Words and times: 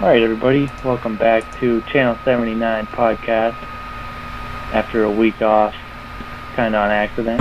All 0.00 0.06
right, 0.06 0.22
everybody, 0.22 0.70
welcome 0.84 1.16
back 1.16 1.42
to 1.58 1.80
Channel 1.82 2.16
79 2.24 2.86
podcast. 2.88 3.56
After 4.72 5.04
a 5.04 5.10
week 5.10 5.40
off, 5.42 5.74
kind 6.54 6.74
of 6.74 6.80
on 6.82 6.90
accident, 6.90 7.40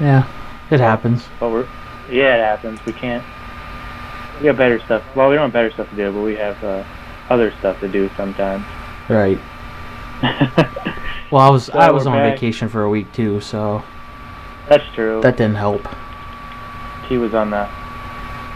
Yeah, 0.00 0.26
it 0.70 0.80
happens. 0.80 1.28
but 1.40 1.50
we're 1.50 1.66
yeah, 2.10 2.36
it 2.36 2.40
happens. 2.44 2.84
We 2.86 2.92
can't. 2.92 3.24
We 4.40 4.46
got 4.46 4.56
better 4.56 4.78
stuff. 4.80 5.02
Well, 5.16 5.28
we 5.28 5.34
don't 5.34 5.44
have 5.44 5.52
better 5.52 5.70
stuff 5.72 5.90
to 5.90 5.96
do, 5.96 6.12
but 6.12 6.20
we 6.22 6.36
have 6.36 6.62
uh, 6.64 6.84
other 7.28 7.52
stuff 7.58 7.78
to 7.80 7.88
do 7.88 8.08
sometimes. 8.16 8.64
Right. 9.08 9.38
Well, 11.30 11.40
I 11.40 11.48
was 11.48 11.64
So 11.64 11.72
I 11.78 11.90
was 11.90 12.06
on 12.06 12.12
back. 12.18 12.34
vacation 12.34 12.68
for 12.68 12.82
a 12.82 12.90
week 12.90 13.10
too, 13.14 13.40
so 13.40 13.82
That's 14.68 14.84
true. 14.94 15.22
that 15.22 15.38
didn't 15.38 15.54
help. 15.54 15.80
he 17.08 17.16
was 17.16 17.32
on 17.32 17.48
the 17.48 17.66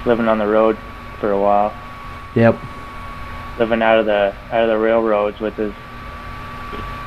living 0.04 0.28
on 0.28 0.36
the 0.36 0.46
road 0.46 0.76
for 1.18 1.30
a 1.30 1.40
while, 1.40 1.72
Yep. 2.36 2.56
living 3.58 3.80
out 3.82 3.98
of 3.98 4.06
the 4.06 4.34
out 4.52 4.62
of 4.64 4.68
the 4.68 4.76
railroads 4.78 5.40
with 5.40 5.54
his 5.54 5.72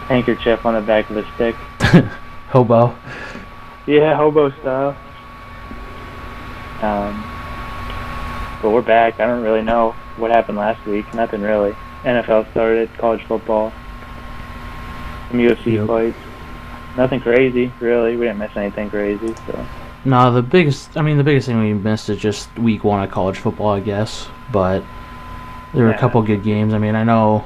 handkerchief 0.07 0.65
on 0.65 0.73
the 0.73 0.81
back 0.81 1.09
of 1.09 1.15
his 1.17 1.25
stick. 1.35 1.55
Hobo. 2.49 2.95
Yeah, 3.85 4.15
hobo 4.15 4.49
style. 4.59 4.95
Um, 6.81 7.23
but 8.61 8.71
we're 8.71 8.81
back. 8.81 9.19
I 9.19 9.27
don't 9.27 9.43
really 9.43 9.61
know 9.61 9.91
what 10.17 10.31
happened 10.31 10.57
last 10.57 10.85
week. 10.87 11.11
Nothing 11.13 11.41
really. 11.41 11.75
NFL 12.03 12.49
started, 12.51 12.89
college 12.97 13.23
football, 13.25 13.71
some 15.29 15.39
UFC 15.39 15.73
Yep. 15.73 15.87
fights. 15.87 16.17
Nothing 16.97 17.19
crazy, 17.21 17.71
really. 17.79 18.15
We 18.17 18.25
didn't 18.25 18.39
miss 18.39 18.55
anything 18.55 18.89
crazy. 18.89 19.35
So 19.47 19.65
No, 20.05 20.31
the 20.33 20.41
biggest 20.41 20.97
I 20.97 21.01
mean 21.01 21.17
the 21.17 21.23
biggest 21.23 21.47
thing 21.47 21.59
we 21.59 21.73
missed 21.73 22.09
is 22.09 22.17
just 22.17 22.57
week 22.57 22.83
one 22.83 23.03
of 23.03 23.11
college 23.11 23.37
football, 23.37 23.69
I 23.69 23.79
guess. 23.79 24.27
But 24.51 24.83
there 25.73 25.83
were 25.83 25.89
Yeah. 25.91 25.95
a 25.95 25.99
couple 25.99 26.21
good 26.23 26.43
games. 26.43 26.73
I 26.73 26.77
mean, 26.77 26.95
I 26.95 27.03
know 27.03 27.45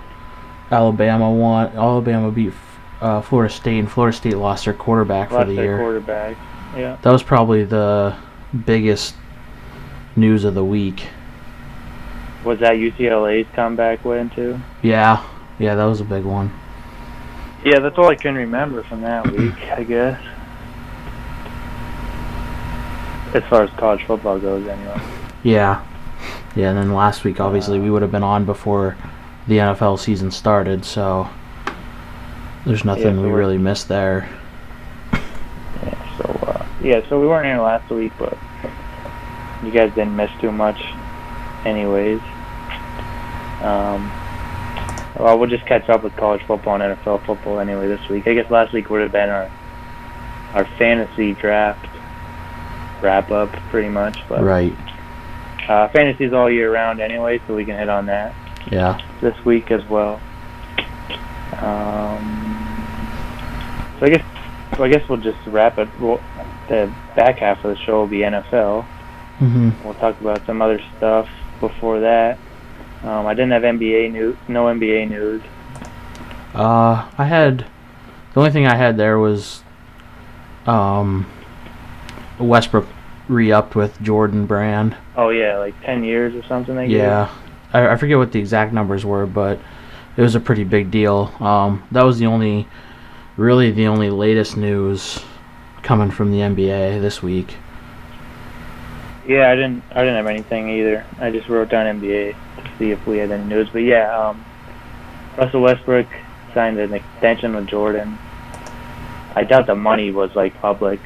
Alabama 0.71 1.31
won. 1.31 1.67
Alabama 1.75 2.31
beat 2.31 2.53
uh, 3.01 3.21
Florida 3.21 3.53
State, 3.53 3.79
and 3.79 3.91
Florida 3.91 4.15
State 4.15 4.37
lost 4.37 4.65
their 4.65 4.73
quarterback 4.73 5.29
for 5.29 5.35
lost 5.35 5.49
the 5.49 5.55
their 5.55 5.65
year. 5.65 5.77
quarterback. 5.77 6.37
Yeah. 6.75 6.97
That 7.01 7.11
was 7.11 7.21
probably 7.23 7.63
the 7.65 8.15
biggest 8.65 9.15
news 10.15 10.43
of 10.45 10.53
the 10.53 10.63
week. 10.65 11.07
Was 12.45 12.59
that 12.59 12.73
UCLA's 12.75 13.47
comeback 13.55 14.03
win 14.03 14.29
too? 14.29 14.59
Yeah, 14.81 15.23
yeah, 15.59 15.75
that 15.75 15.85
was 15.85 16.01
a 16.01 16.05
big 16.05 16.23
one. 16.23 16.51
Yeah, 17.63 17.79
that's 17.79 17.97
all 17.97 18.07
I 18.09 18.15
can 18.15 18.35
remember 18.35 18.83
from 18.83 19.01
that 19.01 19.29
week. 19.31 19.53
I 19.71 19.83
guess. 19.83 20.19
As 23.33 23.43
far 23.49 23.63
as 23.63 23.69
college 23.71 24.03
football 24.05 24.37
goes, 24.39 24.67
anyway. 24.67 25.01
Yeah. 25.43 25.83
Yeah, 26.55 26.69
and 26.69 26.77
then 26.77 26.93
last 26.93 27.23
week, 27.23 27.39
obviously, 27.39 27.79
we 27.79 27.89
would 27.89 28.01
have 28.03 28.11
been 28.11 28.23
on 28.23 28.45
before 28.45 28.95
the 29.47 29.57
NFL 29.57 29.99
season 29.99 30.29
started, 30.31 30.85
so 30.85 31.27
there's 32.65 32.85
nothing 32.85 33.15
so 33.15 33.21
we 33.23 33.29
really 33.29 33.57
missed 33.57 33.87
there. 33.87 34.29
Yeah, 35.11 36.17
so 36.17 36.23
uh, 36.47 36.65
yeah, 36.81 37.09
so 37.09 37.19
we 37.19 37.27
weren't 37.27 37.45
here 37.45 37.59
last 37.59 37.89
week, 37.89 38.13
but 38.19 38.37
you 39.63 39.71
guys 39.71 39.93
didn't 39.95 40.15
miss 40.15 40.29
too 40.39 40.51
much, 40.51 40.81
anyways. 41.65 42.21
Um, 43.61 44.11
well, 45.17 45.39
we'll 45.39 45.49
just 45.49 45.65
catch 45.65 45.89
up 45.89 46.03
with 46.03 46.15
college 46.17 46.41
football 46.43 46.79
and 46.79 46.97
NFL 46.97 47.25
football 47.25 47.59
anyway 47.59 47.87
this 47.87 48.07
week. 48.09 48.27
I 48.27 48.33
guess 48.33 48.49
last 48.51 48.73
week 48.73 48.89
would 48.89 49.01
have 49.01 49.11
been 49.11 49.29
our 49.29 49.51
our 50.53 50.65
fantasy 50.77 51.33
draft 51.33 51.87
wrap 53.01 53.31
up, 53.31 53.51
pretty 53.69 53.89
much. 53.89 54.17
But 54.29 54.43
Right. 54.43 54.75
Uh, 55.67 55.87
fantasy's 55.89 56.33
all 56.33 56.49
year 56.49 56.71
round 56.73 56.99
anyway, 56.99 57.39
so 57.47 57.55
we 57.55 57.65
can 57.65 57.77
hit 57.77 57.89
on 57.89 58.05
that 58.07 58.33
Yeah. 58.71 58.99
this 59.21 59.35
week 59.45 59.71
as 59.71 59.83
well. 59.89 60.19
Um, 61.61 62.75
so 63.99 64.05
I 64.05 64.09
guess, 64.09 64.25
so 64.77 64.83
I 64.83 64.89
guess 64.89 65.07
we'll 65.07 65.19
just 65.19 65.37
wrap 65.47 65.77
it. 65.77 65.87
Well, 65.99 66.19
the 66.69 66.91
back 67.15 67.39
half 67.39 67.63
of 67.63 67.75
the 67.75 67.81
show 67.83 67.99
will 67.99 68.07
be 68.07 68.19
NFL. 68.19 68.83
hmm 69.39 69.69
We'll 69.83 69.93
talk 69.95 70.19
about 70.21 70.45
some 70.45 70.61
other 70.61 70.79
stuff 70.97 71.27
before 71.59 71.99
that. 72.01 72.37
Um, 73.03 73.25
I 73.27 73.33
didn't 73.33 73.51
have 73.51 73.63
NBA 73.63 74.11
news, 74.11 74.35
no 74.47 74.65
NBA 74.65 75.09
news. 75.09 75.41
Uh, 76.55 77.09
I 77.17 77.25
had 77.25 77.65
the 78.33 78.39
only 78.39 78.51
thing 78.51 78.65
I 78.67 78.75
had 78.75 78.97
there 78.97 79.19
was 79.19 79.63
um 80.65 81.25
Westbrook 82.39 82.87
re-upped 83.27 83.75
with 83.75 84.01
Jordan 84.01 84.45
Brand. 84.45 84.95
Oh 85.15 85.29
yeah, 85.29 85.57
like 85.57 85.79
ten 85.83 86.03
years 86.03 86.35
or 86.35 86.45
something. 86.47 86.75
They? 86.75 86.87
Yeah, 86.87 87.33
I, 87.71 87.89
I 87.89 87.95
forget 87.97 88.17
what 88.17 88.31
the 88.31 88.39
exact 88.39 88.73
numbers 88.73 89.05
were, 89.05 89.25
but 89.25 89.59
it 90.15 90.21
was 90.21 90.35
a 90.35 90.39
pretty 90.39 90.63
big 90.63 90.91
deal. 90.91 91.33
Um, 91.39 91.83
that 91.91 92.03
was 92.03 92.19
the 92.19 92.25
only, 92.27 92.67
really 93.37 93.71
the 93.71 93.87
only 93.87 94.09
latest 94.09 94.57
news 94.57 95.19
coming 95.81 96.11
from 96.11 96.31
the 96.31 96.39
NBA 96.39 97.01
this 97.01 97.21
week. 97.21 97.57
Yeah, 99.27 99.49
I 99.49 99.55
didn't. 99.55 99.83
I 99.91 99.99
didn't 100.01 100.15
have 100.15 100.27
anything 100.27 100.69
either. 100.69 101.05
I 101.19 101.31
just 101.31 101.47
wrote 101.47 101.69
down 101.69 102.01
NBA 102.01 102.35
to 102.57 102.71
see 102.77 102.91
if 102.91 103.05
we 103.07 103.17
had 103.17 103.31
any 103.31 103.45
news. 103.45 103.69
But 103.71 103.79
yeah, 103.79 104.15
um, 104.15 104.43
Russell 105.37 105.61
Westbrook 105.61 106.07
signed 106.53 106.77
an 106.77 106.93
extension 106.93 107.55
with 107.55 107.67
Jordan. 107.67 108.17
I 109.35 109.43
doubt 109.43 109.65
the 109.65 109.75
money 109.75 110.11
was 110.11 110.35
like 110.35 110.53
public, 110.61 110.99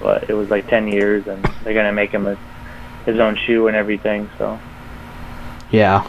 but 0.00 0.28
it 0.30 0.34
was 0.34 0.50
like 0.50 0.68
ten 0.68 0.88
years, 0.88 1.26
and 1.26 1.42
they're 1.64 1.74
gonna 1.74 1.92
make 1.92 2.10
him 2.10 2.26
a, 2.26 2.36
his 3.06 3.18
own 3.18 3.36
shoe 3.36 3.66
and 3.68 3.76
everything. 3.76 4.28
So 4.38 4.58
Yeah, 5.70 6.02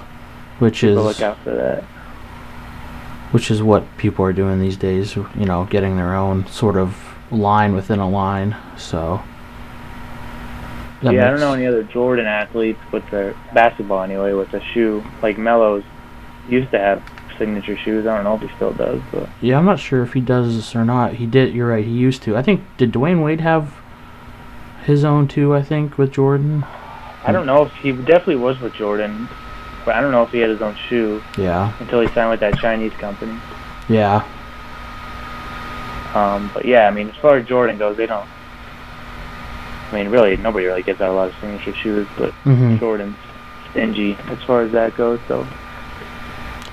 which 0.59 0.81
people 0.81 1.07
is 1.09 1.17
look 1.17 1.21
out 1.21 1.37
for 1.43 1.51
that. 1.51 1.83
which 3.31 3.51
is 3.51 3.61
what 3.61 3.85
people 3.97 4.25
are 4.25 4.33
doing 4.33 4.59
these 4.59 4.77
days. 4.77 5.15
You 5.15 5.27
know, 5.35 5.65
getting 5.65 5.97
their 5.97 6.15
own 6.15 6.45
sort 6.47 6.77
of 6.77 6.95
line 7.31 7.73
within 7.75 7.99
a 7.99 8.09
line. 8.09 8.55
So. 8.77 9.21
that 11.01 11.13
yeah, 11.13 11.27
I 11.27 11.29
don't 11.31 11.39
know 11.39 11.53
any 11.53 11.65
other 11.65 11.83
Jordan 11.83 12.25
athletes 12.25 12.79
with 12.91 13.09
their 13.11 13.33
basketball 13.53 14.01
anyway 14.03 14.33
with 14.33 14.53
a 14.53 14.61
shoe 14.73 15.03
like 15.21 15.37
Melo's 15.37 15.83
used 16.49 16.71
to 16.71 16.79
have 16.79 17.01
signature 17.37 17.77
shoes. 17.77 18.05
I 18.05 18.15
don't 18.15 18.25
know 18.25 18.35
if 18.35 18.41
he 18.41 18.55
still 18.57 18.73
does, 18.73 18.99
but 19.11 19.29
Yeah, 19.41 19.57
I'm 19.57 19.65
not 19.65 19.79
sure 19.79 20.03
if 20.03 20.11
he 20.13 20.19
does 20.19 20.55
this 20.55 20.75
or 20.75 20.83
not. 20.83 21.13
He 21.13 21.25
did. 21.25 21.53
You're 21.53 21.69
right. 21.69 21.85
He 21.85 21.91
used 21.91 22.21
to. 22.23 22.35
I 22.35 22.41
think 22.41 22.61
did 22.77 22.91
Dwyane 22.91 23.23
Wade 23.23 23.39
have 23.41 23.75
his 24.85 25.03
own 25.05 25.27
too? 25.27 25.53
I 25.55 25.61
think 25.61 25.97
with 25.97 26.11
Jordan. 26.11 26.63
I 27.25 27.31
don't 27.31 27.45
know 27.45 27.63
if 27.65 27.73
he 27.73 27.91
definitely 27.91 28.37
was 28.37 28.59
with 28.59 28.73
Jordan, 28.73 29.29
but 29.85 29.95
I 29.95 30.01
don't 30.01 30.11
know 30.11 30.23
if 30.23 30.29
he 30.31 30.39
had 30.39 30.49
his 30.49 30.61
own 30.61 30.75
shoe 30.87 31.21
Yeah. 31.37 31.73
until 31.79 32.01
he 32.01 32.07
signed 32.07 32.29
with 32.29 32.39
that 32.39 32.55
Chinese 32.57 32.93
company. 32.93 33.39
Yeah. 33.87 34.23
Um, 36.13 36.49
but 36.53 36.65
yeah, 36.65 36.87
I 36.87 36.91
mean, 36.91 37.09
as 37.09 37.15
far 37.17 37.37
as 37.37 37.47
Jordan 37.47 37.77
goes, 37.77 37.97
they 37.97 38.07
don't. 38.07 38.27
I 39.91 39.95
mean, 39.95 40.09
really, 40.09 40.37
nobody 40.37 40.65
really 40.65 40.83
gives 40.83 41.01
out 41.01 41.09
a 41.09 41.13
lot 41.13 41.27
of 41.29 41.35
signature 41.41 41.73
shoes, 41.75 42.07
but 42.17 42.31
hmm 42.43 42.77
Jordan's 42.77 43.17
stingy 43.71 44.17
as 44.29 44.41
far 44.47 44.61
as 44.63 44.71
that 44.71 44.95
goes, 44.95 45.19
so 45.27 45.45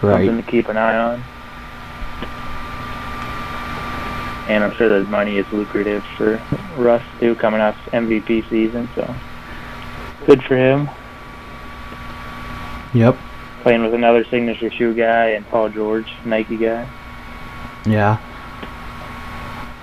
Right. 0.02 0.26
something 0.26 0.44
to 0.44 0.50
keep 0.50 0.68
an 0.68 0.76
eye 0.76 0.96
on. 0.96 1.22
And 4.48 4.62
I'm 4.62 4.72
sure 4.76 4.88
the 4.88 5.08
money 5.08 5.38
is 5.38 5.46
lucrative 5.52 6.04
for 6.16 6.40
Russ 6.76 7.02
too, 7.18 7.34
coming 7.36 7.60
off 7.60 7.76
MVP 7.92 8.48
season, 8.48 8.88
so 8.94 9.12
good 10.26 10.42
for 10.44 10.56
him. 10.56 10.88
Yep. 12.94 13.16
Playing 13.62 13.82
with 13.82 13.94
another 13.94 14.24
signature 14.24 14.70
shoe 14.70 14.94
guy 14.94 15.30
and 15.30 15.46
Paul 15.48 15.68
George, 15.68 16.06
Nike 16.24 16.56
guy. 16.56 16.88
Yeah. 17.84 18.18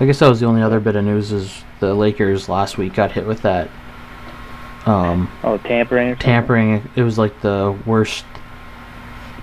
I 0.00 0.06
guess 0.06 0.18
that 0.18 0.28
was 0.28 0.40
the 0.40 0.46
only 0.46 0.62
other 0.62 0.80
bit 0.80 0.96
of 0.96 1.04
news 1.04 1.30
is 1.30 1.62
the 1.80 1.94
Lakers 1.94 2.48
last 2.48 2.78
week 2.78 2.94
got 2.94 3.12
hit 3.12 3.26
with 3.26 3.42
that 3.42 3.70
um, 4.86 5.30
Oh, 5.42 5.58
tampering. 5.58 6.16
Tampering. 6.16 6.88
It 6.96 7.02
was 7.02 7.18
like 7.18 7.40
the 7.40 7.76
worst 7.86 8.24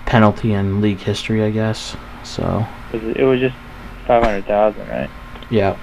penalty 0.06 0.52
in 0.52 0.80
league 0.80 0.98
history, 0.98 1.42
I 1.42 1.50
guess. 1.50 1.96
So 2.22 2.66
It 2.92 3.24
was 3.24 3.40
just 3.40 3.56
five 4.06 4.22
hundred 4.22 4.44
thousand, 4.46 4.88
right? 4.88 5.10
yeah. 5.50 5.76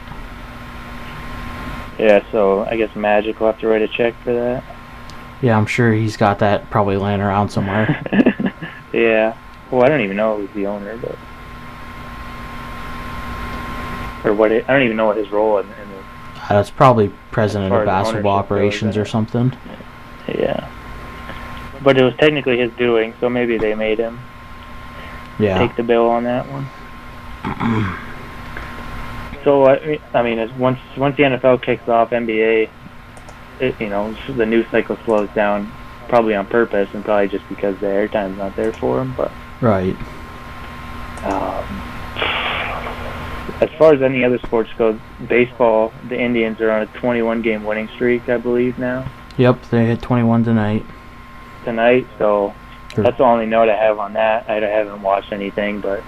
Yeah. 1.98 2.24
So 2.32 2.66
I 2.66 2.78
guess 2.78 2.96
Magic 2.96 3.40
will 3.40 3.48
have 3.48 3.60
to 3.60 3.68
write 3.68 3.82
a 3.82 3.88
check 3.88 4.14
for 4.24 4.34
that. 4.34 4.64
Yeah, 5.42 5.58
I'm 5.58 5.66
sure 5.66 5.94
he's 5.94 6.18
got 6.18 6.40
that 6.40 6.70
probably 6.70 6.98
laying 6.98 7.22
around 7.22 7.50
somewhere. 7.50 8.02
yeah. 8.94 9.38
Well, 9.72 9.84
I 9.84 9.90
don't 9.90 10.02
even 10.02 10.18
know 10.18 10.38
who's 10.38 10.50
the 10.54 10.66
owner, 10.68 10.98
but 10.98 11.16
or 14.26 14.34
what? 14.34 14.52
It, 14.52 14.66
I 14.68 14.74
don't 14.74 14.84
even 14.84 14.98
know 14.98 15.06
what 15.06 15.18
his 15.18 15.30
role 15.32 15.60
in, 15.60 15.66
in 15.66 15.74
Uh, 16.50 16.60
it's 16.60 16.70
probably 16.70 17.12
president 17.32 17.74
of 17.74 17.86
basketball 17.86 18.38
goes, 18.42 18.46
operations 18.46 18.98
or 18.98 19.06
something. 19.06 19.56
yeah. 20.28 20.70
But 21.84 21.98
it 21.98 22.04
was 22.04 22.14
technically 22.18 22.58
his 22.60 22.72
doing, 22.74 23.14
so 23.22 23.30
maybe 23.30 23.58
they 23.58 23.76
made 23.76 24.00
him 24.00 24.20
Yeah. 25.38 25.58
take 25.60 25.76
the 25.78 25.84
bill 25.84 26.10
on 26.10 26.24
that 26.26 26.46
one. 26.50 26.68
So 29.44 29.66
I 29.68 29.80
mean- 29.86 30.00
I 30.14 30.22
mean, 30.22 30.40
as 30.40 30.52
once 30.54 30.80
once 30.98 31.16
the 31.18 31.24
NFL 31.24 31.62
kicks 31.62 31.88
off, 31.88 32.12
NBA, 32.12 32.70
it, 33.60 33.76
you 33.80 33.90
know, 33.90 34.14
the 34.36 34.46
news 34.46 34.66
cycle 34.72 34.98
slows 35.06 35.30
down 35.36 35.72
probably 36.08 36.36
on 36.36 36.46
purpose 36.48 36.90
and 36.94 37.04
probably 37.06 37.28
just 37.28 37.48
because 37.50 37.78
the 37.80 37.88
airtime's 37.88 38.38
not 38.38 38.56
there 38.56 38.72
for 38.74 38.98
them. 38.98 39.14
But 39.16 39.32
Right. 39.62 39.96
um, 41.24 41.64
as 43.62 43.70
far 43.78 43.94
as 43.94 44.02
any 44.02 44.24
other 44.24 44.40
sports 44.40 44.70
go, 44.78 44.98
baseball, 45.28 45.92
the 46.08 46.18
Indians 46.20 46.60
are 46.62 46.72
on 46.72 46.82
a 46.84 46.86
21 46.88 47.42
game 47.42 47.64
winning 47.66 47.90
streak, 47.90 48.28
I 48.30 48.38
believe 48.38 48.80
now 48.80 49.06
Yep, 49.38 49.62
they 49.72 49.86
hit 49.86 50.02
21 50.02 50.44
tonight. 50.44 50.86
tonight. 51.66 52.06
So 52.18 52.54
Sure. 52.96 53.04
that's 53.04 53.18
the 53.18 53.24
only 53.24 53.46
note 53.46 53.70
I 53.70 53.76
have 53.76 54.00
on 54.00 54.14
that. 54.14 54.46
I 54.50 54.56
haven't 54.56 55.02
watched 55.02 55.32
anything, 55.32 55.80
but 55.80 56.02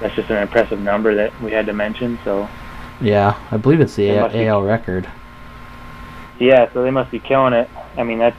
that's 0.00 0.14
just 0.14 0.30
an 0.30 0.36
impressive 0.42 0.78
number 0.80 1.14
that 1.14 1.38
we 1.40 1.50
had 1.52 1.66
to 1.66 1.72
mention. 1.72 2.18
So 2.24 2.48
Yeah, 3.00 3.36
I 3.50 3.56
believe 3.56 3.80
it's 3.80 3.94
the 3.96 4.10
A- 4.10 4.28
be- 4.28 4.46
AL 4.46 4.62
record. 4.62 5.08
yeah, 6.38 6.70
so 6.72 6.82
they 6.82 6.90
must 6.90 7.10
be 7.10 7.18
killing 7.20 7.52
it. 7.52 7.68
I 7.96 8.02
mean, 8.04 8.18
that's 8.18 8.36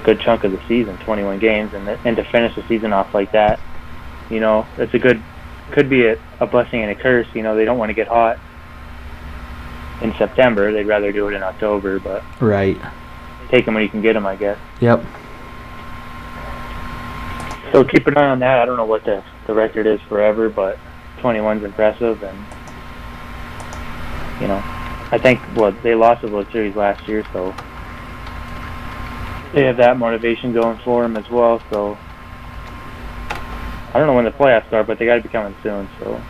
a 0.00 0.04
good 0.04 0.20
chunk 0.20 0.44
of 0.44 0.52
the 0.52 0.60
season, 0.68 0.96
21 0.98 1.38
games, 1.38 1.74
and 1.74 1.88
and 2.04 2.16
to 2.16 2.24
finish 2.24 2.54
the 2.54 2.62
season 2.68 2.92
off 2.92 3.12
like 3.14 3.32
that, 3.32 3.58
you 4.30 4.40
know, 4.40 4.66
it's 4.78 4.94
a 4.94 4.98
good, 4.98 5.20
could 5.72 5.88
be 5.88 6.06
a, 6.06 6.16
a 6.40 6.46
blessing 6.46 6.82
and 6.82 6.90
a 6.90 6.94
curse. 6.94 7.26
You 7.34 7.42
know, 7.42 7.56
they 7.56 7.64
don't 7.64 7.78
want 7.78 7.90
to 7.90 7.94
get 7.94 8.06
hot 8.08 8.38
in 10.02 10.12
September. 10.14 10.72
They'd 10.72 10.86
rather 10.86 11.10
do 11.12 11.26
it 11.28 11.34
in 11.34 11.42
October, 11.42 11.98
but 11.98 12.22
Right. 12.40 12.78
take 13.50 13.64
them 13.64 13.74
when 13.74 13.82
you 13.82 13.88
can 13.88 14.02
get 14.02 14.12
them, 14.12 14.26
I 14.26 14.36
guess. 14.36 14.58
Yep. 14.80 15.04
So 17.72 17.82
keep 17.84 18.06
an 18.06 18.16
eye 18.16 18.28
on 18.28 18.38
that. 18.40 18.58
I 18.60 18.64
don't 18.64 18.76
know 18.76 18.84
what 18.84 19.04
the 19.04 19.22
the 19.46 19.54
record 19.54 19.86
is 19.86 20.00
forever, 20.02 20.48
but 20.48 20.78
21's 21.18 21.64
impressive, 21.64 22.22
and 22.22 22.38
you 24.40 24.48
know, 24.48 24.60
I 25.12 25.18
think 25.20 25.40
well 25.54 25.72
they 25.72 25.94
lost 25.94 26.22
the 26.22 26.28
World 26.28 26.48
Series 26.52 26.76
last 26.76 27.06
year, 27.08 27.24
so 27.32 27.54
they 29.52 29.64
have 29.64 29.76
that 29.78 29.98
motivation 29.98 30.52
going 30.52 30.78
for 30.78 31.02
them 31.02 31.16
as 31.16 31.28
well. 31.30 31.62
So 31.70 31.96
I 33.30 33.98
don't 33.98 34.06
know 34.06 34.14
when 34.14 34.24
the 34.24 34.30
playoffs 34.30 34.66
start, 34.68 34.86
but 34.86 34.98
they 34.98 35.06
got 35.06 35.16
to 35.16 35.22
be 35.22 35.28
coming 35.28 35.54
soon. 35.62 35.88
So 36.00 36.20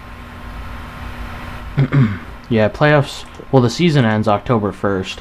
yeah, 2.48 2.68
playoffs. 2.68 3.24
Well, 3.52 3.62
the 3.62 3.70
season 3.70 4.04
ends 4.04 4.28
October 4.28 4.72
1st. 4.72 5.20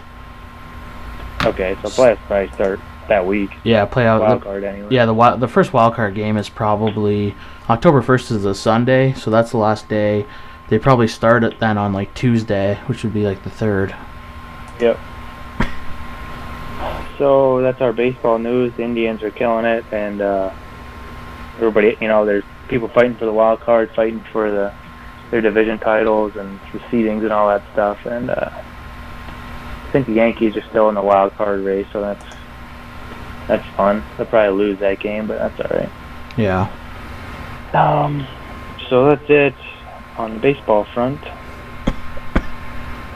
okay, 1.46 1.78
so 1.82 1.90
playoffs 1.90 2.18
probably 2.28 2.54
start 2.54 2.80
that 3.08 3.26
week. 3.26 3.52
Yeah, 3.64 3.86
playoff. 3.86 4.20
Wild 4.20 4.22
The, 4.22 4.26
wild 4.26 4.44
card 4.44 4.64
anyway. 4.64 4.88
yeah, 4.92 5.06
the 5.06 5.36
the 5.38 5.48
first 5.48 5.74
wild 5.74 5.96
card 5.96 6.16
game 6.16 6.38
is 6.38 6.50
probably 6.50 7.36
October 7.70 8.02
1st 8.02 8.32
is 8.32 8.46
a 8.46 8.56
Sunday, 8.56 9.14
so 9.14 9.32
that's 9.32 9.52
the 9.52 9.58
last 9.58 9.88
day. 9.90 10.26
They 10.70 10.80
probably 10.80 11.08
start 11.08 11.44
it 11.44 11.60
then 11.60 11.78
on 11.78 11.94
like 11.94 12.14
Tuesday, 12.14 12.80
which 12.88 13.04
would 13.04 13.14
be 13.14 13.24
like 13.24 13.44
the 13.44 13.50
third. 13.50 13.96
Yep. 14.80 15.00
So 17.18 17.62
that's 17.62 17.80
our 17.82 17.94
baseball 17.94 18.40
news. 18.40 18.74
The 18.76 18.84
Indians 18.84 19.24
are 19.24 19.32
killing 19.32 19.66
it, 19.66 19.86
and 19.92 20.22
uh, 20.22 20.52
everybody, 21.56 21.96
you 22.02 22.08
know, 22.10 22.26
there's 22.26 22.44
people 22.68 22.90
fighting 22.90 23.16
for 23.16 23.26
the 23.26 23.32
wild 23.32 23.62
card, 23.62 23.90
fighting 23.96 24.20
for 24.32 24.52
the 24.52 24.74
their 25.32 25.42
division 25.42 25.80
titles 25.80 26.36
and 26.36 26.60
the 26.72 26.80
seedings 26.80 27.24
and 27.24 27.32
all 27.32 27.48
that 27.48 27.64
stuff. 27.74 28.06
And 28.06 28.30
uh, 28.30 28.50
I 28.52 29.90
think 29.92 30.08
the 30.08 30.14
Yankees 30.14 30.56
are 30.56 30.64
still 30.70 30.90
in 30.90 30.96
the 30.96 31.02
wild 31.02 31.34
card 31.36 31.62
race, 31.62 31.88
so 31.92 32.02
that's 32.02 32.24
that's 33.48 33.66
fun. 33.76 34.04
They'll 34.18 34.26
probably 34.28 34.58
lose 34.58 34.80
that 34.80 35.00
game, 35.00 35.28
but 35.28 35.38
that's 35.40 35.60
all 35.60 35.78
right. 35.78 35.92
Yeah. 36.38 36.70
Um, 37.74 38.28
so 38.90 39.06
that's 39.10 39.30
it 39.30 39.56
on 40.18 40.36
the 40.36 40.40
baseball 40.40 40.86
front. 40.94 41.22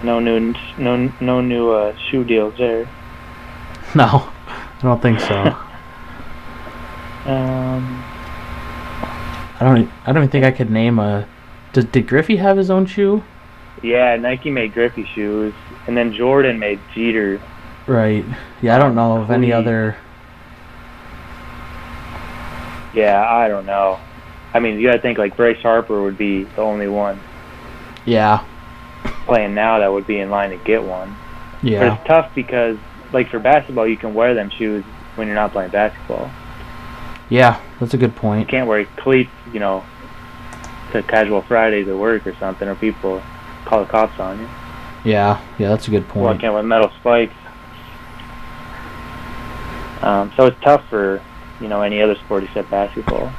No 0.03 0.19
new, 0.19 0.53
no, 0.77 1.11
no 1.19 1.41
new 1.41 1.71
uh, 1.71 1.95
shoe 2.09 2.23
deals 2.23 2.57
there. 2.57 2.89
No, 3.95 4.31
I 4.45 4.81
don't 4.83 5.01
think 5.01 5.19
so. 5.19 5.55
Um, 7.25 8.03
I 9.59 9.61
don't. 9.61 9.89
I 10.05 10.11
don't 10.13 10.23
even 10.23 10.29
think 10.29 10.45
I 10.45 10.51
could 10.51 10.71
name 10.71 10.99
a. 10.99 11.27
Did, 11.73 11.91
did 11.91 12.07
Griffey 12.07 12.37
have 12.37 12.57
his 12.57 12.69
own 12.71 12.85
shoe? 12.85 13.23
yeah, 13.83 14.15
Nike 14.15 14.49
made 14.49 14.73
Griffey 14.73 15.05
shoes, 15.13 15.53
and 15.85 15.95
then 15.97 16.13
Jordan 16.13 16.57
made 16.59 16.79
Jeter. 16.95 17.41
Right. 17.87 18.25
Yeah, 18.61 18.75
I 18.75 18.79
don't 18.79 18.95
know 18.95 19.21
of 19.21 19.29
any 19.31 19.51
other. 19.51 19.97
Yeah, 22.93 23.23
I 23.27 23.47
don't 23.47 23.65
know. 23.65 23.99
I 24.53 24.59
mean, 24.59 24.79
you 24.79 24.87
gotta 24.87 24.99
think 25.01 25.17
like 25.17 25.35
Bryce 25.37 25.61
Harper 25.61 26.01
would 26.01 26.17
be 26.17 26.43
the 26.43 26.61
only 26.61 26.87
one 26.87 27.19
Yeah. 28.05 28.39
playing 29.25 29.53
now 29.53 29.79
that 29.79 29.91
would 29.91 30.07
be 30.07 30.19
in 30.19 30.29
line 30.31 30.49
to 30.49 30.57
get 30.57 30.83
one. 30.83 31.15
But 31.61 31.69
Yeah. 31.69 31.93
it's 31.95 32.07
tough 32.07 32.29
because, 32.33 32.77
like 33.13 33.29
for 33.29 33.37
basketball, 33.39 33.85
you 33.87 33.97
can 33.97 34.13
wear 34.13 34.33
them 34.33 34.49
shoes 34.49 34.83
when 35.15 35.27
you're 35.27 35.35
not 35.35 35.51
playing 35.51 35.69
basketball. 35.71 36.31
Yeah, 37.29 37.57
that's 37.79 37.93
a 37.93 37.97
good 37.97 38.15
point. 38.15 38.39
You 38.39 38.45
point. 38.45 38.49
can't 38.51 38.67
wear 38.67 38.85
cleats, 38.97 39.29
you 39.53 39.59
know, 39.59 39.83
to 40.93 41.03
casual 41.03 41.43
Fridays 41.43 41.87
at 41.87 41.95
work 41.95 42.25
or 42.25 42.33
something, 42.39 42.67
or 42.67 42.73
people 42.73 43.21
call 43.65 43.81
the 43.81 43.85
cops 43.85 44.19
on 44.19 44.39
you. 44.39 44.47
Yeah. 45.03 45.37
Yeah, 45.59 45.69
that's 45.69 45.87
a 45.87 45.91
good 45.91 46.05
Well, 46.15 46.25
I 46.25 46.29
point. 46.29 46.41
can't 46.41 46.53
wear 46.55 46.63
metal 46.63 46.89
spikes. 46.99 47.33
Um, 50.01 50.31
so 50.37 50.45
it's 50.45 50.57
tough 50.61 50.81
for 50.89 51.21
you 51.59 51.67
know 51.67 51.81
any 51.81 52.01
other 52.01 52.15
sport 52.15 52.43
except 52.43 52.69
basketball. 52.69 53.31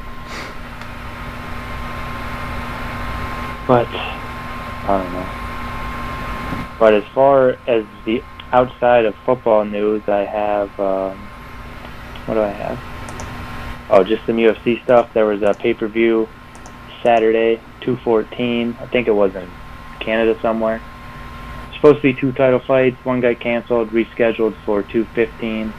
But 3.67 3.87
I 3.89 5.03
don't 5.03 5.13
know. 5.13 6.77
But 6.79 6.95
as 6.95 7.05
far 7.15 7.51
as 7.67 7.85
the 8.05 8.23
outside 8.53 9.05
of 9.05 9.15
football 9.27 9.65
news, 9.65 10.03
I 10.09 10.25
have 10.25 10.81
um, 10.81 11.19
what 12.27 12.35
do 12.35 12.43
I 12.43 12.49
have? 12.49 12.79
Oh, 13.91 14.05
just 14.05 14.25
some 14.27 14.37
UFC 14.37 14.83
stuff. 14.85 15.13
There 15.13 15.27
was 15.27 15.43
a 15.43 15.53
pay-per-view 15.55 16.29
Saturday, 17.03 17.57
214. 17.81 18.77
I 18.81 18.87
think 18.87 19.09
it 19.09 19.15
was 19.15 19.35
in 19.35 19.51
Canada 20.01 20.39
somewhere 20.41 20.81
supposed 21.81 22.03
to 22.03 22.13
be 22.13 22.13
two 22.13 22.31
title 22.33 22.61
fights. 22.61 23.03
One 23.05 23.23
got 23.23 23.41
canceled, 23.41 23.89
rescheduled 23.91 24.55
for 24.67 24.83
215. 24.83 25.73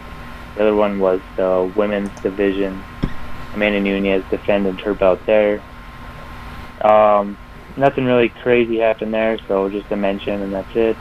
The 0.56 0.62
other 0.62 0.76
one 0.76 1.00
was 1.00 1.22
the 1.36 1.72
women's 1.76 2.10
division. 2.22 2.84
Amanda 3.54 3.80
Nunes 3.82 4.24
defended 4.30 4.80
her 4.82 4.94
belt 4.94 5.20
there. 5.26 5.62
Um, 6.82 7.38
nothing 7.78 8.06
really 8.06 8.30
crazy 8.30 8.80
happened 8.80 9.14
there, 9.14 9.38
so 9.48 9.70
just 9.70 9.92
a 9.92 9.96
mention 9.96 10.42
and 10.42 10.54
that's 10.54 10.76
it. 10.76 10.98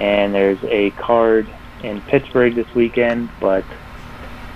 And 0.00 0.34
there's 0.34 0.62
a 0.64 0.90
card 0.92 1.48
in 1.82 2.00
Pittsburgh 2.02 2.54
this 2.54 2.72
weekend, 2.74 3.28
but 3.40 3.64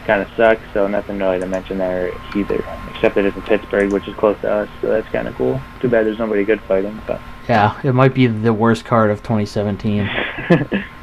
kind 0.07 0.23
of 0.23 0.29
sucks, 0.37 0.63
so 0.73 0.87
nothing 0.87 1.19
really 1.19 1.39
to 1.39 1.47
mention 1.47 1.79
there 1.79 2.13
either. 2.35 2.65
Except 2.91 3.15
that 3.15 3.27
it's 3.27 3.37
in 3.37 3.43
Pittsburgh, 3.43 3.93
which 3.93 4.09
is 4.09 4.17
close 4.17 4.41
to 4.41 4.51
us, 4.51 4.69
so 4.81 4.89
that's 4.89 5.09
kind 5.09 5.29
of 5.29 5.35
cool. 5.35 5.61
Too 5.81 5.89
bad 5.89 6.07
there's 6.07 6.19
nobody 6.19 6.45
good 6.45 6.61
fighting, 6.63 7.01
but. 7.07 7.21
Yeah, 7.49 7.79
it 7.85 7.93
might 7.93 8.15
be 8.15 8.27
the 8.27 8.53
worst 8.55 8.85
card 8.85 9.11
of 9.11 9.23
2017. 9.23 10.09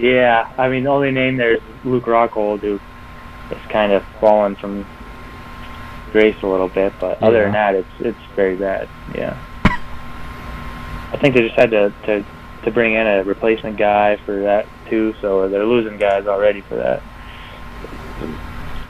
yeah, 0.00 0.52
I 0.56 0.68
mean, 0.68 0.84
the 0.84 0.90
only 0.90 1.10
name 1.10 1.36
there 1.36 1.54
is 1.54 1.62
Luke 1.84 2.04
Rockhold, 2.04 2.60
who 2.60 2.78
has 3.54 3.70
kind 3.70 3.92
of 3.92 4.02
fallen 4.20 4.56
from 4.56 4.86
grace 6.12 6.36
a 6.42 6.46
little 6.46 6.68
bit, 6.68 6.92
but 6.98 7.22
other 7.22 7.44
than 7.44 7.52
that, 7.52 7.74
it's 7.74 7.88
it's 8.00 8.18
very 8.34 8.56
bad. 8.56 8.88
Yeah, 9.14 9.38
I 11.12 11.18
think 11.20 11.34
they 11.34 11.42
just 11.42 11.58
had 11.58 11.70
to 11.70 11.92
to 12.06 12.24
to 12.64 12.70
bring 12.70 12.94
in 12.94 13.06
a 13.06 13.24
replacement 13.24 13.76
guy 13.76 14.16
for 14.24 14.40
that 14.42 14.66
too, 14.88 15.14
so 15.20 15.48
they're 15.48 15.66
losing 15.66 15.98
guys 15.98 16.26
already 16.26 16.62
for 16.62 16.76
that. 16.76 17.02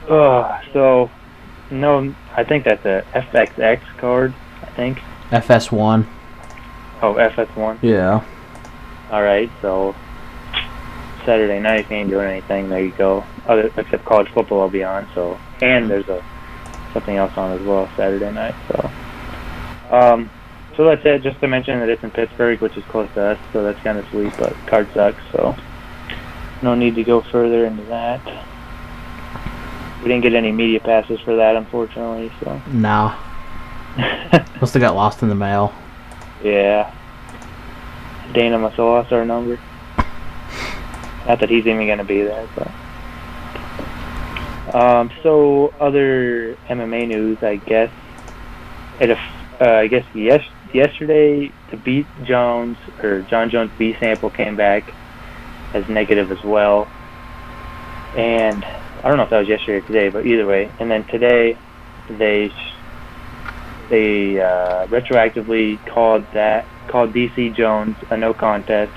Uh, 0.09 0.61
so 0.73 1.11
no, 1.71 2.15
I 2.37 2.45
think 2.45 2.65
that's 2.65 2.85
a 2.85 3.05
FXX 3.15 3.81
card. 3.99 4.35
I 4.63 4.67
think. 4.67 4.99
FS1. 5.31 6.07
Oh, 7.03 7.15
FS1. 7.15 7.79
Yeah. 7.83 8.25
All 9.11 9.23
right, 9.23 9.51
so 9.63 9.95
Saturday 11.25 11.61
night, 11.61 11.81
if 11.81 11.91
you 11.91 11.97
ain't 11.97 12.11
doing 12.11 12.29
anything, 12.29 12.69
there 12.69 12.83
you 12.83 12.93
go. 12.93 13.25
Other 13.47 13.71
except 13.77 14.05
college 14.05 14.29
football 14.33 14.63
I'll 14.63 14.69
be 14.71 14.83
on. 14.85 15.09
So 15.15 15.39
and 15.63 15.91
there's 15.91 16.09
a 16.09 16.25
something 16.93 17.17
else 17.17 17.33
on 17.37 17.53
as 17.59 17.65
well 17.67 17.89
Saturday 17.97 18.31
night. 18.33 18.55
So 18.69 18.91
um, 19.97 20.31
so 20.77 20.85
that's 20.85 21.05
it. 21.05 21.23
Just 21.23 21.41
to 21.41 21.49
mention 21.49 21.79
that 21.81 21.89
it's 21.89 22.03
in 22.03 22.11
Pittsburgh, 22.11 22.61
which 22.61 22.77
is 22.77 22.85
close 22.85 23.09
to 23.15 23.23
us, 23.23 23.39
so 23.53 23.63
that's 23.63 23.81
kind 23.83 23.99
of 23.99 24.07
sweet. 24.09 24.33
But 24.39 24.55
card 24.67 24.89
sucks, 24.95 25.21
so 25.33 25.55
no 26.63 26.75
need 26.75 26.95
to 26.97 27.05
go 27.05 27.21
further 27.23 27.67
into 27.67 27.83
that. 27.85 28.21
We 30.03 30.09
didn't 30.09 30.23
get 30.23 30.35
any 30.35 30.53
media 30.53 30.81
passes 30.81 31.21
for 31.21 31.37
that, 31.37 31.57
unfortunately. 31.57 32.33
So 32.43 32.61
no, 32.69 33.15
Must 34.61 34.75
have 34.75 34.81
got 34.81 34.95
lost 34.95 35.23
in 35.23 35.29
the 35.29 35.35
mail. 35.35 35.75
yeah, 36.43 36.95
Dana 38.33 38.59
must 38.59 38.77
have 38.77 38.87
lost 38.87 39.13
our 39.13 39.25
number. 39.25 39.59
Not 41.27 41.41
that 41.41 41.51
he's 41.51 41.67
even 41.67 41.87
going 41.87 41.99
to 41.99 42.05
be 42.05 42.23
there, 42.23 42.49
but. 42.55 42.71
Um, 44.75 45.11
so 45.23 45.75
other 45.81 46.57
MMA 46.69 47.09
news, 47.09 47.43
I 47.43 47.57
guess. 47.57 47.91
It, 49.01 49.11
uh, 49.11 49.17
I 49.61 49.87
guess 49.89 50.05
yes, 50.15 50.45
yesterday 50.73 51.53
the 51.71 51.77
Beat 51.77 52.07
Jones 52.25 52.77
or 53.03 53.23
Jon 53.23 53.51
Jones 53.51 53.73
B 53.79 53.97
sample 53.99 54.31
came 54.31 54.57
back 54.57 54.93
as 55.75 55.89
negative 55.89 56.31
as 56.31 56.43
well. 56.45 56.89
and 58.17 58.65
I 58.65 59.09
don't 59.09 59.17
know 59.17 59.23
if 59.23 59.31
that 59.31 59.39
was 59.39 59.49
yesterday 59.49 59.79
or 59.79 59.87
today, 59.87 60.09
but 60.11 60.27
either 60.27 60.47
way. 60.47 60.71
And 60.79 60.91
then 60.91 61.05
today, 61.05 61.57
they 62.09 62.53
they 63.89 64.41
uh, 64.41 64.87
retroactively 64.87 65.85
called 65.87 66.25
that 66.33 66.67
called 66.89 67.13
DC 67.13 67.55
Jones 67.57 67.97
a 68.11 68.17
no 68.17 68.35
contest 68.35 68.93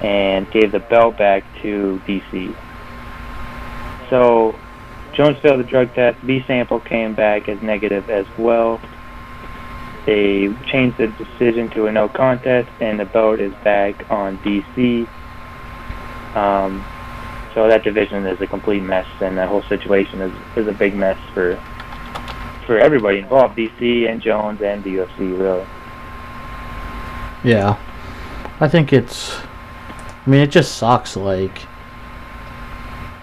and 0.00 0.50
gave 0.50 0.72
the 0.72 0.80
belt 0.80 1.16
back 1.18 1.44
to 1.62 2.00
DC. 2.06 2.56
So 4.08 4.58
Jones 5.12 5.38
failed 5.38 5.60
the 5.60 5.64
drug 5.64 5.94
test. 5.94 6.24
B 6.26 6.42
sample 6.46 6.80
came 6.80 7.14
back 7.14 7.48
as 7.48 7.60
negative 7.62 8.08
as 8.10 8.26
well. 8.38 8.80
They 10.06 10.52
changed 10.66 10.98
the 10.98 11.08
decision 11.08 11.68
to 11.70 11.86
a 11.86 11.92
no 11.92 12.08
contest, 12.08 12.70
and 12.80 12.98
the 12.98 13.04
belt 13.04 13.38
is 13.38 13.52
back 13.62 14.10
on 14.10 14.38
DC. 14.38 15.06
Um, 16.34 16.84
so 17.54 17.68
that 17.68 17.82
division 17.82 18.26
is 18.26 18.40
a 18.40 18.46
complete 18.46 18.82
mess, 18.82 19.06
and 19.20 19.36
that 19.36 19.48
whole 19.48 19.62
situation 19.64 20.20
is, 20.20 20.32
is 20.56 20.66
a 20.68 20.72
big 20.72 20.94
mess 20.94 21.18
for 21.34 21.56
for 22.66 22.78
everybody 22.78 23.18
involved, 23.18 23.56
DC 23.56 24.08
and 24.08 24.22
Jones 24.22 24.62
and 24.62 24.84
the 24.84 24.90
UFC, 24.90 25.36
really. 25.36 25.66
Yeah, 27.42 27.76
I 28.60 28.68
think 28.68 28.92
it's. 28.92 29.40
I 30.30 30.32
mean, 30.32 30.42
it 30.42 30.52
just 30.52 30.76
sucks. 30.76 31.16
Like, 31.16 31.62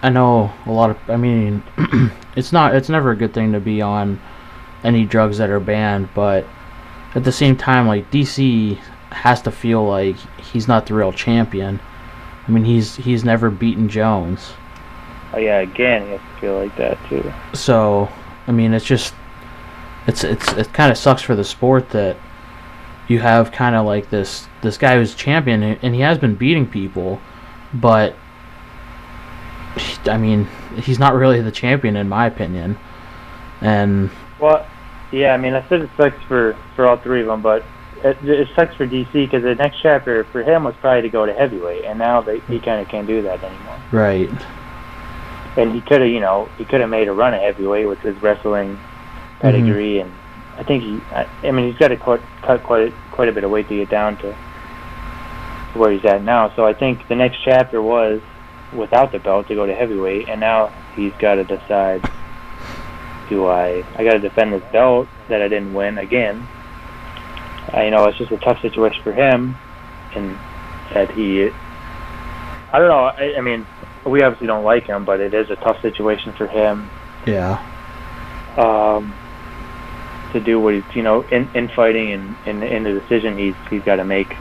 I 0.02 0.10
know 0.10 0.52
a 0.66 0.70
lot 0.70 0.90
of. 0.90 0.98
I 1.08 1.16
mean, 1.16 1.62
it's 2.36 2.52
not. 2.52 2.74
It's 2.74 2.90
never 2.90 3.12
a 3.12 3.16
good 3.16 3.32
thing 3.32 3.52
to 3.52 3.60
be 3.60 3.80
on 3.80 4.20
any 4.84 5.06
drugs 5.06 5.38
that 5.38 5.48
are 5.48 5.58
banned, 5.58 6.10
but 6.14 6.44
at 7.14 7.24
the 7.24 7.32
same 7.32 7.56
time, 7.56 7.86
like 7.86 8.10
DC 8.10 8.76
has 9.08 9.40
to 9.40 9.50
feel 9.50 9.86
like 9.86 10.16
he's 10.38 10.68
not 10.68 10.84
the 10.84 10.92
real 10.92 11.10
champion. 11.10 11.80
I 12.46 12.50
mean, 12.50 12.66
he's 12.66 12.96
he's 12.96 13.24
never 13.24 13.48
beaten 13.48 13.88
Jones. 13.88 14.52
Oh 15.32 15.38
yeah, 15.38 15.60
again, 15.60 16.04
he 16.04 16.10
has 16.10 16.20
to 16.20 16.40
feel 16.42 16.58
like 16.58 16.76
that 16.76 16.98
too. 17.08 17.32
So, 17.54 18.10
I 18.46 18.52
mean, 18.52 18.74
it's 18.74 18.84
just 18.84 19.14
it's 20.06 20.24
it's 20.24 20.52
it 20.52 20.74
kind 20.74 20.92
of 20.92 20.98
sucks 20.98 21.22
for 21.22 21.34
the 21.34 21.44
sport 21.44 21.88
that 21.88 22.18
you 23.08 23.20
have 23.20 23.50
kind 23.50 23.74
of 23.74 23.86
like 23.86 24.10
this 24.10 24.46
this 24.62 24.76
guy 24.76 24.96
who's 24.96 25.14
champion 25.14 25.62
and 25.62 25.94
he 25.94 26.00
has 26.00 26.18
been 26.18 26.34
beating 26.34 26.66
people, 26.66 27.20
but 27.72 28.16
I 30.06 30.16
mean, 30.18 30.48
he's 30.82 30.98
not 30.98 31.14
really 31.14 31.40
the 31.40 31.52
champion 31.52 31.96
in 31.96 32.08
my 32.08 32.26
opinion. 32.26 32.78
And 33.60 34.10
well, 34.40 34.66
yeah, 35.12 35.34
I 35.34 35.36
mean, 35.36 35.54
I 35.54 35.66
said 35.68 35.82
it 35.82 35.90
sucks 35.96 36.20
for 36.24 36.56
for 36.76 36.86
all 36.86 36.96
three 36.96 37.20
of 37.20 37.26
them, 37.26 37.42
but 37.42 37.64
it, 38.04 38.16
it 38.22 38.48
sucks 38.54 38.74
for 38.74 38.86
DC 38.86 39.12
because 39.12 39.42
the 39.42 39.54
next 39.54 39.78
chapter 39.82 40.24
for 40.24 40.42
him 40.42 40.64
was 40.64 40.74
probably 40.80 41.02
to 41.02 41.08
go 41.08 41.26
to 41.26 41.32
heavyweight, 41.32 41.84
and 41.84 41.98
now 41.98 42.20
they, 42.20 42.40
he 42.40 42.60
kind 42.60 42.80
of 42.80 42.88
can't 42.88 43.06
do 43.06 43.22
that 43.22 43.42
anymore. 43.42 43.78
Right. 43.92 44.30
And 45.56 45.72
he 45.72 45.80
could 45.80 46.00
have, 46.02 46.10
you 46.10 46.20
know, 46.20 46.48
he 46.56 46.64
could 46.64 46.80
have 46.80 46.90
made 46.90 47.08
a 47.08 47.12
run 47.12 47.34
at 47.34 47.42
heavyweight 47.42 47.88
with 47.88 47.98
his 48.00 48.20
wrestling 48.22 48.78
pedigree, 49.40 49.96
mm-hmm. 49.96 50.08
and 50.08 50.58
I 50.58 50.62
think 50.62 50.82
he, 50.84 51.00
I, 51.12 51.28
I 51.42 51.50
mean, 51.50 51.70
he's 51.70 51.78
got 51.78 51.88
to 51.88 51.96
cut, 51.96 52.20
cut 52.42 52.62
quite 52.62 52.92
quite 53.10 53.28
a 53.28 53.32
bit 53.32 53.42
of 53.42 53.50
weight 53.50 53.68
to 53.68 53.76
get 53.76 53.90
down 53.90 54.16
to 54.18 54.36
where 55.74 55.92
he's 55.92 56.04
at 56.04 56.22
now. 56.22 56.54
So 56.56 56.66
I 56.66 56.74
think 56.74 57.08
the 57.08 57.14
next 57.14 57.38
chapter 57.44 57.80
was 57.82 58.20
without 58.72 59.12
the 59.12 59.18
belt 59.18 59.48
to 59.48 59.54
go 59.54 59.66
to 59.66 59.74
heavyweight, 59.74 60.28
and 60.28 60.40
now 60.40 60.68
he's 60.94 61.12
got 61.18 61.36
to 61.36 61.44
decide: 61.44 62.08
Do 63.28 63.46
I? 63.46 63.84
I 63.96 64.04
got 64.04 64.12
to 64.12 64.20
defend 64.20 64.52
this 64.52 64.64
belt 64.72 65.08
that 65.28 65.42
I 65.42 65.48
didn't 65.48 65.74
win 65.74 65.98
again, 65.98 66.46
uh, 67.72 67.82
you 67.82 67.90
know, 67.90 68.04
it's 68.04 68.16
just 68.16 68.32
a 68.32 68.38
tough 68.38 68.60
situation 68.62 69.02
for 69.02 69.12
him, 69.12 69.56
and 70.14 70.38
that 70.94 71.10
he, 71.12 71.50
I 72.72 72.78
don't 72.78 72.88
know. 72.88 73.04
I, 73.04 73.34
I 73.36 73.40
mean, 73.42 73.66
we 74.06 74.22
obviously 74.22 74.46
don't 74.46 74.64
like 74.64 74.84
him, 74.84 75.04
but 75.04 75.20
it 75.20 75.34
is 75.34 75.50
a 75.50 75.56
tough 75.56 75.80
situation 75.82 76.32
for 76.32 76.46
him. 76.46 76.88
Yeah. 77.26 77.62
Um, 78.56 79.14
to 80.32 80.40
do 80.40 80.60
what 80.60 80.74
he's, 80.74 80.84
you 80.94 81.02
know, 81.02 81.22
in 81.22 81.48
in 81.54 81.68
fighting 81.68 82.12
and 82.12 82.36
in 82.46 82.62
in 82.62 82.82
the 82.84 83.00
decision 83.00 83.36
he's 83.36 83.54
he's 83.68 83.82
got 83.82 83.96
to 83.96 84.04
make. 84.04 84.34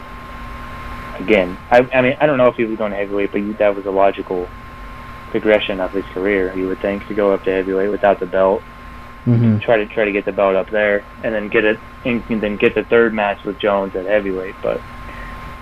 Again, 1.20 1.58
I 1.72 1.80
I 1.94 2.02
mean, 2.02 2.18
I 2.20 2.26
don't 2.26 2.38
know 2.38 2.48
if 2.48 2.56
he 2.56 2.66
was 2.66 2.78
going 2.78 2.92
to 2.92 2.98
heavyweight, 2.98 3.32
but 3.32 3.58
that 3.58 3.76
was 3.76 3.86
a 3.86 3.92
logical 3.92 4.48
progression 5.32 5.80
of 5.80 5.92
his 5.92 6.06
career. 6.06 6.56
You 6.56 6.68
would 6.68 6.80
think 6.80 7.08
to 7.08 7.14
go 7.14 7.34
up 7.34 7.44
to 7.46 7.52
heavyweight 7.52 7.92
without 7.92 8.20
the 8.20 8.26
belt 8.26 8.62
Mm-hmm. 9.28 9.60
Try 9.60 9.76
to 9.76 9.86
try 9.86 10.06
to 10.06 10.12
get 10.14 10.24
the 10.24 10.32
belt 10.32 10.56
up 10.56 10.70
there, 10.70 11.04
and 11.22 11.36
then 11.36 11.50
get 11.50 11.66
it, 11.66 11.78
and 12.06 12.24
then 12.30 12.56
get 12.56 12.74
the 12.76 12.86
third 12.86 13.14
match 13.14 13.44
with 13.44 13.60
Jones 13.60 13.94
at 13.94 14.06
heavyweight. 14.06 14.56
But 14.64 14.80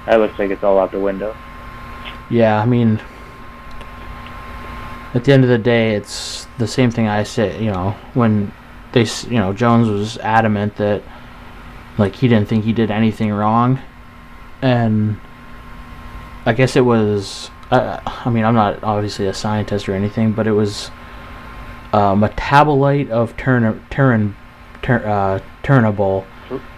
that 0.06 0.20
looks 0.20 0.38
like 0.38 0.52
it's 0.52 0.64
all 0.64 0.78
out 0.78 0.92
the 0.92 1.00
window. 1.00 1.36
Yeah, 2.30 2.62
I 2.62 2.66
mean, 2.68 3.02
at 5.16 5.24
the 5.24 5.34
end 5.34 5.44
of 5.44 5.50
the 5.50 5.58
day, 5.58 5.96
it's 5.96 6.46
the 6.60 6.68
same 6.68 6.92
thing 6.92 7.08
I 7.08 7.24
say. 7.24 7.60
You 7.60 7.72
know, 7.72 7.96
when 8.14 8.54
they, 8.92 9.08
you 9.28 9.40
know, 9.40 9.52
Jones 9.52 9.90
was 9.90 10.20
adamant 10.20 10.76
that 10.76 11.02
like 11.98 12.14
he 12.18 12.28
didn't 12.28 12.48
think 12.48 12.66
he 12.66 12.74
did 12.74 12.92
anything 12.92 13.32
wrong, 13.32 13.80
and 14.62 15.20
I 16.46 16.54
guess 16.54 16.76
it 16.76 16.82
was. 16.82 17.50
Uh, 17.72 18.00
I 18.06 18.30
mean, 18.30 18.46
I'm 18.46 18.54
not 18.56 18.84
obviously 18.84 19.28
a 19.28 19.34
scientist 19.34 19.90
or 19.90 19.94
anything, 19.94 20.34
but 20.34 20.46
it 20.48 20.52
was 20.52 20.92
a 21.92 22.16
metabolite 22.16 23.10
of 23.10 23.36
turn 23.38 23.84
turn 23.90 24.36
turn 24.82 25.04
uh, 25.04 25.40
Turinabol, 25.64 26.26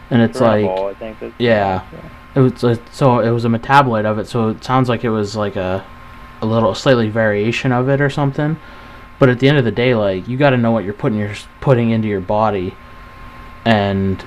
and 0.09 0.21
it's 0.21 0.39
Turinabol, 0.39 0.99
like 1.01 1.33
yeah, 1.37 1.83
yeah, 1.91 2.09
it 2.35 2.39
was 2.39 2.63
uh, 2.63 2.77
so 2.91 3.19
it 3.19 3.31
was 3.31 3.43
a 3.45 3.49
metabolite 3.49 4.05
of 4.05 4.19
it. 4.19 4.27
So 4.27 4.49
it 4.49 4.63
sounds 4.63 4.89
like 4.89 5.03
it 5.03 5.09
was 5.09 5.35
like 5.35 5.55
a 5.55 5.85
a 6.41 6.45
little 6.45 6.73
slightly 6.75 7.09
variation 7.09 7.71
of 7.71 7.89
it 7.89 7.99
or 7.99 8.09
something. 8.09 8.57
But 9.19 9.29
at 9.29 9.39
the 9.39 9.49
end 9.49 9.57
of 9.57 9.65
the 9.65 9.71
day, 9.71 9.95
like 9.95 10.27
you 10.27 10.37
got 10.37 10.51
to 10.51 10.57
know 10.57 10.71
what 10.71 10.83
you're 10.83 10.93
putting 10.93 11.17
your 11.17 11.33
putting 11.59 11.89
into 11.89 12.07
your 12.07 12.21
body, 12.21 12.75
and 13.65 14.23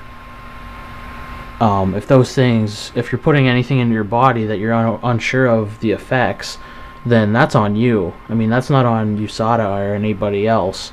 um, 1.61 1.93
if 1.93 2.07
those 2.07 2.33
things, 2.33 2.91
if 2.95 3.11
you're 3.11 3.21
putting 3.21 3.47
anything 3.47 3.77
into 3.77 3.93
your 3.93 4.03
body 4.03 4.45
that 4.47 4.57
you're 4.57 4.73
un- 4.73 4.99
unsure 5.03 5.45
of 5.45 5.79
the 5.79 5.91
effects, 5.91 6.57
then 7.05 7.31
that's 7.33 7.53
on 7.53 7.75
you. 7.75 8.13
I 8.27 8.33
mean, 8.33 8.49
that's 8.49 8.71
not 8.71 8.87
on 8.87 9.19
USADA 9.19 9.91
or 9.91 9.93
anybody 9.93 10.47
else. 10.47 10.91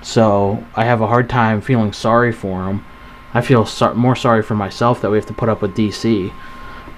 So 0.00 0.64
I 0.74 0.86
have 0.86 1.02
a 1.02 1.06
hard 1.06 1.28
time 1.28 1.60
feeling 1.60 1.92
sorry 1.92 2.32
for 2.32 2.64
him. 2.66 2.86
I 3.34 3.42
feel 3.42 3.68
more 3.94 4.16
sorry 4.16 4.42
for 4.42 4.54
myself 4.54 5.02
that 5.02 5.10
we 5.10 5.18
have 5.18 5.26
to 5.26 5.34
put 5.34 5.50
up 5.50 5.60
with 5.60 5.76
DC. 5.76 6.32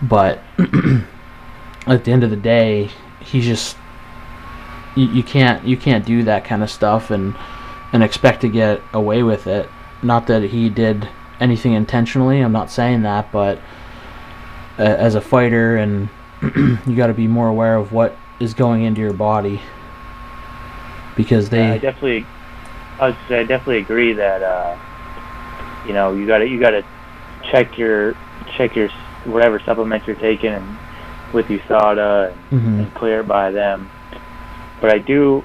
But 0.00 0.38
at 1.88 2.04
the 2.04 2.12
end 2.12 2.22
of 2.22 2.30
the 2.30 2.36
day, 2.36 2.90
he's 3.18 3.44
just 3.44 3.76
you, 4.94 5.06
you 5.06 5.22
can't 5.24 5.64
you 5.64 5.76
can't 5.76 6.06
do 6.06 6.22
that 6.24 6.44
kind 6.44 6.62
of 6.62 6.70
stuff 6.70 7.10
and 7.10 7.34
and 7.92 8.04
expect 8.04 8.40
to 8.42 8.48
get 8.48 8.80
away 8.92 9.24
with 9.24 9.48
it. 9.48 9.68
Not 10.00 10.28
that 10.28 10.44
he 10.44 10.68
did 10.68 11.08
anything 11.40 11.73
intentionally. 11.73 12.40
I'm 12.40 12.52
not 12.52 12.70
saying 12.70 13.02
that, 13.02 13.32
but 13.32 13.59
uh, 14.78 14.82
as 14.82 15.14
a 15.14 15.20
fighter 15.20 15.76
and 15.76 16.09
you 16.87 16.97
got 16.97 17.09
to 17.09 17.14
be 17.14 17.26
more 17.26 17.49
aware 17.49 17.76
of 17.76 17.92
what 17.92 18.16
is 18.38 18.54
going 18.54 18.82
into 18.85 19.00
your 19.00 19.12
body 19.12 19.61
because 21.16 21.50
they. 21.50 21.66
Yeah, 21.66 21.75
I 21.75 21.78
definitely, 21.78 22.26
I 22.99 23.16
say 23.28 23.40
I 23.40 23.44
definitely 23.44 23.78
agree 23.78 24.12
that 24.14 24.42
uh, 24.42 24.78
you 25.87 25.92
know 25.92 26.14
you 26.14 26.26
got 26.26 26.38
to 26.38 26.49
you 26.49 26.59
got 26.59 26.70
to 26.70 26.85
check 27.50 27.76
your 27.76 28.14
check 28.56 28.76
your 28.76 28.88
whatever 29.25 29.61
supplements 29.61 30.06
you're 30.06 30.16
taking 30.16 30.52
and 30.52 30.78
with 31.35 31.47
USADA 31.47 32.32
and, 32.32 32.61
mm-hmm. 32.61 32.80
and 32.80 32.94
clear 32.94 33.23
by 33.23 33.50
them. 33.50 33.90
But 34.80 34.94
I 34.94 34.99
do 34.99 35.44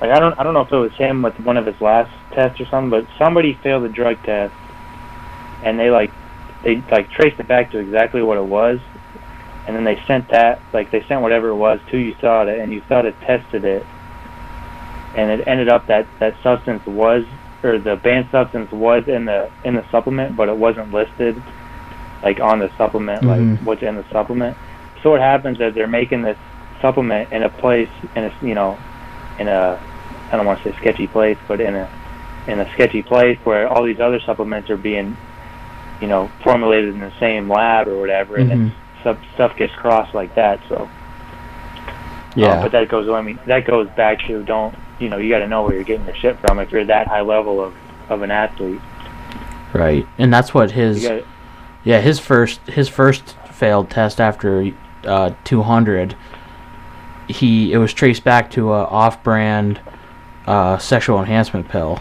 like 0.00 0.10
I 0.10 0.18
don't 0.18 0.38
I 0.38 0.42
don't 0.42 0.54
know 0.54 0.62
if 0.62 0.72
it 0.72 0.76
was 0.76 0.92
him 0.92 1.22
with 1.22 1.38
one 1.40 1.56
of 1.56 1.66
his 1.66 1.78
last 1.80 2.10
tests 2.32 2.60
or 2.60 2.66
something, 2.66 2.90
but 2.90 3.06
somebody 3.18 3.54
failed 3.62 3.84
the 3.84 3.88
drug 3.88 4.22
test 4.24 4.54
and 5.62 5.78
they 5.78 5.90
like 5.90 6.12
they 6.64 6.76
like 6.90 7.10
traced 7.10 7.38
it 7.40 7.48
back 7.48 7.70
to 7.72 7.78
exactly 7.78 8.22
what 8.22 8.36
it 8.38 8.44
was 8.44 8.80
and 9.66 9.76
then 9.76 9.84
they 9.84 10.02
sent 10.06 10.28
that, 10.30 10.60
like 10.72 10.90
they 10.90 11.04
sent 11.06 11.22
whatever 11.22 11.48
it 11.48 11.56
was 11.56 11.80
to 11.90 11.96
USADA, 11.96 12.62
and 12.62 12.72
USADA 12.72 13.18
tested 13.20 13.64
it, 13.64 13.86
and 15.14 15.30
it 15.30 15.46
ended 15.46 15.68
up 15.68 15.86
that 15.86 16.06
that 16.18 16.34
substance 16.42 16.84
was, 16.84 17.24
or 17.62 17.78
the 17.78 17.96
banned 17.96 18.28
substance 18.30 18.72
was 18.72 19.06
in 19.06 19.24
the 19.26 19.50
in 19.64 19.74
the 19.74 19.88
supplement, 19.90 20.36
but 20.36 20.48
it 20.48 20.56
wasn't 20.56 20.92
listed, 20.92 21.40
like 22.22 22.40
on 22.40 22.58
the 22.58 22.76
supplement, 22.76 23.22
mm-hmm. 23.22 23.50
like 23.50 23.60
what's 23.60 23.82
in 23.82 23.94
the 23.96 24.08
supplement. 24.10 24.56
So 25.02 25.10
what 25.10 25.20
happens 25.20 25.60
is 25.60 25.74
they're 25.74 25.86
making 25.86 26.22
this 26.22 26.38
supplement 26.80 27.32
in 27.32 27.44
a 27.44 27.48
place, 27.48 27.90
in 28.16 28.24
a 28.24 28.34
you 28.42 28.54
know, 28.54 28.76
in 29.38 29.46
a, 29.46 29.80
I 30.32 30.36
don't 30.36 30.46
want 30.46 30.60
to 30.62 30.72
say 30.72 30.78
sketchy 30.78 31.06
place, 31.06 31.38
but 31.46 31.60
in 31.60 31.76
a 31.76 31.88
in 32.46 32.60
a 32.60 32.72
sketchy 32.72 33.02
place 33.02 33.38
where 33.44 33.68
all 33.68 33.84
these 33.84 34.00
other 34.00 34.20
supplements 34.20 34.70
are 34.70 34.76
being, 34.76 35.16
you 36.00 36.08
know, 36.08 36.30
formulated 36.42 36.94
in 36.94 37.00
the 37.00 37.12
same 37.18 37.48
lab 37.48 37.88
or 37.88 37.98
whatever, 37.98 38.38
mm-hmm. 38.38 38.50
and 38.50 38.72
stuff 39.00 39.18
stuff 39.34 39.56
gets 39.56 39.74
crossed 39.74 40.14
like 40.14 40.34
that. 40.34 40.60
So 40.68 40.88
yeah, 42.34 42.58
uh, 42.58 42.62
but 42.62 42.72
that 42.72 42.88
goes. 42.88 43.08
I 43.08 43.22
mean, 43.22 43.38
that 43.46 43.66
goes 43.66 43.88
back 43.90 44.20
to 44.26 44.42
don't 44.42 44.74
you 44.98 45.08
know 45.08 45.18
you 45.18 45.28
got 45.28 45.40
to 45.40 45.48
know 45.48 45.62
where 45.62 45.74
you're 45.74 45.84
getting 45.84 46.06
your 46.06 46.16
shit 46.16 46.38
from 46.40 46.58
if 46.58 46.70
you're 46.70 46.84
that 46.84 47.06
high 47.06 47.20
level 47.20 47.60
of 47.60 47.74
of 48.08 48.22
an 48.22 48.30
athlete. 48.30 48.80
Right, 49.72 50.06
and 50.18 50.32
that's 50.32 50.52
what 50.52 50.70
his 50.70 51.02
gotta, 51.02 51.26
yeah 51.84 52.00
his 52.00 52.18
first 52.18 52.60
his 52.66 52.88
first 52.88 53.36
failed 53.50 53.90
test 53.90 54.20
after 54.20 54.72
uh, 55.04 55.30
200 55.44 56.16
he 57.28 57.72
it 57.72 57.78
was 57.78 57.92
traced 57.92 58.24
back 58.24 58.50
to 58.50 58.72
a 58.72 58.84
off-brand 58.84 59.80
uh, 60.46 60.78
sexual 60.78 61.18
enhancement 61.20 61.68
pill. 61.68 62.00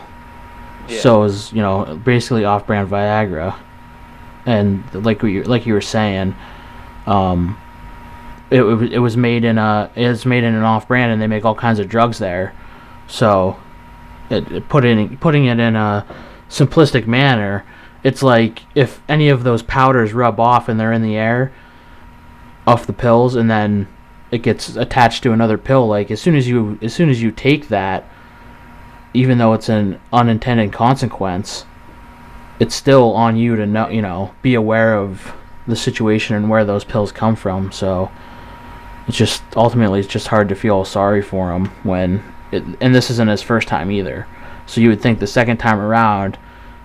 Yeah. 0.88 1.00
So 1.00 1.22
it 1.22 1.24
was 1.24 1.54
you 1.54 1.62
know 1.62 2.00
basically 2.04 2.46
off-brand 2.46 2.90
Viagra, 2.90 3.58
and 4.46 4.84
like 5.06 5.22
we 5.22 5.44
like 5.44 5.66
you 5.66 5.74
were 5.74 5.82
saying, 5.82 6.36
um, 7.06 7.58
it, 8.50 8.62
it 8.64 9.00
was 9.00 9.18
made 9.18 9.44
in 9.44 9.58
a 9.58 9.92
it's 9.96 10.26
made 10.26 10.44
in 10.44 10.56
an 10.56 10.64
off-brand, 10.64 11.12
and 11.12 11.22
they 11.22 11.28
make 11.28 11.46
all 11.46 11.56
kinds 11.56 11.80
of 11.80 11.88
drugs 11.88 12.20
there. 12.20 12.56
So, 13.08 13.60
it, 14.30 14.50
it 14.52 14.70
put 14.70 14.86
in 14.86 15.18
putting 15.18 15.46
it 15.46 15.60
in 15.60 15.76
a 15.76 16.06
simplistic 16.50 17.08
manner, 17.08 17.66
it's 18.04 18.24
like 18.24 18.64
if 18.76 19.02
any 19.08 19.30
of 19.30 19.44
those 19.44 19.64
powders 19.64 20.14
rub 20.14 20.40
off 20.40 20.68
and 20.68 20.80
they're 20.80 20.94
in 20.94 21.02
the 21.02 21.16
air, 21.16 21.52
off 22.68 22.88
the 22.88 22.94
pills, 22.94 23.36
and 23.36 23.50
then 23.50 23.88
it 24.32 24.40
gets 24.40 24.76
attached 24.76 25.24
to 25.24 25.34
another 25.34 25.58
pill. 25.58 25.88
Like 25.88 26.12
as 26.12 26.22
soon 26.22 26.36
as 26.36 26.48
you 26.48 26.78
as 26.82 26.94
soon 26.94 27.10
as 27.10 27.22
you 27.22 27.32
take 27.32 27.68
that, 27.70 28.10
even 29.14 29.38
though 29.38 29.54
it's 29.54 29.70
an 29.70 30.00
unintended 30.14 30.72
consequence, 30.72 31.66
it's 32.60 32.76
still 32.76 33.14
on 33.14 33.36
you 33.36 33.56
to 33.56 33.66
know 33.66 33.90
you 33.90 34.02
know 34.02 34.34
be 34.42 34.54
aware 34.54 34.96
of 34.96 35.34
the 35.68 35.76
situation 35.76 36.36
and 36.36 36.50
where 36.50 36.66
those 36.66 36.84
pills 36.84 37.12
come 37.12 37.36
from. 37.36 37.72
So 37.72 38.12
it's 39.08 39.18
just 39.18 39.44
ultimately 39.56 40.00
it's 40.00 40.08
just 40.08 40.28
hard 40.28 40.50
to 40.50 40.56
feel 40.56 40.86
sorry 40.86 41.22
for 41.22 41.52
him 41.52 41.66
when 41.84 42.24
it, 42.52 42.64
and 42.82 42.94
this 42.94 43.10
isn't 43.10 43.30
his 43.30 43.42
first 43.42 43.68
time 43.68 43.92
either. 43.92 44.28
So 44.66 44.82
you 44.82 44.90
would 44.90 45.02
think 45.02 45.20
the 45.20 45.28
second 45.28 45.58
time 45.58 45.80
around, 45.80 46.38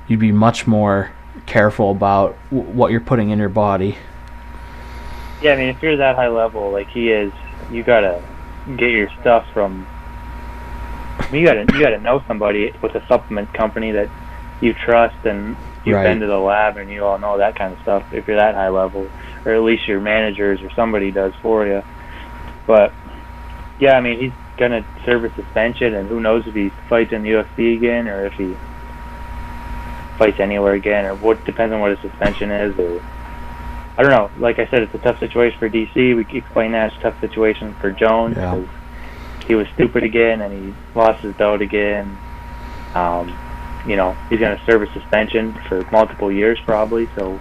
you'd 0.08 0.20
be 0.20 0.32
much 0.32 0.66
more 0.66 1.12
careful 1.46 1.90
about 1.90 2.36
w- 2.50 2.70
what 2.70 2.90
you're 2.90 3.00
putting 3.00 3.30
in 3.30 3.38
your 3.38 3.48
body. 3.48 3.96
Yeah, 5.42 5.52
I 5.52 5.56
mean, 5.56 5.68
if 5.68 5.82
you're 5.82 5.96
that 5.98 6.16
high 6.16 6.28
level 6.28 6.70
like 6.70 6.88
he 6.88 7.10
is, 7.10 7.32
you 7.70 7.82
gotta 7.82 8.22
get 8.76 8.90
your 8.90 9.08
stuff 9.20 9.46
from. 9.52 9.86
You 11.32 11.44
gotta 11.44 11.66
you 11.74 11.80
gotta 11.82 11.98
know 11.98 12.22
somebody 12.28 12.72
with 12.82 12.94
a 12.94 13.02
supplement 13.08 13.52
company 13.52 13.92
that 13.92 14.08
you 14.60 14.74
trust 14.74 15.16
and 15.24 15.56
you've 15.84 15.96
Right. 15.96 16.04
been 16.04 16.20
to 16.20 16.26
the 16.26 16.38
lab 16.38 16.76
and 16.76 16.90
you 16.90 17.04
all 17.04 17.18
know 17.18 17.38
that 17.38 17.56
kind 17.56 17.72
of 17.72 17.80
stuff. 17.80 18.02
If 18.12 18.26
you're 18.26 18.36
that 18.36 18.54
high 18.54 18.68
level, 18.68 19.06
or 19.44 19.52
at 19.52 19.62
least 19.62 19.86
your 19.88 20.00
managers 20.00 20.60
or 20.62 20.70
somebody 20.74 21.10
does 21.10 21.32
for 21.42 21.66
you. 21.66 21.82
But 22.66 22.92
yeah, 23.78 23.96
I 23.96 24.00
mean, 24.00 24.18
he's 24.18 24.32
gonna 24.58 24.84
serve 25.04 25.24
a 25.24 25.34
suspension, 25.34 25.94
and 25.94 26.08
who 26.08 26.20
knows 26.20 26.46
if 26.46 26.54
he 26.54 26.70
fights 26.88 27.12
in 27.12 27.22
the 27.22 27.30
UFC 27.30 27.76
again 27.76 28.08
or 28.08 28.26
if 28.26 28.32
he 28.34 28.54
fights 30.18 30.40
anywhere 30.40 30.74
again, 30.74 31.04
or 31.04 31.14
what 31.14 31.44
depends 31.44 31.72
on 31.74 31.80
what 31.80 31.90
his 31.90 32.00
suspension 32.00 32.50
is, 32.50 32.78
or 32.78 33.00
I 33.98 34.02
don't 34.02 34.10
know. 34.12 34.30
Like 34.38 34.58
I 34.58 34.66
said, 34.70 34.82
it's 34.82 34.94
a 34.94 34.98
tough 34.98 35.18
situation 35.20 35.58
for 35.58 35.68
DC. 35.68 35.94
We 36.16 36.26
explain 36.38 36.72
that 36.72 36.88
it's 36.88 36.96
a 36.98 37.10
tough 37.10 37.20
situation 37.20 37.74
for 37.80 37.90
Jones 37.90 38.36
Yeah. 38.36 38.62
He 39.46 39.54
was 39.54 39.66
stupid 39.74 40.02
again 40.02 40.40
and 40.40 40.52
he 40.52 40.74
lost 40.94 41.22
his 41.22 41.34
belt 41.36 41.60
again. 41.62 42.16
Um, 42.94 43.36
you 43.86 43.96
know, 43.96 44.16
he's 44.28 44.40
going 44.40 44.56
to 44.56 44.64
serve 44.64 44.82
a 44.82 44.92
suspension 44.92 45.52
for 45.68 45.82
multiple 45.92 46.32
years 46.32 46.58
probably, 46.64 47.08
so 47.16 47.40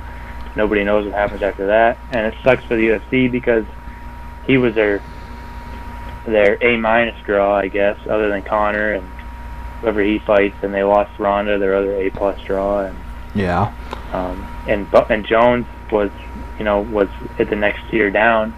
nobody 0.55 0.83
knows 0.83 1.05
what 1.05 1.15
happens 1.15 1.41
after 1.41 1.67
that. 1.67 1.97
And 2.11 2.27
it 2.27 2.35
sucks 2.43 2.63
for 2.65 2.75
the 2.75 2.87
UFC 2.89 3.31
because 3.31 3.65
he 4.45 4.57
was 4.57 4.75
their 4.75 5.01
their 6.25 6.57
A 6.63 6.77
minus 6.77 7.15
draw, 7.25 7.55
I 7.55 7.67
guess, 7.67 7.97
other 8.09 8.29
than 8.29 8.41
Conor 8.41 8.93
and 8.93 9.07
whoever 9.81 10.01
he 10.01 10.19
fights, 10.19 10.55
and 10.63 10.73
they 10.73 10.83
lost 10.83 11.11
Ronda, 11.19 11.59
their 11.59 11.75
other 11.75 11.95
A 11.95 12.09
plus 12.09 12.39
draw, 12.41 12.85
and 12.85 12.97
Yeah. 13.33 13.71
um, 14.11 14.47
and 14.67 14.87
and 15.09 15.25
Jones 15.25 15.65
was, 15.91 16.09
you 16.57 16.65
know, 16.65 16.81
was 16.81 17.09
at 17.39 17.49
the 17.49 17.55
next 17.55 17.81
tier 17.91 18.09
down 18.09 18.53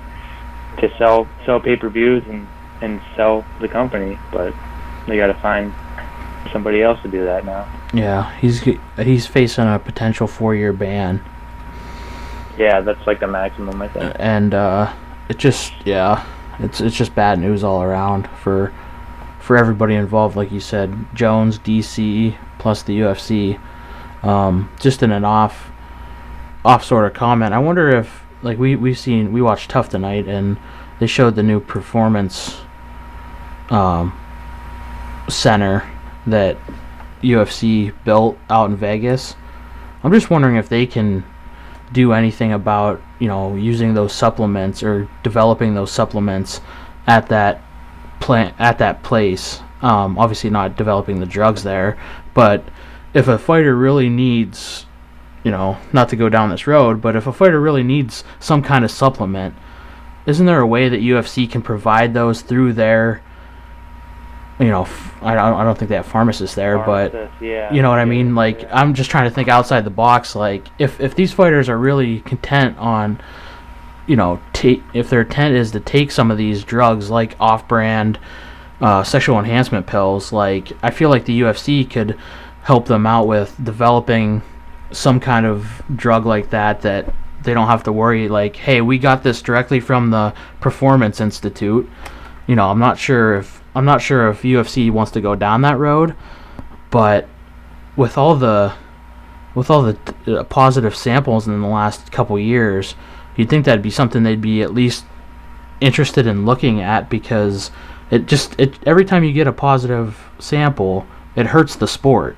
to 0.79 0.89
sell 0.97 1.27
sell 1.45 1.59
pay 1.59 1.75
per 1.75 1.89
views 1.89 2.23
and 2.27 2.47
and 2.81 3.01
sell 3.15 3.43
the 3.59 3.67
company, 3.67 4.17
but 4.31 4.53
they 5.07 5.17
got 5.17 5.27
to 5.27 5.33
find 5.35 5.73
somebody 6.51 6.81
else 6.81 7.01
to 7.01 7.07
do 7.09 7.23
that 7.25 7.45
now. 7.45 7.67
Yeah, 7.93 8.33
he's 8.37 8.61
he's 8.97 9.25
facing 9.27 9.65
a 9.67 9.79
potential 9.79 10.27
four-year 10.27 10.73
ban, 10.73 11.21
Yeah, 12.57 12.81
that's 12.81 13.05
like 13.07 13.19
the 13.19 13.27
maximum, 13.27 13.81
I 13.81 13.87
think. 13.87 14.15
and 14.19 14.53
uh, 14.53 14.93
it 15.29 15.37
just 15.37 15.73
yeah, 15.85 16.25
it's 16.59 16.81
it's 16.81 16.95
just 16.95 17.15
bad 17.15 17.39
news 17.39 17.63
all 17.63 17.81
around 17.81 18.27
for 18.41 18.73
for 19.39 19.57
everybody 19.57 19.95
involved. 19.95 20.35
Like 20.35 20.51
you 20.51 20.59
said, 20.59 20.93
Jones, 21.13 21.59
DC, 21.59 22.37
plus 22.59 22.83
the 22.83 22.99
UFC. 22.99 23.59
Um, 24.23 24.69
just 24.79 25.03
in 25.03 25.11
an 25.11 25.23
off 25.23 25.71
off 26.65 26.83
sort 26.83 27.05
of 27.05 27.13
comment, 27.13 27.53
I 27.53 27.59
wonder 27.59 27.89
if 27.89 28.23
like 28.41 28.57
we 28.57 28.75
we've 28.75 28.97
seen 28.99 29.31
we 29.31 29.41
watched 29.41 29.69
Tough 29.69 29.89
tonight, 29.89 30.27
and 30.27 30.57
they 30.99 31.07
showed 31.07 31.35
the 31.35 31.43
new 31.43 31.59
performance 31.61 32.59
um, 33.69 34.17
center 35.29 35.89
that 36.25 36.57
UFC 37.21 37.93
built 38.03 38.37
out 38.49 38.69
in 38.69 38.75
Vegas. 38.75 39.35
I'm 40.03 40.11
just 40.13 40.29
wondering 40.29 40.55
if 40.55 40.69
they 40.69 40.85
can 40.85 41.23
do 41.93 42.11
anything 42.11 42.51
about 42.51 43.01
you 43.19 43.27
know 43.27 43.55
using 43.55 43.93
those 43.93 44.13
supplements 44.13 44.83
or 44.83 45.09
developing 45.23 45.73
those 45.73 45.91
supplements 45.91 46.59
at 47.07 47.27
that 47.29 47.61
plant 48.19 48.55
at 48.59 48.77
that 48.79 49.03
place. 49.03 49.61
Um, 49.81 50.17
obviously, 50.17 50.49
not 50.49 50.75
developing 50.75 51.19
the 51.19 51.25
drugs 51.25 51.63
there, 51.63 51.97
but 52.33 52.63
if 53.13 53.27
a 53.27 53.37
fighter 53.37 53.75
really 53.75 54.09
needs, 54.09 54.85
you 55.43 55.51
know, 55.51 55.77
not 55.93 56.09
to 56.09 56.15
go 56.15 56.29
down 56.29 56.49
this 56.49 56.67
road, 56.67 57.01
but 57.01 57.15
if 57.15 57.27
a 57.27 57.33
fighter 57.33 57.59
really 57.59 57.83
needs 57.83 58.23
some 58.39 58.61
kind 58.61 58.83
of 58.83 58.91
supplement, 58.91 59.55
isn't 60.25 60.45
there 60.45 60.59
a 60.59 60.67
way 60.67 60.89
that 60.89 61.01
UFC 61.01 61.49
can 61.49 61.61
provide 61.61 62.13
those 62.13 62.41
through 62.41 62.73
their, 62.73 63.21
you 64.59 64.67
know, 64.67 64.87
I 65.21 65.35
don't, 65.35 65.53
I 65.53 65.63
don't 65.63 65.77
think 65.77 65.89
they 65.89 65.95
have 65.95 66.07
pharmacists 66.07 66.55
there, 66.55 66.79
but 66.79 67.13
yeah, 67.39 67.71
you 67.71 67.81
know 67.81 67.89
what 67.89 67.99
I 67.99 68.05
mean? 68.05 68.33
Like 68.33 68.63
yeah. 68.63 68.79
I'm 68.79 68.93
just 68.93 69.11
trying 69.11 69.29
to 69.29 69.33
think 69.33 69.49
outside 69.49 69.83
the 69.83 69.91
box. 69.91 70.35
Like 70.35 70.67
if 70.79 70.99
if 70.99 71.15
these 71.15 71.31
fighters 71.31 71.69
are 71.69 71.77
really 71.77 72.21
content 72.21 72.77
on, 72.77 73.21
you 74.07 74.15
know, 74.15 74.41
take 74.53 74.81
if 74.93 75.09
their 75.09 75.21
intent 75.21 75.55
is 75.55 75.71
to 75.71 75.79
take 75.79 76.11
some 76.11 76.31
of 76.31 76.37
these 76.37 76.63
drugs 76.63 77.09
like 77.11 77.35
off-brand 77.39 78.19
uh, 78.81 79.03
sexual 79.03 79.37
enhancement 79.37 79.85
pills, 79.85 80.31
like 80.31 80.71
I 80.81 80.89
feel 80.89 81.09
like 81.09 81.25
the 81.25 81.41
UFC 81.41 81.87
could 81.87 82.17
help 82.63 82.87
them 82.87 83.05
out 83.05 83.27
with 83.27 83.55
developing 83.63 84.41
some 84.91 85.19
kind 85.19 85.45
of 85.45 85.83
drug 85.95 86.25
like 86.25 86.49
that 86.49 86.81
that 86.81 87.13
they 87.43 87.53
don't 87.53 87.67
have 87.67 87.83
to 87.83 87.91
worry 87.91 88.27
like 88.27 88.55
hey 88.55 88.81
we 88.81 88.97
got 88.97 89.23
this 89.23 89.41
directly 89.41 89.79
from 89.79 90.09
the 90.09 90.33
performance 90.59 91.21
institute 91.21 91.89
you 92.45 92.55
know 92.55 92.69
i'm 92.69 92.79
not 92.79 92.97
sure 92.97 93.35
if 93.35 93.56
i'm 93.77 93.85
not 93.85 94.01
sure 94.01 94.29
if 94.29 94.41
ufc 94.41 94.91
wants 94.91 95.11
to 95.11 95.21
go 95.21 95.35
down 95.35 95.61
that 95.61 95.77
road 95.77 96.15
but 96.89 97.27
with 97.95 98.17
all 98.17 98.35
the 98.35 98.73
with 99.55 99.69
all 99.69 99.81
the 99.81 99.97
uh, 100.27 100.43
positive 100.45 100.95
samples 100.95 101.47
in 101.47 101.61
the 101.61 101.67
last 101.67 102.11
couple 102.11 102.37
years 102.37 102.95
you'd 103.35 103.49
think 103.49 103.65
that'd 103.65 103.81
be 103.81 103.89
something 103.89 104.23
they'd 104.23 104.41
be 104.41 104.61
at 104.61 104.73
least 104.73 105.05
interested 105.79 106.25
in 106.25 106.45
looking 106.45 106.81
at 106.81 107.09
because 107.09 107.71
it 108.09 108.25
just 108.25 108.59
it 108.59 108.77
every 108.85 109.05
time 109.05 109.23
you 109.23 109.31
get 109.31 109.47
a 109.47 109.53
positive 109.53 110.29
sample 110.39 111.05
it 111.35 111.47
hurts 111.47 111.75
the 111.75 111.87
sport 111.87 112.35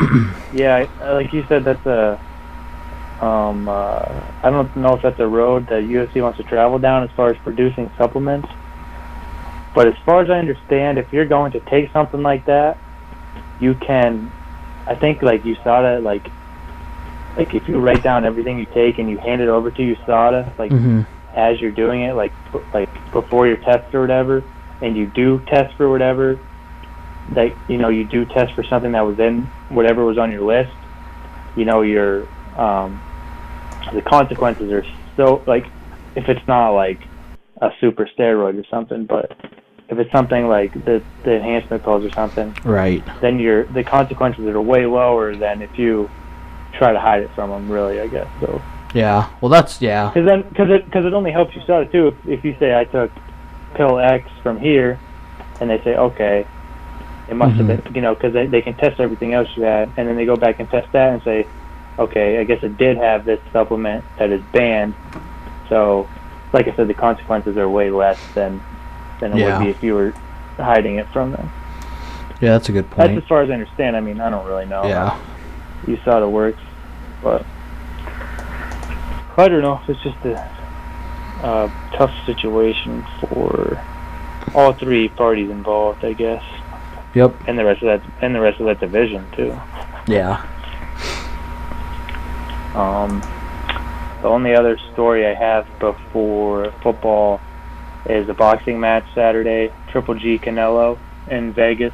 Yeah, 0.54 0.86
like 1.00 1.32
you 1.32 1.44
said, 1.48 1.64
that's 1.64 1.84
a. 1.84 2.20
Um, 3.20 3.68
uh, 3.68 4.02
I 4.42 4.50
don't 4.50 4.74
know 4.76 4.94
if 4.94 5.02
that's 5.02 5.18
a 5.18 5.26
road 5.26 5.66
that 5.68 5.82
UFC 5.84 6.22
wants 6.22 6.36
to 6.38 6.44
travel 6.44 6.78
down 6.78 7.02
as 7.02 7.10
far 7.16 7.30
as 7.30 7.36
producing 7.38 7.90
supplements. 7.96 8.48
But 9.74 9.88
as 9.88 9.94
far 10.06 10.22
as 10.22 10.30
I 10.30 10.38
understand, 10.38 10.98
if 10.98 11.12
you're 11.12 11.26
going 11.26 11.52
to 11.52 11.60
take 11.60 11.90
something 11.92 12.22
like 12.22 12.46
that, 12.46 12.78
you 13.60 13.74
can. 13.74 14.30
I 14.86 14.94
think 14.94 15.22
like 15.22 15.42
USADA, 15.42 16.02
like, 16.02 16.26
like 17.36 17.54
if 17.54 17.68
you 17.68 17.80
write 17.80 18.02
down 18.02 18.24
everything 18.24 18.58
you 18.58 18.66
take 18.66 18.98
and 18.98 19.10
you 19.10 19.18
hand 19.18 19.40
it 19.40 19.48
over 19.48 19.70
to 19.70 19.96
USADA, 19.96 20.58
like 20.58 20.70
mm-hmm. 20.70 21.02
as 21.34 21.60
you're 21.60 21.72
doing 21.72 22.02
it, 22.02 22.14
like 22.14 22.32
like 22.72 22.88
before 23.10 23.46
your 23.46 23.56
test 23.56 23.92
or 23.94 24.00
whatever, 24.00 24.44
and 24.80 24.96
you 24.96 25.06
do 25.06 25.40
test 25.46 25.74
for 25.76 25.90
whatever, 25.90 26.38
that 27.30 27.52
you 27.68 27.78
know 27.78 27.88
you 27.88 28.04
do 28.04 28.24
test 28.26 28.54
for 28.54 28.62
something 28.62 28.92
that 28.92 29.02
was 29.02 29.18
in 29.18 29.42
whatever 29.70 30.04
was 30.04 30.18
on 30.18 30.30
your 30.30 30.42
list, 30.42 30.74
you 31.56 31.64
know 31.64 31.82
your 31.82 32.28
um, 32.56 33.02
the 33.92 34.02
consequences 34.02 34.70
are 34.70 34.84
so 35.16 35.42
like 35.46 35.66
if 36.14 36.28
it's 36.28 36.46
not 36.46 36.70
like 36.70 37.00
a 37.60 37.70
super 37.80 38.08
steroid 38.16 38.62
or 38.62 38.66
something, 38.68 39.06
but 39.06 39.32
if 39.88 39.98
it's 39.98 40.10
something 40.12 40.48
like 40.48 40.72
the 40.84 41.02
the 41.24 41.36
enhancement 41.36 41.82
pills 41.82 42.04
or 42.04 42.10
something, 42.10 42.56
right 42.64 43.02
then 43.20 43.38
your 43.38 43.64
the 43.64 43.84
consequences 43.84 44.46
are 44.46 44.60
way 44.60 44.86
lower 44.86 45.36
than 45.36 45.62
if 45.62 45.78
you 45.78 46.10
try 46.72 46.92
to 46.92 47.00
hide 47.00 47.22
it 47.22 47.30
from 47.34 47.50
them. 47.50 47.70
Really, 47.70 48.00
I 48.00 48.08
guess 48.08 48.28
so. 48.40 48.60
yeah 48.94 49.30
well 49.40 49.50
that's 49.50 49.80
yeah 49.80 50.08
Because 50.08 50.26
then, 50.26 50.42
because 50.42 50.70
it, 50.70 50.90
cause 50.92 51.04
it 51.04 51.12
only 51.12 51.30
helps 51.30 51.54
you 51.54 51.62
sell 51.66 51.82
it 51.82 51.92
too. 51.92 52.08
If, 52.08 52.26
if 52.26 52.44
you 52.44 52.56
say 52.58 52.78
I 52.78 52.84
took 52.84 53.10
pill 53.74 53.98
X 53.98 54.28
from 54.42 54.58
here, 54.58 54.98
and 55.60 55.68
they 55.68 55.82
say 55.82 55.96
okay, 55.96 56.46
it 57.28 57.34
must 57.34 57.56
have 57.56 57.66
mm-hmm. 57.66 57.82
been, 57.82 57.94
you 57.94 58.00
know, 58.00 58.14
because 58.14 58.32
they, 58.32 58.46
they 58.46 58.62
can 58.62 58.74
test 58.74 59.00
everything 59.00 59.34
else 59.34 59.48
you 59.56 59.64
had, 59.64 59.90
and 59.96 60.08
then 60.08 60.16
they 60.16 60.24
go 60.24 60.36
back 60.36 60.60
and 60.60 60.68
test 60.70 60.90
that 60.92 61.12
and 61.12 61.22
say, 61.22 61.46
okay, 61.98 62.38
I 62.38 62.44
guess 62.44 62.62
it 62.62 62.76
did 62.76 62.96
have 62.96 63.24
this 63.24 63.40
supplement 63.52 64.04
that 64.18 64.30
is 64.30 64.42
banned. 64.52 64.94
So 65.68 66.08
like 66.52 66.68
I 66.68 66.76
said, 66.76 66.88
the 66.88 66.94
consequences 66.94 67.56
are 67.56 67.68
way 67.68 67.90
less 67.90 68.18
than 68.34 68.62
than 69.20 69.32
it 69.32 69.38
Yeah. 69.38 69.58
would 69.58 69.64
be 69.64 69.70
if 69.70 69.82
you 69.82 69.94
were 69.94 70.12
hiding 70.56 70.96
it 70.96 71.06
from 71.08 71.32
them. 71.32 71.50
Yeah, 72.40 72.52
that's 72.52 72.68
a 72.68 72.72
good 72.72 72.84
That's 72.90 73.08
point. 73.08 73.18
as 73.18 73.24
far 73.28 73.42
as 73.42 73.50
I 73.50 73.54
understand. 73.54 73.96
I 73.96 74.00
mean, 74.00 74.20
I 74.20 74.30
don't 74.30 74.46
really 74.46 74.66
know. 74.66 74.84
Yeah. 74.84 75.16
you 75.86 75.98
saw 76.04 76.18
the 76.20 76.28
works, 76.28 76.62
but 77.22 77.44
I 79.36 79.48
don't 79.48 79.60
know. 79.62 79.80
It's 79.86 80.02
just 80.02 80.16
a 80.24 80.50
uh, 81.42 81.68
tough 81.96 82.12
situation 82.24 83.04
for 83.20 83.78
all 84.54 84.72
three 84.72 85.08
parties 85.08 85.50
involved, 85.50 86.04
I 86.04 86.12
guess, 86.14 86.42
Yep. 87.14 87.34
and 87.46 87.58
the 87.58 87.64
rest 87.64 87.82
of 87.82 88.00
that 88.00 88.10
and 88.22 88.34
the 88.34 88.40
rest 88.40 88.60
of 88.60 88.66
that 88.66 88.80
division 88.80 89.26
too. 89.36 89.58
Yeah. 90.06 90.42
Um, 92.74 93.20
the 94.22 94.28
only 94.28 94.54
other 94.54 94.78
story 94.92 95.26
I 95.26 95.34
have 95.34 95.66
before 95.78 96.72
football 96.82 97.40
is 98.06 98.28
a 98.28 98.34
boxing 98.34 98.80
match 98.80 99.04
Saturday, 99.14 99.72
Triple 99.88 100.14
G 100.14 100.38
Canelo 100.38 100.98
in 101.28 101.52
Vegas. 101.52 101.92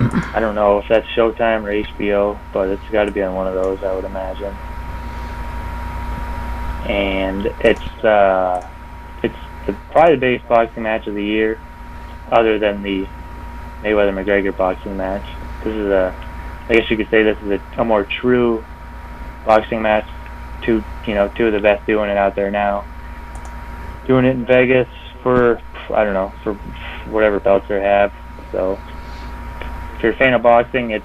I 0.00 0.40
don't 0.40 0.54
know 0.54 0.78
if 0.78 0.88
that's 0.88 1.06
Showtime 1.08 1.62
or 1.62 1.92
HBO, 1.92 2.38
but 2.52 2.68
it's 2.68 2.82
got 2.90 3.04
to 3.04 3.12
be 3.12 3.22
on 3.22 3.34
one 3.34 3.46
of 3.46 3.54
those, 3.54 3.82
I 3.82 3.94
would 3.94 4.04
imagine. 4.04 4.54
And 6.90 7.46
it's 7.60 8.04
uh, 8.04 8.68
it's 9.22 9.34
the, 9.66 9.72
probably 9.90 10.16
the 10.16 10.20
biggest 10.20 10.48
boxing 10.48 10.82
match 10.82 11.06
of 11.06 11.14
the 11.14 11.24
year, 11.24 11.58
other 12.30 12.58
than 12.58 12.82
the 12.82 13.06
Mayweather 13.82 14.12
McGregor 14.12 14.54
boxing 14.54 14.96
match. 14.96 15.24
This 15.62 15.74
is 15.74 15.86
a, 15.86 16.14
I 16.68 16.74
guess 16.74 16.90
you 16.90 16.96
could 16.96 17.08
say 17.10 17.22
this 17.22 17.38
is 17.38 17.52
a, 17.52 17.80
a 17.80 17.84
more 17.84 18.04
true 18.04 18.64
boxing 19.46 19.80
match. 19.80 20.06
Two, 20.62 20.84
you 21.06 21.14
know, 21.14 21.28
two 21.28 21.46
of 21.46 21.52
the 21.52 21.60
best 21.60 21.86
doing 21.86 22.10
it 22.10 22.16
out 22.16 22.34
there 22.34 22.50
now. 22.50 22.84
Doing 24.06 24.26
it 24.26 24.36
in 24.36 24.44
Vegas 24.44 24.88
for 25.22 25.60
I 25.90 26.04
don't 26.04 26.14
know 26.14 26.32
for 26.42 26.54
whatever 27.10 27.40
belts 27.40 27.66
they 27.68 27.80
have. 27.80 28.12
So 28.52 28.78
if 29.96 30.02
you're 30.02 30.12
a 30.12 30.16
fan 30.16 30.34
of 30.34 30.42
boxing, 30.42 30.90
it's 30.90 31.04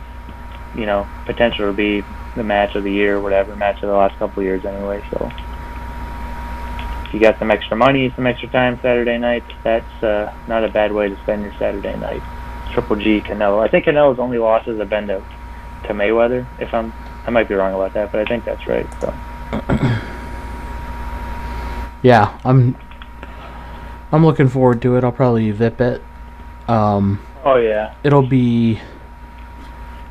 you 0.76 0.86
know 0.86 1.08
potential 1.26 1.68
to 1.68 1.74
be 1.74 2.04
the 2.36 2.44
match 2.44 2.76
of 2.76 2.84
the 2.84 2.92
year, 2.92 3.18
or 3.18 3.22
whatever 3.22 3.56
match 3.56 3.76
of 3.78 3.90
the 3.90 3.96
last 3.96 4.18
couple 4.20 4.40
of 4.40 4.46
years 4.46 4.66
anyway. 4.66 5.04
So 5.12 5.32
if 7.06 7.14
you 7.14 7.20
got 7.20 7.40
some 7.40 7.52
extra 7.52 7.76
money, 7.76 8.12
some 8.16 8.28
extra 8.28 8.50
time 8.50 8.80
Saturday 8.82 9.18
night, 9.18 9.44
that's 9.64 10.04
uh, 10.04 10.34
not 10.48 10.64
a 10.64 10.70
bad 10.70 10.92
way 10.92 11.10
to 11.10 11.18
spend 11.24 11.42
your 11.44 11.54
Saturday 11.58 11.96
night. 11.98 12.22
Triple 12.74 12.98
G 12.98 13.22
Canelo. 13.22 13.66
I 13.66 13.68
think 13.70 13.86
Canelo's 13.86 14.20
only 14.20 14.38
losses 14.38 14.78
have 14.80 14.90
been 14.90 15.08
to 15.08 15.24
to 15.88 15.94
Mayweather. 15.94 16.46
If 16.60 16.74
I'm 16.74 16.94
I 17.26 17.32
might 17.32 17.48
be 17.48 17.56
wrong 17.56 17.74
about 17.74 17.94
that, 17.94 18.12
but 18.12 18.22
I 18.22 18.26
think 18.26 18.46
that's 18.46 18.68
right. 18.68 18.88
So 19.00 19.14
Yeah, 22.02 22.40
I'm 22.46 22.78
I'm 24.12 24.26
looking 24.26 24.50
forward 24.50 24.82
to 24.82 24.95
it. 24.98 25.04
I'll 25.04 25.12
probably 25.12 25.52
vip 25.52 25.82
it. 25.82 26.02
Um 26.67 27.26
oh 27.43 27.58
yeah, 27.58 27.95
it'll 28.04 28.28
be 28.28 28.80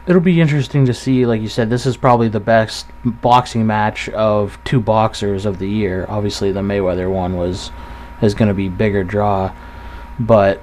it'll 0.08 0.22
be 0.22 0.40
interesting 0.40 0.86
to 0.86 0.94
see 0.94 1.26
like 1.26 1.40
you 1.40 1.48
said 1.48 1.68
this 1.68 1.84
is 1.84 1.96
probably 1.96 2.28
the 2.28 2.40
best 2.40 2.86
boxing 3.04 3.66
match 3.66 4.08
of 4.08 4.58
two 4.64 4.80
boxers 4.80 5.44
of 5.44 5.58
the 5.58 5.68
year 5.68 6.06
obviously 6.08 6.50
the 6.50 6.60
mayweather 6.60 7.12
one 7.12 7.36
was 7.36 7.70
is 8.22 8.34
going 8.34 8.48
to 8.48 8.54
be 8.54 8.68
bigger 8.70 9.04
draw 9.04 9.54
but 10.18 10.62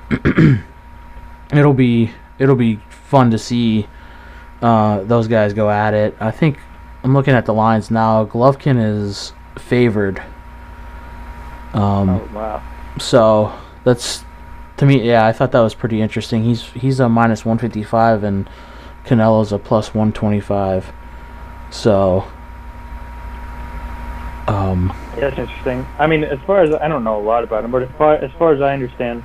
it'll 1.54 1.74
be 1.74 2.12
it'll 2.40 2.56
be 2.56 2.78
fun 2.90 3.30
to 3.30 3.38
see 3.38 3.88
uh, 4.62 5.04
those 5.04 5.28
guys 5.28 5.54
go 5.54 5.70
at 5.70 5.94
it 5.94 6.16
i 6.20 6.32
think 6.32 6.58
i'm 7.04 7.14
looking 7.14 7.36
at 7.36 7.46
the 7.46 7.54
lines 7.54 7.92
now 7.92 8.26
golovkin 8.26 8.84
is 8.84 9.32
favored 9.60 10.20
um, 11.74 12.10
oh 12.10 12.30
wow. 12.34 12.64
So 13.00 13.54
that's 13.84 14.24
to 14.78 14.86
me, 14.86 15.02
yeah, 15.08 15.26
I 15.26 15.32
thought 15.32 15.52
that 15.54 15.62
was 15.62 15.74
pretty 15.74 16.02
interesting. 16.02 16.44
He's 16.44 16.64
he's 16.72 17.00
a 17.00 17.08
minus 17.10 17.46
one 17.46 17.58
fifty 17.58 17.84
five 17.84 18.24
and 18.24 18.50
Canelo's 19.06 19.52
a 19.52 19.58
plus 19.60 19.94
one 19.94 20.12
twenty 20.12 20.40
five. 20.42 20.92
So 21.72 22.26
um 24.48 24.94
Yeah, 25.16 25.30
that's 25.30 25.40
interesting. 25.40 25.86
I 25.98 26.08
mean, 26.08 26.24
as 26.24 26.40
far 26.46 26.62
as 26.62 26.74
I 26.74 26.88
don't 26.88 27.04
know 27.04 27.20
a 27.20 27.24
lot 27.24 27.44
about 27.44 27.64
him, 27.64 27.72
but 27.72 27.84
as 27.84 27.90
far 27.98 28.14
as 28.16 28.32
far 28.34 28.54
as 28.54 28.62
I 28.62 28.74
understand, 28.74 29.24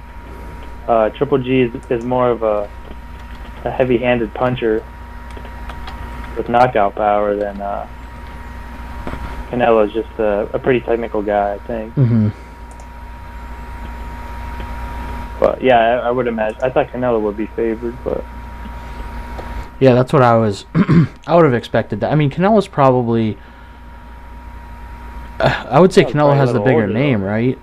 uh, 0.88 1.10
Triple 1.10 1.38
G 1.38 1.62
is, 1.62 1.74
is 1.90 2.04
more 2.04 2.30
of 2.30 2.42
a 2.42 2.70
a 3.64 3.70
heavy-handed 3.70 4.32
puncher 4.32 4.82
with 6.36 6.48
knockout 6.48 6.94
power 6.94 7.36
than 7.36 7.60
uh, 7.60 7.86
Canelo 9.50 9.86
is 9.86 9.92
just 9.92 10.08
a, 10.18 10.48
a 10.54 10.58
pretty 10.58 10.80
technical 10.80 11.20
guy, 11.22 11.54
I 11.54 11.58
think. 11.58 11.94
mhm. 11.94 12.32
But 15.40 15.62
yeah, 15.62 15.78
I, 15.78 16.08
I 16.08 16.10
would 16.10 16.26
imagine. 16.26 16.60
I 16.62 16.68
thought 16.70 16.88
Canelo 16.88 17.20
would 17.22 17.36
be 17.36 17.46
favored, 17.46 17.96
but 18.04 18.22
yeah, 19.80 19.94
that's 19.94 20.12
what 20.12 20.20
I 20.22 20.36
was 20.36 20.66
I 21.26 21.34
would 21.34 21.44
have 21.46 21.54
expected 21.54 22.00
that. 22.00 22.12
I 22.12 22.14
mean 22.14 22.30
Canelo's 22.30 22.68
probably 22.68 23.38
uh, 25.40 25.66
I 25.70 25.80
would 25.80 25.92
say 25.94 26.02
Yeah, 26.02 26.08
Canelo 26.08 26.36
has 26.36 26.52
the 26.52 26.60
bigger 26.60 26.86
name, 26.86 27.20
though. 27.22 27.26
right? 27.26 27.58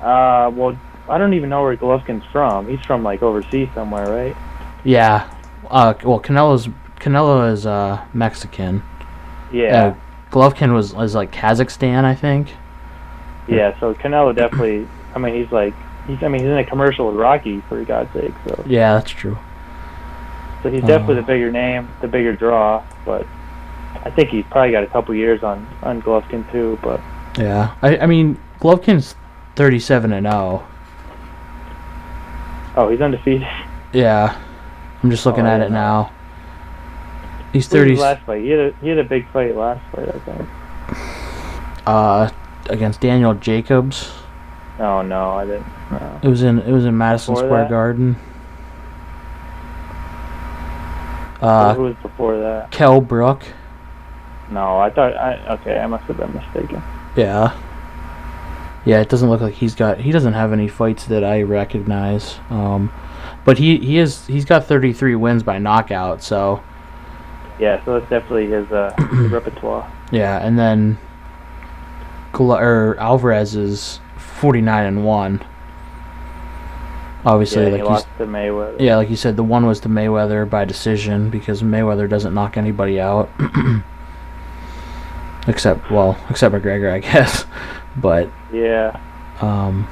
uh, 0.00 0.50
well, 0.54 0.78
I 1.08 1.18
don't 1.18 1.34
even 1.34 1.50
know 1.50 1.62
where 1.62 1.76
Golovkin's 1.76 2.24
from. 2.30 2.68
He's 2.68 2.84
from 2.86 3.02
like 3.02 3.22
overseas 3.22 3.68
somewhere, 3.74 4.06
right? 4.06 4.36
Yeah. 4.84 5.28
Uh 5.68 5.94
well 6.04 6.20
Canelo's 6.20 6.68
Canelo 7.00 7.52
is 7.52 7.66
uh 7.66 8.04
Mexican. 8.14 8.82
Yeah. 9.52 9.86
Uh, 9.86 9.94
Golovkin 10.30 10.72
was 10.72 10.94
is 10.94 11.14
like 11.14 11.32
Kazakhstan, 11.32 12.04
I 12.04 12.14
think. 12.14 12.52
Yeah, 13.48 13.78
so 13.80 13.94
Canelo 13.94 14.34
definitely. 14.36 14.86
I 15.14 15.18
mean, 15.18 15.34
he's 15.34 15.50
like, 15.52 15.74
he's. 16.06 16.22
I 16.22 16.28
mean, 16.28 16.40
he's 16.42 16.50
in 16.50 16.58
a 16.58 16.64
commercial 16.64 17.06
with 17.08 17.16
Rocky 17.16 17.60
for 17.68 17.82
God's 17.84 18.12
sake. 18.12 18.32
So, 18.46 18.62
Yeah, 18.66 18.94
that's 18.94 19.10
true. 19.10 19.36
so 20.62 20.70
he's 20.70 20.82
definitely 20.82 21.14
Uh. 21.18 21.20
the 21.20 21.26
bigger 21.26 21.50
name, 21.50 21.88
the 22.00 22.08
bigger 22.08 22.34
draw. 22.34 22.82
But 23.04 23.26
I 24.04 24.10
think 24.10 24.30
he's 24.30 24.44
probably 24.50 24.72
got 24.72 24.82
a 24.84 24.86
couple 24.88 25.14
years 25.14 25.42
on 25.42 25.66
on 25.82 26.02
Golovkin 26.02 26.50
too. 26.52 26.78
But 26.82 27.00
Yeah, 27.38 27.74
I, 27.82 27.98
I 27.98 28.06
mean, 28.06 28.38
Golovkin's 28.60 29.14
thirty-seven 29.56 30.12
and 30.12 30.26
zero. 30.26 30.64
oh, 32.76 32.88
he's 32.90 33.00
undefeated. 33.00 33.46
Yeah, 33.92 34.36
I'm 35.02 35.10
just 35.10 35.24
looking 35.26 35.46
Oh, 35.46 35.50
at 35.50 35.60
it 35.62 35.70
now. 35.70 36.12
He's 37.52 37.66
thirty. 37.66 37.92
his 37.92 38.00
last 38.00 38.22
fight? 38.26 38.42
He 38.42 38.50
had 38.50 38.60
a 38.60 38.74
he 38.82 38.88
had 38.88 38.98
a 38.98 39.04
big 39.04 39.26
fight 39.32 39.56
last 39.56 39.80
fight, 39.94 40.08
I 40.08 40.18
think. 40.18 40.48
Uh, 41.86 42.28
against 42.68 43.00
Daniel 43.00 43.32
Jacobs. 43.34 44.12
Oh 44.78 45.02
no, 45.02 45.32
I 45.32 45.44
didn't. 45.44 45.66
No. 45.90 46.20
It 46.22 46.28
was 46.28 46.42
in 46.42 46.58
it 46.60 46.70
was 46.72 46.84
in 46.84 46.96
Madison 46.96 47.34
Before 47.34 47.48
Square 47.48 47.62
that? 47.64 47.70
Garden. 47.70 48.16
Who 51.40 51.46
Uh, 51.46 51.74
was 51.78 51.94
before 52.02 52.36
that? 52.38 52.70
Kell 52.70 53.00
Brook. 53.00 53.42
No, 54.50 54.78
I 54.78 54.90
thought. 54.90 55.16
I 55.16 55.34
okay, 55.60 55.78
I 55.78 55.86
must 55.86 56.04
have 56.04 56.16
been 56.16 56.32
mistaken. 56.34 56.82
Yeah. 57.16 57.56
Yeah, 58.84 59.00
it 59.00 59.08
doesn't 59.08 59.28
look 59.28 59.40
like 59.40 59.54
he's 59.54 59.74
got. 59.74 59.98
He 59.98 60.10
doesn't 60.12 60.32
have 60.32 60.52
any 60.52 60.68
fights 60.68 61.04
that 61.06 61.22
I 61.22 61.42
recognize. 61.42 62.38
Um, 62.50 62.90
but 63.44 63.58
he 63.58 63.78
he 63.78 63.98
is 63.98 64.26
he's 64.26 64.44
got 64.44 64.64
33 64.64 65.14
wins 65.16 65.42
by 65.42 65.58
knockout. 65.58 66.22
So 66.22 66.62
Yeah, 67.58 67.84
so 67.84 67.98
that's 67.98 68.08
definitely 68.10 68.46
his 68.46 68.70
uh 68.72 68.92
his 69.10 69.30
repertoire. 69.32 69.90
yeah, 70.10 70.38
and 70.44 70.58
then. 70.58 70.98
Gla- 72.32 72.60
or 72.62 72.96
Alvarez 73.00 73.56
is 73.56 74.00
49 74.40 74.86
and 74.86 75.04
one. 75.04 75.44
Obviously, 77.24 77.64
yeah, 77.64 77.68
like 77.70 77.80
he 77.80 77.82
lost 77.82 78.06
to 78.18 78.26
Mayweather. 78.26 78.80
Yeah, 78.80 78.96
like 78.96 79.10
you 79.10 79.16
said, 79.16 79.36
the 79.36 79.42
one 79.42 79.66
was 79.66 79.80
to 79.80 79.88
Mayweather 79.88 80.48
by 80.48 80.64
decision 80.64 81.30
because 81.30 81.62
Mayweather 81.62 82.08
doesn't 82.08 82.32
knock 82.32 82.56
anybody 82.56 83.00
out. 83.00 83.28
except, 85.48 85.90
well, 85.90 86.16
except 86.30 86.54
McGregor, 86.54 86.92
I 86.92 86.98
guess. 87.00 87.44
But, 87.96 88.30
Yeah. 88.52 88.98
um, 89.40 89.88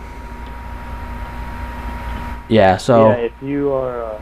yeah, 2.48 2.76
so, 2.76 3.10
yeah, 3.10 3.16
if 3.16 3.32
you 3.42 3.72
are 3.72 4.04
uh, 4.04 4.20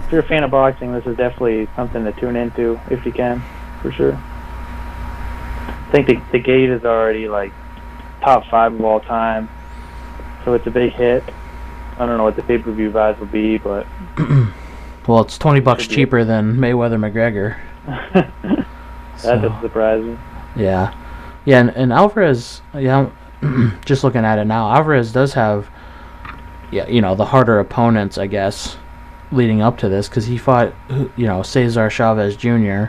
if 0.00 0.10
you're 0.10 0.20
a 0.20 0.26
fan 0.26 0.42
of 0.42 0.50
boxing, 0.50 0.92
this 0.92 1.06
is 1.06 1.16
definitely 1.16 1.68
something 1.76 2.04
to 2.04 2.12
tune 2.12 2.34
into 2.34 2.80
if 2.90 3.06
you 3.06 3.12
can, 3.12 3.40
for 3.80 3.92
sure. 3.92 4.14
I 4.14 5.88
think 5.92 6.08
the 6.08 6.20
the 6.32 6.38
gate 6.40 6.70
is 6.70 6.84
already 6.84 7.28
like 7.28 7.52
top 8.24 8.46
five 8.50 8.72
of 8.72 8.80
all 8.84 9.00
time, 9.00 9.48
so 10.44 10.54
it's 10.54 10.66
a 10.66 10.70
big 10.70 10.92
hit. 10.92 11.22
I 11.98 12.06
don't 12.06 12.16
know 12.16 12.24
what 12.24 12.36
the 12.36 12.42
pay 12.42 12.58
per 12.58 12.72
view 12.72 12.90
vibes 12.90 13.18
will 13.18 13.26
be, 13.26 13.58
but 13.58 13.86
well, 15.06 15.20
it's 15.20 15.38
20 15.38 15.60
bucks 15.60 15.86
cheaper 15.86 16.24
than 16.24 16.56
Mayweather 16.56 16.98
McGregor. 16.98 17.58
That's 19.22 19.22
So, 19.22 20.00
me. 20.02 20.18
yeah. 20.56 20.94
Yeah, 21.44 21.60
and, 21.60 21.70
and 21.70 21.92
Alvarez, 21.92 22.62
yeah, 22.74 23.10
just 23.84 24.02
looking 24.02 24.24
at 24.24 24.38
it 24.38 24.46
now, 24.46 24.72
Alvarez 24.74 25.12
does 25.12 25.34
have, 25.34 25.68
yeah, 26.72 26.88
you 26.88 27.00
know, 27.02 27.14
the 27.14 27.26
harder 27.26 27.60
opponents, 27.60 28.16
I 28.18 28.26
guess, 28.26 28.76
leading 29.30 29.60
up 29.60 29.76
to 29.78 29.88
this 29.88 30.08
because 30.08 30.26
he 30.26 30.38
fought, 30.38 30.72
you 31.16 31.26
know, 31.26 31.42
Cesar 31.42 31.90
Chavez 31.90 32.34
Jr. 32.36 32.86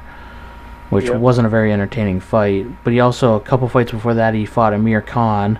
which 0.89 1.05
Yep. 1.05 1.17
wasn't 1.17 1.47
a 1.47 1.49
very 1.49 1.71
entertaining 1.73 2.19
fight. 2.19 2.67
But 2.83 2.93
he 2.93 2.99
also 2.99 3.35
a 3.35 3.39
couple 3.39 3.67
fights 3.67 3.91
before 3.91 4.13
that 4.13 4.33
he 4.33 4.45
fought 4.45 4.73
Amir 4.73 5.01
Khan, 5.01 5.59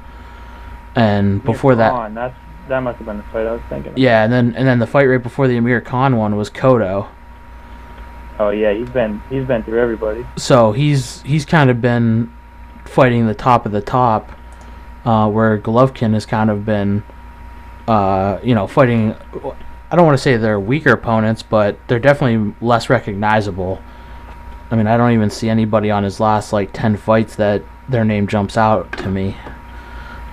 and 0.96 1.44
before 1.44 1.76
that, 1.76 1.92
Khan, 1.92 2.14
that's 2.14 2.36
that 2.68 2.80
must 2.80 2.98
have 2.98 3.06
been 3.06 3.18
the 3.18 3.24
fight 3.24 3.46
I 3.46 3.52
was 3.52 3.62
thinking. 3.70 3.92
of. 3.94 3.98
yeah, 3.98 4.24
and 4.24 4.32
then 4.34 4.54
and 4.56 4.68
then 4.68 4.80
the 4.80 4.88
fight 4.88 5.06
right 5.06 5.22
before 5.22 5.48
the 5.48 5.58
Amir 5.58 5.82
Khan 5.82 6.18
one 6.18 6.36
was 6.36 6.50
Cotto. 6.50 7.08
Oh 8.40 8.50
yeah, 8.50 8.74
he's 8.74 8.90
been 8.90 9.22
he's 9.30 9.46
been 9.46 9.64
through 9.64 9.80
everybody. 9.82 10.26
So 10.38 10.72
he's 10.72 11.22
he's 11.22 11.46
kind 11.46 11.70
of 11.70 11.82
been 11.82 12.32
fighting 12.86 13.28
the 13.28 13.34
top 13.36 13.66
of 13.66 13.72
the 13.72 13.82
top, 13.82 14.32
uh, 15.06 15.30
where 15.30 15.58
Golovkin 15.58 16.14
has 16.14 16.26
kind 16.26 16.50
of 16.50 16.66
been, 16.66 17.04
uh, 17.88 18.40
you 18.44 18.54
know, 18.56 18.68
fighting. 18.68 19.16
I 19.92 19.96
don't 19.96 20.06
want 20.06 20.18
to 20.18 20.22
say 20.22 20.36
they're 20.38 20.60
weaker 20.60 20.92
opponents, 20.92 21.44
but 21.44 21.78
they're 21.88 22.00
definitely 22.00 22.54
less 22.62 22.90
recognizable. 22.90 23.80
I 24.72 24.76
mean, 24.76 24.88
I 24.88 24.98
don't 24.98 25.12
even 25.12 25.30
see 25.30 25.50
anybody 25.50 25.92
on 25.92 26.04
his 26.04 26.20
last 26.20 26.52
like 26.54 26.72
ten 26.74 26.98
fights 26.98 27.36
that 27.36 27.62
their 27.88 28.04
name 28.04 28.28
jumps 28.28 28.58
out 28.58 28.92
to 29.00 29.10
me. 29.10 29.38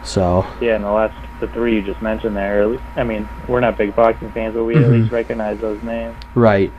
So 0.04 0.46
Yeah, 0.60 0.76
in 0.76 0.82
the 0.82 0.90
last 0.90 1.14
the 1.40 1.48
three 1.48 1.74
you 1.76 1.82
just 1.82 2.00
mentioned 2.02 2.36
there. 2.36 2.62
at 2.62 2.68
least- 2.68 2.82
I 2.96 3.02
mean, 3.04 3.28
we're 3.48 3.60
not 3.60 3.76
big 3.76 3.94
boxing 3.94 4.30
fans, 4.30 4.54
but 4.54 4.64
we 4.64 4.76
at 4.76 4.82
Mhm. 4.82 4.90
least 4.92 5.12
recognize 5.12 5.58
those 5.58 5.82
names. 5.82 6.14
right, 6.34 6.72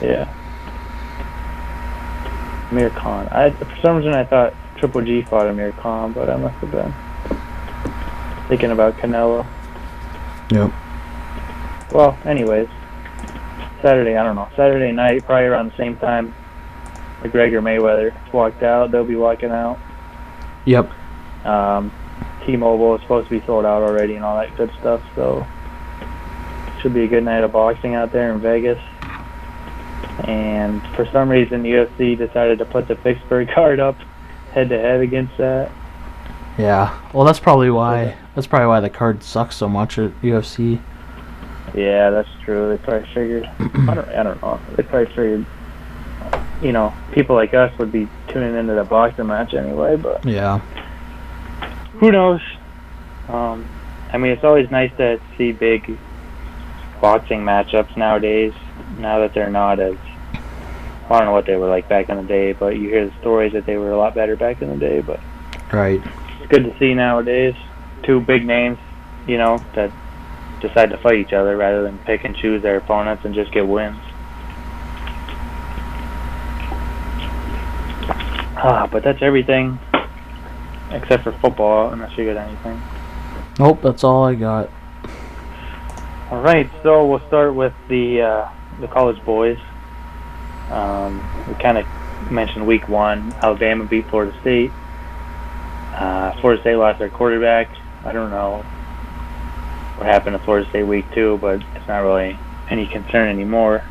Yeah. 0.00 0.26
Amir 2.70 2.90
Khan. 2.90 3.28
I 3.32 3.50
for 3.50 3.66
some 3.82 3.96
reason 3.96 4.14
I 4.14 4.24
thought 4.24 4.52
Triple 4.76 5.00
G 5.02 5.22
fought 5.22 5.46
Amir 5.46 5.72
Khan, 5.80 6.12
but 6.12 6.28
I 6.30 6.36
must 6.36 6.54
have 6.56 6.70
been 6.70 6.94
thinking 8.48 8.70
about 8.70 8.96
Canelo. 8.98 9.44
Yep. 10.50 10.70
Well, 11.92 12.16
anyways, 12.26 12.68
Saturday. 13.82 14.16
I 14.16 14.22
don't 14.22 14.36
know. 14.36 14.48
Saturday 14.54 14.92
night, 14.92 15.24
probably 15.26 15.46
around 15.46 15.70
the 15.72 15.76
same 15.76 15.96
time. 15.96 16.34
McGregor 17.22 17.60
Mayweather 17.62 18.14
walked 18.32 18.62
out. 18.62 18.90
They'll 18.90 19.04
be 19.04 19.16
walking 19.16 19.50
out. 19.50 19.78
yep, 20.64 20.90
Um, 21.44 21.90
T-Mobile 22.46 22.96
is 22.96 23.02
supposed 23.02 23.28
to 23.28 23.40
be 23.40 23.44
sold 23.46 23.64
out 23.64 23.82
already 23.82 24.14
and 24.16 24.24
all 24.24 24.36
that 24.36 24.56
good 24.56 24.70
stuff. 24.80 25.02
So 25.14 25.46
should 26.80 26.94
be 26.94 27.04
a 27.04 27.08
good 27.08 27.24
night 27.24 27.42
of 27.44 27.52
boxing 27.52 27.94
out 27.94 28.12
there 28.12 28.32
in 28.32 28.40
Vegas. 28.40 28.78
And 30.24 30.82
for 30.94 31.06
some 31.12 31.28
reason, 31.28 31.62
the 31.62 31.70
UFC 31.70 32.16
decided 32.16 32.58
to 32.58 32.64
put 32.64 32.88
the 32.88 32.96
Pittsburgh 32.96 33.48
card 33.54 33.80
up 33.80 33.96
head 34.52 34.68
to 34.70 34.78
head 34.78 35.00
against 35.00 35.36
that. 35.38 35.70
yeah. 36.58 36.98
Well, 37.12 37.24
that's 37.24 37.40
probably 37.40 37.70
why. 37.70 38.16
That's 38.34 38.46
probably 38.46 38.68
why 38.68 38.80
the 38.80 38.90
card 38.90 39.22
sucks 39.22 39.56
so 39.56 39.68
much 39.68 39.98
at 39.98 40.10
UFC. 40.22 40.80
Yeah, 41.74 42.10
that's 42.10 42.28
true. 42.44 42.68
They 42.70 42.82
probably 42.82 43.08
figured. 43.12 43.44
I 43.88 43.94
don't. 43.94 44.08
I 44.08 44.22
don't 44.22 44.40
know. 44.42 44.58
They 44.76 44.82
probably 44.82 45.06
figured. 45.14 45.46
You 46.60 46.72
know, 46.72 46.92
people 47.12 47.36
like 47.36 47.54
us 47.54 47.76
would 47.78 47.92
be 47.92 48.08
tuning 48.28 48.56
into 48.56 48.74
the 48.74 48.84
boxing 48.84 49.26
match 49.26 49.54
anyway. 49.54 49.96
But 49.96 50.24
Yeah. 50.24 50.60
who 51.98 52.10
knows? 52.10 52.40
Um, 53.28 53.64
I 54.12 54.18
mean, 54.18 54.32
it's 54.32 54.44
always 54.44 54.70
nice 54.70 54.90
to 54.96 55.20
see 55.36 55.52
big 55.52 55.98
boxing 57.00 57.40
matchups 57.40 57.96
nowadays. 57.96 58.52
Now 58.98 59.20
that 59.20 59.34
they're 59.34 59.50
not 59.50 59.78
as, 59.78 59.94
I 61.08 61.18
don't 61.18 61.26
know 61.26 61.32
what 61.32 61.46
they 61.46 61.56
were 61.56 61.68
like 61.68 61.88
back 61.88 62.08
in 62.08 62.16
the 62.16 62.22
day, 62.22 62.52
but 62.52 62.76
you 62.76 62.88
hear 62.88 63.06
the 63.06 63.12
stories 63.20 63.52
that 63.52 63.66
they 63.66 63.76
were 63.76 63.92
a 63.92 63.98
lot 63.98 64.14
better 64.14 64.36
back 64.36 64.60
in 64.62 64.70
the 64.70 64.76
day. 64.76 65.00
But 65.00 65.20
Right. 65.72 66.02
it's 66.40 66.50
good 66.50 66.64
to 66.64 66.76
see 66.78 66.94
nowadays 66.94 67.54
two 68.02 68.20
big 68.20 68.46
names, 68.46 68.78
you 69.26 69.38
know, 69.38 69.62
that 69.74 69.92
decide 70.60 70.90
to 70.90 70.96
fight 70.98 71.18
each 71.18 71.32
other 71.32 71.56
rather 71.56 71.82
than 71.82 71.98
pick 71.98 72.24
and 72.24 72.34
choose 72.34 72.62
their 72.62 72.78
opponents 72.78 73.24
and 73.24 73.34
just 73.34 73.52
get 73.52 73.66
wins. 73.66 74.00
Ah, 78.60 78.88
but 78.90 79.04
that's 79.04 79.22
everything 79.22 79.78
except 80.90 81.22
for 81.22 81.32
football, 81.32 81.92
unless 81.92 82.16
you 82.18 82.32
got 82.32 82.48
anything. 82.48 82.82
Nope, 83.58 83.80
that's 83.82 84.02
all 84.02 84.24
I 84.24 84.34
got. 84.34 84.70
All 86.30 86.40
right, 86.40 86.68
so 86.82 87.06
we'll 87.06 87.26
start 87.28 87.54
with 87.54 87.72
the 87.88 88.22
uh, 88.22 88.48
the 88.80 88.88
college 88.88 89.24
boys. 89.24 89.58
Um, 90.70 91.24
we 91.46 91.54
kind 91.54 91.78
of 91.78 91.86
mentioned 92.30 92.66
week 92.66 92.88
one. 92.88 93.32
Alabama 93.34 93.84
beat 93.84 94.08
Florida 94.08 94.38
State. 94.40 94.72
Uh, 95.94 96.32
Florida 96.40 96.60
State 96.62 96.76
lost 96.76 96.98
their 96.98 97.08
quarterback. 97.08 97.68
I 98.04 98.12
don't 98.12 98.30
know 98.30 98.58
what 99.96 100.06
happened 100.06 100.36
to 100.36 100.44
Florida 100.44 100.68
State 100.70 100.84
week 100.84 101.06
two, 101.12 101.38
but 101.38 101.62
it's 101.74 101.88
not 101.88 102.00
really 102.00 102.38
any 102.70 102.86
concern 102.86 103.28
anymore. 103.28 103.82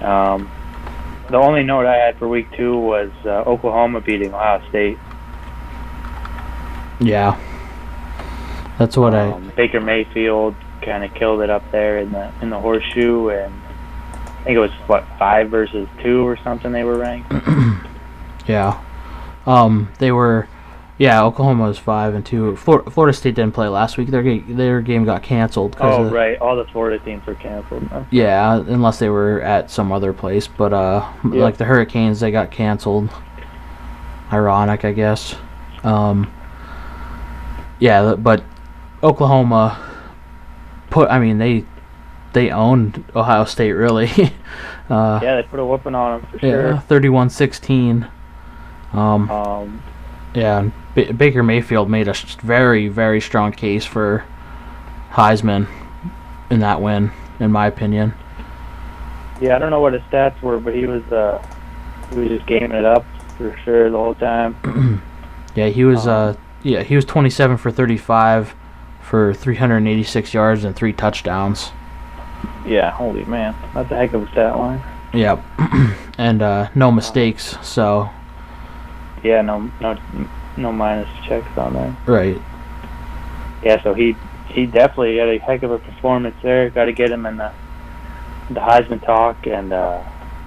Um, 0.00 0.50
the 1.32 1.38
only 1.38 1.64
note 1.64 1.86
I 1.86 1.96
had 1.96 2.18
for 2.18 2.28
week 2.28 2.46
two 2.52 2.78
was 2.78 3.10
uh, 3.24 3.42
Oklahoma 3.46 4.02
beating 4.02 4.34
Ohio 4.34 4.62
State. 4.68 4.98
Yeah. 7.00 7.40
That's 8.78 8.96
what 8.96 9.14
I. 9.14 9.30
Um, 9.30 9.50
Baker 9.56 9.80
Mayfield 9.80 10.54
kind 10.82 11.02
of 11.04 11.14
killed 11.14 11.40
it 11.40 11.50
up 11.50 11.68
there 11.72 11.98
in 11.98 12.12
the 12.12 12.32
in 12.42 12.50
the 12.50 12.60
horseshoe, 12.60 13.30
and 13.30 13.52
I 14.14 14.44
think 14.44 14.56
it 14.56 14.60
was 14.60 14.72
what 14.86 15.04
five 15.18 15.50
versus 15.50 15.88
two 16.02 16.26
or 16.26 16.36
something. 16.36 16.70
They 16.70 16.84
were 16.84 16.98
ranked. 16.98 17.32
Yeah. 18.48 18.82
Um, 19.46 19.88
they 20.00 20.10
were. 20.10 20.48
Yeah, 21.02 21.24
Oklahoma 21.24 21.64
was 21.66 21.78
five 21.80 22.14
and 22.14 22.24
two. 22.24 22.54
Flor- 22.54 22.84
Florida 22.84 23.12
State 23.16 23.34
didn't 23.34 23.54
play 23.54 23.66
last 23.66 23.98
week. 23.98 24.08
Their 24.08 24.22
ga- 24.22 24.44
their 24.52 24.80
game 24.80 25.04
got 25.04 25.20
canceled. 25.24 25.76
Oh 25.80 26.04
of- 26.04 26.12
right, 26.12 26.38
all 26.38 26.54
the 26.54 26.64
Florida 26.66 27.04
teams 27.04 27.26
were 27.26 27.34
canceled. 27.34 27.90
now. 27.90 28.06
Yeah, 28.12 28.54
unless 28.54 29.00
they 29.00 29.08
were 29.08 29.40
at 29.40 29.68
some 29.68 29.90
other 29.90 30.12
place. 30.12 30.46
But 30.46 30.72
uh, 30.72 31.04
Yeah. 31.24 31.42
like 31.42 31.56
the 31.56 31.64
Hurricanes, 31.64 32.20
they 32.20 32.30
got 32.30 32.52
canceled. 32.52 33.10
Ironic, 34.32 34.84
I 34.84 34.92
guess. 34.92 35.34
Um, 35.82 36.30
yeah, 37.80 38.14
but 38.14 38.44
Oklahoma 39.02 39.78
put. 40.90 41.10
I 41.10 41.18
mean, 41.18 41.38
they 41.38 41.64
they 42.32 42.50
owned 42.52 43.04
Ohio 43.16 43.44
State 43.44 43.72
really. 43.72 44.08
uh, 44.88 45.18
Yeah, 45.20 45.34
they 45.34 45.42
put 45.42 45.58
a 45.58 45.66
whooping 45.66 45.96
on 45.96 46.20
them 46.20 46.30
for 46.30 46.46
yeah, 46.46 46.78
thirty-one 46.78 47.28
sixteen. 47.28 48.06
Um. 48.92 49.28
Um, 49.28 49.82
yeah, 50.34 50.58
and 50.60 50.72
Baker 51.18 51.42
Mayfield 51.42 51.88
made 51.90 52.08
a 52.08 52.14
very, 52.42 52.88
very 52.88 53.20
strong 53.20 53.52
case 53.52 53.84
for 53.84 54.24
Heisman 55.10 55.66
in 56.50 56.60
that 56.60 56.80
win, 56.80 57.10
in 57.40 57.50
my 57.52 57.66
opinion. 57.66 58.14
yeah, 59.40 59.56
I 59.56 59.58
don't 59.58 59.70
know 59.70 59.80
what 59.80 59.92
his 59.92 60.02
stats 60.02 60.40
were, 60.42 60.58
but 60.58 60.74
he 60.74 60.86
was 60.86 61.02
uh, 61.12 61.44
he 62.12 62.18
was 62.18 62.28
just 62.28 62.46
gaming 62.46 62.72
it 62.72 62.84
up 62.84 63.04
for 63.38 63.56
sure 63.64 63.90
the 63.90 63.96
whole 63.96 64.14
time. 64.14 65.02
Yeah, 65.54 65.68
he 65.68 65.84
was 65.84 66.06
Um, 66.06 66.12
uh 66.30 66.34
yeah, 66.62 66.82
he 66.82 66.96
was 66.96 67.04
27 67.04 67.58
for 67.58 67.70
35 67.70 68.54
for 69.02 69.34
386 69.34 70.32
yards 70.32 70.64
and 70.64 70.74
3 70.74 70.94
touchdowns. 70.94 71.72
Yeah, 72.64 72.90
holy 72.90 73.26
man, 73.26 73.54
that's 73.74 73.90
a 73.90 73.96
heck 73.96 74.14
of 74.14 74.22
a 74.22 74.30
stat 74.32 74.56
line. 74.56 74.80
Yep. 75.12 75.42
and 76.18 76.40
uh 76.40 76.68
no 76.74 76.90
mistakes, 76.90 77.58
so 77.60 78.08
Yeah, 79.22 79.42
no, 79.42 79.70
no, 79.80 79.98
no 80.56 80.72
minus 80.72 81.08
checks 81.26 81.56
on 81.56 81.74
that. 81.74 82.08
right. 82.08 82.40
Yeah, 83.62 83.80
so 83.82 83.94
he 83.94 84.16
he 84.48 84.66
definitely 84.66 85.18
had 85.18 85.28
a 85.28 85.38
heck 85.38 85.62
of 85.62 85.70
a 85.70 85.78
performance 85.78 86.34
there. 86.42 86.68
Got 86.70 86.86
to 86.86 86.92
get 86.92 87.10
him 87.10 87.26
in 87.26 87.36
the 87.36 87.52
the 88.50 88.60
Heisman 88.60 89.04
talk, 89.04 89.46
and 89.46 89.72
uh, 89.72 90.02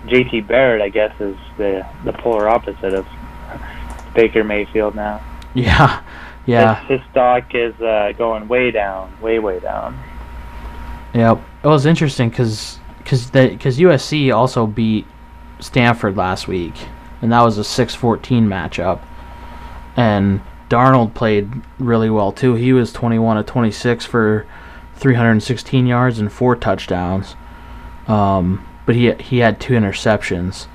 J.T. 0.07 0.41
Barrett, 0.41 0.81
I 0.81 0.89
guess, 0.89 1.13
is 1.19 1.38
the 1.57 1.85
the 2.03 2.13
polar 2.13 2.49
opposite 2.49 2.93
of 2.93 3.07
Baker 4.15 4.43
Mayfield 4.43 4.95
now. 4.95 5.21
Yeah. 5.53 6.03
Yeah. 6.45 6.81
his, 6.81 6.99
his 6.99 7.09
stock 7.09 7.55
is 7.55 7.73
uh, 7.81 8.11
going 8.17 8.47
way 8.47 8.69
down, 8.71 9.19
way 9.21 9.39
way 9.39 9.59
down. 9.59 9.97
Yep. 11.13 11.39
It 11.63 11.67
was 11.67 11.85
interesting 11.85 12.29
cuz 12.29 12.79
cuz 13.05 13.29
cuz 13.31 13.79
USC 13.79 14.35
also 14.35 14.67
beat 14.67 15.07
Stanford 15.59 16.17
last 16.17 16.47
week, 16.47 16.75
and 17.21 17.32
that 17.32 17.41
was 17.41 17.58
a 17.58 17.62
6-14 17.62 18.19
matchup. 18.47 19.01
And 19.97 20.41
Darnold 20.69 21.13
played 21.13 21.49
really 21.80 22.10
well 22.10 22.32
too. 22.32 22.56
He 22.56 22.73
was 22.73 22.91
21 22.91 23.38
of 23.38 23.45
26 23.45 24.06
for 24.06 24.45
316 24.95 25.86
yards 25.88 26.19
and 26.19 26.32
four 26.32 26.56
touchdowns. 26.56 27.36
Um, 28.08 28.65
but 28.86 28.95
he 28.95 29.12
he 29.13 29.39
had 29.39 29.60
two 29.60 29.73
interceptions. 29.73 30.67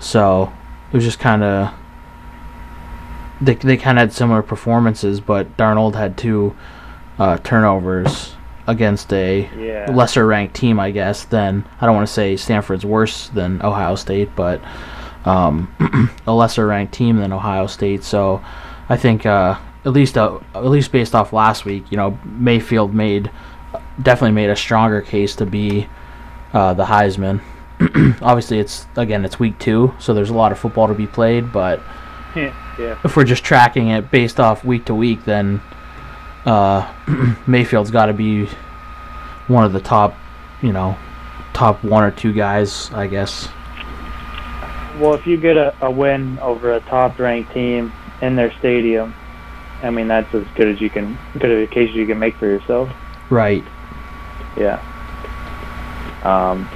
So 0.00 0.52
it 0.92 0.96
was 0.96 1.04
just 1.04 1.18
kind 1.20 1.42
of 1.44 1.72
they 3.40 3.54
they 3.54 3.76
kind 3.76 3.98
of 3.98 4.02
had 4.02 4.12
similar 4.12 4.42
performances, 4.42 5.20
but 5.20 5.56
Darnold 5.56 5.94
had 5.94 6.16
two 6.16 6.56
uh, 7.18 7.38
turnovers 7.38 8.34
against 8.66 9.12
a 9.12 9.48
Yeah. 9.56 9.90
lesser 9.92 10.26
ranked 10.26 10.54
team, 10.54 10.78
I 10.80 10.90
guess. 10.90 11.24
Than 11.24 11.64
I 11.80 11.86
don't 11.86 11.94
want 11.94 12.06
to 12.08 12.12
say 12.12 12.36
Stanford's 12.36 12.84
worse 12.84 13.28
than 13.28 13.62
Ohio 13.62 13.94
State, 13.94 14.30
but 14.34 14.60
um, 15.24 16.10
a 16.26 16.32
lesser 16.32 16.66
ranked 16.66 16.94
team 16.94 17.16
than 17.16 17.32
Ohio 17.32 17.66
State. 17.66 18.04
So 18.04 18.42
I 18.88 18.96
think 18.96 19.26
uh, 19.26 19.58
at 19.84 19.92
least 19.92 20.16
uh, 20.18 20.38
at 20.54 20.64
least 20.64 20.92
based 20.92 21.14
off 21.14 21.32
last 21.32 21.64
week, 21.64 21.90
you 21.90 21.96
know, 21.96 22.18
Mayfield 22.24 22.94
made 22.94 23.30
definitely 24.02 24.32
made 24.32 24.50
a 24.50 24.56
stronger 24.56 25.00
case 25.00 25.34
to 25.36 25.46
be 25.46 25.88
uh, 26.52 26.72
the 26.74 26.84
Heisman 26.84 27.40
obviously 28.22 28.58
it's 28.58 28.86
again 28.96 29.24
it's 29.24 29.38
week 29.38 29.58
two, 29.58 29.94
so 29.98 30.12
there's 30.12 30.30
a 30.30 30.34
lot 30.34 30.50
of 30.50 30.58
football 30.58 30.88
to 30.88 30.94
be 30.94 31.06
played. 31.06 31.52
But 31.52 31.80
yeah. 32.78 32.98
if 33.04 33.16
we're 33.16 33.24
just 33.24 33.44
tracking 33.44 33.88
it 33.88 34.10
based 34.10 34.40
off 34.40 34.64
week 34.64 34.86
to 34.86 34.94
week, 34.94 35.24
then 35.24 35.60
uh, 36.44 36.92
Mayfield's 37.46 37.90
got 37.90 38.06
to 38.06 38.12
be 38.12 38.46
one 39.46 39.64
of 39.64 39.72
the 39.72 39.80
top, 39.80 40.16
you 40.60 40.72
know, 40.72 40.96
top 41.52 41.84
one 41.84 42.02
or 42.02 42.10
two 42.10 42.32
guys, 42.32 42.90
I 42.92 43.06
guess. 43.06 43.48
Well, 44.98 45.14
if 45.14 45.26
you 45.26 45.36
get 45.36 45.56
a, 45.56 45.74
a 45.80 45.90
win 45.90 46.38
over 46.40 46.74
a 46.74 46.80
top-ranked 46.80 47.52
team 47.52 47.92
in 48.20 48.34
their 48.34 48.52
stadium, 48.58 49.14
I 49.82 49.90
mean 49.90 50.08
that's 50.08 50.34
as 50.34 50.44
good 50.56 50.68
as 50.68 50.80
you 50.80 50.90
can, 50.90 51.16
good 51.38 51.50
of 51.50 51.62
a 51.62 51.66
case 51.72 51.94
you 51.94 52.06
can 52.06 52.18
make 52.18 52.36
for 52.36 52.46
yourself. 52.46 52.90
Right. 53.30 53.64
Yeah. 54.56 54.82
Um. 56.24 56.68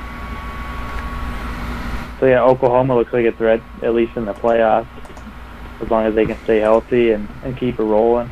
So 2.20 2.26
yeah, 2.26 2.42
Oklahoma 2.44 2.94
looks 2.94 3.12
like 3.12 3.26
a 3.26 3.32
threat 3.32 3.61
at 3.82 3.92
least 3.92 4.16
in 4.16 4.24
the 4.24 4.35
playoffs, 4.35 4.87
as 5.82 5.90
long 5.90 6.06
as 6.06 6.14
they 6.14 6.24
can 6.24 6.38
stay 6.44 6.61
healthy 6.61 7.11
and, 7.11 7.28
and 7.42 7.58
keep 7.58 7.80
it 7.80 7.82
rolling. 7.82 8.30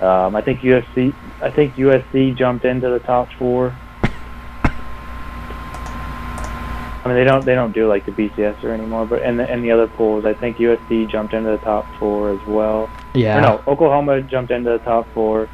Um, 0.00 0.34
I 0.34 0.42
think 0.42 0.62
USC, 0.62 1.14
I 1.40 1.52
think 1.52 1.76
USC 1.76 2.36
jumped 2.36 2.64
into 2.64 2.90
the 2.90 2.98
top 2.98 3.28
four. 3.38 3.76
I 7.04 7.08
mean, 7.08 7.16
they 7.16 7.24
don't 7.24 7.44
they 7.44 7.54
don't 7.54 7.72
do 7.72 7.88
like 7.88 8.06
the 8.06 8.12
BCS 8.12 8.62
or 8.62 8.70
anymore, 8.70 9.06
but 9.06 9.22
in 9.22 9.36
the 9.36 9.52
in 9.52 9.62
the 9.62 9.72
other 9.72 9.88
pools, 9.88 10.24
I 10.24 10.34
think 10.34 10.58
USC 10.58 11.10
jumped 11.10 11.34
into 11.34 11.50
the 11.50 11.58
top 11.58 11.84
four 11.98 12.30
as 12.30 12.46
well. 12.46 12.88
Yeah. 13.12 13.38
Or 13.38 13.40
no, 13.40 13.64
Oklahoma 13.66 14.22
jumped 14.22 14.52
into 14.52 14.70
the 14.70 14.78
top 14.78 15.12
four, 15.12 15.48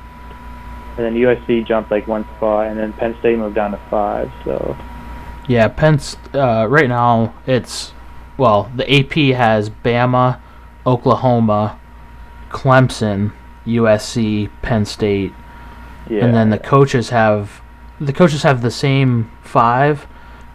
and 0.99 0.99
then 0.99 1.15
USC 1.15 1.67
jumped 1.67 1.91
like 1.91 2.07
one 2.07 2.25
spot, 2.37 2.67
and 2.67 2.79
then 2.79 2.93
Penn 2.93 3.17
State 3.21 3.39
moved 3.39 3.55
down 3.55 3.71
to 3.71 3.81
five. 3.89 4.31
So 4.45 4.77
Yeah, 5.49 5.69
Penn's 5.69 6.19
uh, 6.35 6.67
right 6.69 6.89
now 6.89 7.33
it's 7.47 7.93
well 8.37 8.71
the 8.77 8.85
AP 8.93 9.35
has 9.35 9.71
Bama, 9.71 10.41
Oklahoma, 10.87 11.81
Clemson, 12.51 13.33
USC, 13.67 14.51
Penn 14.61 14.85
State, 14.85 15.33
yeah, 16.11 16.27
and 16.27 16.35
then 16.35 16.51
the 16.51 16.59
coaches 16.59 17.09
have 17.09 17.63
the 17.99 18.13
coaches 18.13 18.43
have 18.43 18.61
the 18.61 18.71
same 18.71 19.31
five, 19.43 20.07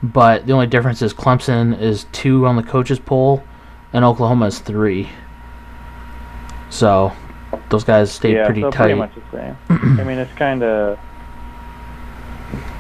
but 0.04 0.46
the 0.46 0.52
only 0.52 0.68
difference 0.68 1.02
is 1.02 1.14
Clemson 1.14 1.80
is 1.80 2.06
two 2.12 2.46
on 2.46 2.58
the 2.58 2.64
coaches 2.64 3.00
poll, 3.00 3.42
and 3.94 4.04
Oklahoma 4.04 4.48
is 4.48 4.60
three. 4.60 5.10
So 6.70 7.14
those 7.70 7.86
guys 7.86 8.12
stayed 8.12 8.36
yeah, 8.36 8.46
pretty 8.46 8.62
so 8.62 8.72
tight. 8.72 8.84
pretty 8.84 8.96
much 8.96 9.16
the 9.16 9.22
same. 9.32 9.58
I 10.00 10.04
mean, 10.04 10.18
it's 10.18 10.34
kind 10.34 10.62
of 10.62 11.00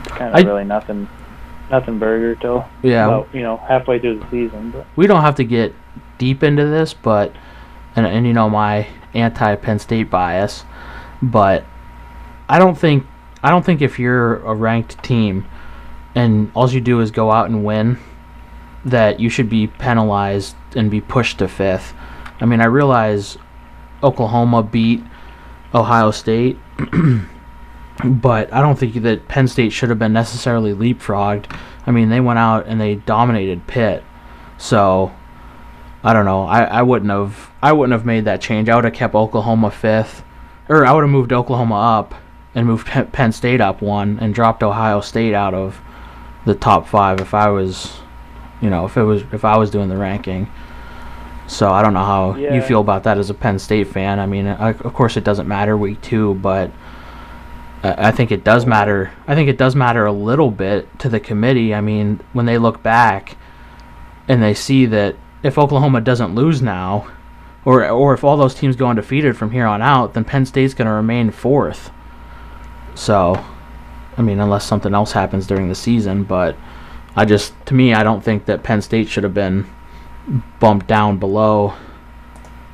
kind 0.06 0.36
of 0.36 0.46
really 0.46 0.66
nothing, 0.66 1.08
nothing 1.72 1.98
burger 1.98 2.36
till 2.36 2.68
yeah, 2.82 3.06
about, 3.06 3.30
you 3.34 3.42
know 3.42 3.58
halfway 3.58 4.00
through 4.00 4.20
the 4.20 4.30
season. 4.30 4.72
But 4.72 4.86
we 4.98 5.08
don't 5.08 5.22
have 5.22 5.36
to 5.36 5.46
get 5.46 5.74
deep 6.18 6.44
into 6.44 6.66
this, 6.66 6.94
but 6.94 7.34
and 7.96 8.06
and 8.06 8.28
you 8.28 8.34
know 8.34 8.50
my 8.50 8.88
anti 9.14 9.56
Penn 9.56 9.80
State 9.80 10.10
bias, 10.10 10.66
but 11.22 11.64
I 12.50 12.60
don't 12.60 12.78
think 12.78 13.06
I 13.42 13.50
don't 13.50 13.64
think 13.64 13.82
if 13.82 13.98
you're 13.98 14.38
a 14.40 14.54
ranked 14.54 15.02
team 15.04 15.46
and 16.16 16.52
all 16.54 16.70
you 16.70 16.82
do 16.82 17.00
is 17.00 17.12
go 17.12 17.32
out 17.32 17.50
and 17.50 17.64
win, 17.64 17.98
that 18.86 19.20
you 19.20 19.30
should 19.30 19.50
be 19.50 19.68
penalized 19.68 20.56
and 20.76 20.92
be 20.92 21.02
pushed 21.02 21.40
to 21.40 21.48
fifth. 21.48 21.94
I 22.40 22.46
mean, 22.46 22.62
I 22.62 22.66
realize 22.66 23.38
Oklahoma 24.04 24.64
beat 24.64 25.04
Ohio 25.74 26.12
State, 26.12 26.58
but 28.06 28.54
I 28.54 28.62
don't 28.62 28.78
think 28.78 29.02
that 29.02 29.28
Penn 29.28 29.48
State 29.48 29.72
should 29.72 29.90
have 29.90 30.00
been 30.00 30.14
necessarily 30.14 30.74
leapfrogged. 30.74 31.56
I 31.86 31.92
mean, 31.92 32.10
they 32.10 32.20
went 32.20 32.40
out 32.40 32.68
and 32.68 32.80
they 32.80 32.96
dominated 32.96 33.68
Pitt. 33.68 34.04
So, 34.58 35.14
I 36.04 36.14
don't 36.14 36.26
know. 36.26 36.44
I, 36.44 36.64
I 36.64 36.82
wouldn't 36.82 37.12
have 37.12 37.50
I 37.62 37.72
wouldn't 37.72 37.94
have 37.94 38.06
made 38.06 38.26
that 38.26 38.42
change. 38.42 38.68
I 38.68 38.76
would 38.76 38.84
have 38.84 38.94
kept 38.94 39.16
Oklahoma 39.16 39.72
fifth, 39.72 40.24
or 40.68 40.86
I 40.86 40.92
would 40.92 41.02
have 41.02 41.10
moved 41.10 41.32
Oklahoma 41.32 41.76
up 41.76 42.14
and 42.54 42.68
moved 42.68 42.88
Penn 42.88 43.08
Penn 43.08 43.32
State 43.32 43.62
up 43.62 43.82
one 43.82 44.20
and 44.20 44.34
dropped 44.34 44.64
Ohio 44.64 45.00
State 45.00 45.34
out 45.34 45.54
of 45.54 45.82
the 46.46 46.56
top 46.56 46.88
five 46.88 47.20
if 47.20 47.34
I 47.34 47.50
was, 47.50 48.00
you 48.62 48.70
know, 48.70 48.86
if 48.86 48.98
it 48.98 49.04
was 49.04 49.24
if 49.32 49.46
I 49.46 49.58
was 49.58 49.70
doing 49.70 49.90
the 49.90 49.98
ranking. 49.98 50.52
So 51.48 51.70
I 51.70 51.82
don't 51.82 51.94
know 51.94 52.06
how 52.06 52.36
you 52.36 52.62
feel 52.62 52.80
about 52.80 53.04
that 53.04 53.18
as 53.18 53.30
a 53.30 53.34
Penn 53.34 53.60
State 53.60 53.88
fan. 53.88 54.20
I 54.20 54.26
mean, 54.26 54.48
I, 54.48 54.70
of 54.70 54.94
course 54.94 55.18
it 55.18 55.24
doesn't 55.24 55.48
matter 55.48 55.78
week 55.78 56.02
two, 56.02 56.36
but 56.36 56.72
I 57.84 58.08
I 58.08 58.12
think 58.12 58.32
it 58.32 58.44
does 58.44 58.66
matter. 58.66 59.12
I 59.28 59.36
think 59.36 59.50
it 59.50 59.58
does 59.58 59.76
matter 59.76 60.06
a 60.06 60.12
little 60.12 60.52
bit 60.52 61.00
to 61.00 61.10
the 61.10 61.20
committee. 61.20 61.76
I 61.76 61.82
mean, 61.82 62.22
when 62.32 62.46
they 62.46 62.58
look 62.58 62.82
back 62.82 63.38
and 64.28 64.42
they 64.42 64.54
see 64.54 64.86
that 64.88 65.16
if 65.44 65.58
Oklahoma 65.58 66.00
doesn't 66.00 66.34
lose 66.34 66.62
now, 66.62 67.12
or 67.66 67.88
or 67.90 68.14
if 68.14 68.24
all 68.24 68.38
those 68.38 68.56
teams 68.56 68.76
go 68.76 68.88
undefeated 68.88 69.38
from 69.38 69.52
here 69.52 69.66
on 69.66 69.82
out, 69.82 70.14
then 70.14 70.24
Penn 70.24 70.46
State's 70.46 70.74
going 70.74 70.88
to 70.88 70.94
remain 70.94 71.32
fourth. 71.32 71.92
So, 72.96 73.44
I 74.18 74.22
mean, 74.22 74.40
unless 74.40 74.66
something 74.66 74.94
else 74.94 75.12
happens 75.12 75.48
during 75.48 75.70
the 75.70 75.76
season, 75.76 76.24
but 76.24 76.56
I 77.16 77.26
just 77.26 77.54
to 77.68 77.74
me, 77.74 77.94
I 77.94 78.04
don't 78.04 78.24
think 78.24 78.46
that 78.46 78.64
Penn 78.64 78.82
State 78.82 79.10
should 79.10 79.24
have 79.24 79.34
been 79.34 79.66
bumped 80.60 80.88
down 80.88 81.18
below 81.18 81.74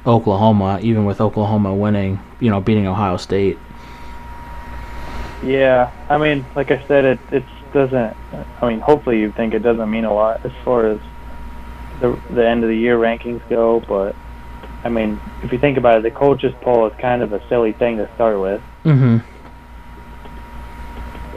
Oklahoma, 0.06 0.80
even 0.82 1.06
with 1.06 1.22
Oklahoma 1.22 1.74
winning, 1.74 2.20
you 2.40 2.50
know, 2.50 2.62
beating 2.62 2.88
Ohio 2.88 3.18
State. 3.18 3.58
yeah, 5.44 5.92
I 6.10 6.18
mean, 6.18 6.46
like 6.56 6.72
I 6.72 6.86
said, 6.88 7.06
it 7.06 7.20
it 7.32 7.44
doesn't. 7.74 8.16
I 8.62 8.68
mean, 8.68 8.80
hopefully 8.80 9.20
you 9.20 9.32
think 9.32 9.54
it 9.54 9.60
doesn't 9.60 9.90
mean 9.90 10.06
a 10.06 10.14
lot 10.14 10.46
as 10.46 10.52
far 10.64 10.88
as 10.88 11.00
the 12.02 12.20
the 12.32 12.48
end 12.48 12.64
of 12.64 12.70
the 12.70 12.78
year 12.78 12.98
rankings 12.98 13.48
go, 13.50 13.80
but 13.82 14.16
I 14.84 14.90
mean, 14.90 15.20
if 15.44 15.52
you 15.52 15.60
think 15.60 15.78
about 15.78 15.98
it, 15.98 16.04
the 16.04 16.12
coaches 16.12 16.54
poll 16.62 16.88
is 16.88 16.94
kind 17.00 17.22
of 17.22 17.34
a 17.34 17.48
silly 17.50 17.74
thing 17.74 17.98
to 17.98 18.10
start 18.16 18.40
with. 18.40 18.62
Mm-hmm. 18.86 19.18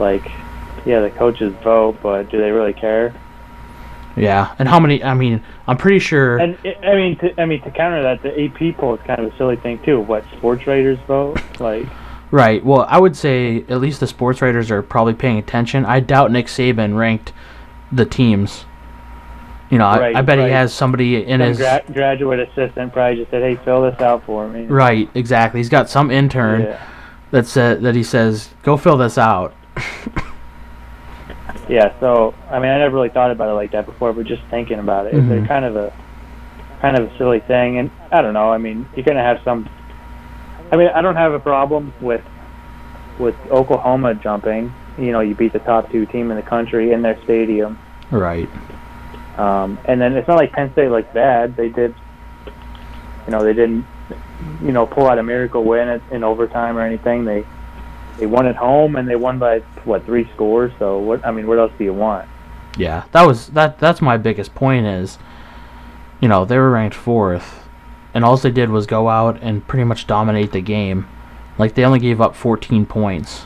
Like, 0.03 0.29
yeah, 0.85 0.99
the 0.99 1.09
coaches 1.11 1.53
vote, 1.63 1.97
but 2.03 2.29
do 2.29 2.37
they 2.39 2.51
really 2.51 2.73
care? 2.73 3.13
Yeah, 4.17 4.53
and 4.59 4.67
how 4.67 4.79
many? 4.81 5.01
I 5.03 5.13
mean, 5.13 5.41
I'm 5.65 5.77
pretty 5.77 5.99
sure. 5.99 6.37
And 6.37 6.57
I 6.83 6.95
mean, 6.95 7.17
to, 7.19 7.41
I 7.41 7.45
mean, 7.45 7.61
to 7.61 7.71
counter 7.71 8.03
that, 8.03 8.21
the 8.21 8.31
AP 8.43 8.77
poll 8.77 8.95
is 8.95 9.01
kind 9.07 9.21
of 9.25 9.33
a 9.33 9.37
silly 9.37 9.55
thing 9.55 9.79
too. 9.83 9.99
What 10.01 10.23
sports 10.37 10.67
writers 10.67 10.99
vote? 11.07 11.39
Like, 11.59 11.87
Right. 12.29 12.63
Well, 12.65 12.85
I 12.89 12.99
would 12.99 13.15
say 13.15 13.63
at 13.69 13.79
least 13.79 13.99
the 14.01 14.07
sports 14.07 14.41
writers 14.41 14.69
are 14.71 14.81
probably 14.81 15.13
paying 15.13 15.37
attention. 15.37 15.85
I 15.85 15.99
doubt 15.99 16.31
Nick 16.31 16.47
Saban 16.47 16.97
ranked 16.97 17.31
the 17.91 18.05
teams. 18.05 18.65
You 19.69 19.77
know, 19.77 19.85
Right, 19.85 20.15
I, 20.15 20.19
I 20.19 20.21
bet 20.21 20.37
right. 20.37 20.47
he 20.47 20.51
has 20.51 20.73
somebody 20.73 21.23
in 21.23 21.39
some 21.39 21.47
his. 21.47 21.57
gra- 21.57 21.83
graduate 21.93 22.39
assistant 22.39 22.91
probably 22.91 23.17
just 23.19 23.31
said, 23.31 23.41
"Hey, 23.41 23.55
fill 23.63 23.83
this 23.89 23.99
out 24.01 24.23
for 24.25 24.47
me." 24.49 24.65
Right. 24.65 25.09
Exactly. 25.15 25.59
He's 25.61 25.69
got 25.69 25.89
some 25.89 26.11
intern 26.11 26.61
Yeah. 26.63 26.85
that 27.31 27.47
said 27.47 27.81
that 27.81 27.95
he 27.95 28.03
says, 28.03 28.49
"Go 28.63 28.77
fill 28.77 28.97
this 28.97 29.17
out." 29.17 29.55
Yeah. 31.69 31.93
So, 31.99 32.33
I 32.51 32.59
mean, 32.59 32.69
I 32.69 32.77
never 32.79 32.93
really 32.95 33.09
thought 33.09 33.31
about 33.31 33.49
it 33.49 33.53
like 33.53 33.71
that 33.71 33.85
before, 33.85 34.11
but 34.11 34.25
just 34.25 34.41
thinking 34.49 34.79
about 34.79 35.05
it, 35.07 35.13
Mhm. 35.13 35.31
it's 35.31 35.45
a 35.45 35.47
kind 35.47 35.63
of 35.65 35.75
a 35.75 35.91
kind 36.81 36.97
of 36.99 37.09
a 37.09 37.17
silly 37.17 37.39
thing. 37.39 37.77
And 37.77 37.89
I 38.11 38.21
don't 38.21 38.33
know. 38.33 38.51
I 38.51 38.57
mean, 38.57 38.85
you're 38.95 39.05
gonna 39.05 39.23
have 39.23 39.39
some. 39.43 39.67
I 40.71 40.75
mean, 40.75 40.89
I 40.93 41.01
don't 41.01 41.15
have 41.15 41.31
a 41.33 41.39
problem 41.39 41.93
with 42.01 42.21
with 43.17 43.35
Oklahoma 43.49 44.15
jumping. 44.15 44.73
You 44.97 45.11
know, 45.11 45.21
you 45.21 45.35
beat 45.35 45.53
the 45.53 45.59
top 45.59 45.89
two 45.91 46.05
team 46.05 46.31
in 46.31 46.37
the 46.37 46.43
country 46.43 46.91
in 46.91 47.01
their 47.01 47.17
stadium. 47.23 47.79
Right. 48.11 48.49
Um, 49.37 49.79
and 49.85 50.01
then 50.01 50.13
it's 50.17 50.27
not 50.27 50.37
like 50.37 50.51
Penn 50.51 50.71
State 50.73 50.89
looked 50.91 51.13
bad. 51.13 51.55
They 51.55 51.69
did, 51.69 51.95
you 53.25 53.31
know, 53.31 53.41
they 53.43 53.53
didn't, 53.53 53.85
you 54.61 54.71
know, 54.71 54.85
pull 54.85 55.07
out 55.07 55.17
a 55.17 55.23
miracle 55.23 55.63
win 55.63 56.01
in 56.11 56.23
overtime 56.23 56.77
or 56.77 56.81
anything. 56.81 57.25
They 57.25 57.45
they 58.17 58.25
won 58.25 58.45
at 58.45 58.55
home 58.55 58.95
and 58.95 59.07
they 59.07 59.15
won 59.15 59.39
by 59.39 59.59
what 59.85 60.05
three 60.05 60.29
scores. 60.33 60.71
So 60.79 60.99
what? 60.99 61.25
I 61.25 61.31
mean, 61.31 61.47
what 61.47 61.59
else 61.59 61.71
do 61.77 61.83
you 61.83 61.93
want? 61.93 62.27
Yeah. 62.77 63.05
That 63.11 63.25
was 63.27 63.47
that. 63.49 63.79
That's 63.79 64.01
my 64.01 64.17
biggest 64.17 64.55
point. 64.55 64.85
Is, 64.85 65.17
you 66.19 66.27
know, 66.27 66.45
they 66.45 66.57
were 66.57 66.71
ranked 66.71 66.95
fourth, 66.95 67.67
and 68.13 68.23
all 68.23 68.37
they 68.37 68.51
did 68.51 68.69
was 68.69 68.85
go 68.85 69.09
out 69.09 69.39
and 69.41 69.67
pretty 69.67 69.83
much 69.83 70.07
dominate 70.07 70.51
the 70.51 70.61
game. 70.61 71.07
Like 71.57 71.75
they 71.75 71.83
only 71.83 71.99
gave 71.99 72.19
up 72.19 72.35
14 72.35 72.85
points. 72.85 73.45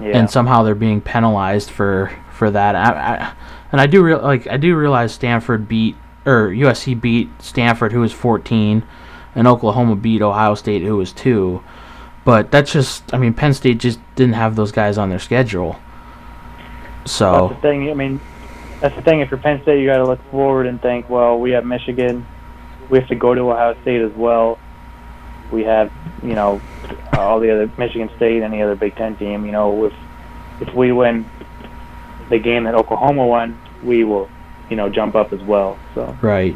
Yeah. 0.00 0.16
and 0.16 0.30
somehow 0.30 0.62
they're 0.62 0.74
being 0.74 1.00
penalized 1.00 1.70
for 1.70 2.12
for 2.30 2.50
that. 2.50 2.76
I, 2.76 2.90
I, 2.92 3.32
and 3.72 3.80
I 3.80 3.86
do 3.86 4.02
real 4.02 4.20
like 4.20 4.46
I 4.46 4.56
do 4.56 4.76
realize 4.76 5.12
Stanford 5.12 5.68
beat 5.68 5.96
or 6.24 6.48
USC 6.50 7.00
beat 7.00 7.30
Stanford, 7.40 7.92
who 7.92 8.00
was 8.00 8.12
14, 8.12 8.84
and 9.34 9.48
Oklahoma 9.48 9.96
beat 9.96 10.22
Ohio 10.22 10.54
State, 10.54 10.82
who 10.82 10.96
was 10.96 11.12
two. 11.12 11.62
But 12.28 12.50
that's 12.50 12.70
just 12.70 13.14
I 13.14 13.16
mean 13.16 13.32
Penn 13.32 13.54
State 13.54 13.78
just 13.78 13.98
didn't 14.14 14.34
have 14.34 14.54
those 14.54 14.70
guys 14.70 14.98
on 14.98 15.08
their 15.08 15.18
schedule. 15.18 15.80
So 17.06 17.48
that's 17.48 17.54
the 17.54 17.60
thing. 17.62 17.88
I 17.88 17.94
mean, 17.94 18.20
that's 18.82 18.94
the 18.94 19.00
thing. 19.00 19.20
If 19.20 19.30
you're 19.30 19.40
Penn 19.40 19.62
State, 19.62 19.80
you 19.80 19.86
got 19.86 19.96
to 19.96 20.04
look 20.04 20.22
forward 20.30 20.66
and 20.66 20.78
think, 20.82 21.08
well, 21.08 21.40
we 21.40 21.52
have 21.52 21.64
Michigan. 21.64 22.26
We 22.90 22.98
have 22.98 23.08
to 23.08 23.14
go 23.14 23.32
to 23.34 23.40
Ohio 23.50 23.80
State 23.80 24.02
as 24.02 24.12
well. 24.12 24.58
We 25.50 25.64
have, 25.64 25.90
you 26.22 26.34
know, 26.34 26.60
all 27.14 27.40
the 27.40 27.50
other 27.50 27.72
Michigan 27.78 28.10
State, 28.16 28.42
any 28.42 28.60
other 28.60 28.76
Big 28.76 28.94
Ten 28.96 29.16
team. 29.16 29.46
You 29.46 29.52
know, 29.52 29.86
if 29.86 29.94
if 30.60 30.74
we 30.74 30.92
win 30.92 31.24
the 32.28 32.38
game 32.38 32.64
that 32.64 32.74
Oklahoma 32.74 33.26
won, 33.26 33.58
we 33.82 34.04
will, 34.04 34.28
you 34.68 34.76
know, 34.76 34.90
jump 34.90 35.14
up 35.14 35.32
as 35.32 35.40
well. 35.40 35.78
So 35.94 36.14
Right. 36.20 36.54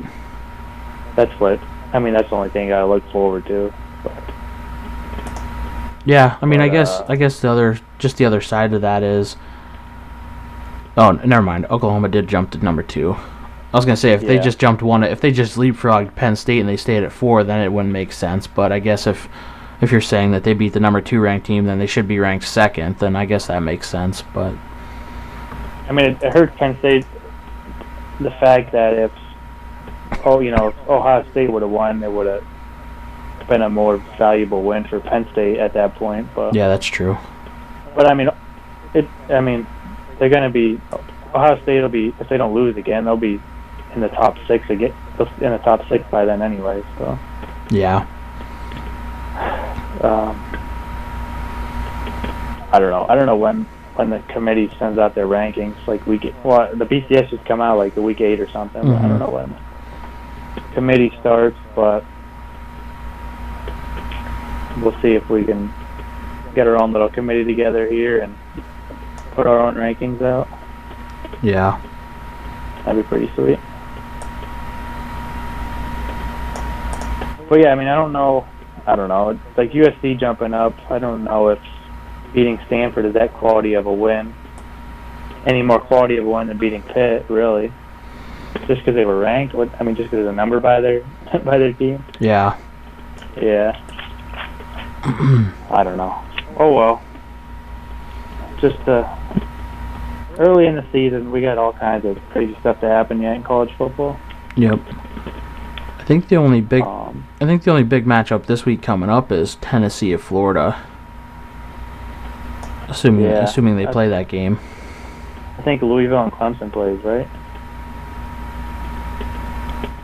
that's 1.17 1.33
what 1.41 1.59
I 1.95 1.99
mean. 1.99 2.13
That's 2.13 2.29
the 2.29 2.37
only 2.37 2.51
thing 2.51 2.75
I 2.75 2.85
look 2.85 3.11
forward 3.11 3.47
to. 3.47 3.73
Yeah, 6.05 6.37
I 6.43 6.47
mean, 6.47 6.61
I 6.61 6.69
But, 6.69 6.73
guess 6.73 6.91
uh, 6.91 7.07
I 7.09 7.17
guess 7.17 7.41
the 7.41 7.49
other 7.51 7.79
just 7.99 8.17
the 8.17 8.25
other 8.25 8.41
side 8.41 8.73
of 8.73 8.81
that 8.81 9.03
is. 9.03 9.37
Oh, 10.97 11.11
n- 11.11 11.21
never 11.25 11.43
mind. 11.43 11.67
Oklahoma 11.71 12.09
did 12.09 12.29
jump 12.29 12.51
to 12.51 12.59
number 12.59 12.83
two. 12.83 13.17
I 13.73 13.77
was 13.77 13.85
gonna 13.87 13.97
say 13.97 14.13
if 14.13 14.21
they 14.21 14.39
just 14.39 14.59
jumped 14.59 14.83
one, 14.83 15.03
if 15.03 15.21
they 15.21 15.31
just 15.31 15.57
leapfrogged 15.57 16.15
Penn 16.15 16.37
State 16.37 16.61
and 16.61 16.69
they 16.69 16.77
stayed 16.77 17.05
at 17.05 17.13
four, 17.13 17.43
then 17.45 17.61
it 17.63 17.73
wouldn't 17.73 17.93
make 17.93 18.13
sense. 18.13 18.47
But 18.47 18.71
I 18.73 18.81
guess 18.81 19.07
if 19.07 19.29
if 19.81 19.91
you're 19.91 20.01
saying 20.01 20.33
that 20.33 20.45
they 20.45 20.53
beat 20.53 20.75
the 20.75 20.81
number 20.81 21.01
two 21.01 21.21
ranked 21.21 21.47
team, 21.47 21.65
then 21.65 21.79
they 21.79 21.87
should 21.87 22.07
be 22.07 22.19
ranked 22.19 22.47
second. 22.47 22.99
Then 22.99 23.17
I 23.17 23.25
guess 23.25 23.47
that 23.47 23.61
makes 23.61 23.89
sense. 23.89 24.23
But 24.35 24.55
I 25.89 25.93
mean, 25.93 26.07
it, 26.07 26.23
it 26.23 26.33
hurts 26.35 26.57
Penn 26.59 26.79
State 26.81 27.07
the 28.21 28.31
fact 28.33 28.73
that 28.73 28.95
if 28.95 29.13
oh, 30.25 30.41
you 30.41 30.51
know, 30.51 30.69
if 30.69 30.89
Ohio 30.89 31.25
State 31.31 31.51
would 31.51 31.63
have 31.63 31.71
won, 31.71 32.03
it 32.03 32.13
would 32.13 32.27
have 32.27 32.45
been 33.49 33.63
a 33.63 33.71
more 33.71 33.97
valuable 34.19 34.63
win 34.63 34.85
for 34.85 35.01
Penn 35.01 35.29
State 35.33 35.59
at 35.59 35.75
that 35.75 35.95
point. 35.97 36.29
But 36.35 36.55
yeah, 36.55 36.69
that's 36.69 36.87
true. 36.87 37.17
but 37.95 38.07
I 38.11 38.15
mean, 38.15 38.29
it. 38.95 39.09
I 39.29 39.41
mean, 39.41 39.67
they're 40.19 40.29
gonna 40.31 40.51
be 40.51 40.81
Ohio 41.35 41.61
State 41.63 41.81
will 41.81 41.89
be 41.89 42.15
if 42.21 42.29
they 42.29 42.37
don't 42.37 42.55
lose 42.55 42.77
again, 42.77 43.05
they'll 43.05 43.17
be 43.17 43.41
in 43.95 44.01
the 44.01 44.09
top 44.09 44.37
six 44.47 44.69
again. 44.71 44.95
In 45.41 45.53
the 45.53 45.59
top 45.59 45.87
six 45.89 46.05
by 46.11 46.25
then 46.25 46.43
anyway. 46.43 46.83
So. 46.99 47.19
Yeah, 47.71 48.07
um, 50.03 50.37
I 52.73 52.79
don't 52.79 52.91
know. 52.91 53.07
I 53.09 53.15
don't 53.15 53.27
know 53.27 53.37
when 53.37 53.65
when 53.95 54.11
the 54.11 54.19
committee 54.29 54.71
sends 54.79 54.99
out 54.99 55.15
their 55.15 55.27
rankings. 55.27 55.77
Like 55.87 56.07
we 56.07 56.19
get 56.19 56.35
well, 56.45 56.75
the 56.75 56.85
BCS 56.85 57.31
just 57.31 57.45
come 57.45 57.61
out 57.61 57.79
like 57.79 57.95
the 57.95 58.03
week 58.03 58.21
eight 58.21 58.41
or 58.41 58.49
something. 58.51 58.83
but 58.83 58.97
I 58.97 59.09
don't 59.09 59.19
know 59.19 59.31
when 59.31 59.55
the 60.55 60.75
committee 60.75 61.13
starts, 61.21 61.57
but 61.75 62.05
we'll 64.81 64.99
see 65.03 65.15
if 65.15 65.29
we 65.29 65.45
can 65.45 65.73
get 66.55 66.67
our 66.67 66.77
own 66.77 66.93
little 66.93 67.09
committee 67.09 67.45
together 67.45 67.87
here 67.89 68.21
and 68.21 68.37
put 69.33 69.47
our 69.47 69.59
own 69.61 69.75
rankings 69.75 70.21
out. 70.23 70.49
yeah, 71.43 71.81
That'd 72.85 73.03
be 73.05 73.09
pretty 73.09 73.31
sweet. 73.35 73.59
But 77.49 77.61
yeah, 77.61 77.73
I 77.73 77.75
mean, 77.75 77.89
I 77.89 77.95
don't 77.95 78.13
know. 78.13 78.47
I 78.87 78.97
don't 78.97 79.09
know. 79.09 79.31
It's 79.31 79.59
like 79.59 79.73
USC 79.73 80.19
jumping 80.19 80.55
up. 80.55 80.75
I 80.91 80.99
don't 80.99 81.23
know 81.25 81.49
if 81.49 81.59
beating 82.33 82.59
Stanford 82.67 83.05
is 83.05 83.13
that 83.15 83.33
quality 83.35 83.75
of 83.75 83.87
a 83.87 83.93
win. 83.93 84.35
Any 85.47 85.63
more 85.63 85.79
quality 85.81 86.17
of 86.17 86.27
a 86.27 86.29
win 86.31 86.47
than 86.49 86.57
beating 86.59 86.83
Pitt, 86.83 87.27
really? 87.29 87.73
Just 88.67 88.81
because 88.81 88.95
they 88.95 89.05
were 89.05 89.19
ranked? 89.19 89.55
What? 89.55 89.69
I 89.79 89.85
mean, 89.85 89.97
just 89.97 90.11
because 90.11 90.25
there's 90.25 90.33
a 90.33 90.37
number 90.37 90.61
by 90.61 90.81
their 90.81 91.01
by 91.45 91.59
their 91.59 91.73
team? 91.73 92.05
yeah. 92.21 92.59
Yeah. 93.41 93.79
I 95.71 95.83
don't 95.85 95.97
know. 95.97 96.23
Oh 96.59 96.73
well. 96.75 97.03
Just 98.61 98.79
uh, 98.89 99.17
early 100.39 100.67
in 100.67 100.77
the 100.77 100.85
season, 100.93 101.33
we 101.33 101.41
got 101.41 101.59
all 101.59 101.73
kinds 101.73 102.05
of 102.05 102.19
crazy 102.31 102.57
stuff 102.61 102.79
to 102.81 102.89
happen 102.89 103.21
yet 103.21 103.35
in 103.35 103.43
college 103.43 103.73
football. 103.77 104.19
Yep. 104.57 104.79
I 105.99 106.05
think 106.05 106.29
the 106.29 106.37
only 106.37 106.61
big 106.61 106.83
Um, 106.83 107.27
I 107.41 107.47
think 107.47 107.63
the 107.65 107.71
only 107.71 107.83
big 107.85 108.07
matchup 108.07 108.47
this 108.47 108.65
week 108.65 108.83
coming 108.83 109.09
up 109.11 109.33
is 109.33 109.57
Tennessee 109.57 110.13
at 110.13 110.21
Florida. 110.21 110.77
Assuming 112.89 113.25
Yeah, 113.25 113.43
assuming 113.43 113.77
they 113.77 113.83
that's- 113.83 113.95
play 113.95 114.09
that 114.09 114.29
game. 114.29 114.59
I 115.59 115.63
think 115.63 115.83
Louisville 115.83 116.23
and 116.25 116.33
Clemson 116.33 116.73
plays, 116.73 117.03
right? 117.05 117.29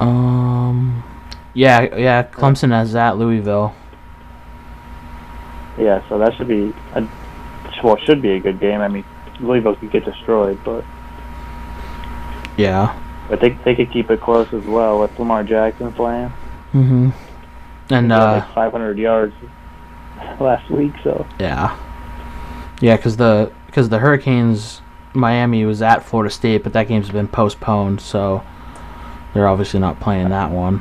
Um 0.00 1.02
yeah, 1.54 1.96
yeah, 1.96 2.22
Clemson 2.22 2.70
has 2.70 2.92
that. 2.92 3.16
Louisville. 3.18 3.74
Yeah, 5.78 6.02
so 6.08 6.18
that 6.18 6.34
should 6.36 6.48
be 6.48 6.74
a 6.94 7.06
well, 7.82 7.96
should 7.98 8.20
be 8.20 8.30
a 8.32 8.40
good 8.40 8.58
game. 8.58 8.80
I 8.80 8.88
mean, 8.88 9.04
Louisville 9.40 9.76
could 9.76 9.90
get 9.92 10.04
destroyed, 10.04 10.58
but 10.64 10.84
Yeah. 12.56 12.92
but 13.28 13.40
they 13.40 13.50
they 13.64 13.74
could 13.74 13.90
keep 13.92 14.10
it 14.10 14.20
close 14.20 14.52
as 14.52 14.64
well 14.64 15.00
with 15.00 15.16
Lamar 15.18 15.44
Jackson 15.44 15.92
playing. 15.92 16.32
Mhm. 16.74 17.12
And 17.90 18.12
uh 18.12 18.32
like 18.44 18.54
500 18.54 18.98
yards 18.98 19.34
last 20.40 20.68
week, 20.70 20.92
so 21.04 21.24
yeah. 21.38 21.76
Yeah, 22.80 22.96
cuz 22.96 23.16
the 23.16 23.50
cuz 23.72 23.88
the 23.88 23.98
Hurricanes 24.00 24.82
Miami 25.14 25.64
was 25.64 25.80
at 25.82 26.02
Florida 26.04 26.30
State, 26.30 26.62
but 26.64 26.72
that 26.72 26.88
game's 26.88 27.10
been 27.10 27.28
postponed, 27.28 28.00
so 28.00 28.42
they're 29.32 29.48
obviously 29.48 29.80
not 29.80 30.00
playing 30.00 30.28
that 30.30 30.50
one. 30.50 30.80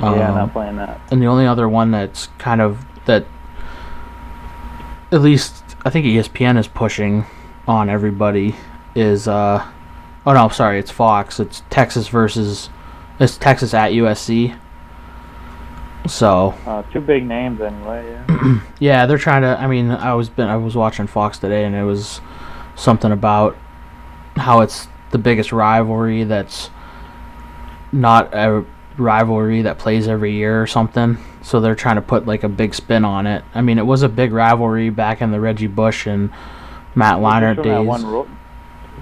yeah, 0.00 0.06
Um, 0.08 0.34
not 0.34 0.52
playing 0.52 0.76
that. 0.76 1.00
and 1.10 1.20
the 1.22 1.26
only 1.26 1.46
other 1.46 1.68
one 1.68 1.90
that's 1.92 2.28
kind 2.38 2.60
of 2.60 2.84
that 3.06 3.24
at 5.14 5.20
least 5.22 5.62
I 5.84 5.90
think 5.90 6.06
ESPN 6.06 6.58
is 6.58 6.66
pushing 6.66 7.24
on 7.68 7.88
everybody 7.88 8.56
is 8.94 9.28
uh 9.28 9.64
oh 10.26 10.32
no 10.32 10.48
sorry 10.48 10.78
it's 10.78 10.90
Fox 10.90 11.38
it's 11.40 11.62
Texas 11.70 12.08
versus 12.08 12.68
it's 13.20 13.38
Texas 13.38 13.72
at 13.72 13.92
USC 13.92 14.58
so 16.06 16.54
Uh, 16.66 16.82
two 16.92 17.00
big 17.00 17.24
names 17.24 17.60
anyway. 17.62 18.04
Yeah. 18.28 18.60
yeah 18.80 19.06
they're 19.06 19.16
trying 19.16 19.42
to 19.42 19.58
I 19.58 19.66
mean 19.66 19.90
I 19.90 20.14
was 20.14 20.28
been 20.28 20.48
I 20.48 20.56
was 20.56 20.76
watching 20.76 21.06
Fox 21.06 21.38
today 21.38 21.64
and 21.64 21.74
it 21.74 21.84
was 21.84 22.20
something 22.74 23.12
about 23.12 23.56
how 24.36 24.60
it's 24.60 24.88
the 25.12 25.18
biggest 25.18 25.52
rivalry 25.52 26.24
that's 26.24 26.70
not 27.92 28.34
a 28.34 28.64
rivalry 28.98 29.62
that 29.62 29.78
plays 29.78 30.08
every 30.08 30.32
year 30.32 30.60
or 30.60 30.66
something. 30.66 31.16
So 31.44 31.60
they're 31.60 31.74
trying 31.74 31.96
to 31.96 32.02
put 32.02 32.26
like 32.26 32.42
a 32.42 32.48
big 32.48 32.74
spin 32.74 33.04
on 33.04 33.26
it. 33.26 33.44
I 33.54 33.60
mean, 33.60 33.78
it 33.78 33.84
was 33.86 34.02
a 34.02 34.08
big 34.08 34.32
rivalry 34.32 34.88
back 34.88 35.20
in 35.20 35.30
the 35.30 35.38
Reggie 35.38 35.66
Bush 35.66 36.06
and 36.06 36.30
Matt 36.94 37.18
Leinart 37.18 37.56
just 37.56 37.64
days. 37.64 37.86
one 37.86 38.06
ro- 38.06 38.28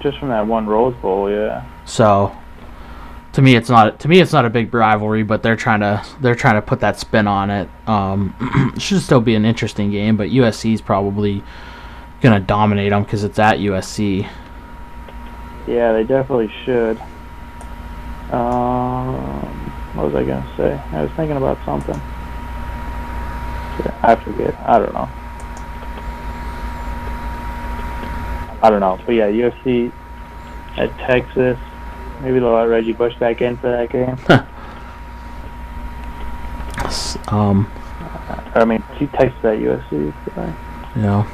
just 0.00 0.18
from 0.18 0.30
that 0.30 0.46
one 0.46 0.66
Rose 0.66 0.94
Bowl, 0.96 1.30
yeah. 1.30 1.64
So 1.84 2.36
to 3.34 3.42
me, 3.42 3.54
it's 3.54 3.70
not 3.70 4.00
to 4.00 4.08
me 4.08 4.20
it's 4.20 4.32
not 4.32 4.44
a 4.44 4.50
big 4.50 4.74
rivalry, 4.74 5.22
but 5.22 5.44
they're 5.44 5.56
trying 5.56 5.80
to 5.80 6.04
they're 6.20 6.34
trying 6.34 6.56
to 6.56 6.62
put 6.62 6.80
that 6.80 6.98
spin 6.98 7.28
on 7.28 7.48
it. 7.50 7.68
Um, 7.86 8.34
it 8.76 8.82
should 8.82 9.00
still 9.02 9.20
be 9.20 9.36
an 9.36 9.44
interesting 9.44 9.92
game, 9.92 10.16
but 10.16 10.30
USC 10.30 10.74
is 10.74 10.80
probably 10.80 11.44
gonna 12.20 12.40
dominate 12.40 12.90
them 12.90 13.04
because 13.04 13.22
it's 13.22 13.38
at 13.38 13.58
USC. 13.58 14.28
Yeah, 15.68 15.92
they 15.92 16.02
definitely 16.02 16.52
should. 16.64 17.00
Um, 18.32 19.70
what 19.94 20.06
was 20.06 20.14
I 20.16 20.24
gonna 20.24 20.54
say? 20.56 20.80
I 20.90 21.02
was 21.02 21.10
thinking 21.12 21.36
about 21.36 21.58
something. 21.64 22.00
I 24.02 24.16
forget. 24.16 24.54
I 24.66 24.78
don't 24.78 24.92
know. 24.92 25.08
I 28.62 28.70
don't 28.70 28.80
know. 28.80 28.98
But 29.04 29.14
yeah, 29.14 29.28
USC 29.28 29.92
at 30.76 30.96
Texas. 30.98 31.58
Maybe 32.20 32.38
they'll 32.38 32.52
let 32.52 32.64
Reggie 32.64 32.92
Bush 32.92 33.16
back 33.16 33.42
in 33.42 33.56
for 33.56 33.70
that 33.70 33.90
game. 33.90 34.16
Um, 37.28 37.70
I 38.54 38.64
mean, 38.64 38.82
he 38.96 39.06
Texas 39.06 39.38
at 39.44 39.58
USC. 39.58 40.12
You 40.94 41.02
know, 41.02 41.26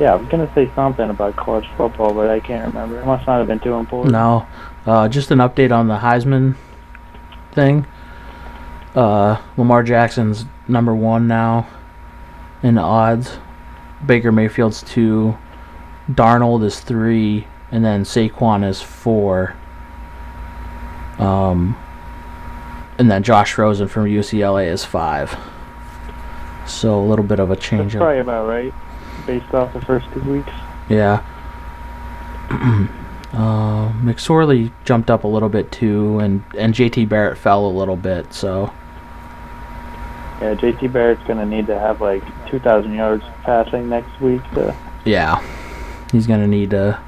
Yeah, 0.00 0.12
I 0.12 0.14
was 0.14 0.28
gonna 0.28 0.50
say 0.54 0.70
something 0.74 1.10
about 1.10 1.36
college 1.36 1.68
football, 1.76 2.14
but 2.14 2.30
I 2.30 2.40
can't 2.40 2.72
remember. 2.72 3.00
It 3.00 3.06
must 3.06 3.26
not 3.26 3.38
have 3.38 3.48
been 3.48 3.58
too 3.60 3.74
important. 3.74 4.12
no, 4.12 4.46
uh, 4.86 5.08
just 5.08 5.30
an 5.30 5.38
update 5.38 5.70
on 5.72 5.88
the 5.88 5.98
Heisman 5.98 6.56
thing. 7.52 7.84
Uh, 8.98 9.40
Lamar 9.56 9.84
Jackson's 9.84 10.44
number 10.66 10.92
one 10.92 11.28
now 11.28 11.68
in 12.64 12.74
the 12.74 12.80
odds. 12.80 13.36
Baker 14.04 14.32
Mayfield's 14.32 14.82
two. 14.82 15.38
Darnold 16.10 16.64
is 16.64 16.80
three, 16.80 17.46
and 17.70 17.84
then 17.84 18.02
Saquon 18.02 18.68
is 18.68 18.82
four. 18.82 19.54
Um, 21.20 21.76
and 22.98 23.08
then 23.08 23.22
Josh 23.22 23.56
Rosen 23.56 23.86
from 23.86 24.06
UCLA 24.06 24.66
is 24.66 24.84
five. 24.84 25.38
So 26.66 26.98
a 26.98 27.06
little 27.06 27.24
bit 27.24 27.38
of 27.38 27.52
a 27.52 27.54
That's 27.54 27.64
change 27.64 27.94
up. 27.94 28.00
probably 28.00 28.18
about 28.18 28.48
right, 28.48 28.74
based 29.28 29.54
off 29.54 29.72
the 29.74 29.80
first 29.80 30.06
two 30.12 30.22
weeks. 30.22 30.50
Yeah. 30.88 31.24
uh, 33.32 33.92
McSorley 34.02 34.72
jumped 34.84 35.08
up 35.08 35.22
a 35.22 35.28
little 35.28 35.48
bit 35.48 35.70
too, 35.70 36.18
and 36.18 36.42
and 36.58 36.74
JT 36.74 37.08
Barrett 37.08 37.38
fell 37.38 37.64
a 37.64 37.70
little 37.70 37.94
bit. 37.94 38.34
So 38.34 38.72
Yeah, 40.40 40.54
JT 40.54 40.92
Barrett's 40.92 41.22
gonna 41.26 41.46
need 41.46 41.66
to 41.66 41.78
have 41.78 42.00
like 42.00 42.22
2,000 42.48 42.94
yards 42.94 43.24
passing 43.42 43.88
next 43.88 44.20
week 44.20 44.42
to. 44.54 44.74
yeah, 45.04 45.42
he's 46.12 46.26
gonna 46.26 46.46
need 46.46 46.70
to. 46.70 46.98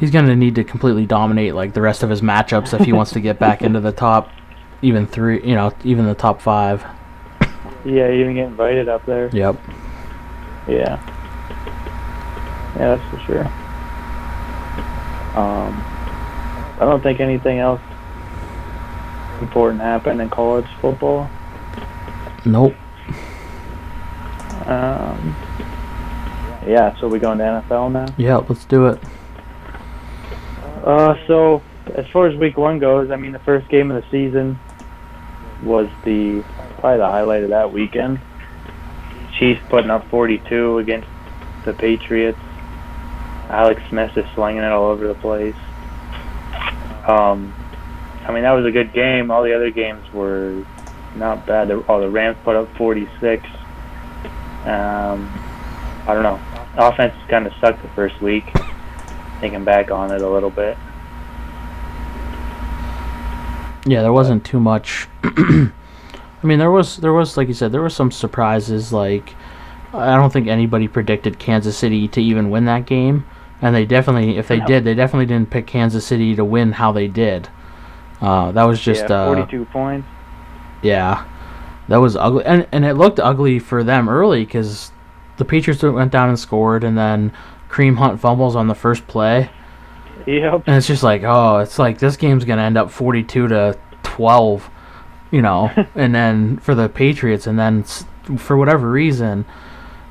He's 0.00 0.10
gonna 0.10 0.34
need 0.34 0.56
to 0.56 0.64
completely 0.64 1.06
dominate 1.06 1.54
like 1.54 1.72
the 1.74 1.80
rest 1.80 2.02
of 2.02 2.10
his 2.10 2.20
matchups 2.20 2.78
if 2.78 2.84
he 2.84 2.92
wants 2.98 3.12
to 3.12 3.20
get 3.20 3.38
back 3.38 3.62
into 3.62 3.78
the 3.78 3.92
top, 3.92 4.30
even 4.82 5.06
three, 5.06 5.40
you 5.46 5.54
know, 5.54 5.72
even 5.84 6.06
the 6.06 6.14
top 6.14 6.40
five. 6.40 6.84
Yeah, 7.84 8.10
even 8.10 8.34
get 8.34 8.46
invited 8.46 8.88
up 8.88 9.06
there. 9.06 9.28
Yep. 9.32 9.56
Yeah. 10.68 11.00
Yeah, 12.76 12.96
that's 12.96 13.10
for 13.10 13.18
sure. 13.26 13.44
Um, 15.36 15.72
I 16.80 16.80
don't 16.80 17.02
think 17.02 17.20
anything 17.20 17.58
else 17.58 17.80
important 19.40 19.80
happened 19.80 20.20
in 20.20 20.30
college 20.30 20.66
football. 20.80 21.28
Nope. 22.44 22.74
Um, 24.66 25.36
yeah, 26.66 26.96
so 26.98 27.08
we 27.08 27.18
going 27.18 27.38
to 27.38 27.44
NFL 27.44 27.92
now. 27.92 28.06
Yeah, 28.16 28.36
let's 28.36 28.64
do 28.64 28.86
it. 28.86 29.00
Uh, 30.84 31.14
so 31.26 31.62
as 31.94 32.06
far 32.08 32.26
as 32.26 32.36
week 32.36 32.56
one 32.56 32.78
goes, 32.78 33.10
I 33.10 33.16
mean 33.16 33.32
the 33.32 33.38
first 33.40 33.68
game 33.68 33.90
of 33.90 34.02
the 34.02 34.10
season 34.10 34.58
was 35.62 35.88
the 36.04 36.44
probably 36.78 36.98
the 36.98 37.06
highlight 37.06 37.42
of 37.44 37.50
that 37.50 37.72
weekend. 37.72 38.20
Chiefs 39.38 39.60
putting 39.68 39.90
up 39.90 40.08
42 40.10 40.78
against 40.78 41.08
the 41.64 41.72
Patriots. 41.72 42.38
Alex 43.48 43.82
Smith 43.88 44.16
is 44.16 44.24
slinging 44.34 44.62
it 44.62 44.72
all 44.72 44.86
over 44.86 45.06
the 45.06 45.14
place. 45.14 45.54
Um, 47.06 47.54
I 48.24 48.32
mean 48.32 48.42
that 48.42 48.52
was 48.52 48.66
a 48.66 48.70
good 48.70 48.92
game. 48.92 49.30
All 49.30 49.42
the 49.42 49.54
other 49.54 49.70
games 49.70 50.12
were 50.12 50.64
not 51.16 51.46
bad. 51.46 51.68
The, 51.68 51.84
oh, 51.88 52.00
the 52.00 52.10
Rams 52.10 52.36
put 52.44 52.56
up 52.56 52.74
46. 52.76 53.44
Um, 54.64 55.28
I 56.06 56.14
don't 56.14 56.22
know. 56.22 56.40
Offense 56.76 57.14
kind 57.28 57.46
of 57.46 57.52
sucked 57.60 57.82
the 57.82 57.88
first 57.88 58.20
week. 58.20 58.44
Thinking 59.40 59.64
back 59.64 59.90
on 59.90 60.10
it 60.12 60.22
a 60.22 60.28
little 60.28 60.50
bit. 60.50 60.76
Yeah, 63.84 64.02
there 64.02 64.12
wasn't 64.12 64.44
too 64.44 64.60
much. 64.60 65.08
I 65.24 65.70
mean, 66.42 66.58
there 66.58 66.70
was 66.70 66.96
there 66.98 67.12
was 67.12 67.36
like 67.36 67.48
you 67.48 67.54
said, 67.54 67.72
there 67.72 67.82
were 67.82 67.90
some 67.90 68.10
surprises. 68.12 68.92
Like 68.92 69.34
I 69.92 70.14
don't 70.16 70.32
think 70.32 70.46
anybody 70.46 70.88
predicted 70.88 71.38
Kansas 71.38 71.76
City 71.76 72.06
to 72.08 72.22
even 72.22 72.50
win 72.50 72.64
that 72.66 72.86
game, 72.86 73.24
and 73.60 73.74
they 73.74 73.84
definitely, 73.84 74.38
if 74.38 74.48
they 74.48 74.58
No. 74.58 74.66
did, 74.66 74.84
they 74.84 74.94
definitely 74.94 75.26
didn't 75.26 75.50
pick 75.50 75.66
Kansas 75.66 76.06
City 76.06 76.34
to 76.36 76.44
win 76.44 76.72
how 76.72 76.92
they 76.92 77.08
did. 77.08 77.48
Uh, 78.20 78.52
that 78.52 78.64
was 78.64 78.80
just 78.80 79.08
yeah, 79.10 79.16
uh, 79.16 79.34
42 79.34 79.64
points. 79.66 80.06
Yeah, 80.82 81.24
that 81.88 81.96
was 81.98 82.16
ugly, 82.16 82.44
and 82.44 82.66
and 82.72 82.84
it 82.84 82.94
looked 82.94 83.20
ugly 83.20 83.58
for 83.58 83.82
them 83.84 84.08
early 84.08 84.44
because 84.44 84.92
the 85.36 85.44
Patriots 85.44 85.82
went 85.82 86.10
down 86.12 86.28
and 86.28 86.38
scored, 86.38 86.84
and 86.84 86.96
then 86.98 87.32
Kareem 87.70 87.96
Hunt 87.96 88.20
fumbles 88.20 88.54
on 88.56 88.68
the 88.68 88.74
first 88.74 89.06
play, 89.06 89.50
Yep. 90.26 90.64
and 90.66 90.76
it's 90.76 90.86
just 90.86 91.02
like, 91.02 91.22
oh, 91.24 91.58
it's 91.58 91.78
like 91.78 91.98
this 91.98 92.16
game's 92.16 92.44
gonna 92.44 92.62
end 92.62 92.76
up 92.76 92.90
forty-two 92.90 93.48
to 93.48 93.78
twelve, 94.02 94.68
you 95.30 95.40
know, 95.42 95.70
and 95.94 96.14
then 96.14 96.58
for 96.58 96.74
the 96.74 96.88
Patriots, 96.88 97.46
and 97.46 97.58
then 97.58 97.84
for 98.36 98.56
whatever 98.56 98.90
reason, 98.90 99.44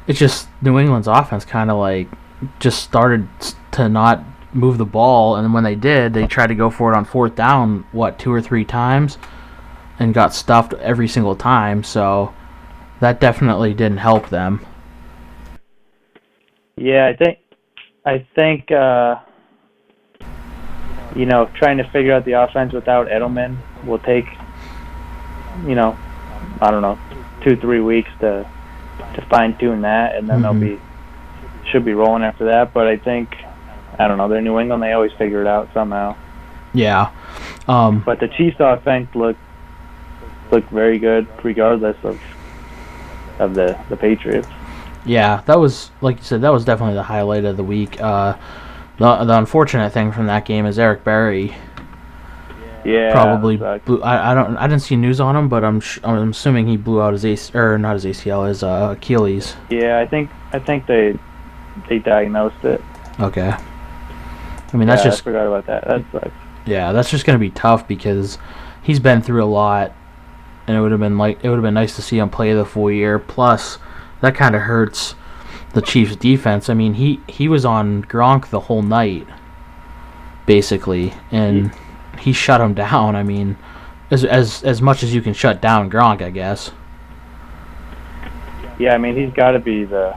it's 0.08 0.20
just 0.20 0.48
New 0.62 0.80
England's 0.80 1.08
offense 1.08 1.46
kind 1.46 1.70
of 1.72 1.78
like 1.78 2.08
just 2.60 2.82
started 2.84 3.28
to 3.72 3.88
not 3.88 4.24
move 4.54 4.78
the 4.78 4.86
ball, 4.86 5.36
and 5.36 5.54
when 5.54 5.64
they 5.64 5.76
did, 5.76 6.14
they 6.14 6.28
tried 6.28 6.48
to 6.48 6.56
go 6.56 6.70
for 6.70 6.92
it 6.92 6.96
on 6.98 7.06
fourth 7.06 7.36
down, 7.36 7.86
what 7.92 8.18
two 8.20 8.34
or 8.34 8.42
three 8.42 8.66
times, 8.66 9.18
and 10.02 10.16
got 10.16 10.34
stuffed 10.34 10.74
every 10.82 11.08
single 11.08 11.36
time. 11.36 11.84
So 11.84 12.34
that 13.02 13.20
definitely 13.20 13.76
didn't 13.76 14.00
help 14.00 14.30
them. 14.30 14.66
Yeah, 16.76 17.06
I 17.08 17.16
think 17.16 17.38
I 18.06 18.26
think 18.36 18.72
uh 18.72 19.18
you 21.16 21.26
know, 21.26 21.50
trying 21.56 21.78
to 21.78 21.84
figure 21.92 22.14
out 22.14 22.26
the 22.26 22.32
offense 22.32 22.74
without 22.74 23.10
Edelman 23.10 23.58
will 23.86 24.00
take 24.00 24.26
you 25.68 25.76
know, 25.76 25.96
I 26.62 26.72
don't 26.72 26.82
know, 26.82 26.98
two, 27.44 27.56
three 27.58 27.82
weeks 27.82 28.10
to 28.22 28.50
to 29.14 29.22
fine 29.30 29.56
tune 29.60 29.82
that 29.82 30.16
and 30.16 30.28
then 30.28 30.40
Mhm. 30.40 30.42
they'll 30.42 30.54
be 30.76 30.80
should 31.70 31.86
be 31.86 31.94
rolling 31.94 32.24
after 32.24 32.46
that. 32.46 32.74
But 32.74 32.88
I 32.88 32.98
think 32.98 33.36
I 34.00 34.08
don't 34.08 34.18
know, 34.18 34.28
they're 34.28 34.42
New 34.42 34.58
England, 34.58 34.82
they 34.82 34.94
always 34.94 35.12
figure 35.20 35.42
it 35.42 35.48
out 35.48 35.70
somehow. 35.76 36.16
Yeah. 36.74 37.10
Um, 37.68 38.02
But 38.04 38.20
the 38.20 38.30
Chiefs 38.30 38.58
offense 38.60 39.14
looked 39.14 39.40
looked 40.52 40.70
very 40.70 41.00
good 41.00 41.28
regardless 41.44 41.98
of 42.04 42.20
of 43.40 43.56
the, 43.56 43.78
the 43.90 43.98
Patriots. 43.98 44.48
Yeah, 45.06 45.42
that 45.48 45.60
was 45.60 45.90
like 46.02 46.18
you 46.18 46.24
said. 46.24 46.42
That 46.42 46.52
was 46.54 46.64
definitely 46.66 46.96
the 46.96 47.04
highlight 47.04 47.44
of 47.46 47.58
the 47.58 47.64
week. 47.64 48.00
Uh, 48.00 48.38
the 48.98 49.24
the 49.26 49.38
unfortunate 49.38 49.92
thing 49.92 50.12
from 50.12 50.28
that 50.28 50.46
game 50.46 50.66
is 50.68 50.78
Eric 50.78 51.04
Berry 51.04 51.56
Yeah. 52.86 53.12
probably 53.12 53.58
blew. 53.58 54.02
I, 54.04 54.32
I 54.32 54.34
don't. 54.36 54.58
I 54.58 54.68
didn't 54.68 54.84
see 54.84 54.96
news 54.96 55.20
on 55.20 55.36
him, 55.36 55.50
but 55.50 55.64
I'm 55.64 55.80
sh- 55.80 56.00
I'm 56.04 56.30
assuming 56.30 56.68
he 56.68 56.78
blew 56.78 57.02
out 57.02 57.14
his 57.14 57.26
AC 57.26 57.58
or 57.58 57.78
not 57.80 57.94
his 57.94 58.06
ACL, 58.06 58.48
his 58.48 58.62
uh, 58.62 58.96
Achilles. 58.96 59.56
Yeah, 59.72 59.98
I 60.00 60.06
think 60.06 60.30
I 60.54 60.60
think 60.60 60.86
they 60.86 61.18
they 61.90 61.98
diagnosed 61.98 62.64
it. 62.64 62.82
Okay. 63.20 63.50
I 64.74 64.78
mean 64.78 64.88
that's 64.88 65.04
yeah, 65.04 65.10
just 65.10 65.22
I 65.22 65.24
forgot 65.24 65.48
about 65.48 65.66
that. 65.66 65.88
That 65.88 66.04
sucks. 66.12 66.36
yeah, 66.66 66.92
that's 66.92 67.10
just 67.10 67.26
gonna 67.26 67.40
be 67.40 67.50
tough 67.50 67.88
because 67.88 68.38
he's 68.84 69.00
been 69.00 69.22
through 69.22 69.44
a 69.44 69.46
lot, 69.46 69.94
and 70.68 70.78
it 70.78 70.82
would 70.82 70.92
have 70.92 71.00
been 71.00 71.18
like 71.18 71.44
it 71.44 71.50
would 71.50 71.56
have 71.56 71.64
been 71.64 71.74
nice 71.74 71.96
to 71.96 72.02
see 72.02 72.18
him 72.18 72.30
play 72.30 72.54
the 72.54 72.66
full 72.66 72.92
year. 72.92 73.20
Plus, 73.20 73.78
that 74.22 74.36
kind 74.36 74.56
of 74.56 74.62
hurts 74.62 75.16
the 75.74 75.82
Chiefs' 75.82 76.16
defense. 76.16 76.70
I 76.70 76.74
mean, 76.74 76.96
he 76.96 77.20
he 77.28 77.48
was 77.48 77.66
on 77.66 78.04
Gronk 78.06 78.50
the 78.50 78.62
whole 78.62 78.82
night, 78.82 79.28
basically, 80.46 81.14
and 81.32 81.72
he 82.20 82.34
shut 82.34 82.62
him 82.62 82.74
down. 82.76 83.16
I 83.16 83.24
mean, 83.24 83.58
as 84.10 84.24
as 84.26 84.64
as 84.64 84.82
much 84.82 85.04
as 85.04 85.14
you 85.14 85.22
can 85.22 85.34
shut 85.34 85.62
down 85.62 85.90
Gronk, 85.90 86.22
I 86.22 86.30
guess. 86.30 86.72
Yeah, 88.80 88.94
I 88.94 88.98
mean 88.98 89.16
he's 89.16 89.34
got 89.34 89.52
to 89.52 89.60
be 89.60 89.84
the 89.84 90.16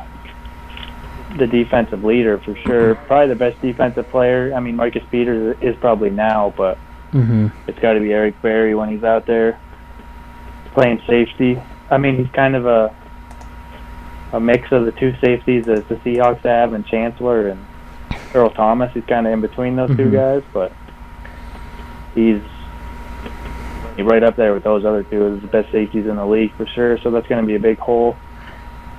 the 1.37 1.47
defensive 1.47 2.05
leader 2.05 2.39
for 2.39 2.55
sure. 2.57 2.95
Probably 2.95 3.29
the 3.29 3.35
best 3.35 3.61
defensive 3.61 4.09
player. 4.11 4.53
I 4.55 4.61
mean 4.61 4.77
Marcus 4.77 5.03
Peters 5.11 5.57
is 5.61 5.77
probably 5.77 6.11
now, 6.11 6.53
but 6.57 6.79
Mm-hmm. 7.13 7.47
it's 7.69 7.79
got 7.79 7.93
to 7.93 8.01
be 8.01 8.13
Eric 8.13 8.43
Berry 8.43 8.75
when 8.75 8.89
he's 8.89 9.05
out 9.05 9.25
there 9.25 9.61
playing 10.75 11.01
safety. 11.07 11.61
I 11.91 11.99
mean 11.99 12.17
he's 12.17 12.31
kind 12.33 12.55
of 12.55 12.67
a 12.67 12.95
a 14.33 14.41
mix 14.41 14.73
of 14.73 14.85
the 14.85 14.93
two 14.93 15.15
safeties 15.21 15.65
that 15.67 15.89
the 15.89 15.95
Seahawks 15.97 16.41
have 16.41 16.73
and 16.73 16.85
Chancellor 16.85 17.49
and 17.49 17.65
Earl 18.35 18.51
Thomas. 18.51 18.93
He's 18.93 19.05
kind 19.05 19.27
of 19.27 19.33
in 19.33 19.41
between 19.41 19.77
those 19.77 19.91
two 19.97 20.11
Mhm. 20.11 20.13
guys, 20.13 20.43
but 20.53 20.73
he's 22.17 22.41
right 23.99 24.25
up 24.25 24.35
there 24.35 24.53
with 24.53 24.65
those 24.65 24.85
other 24.85 25.05
two 25.05 25.35
as 25.37 25.41
the 25.41 25.47
best 25.47 25.71
safeties 25.71 26.07
in 26.07 26.17
the 26.17 26.27
league 26.27 26.53
for 26.57 26.67
sure. 26.67 26.99
So 26.99 27.13
that's 27.13 27.29
going 27.29 27.41
to 27.41 27.47
be 27.47 27.55
a 27.55 27.61
big 27.61 27.79
hole 27.79 28.17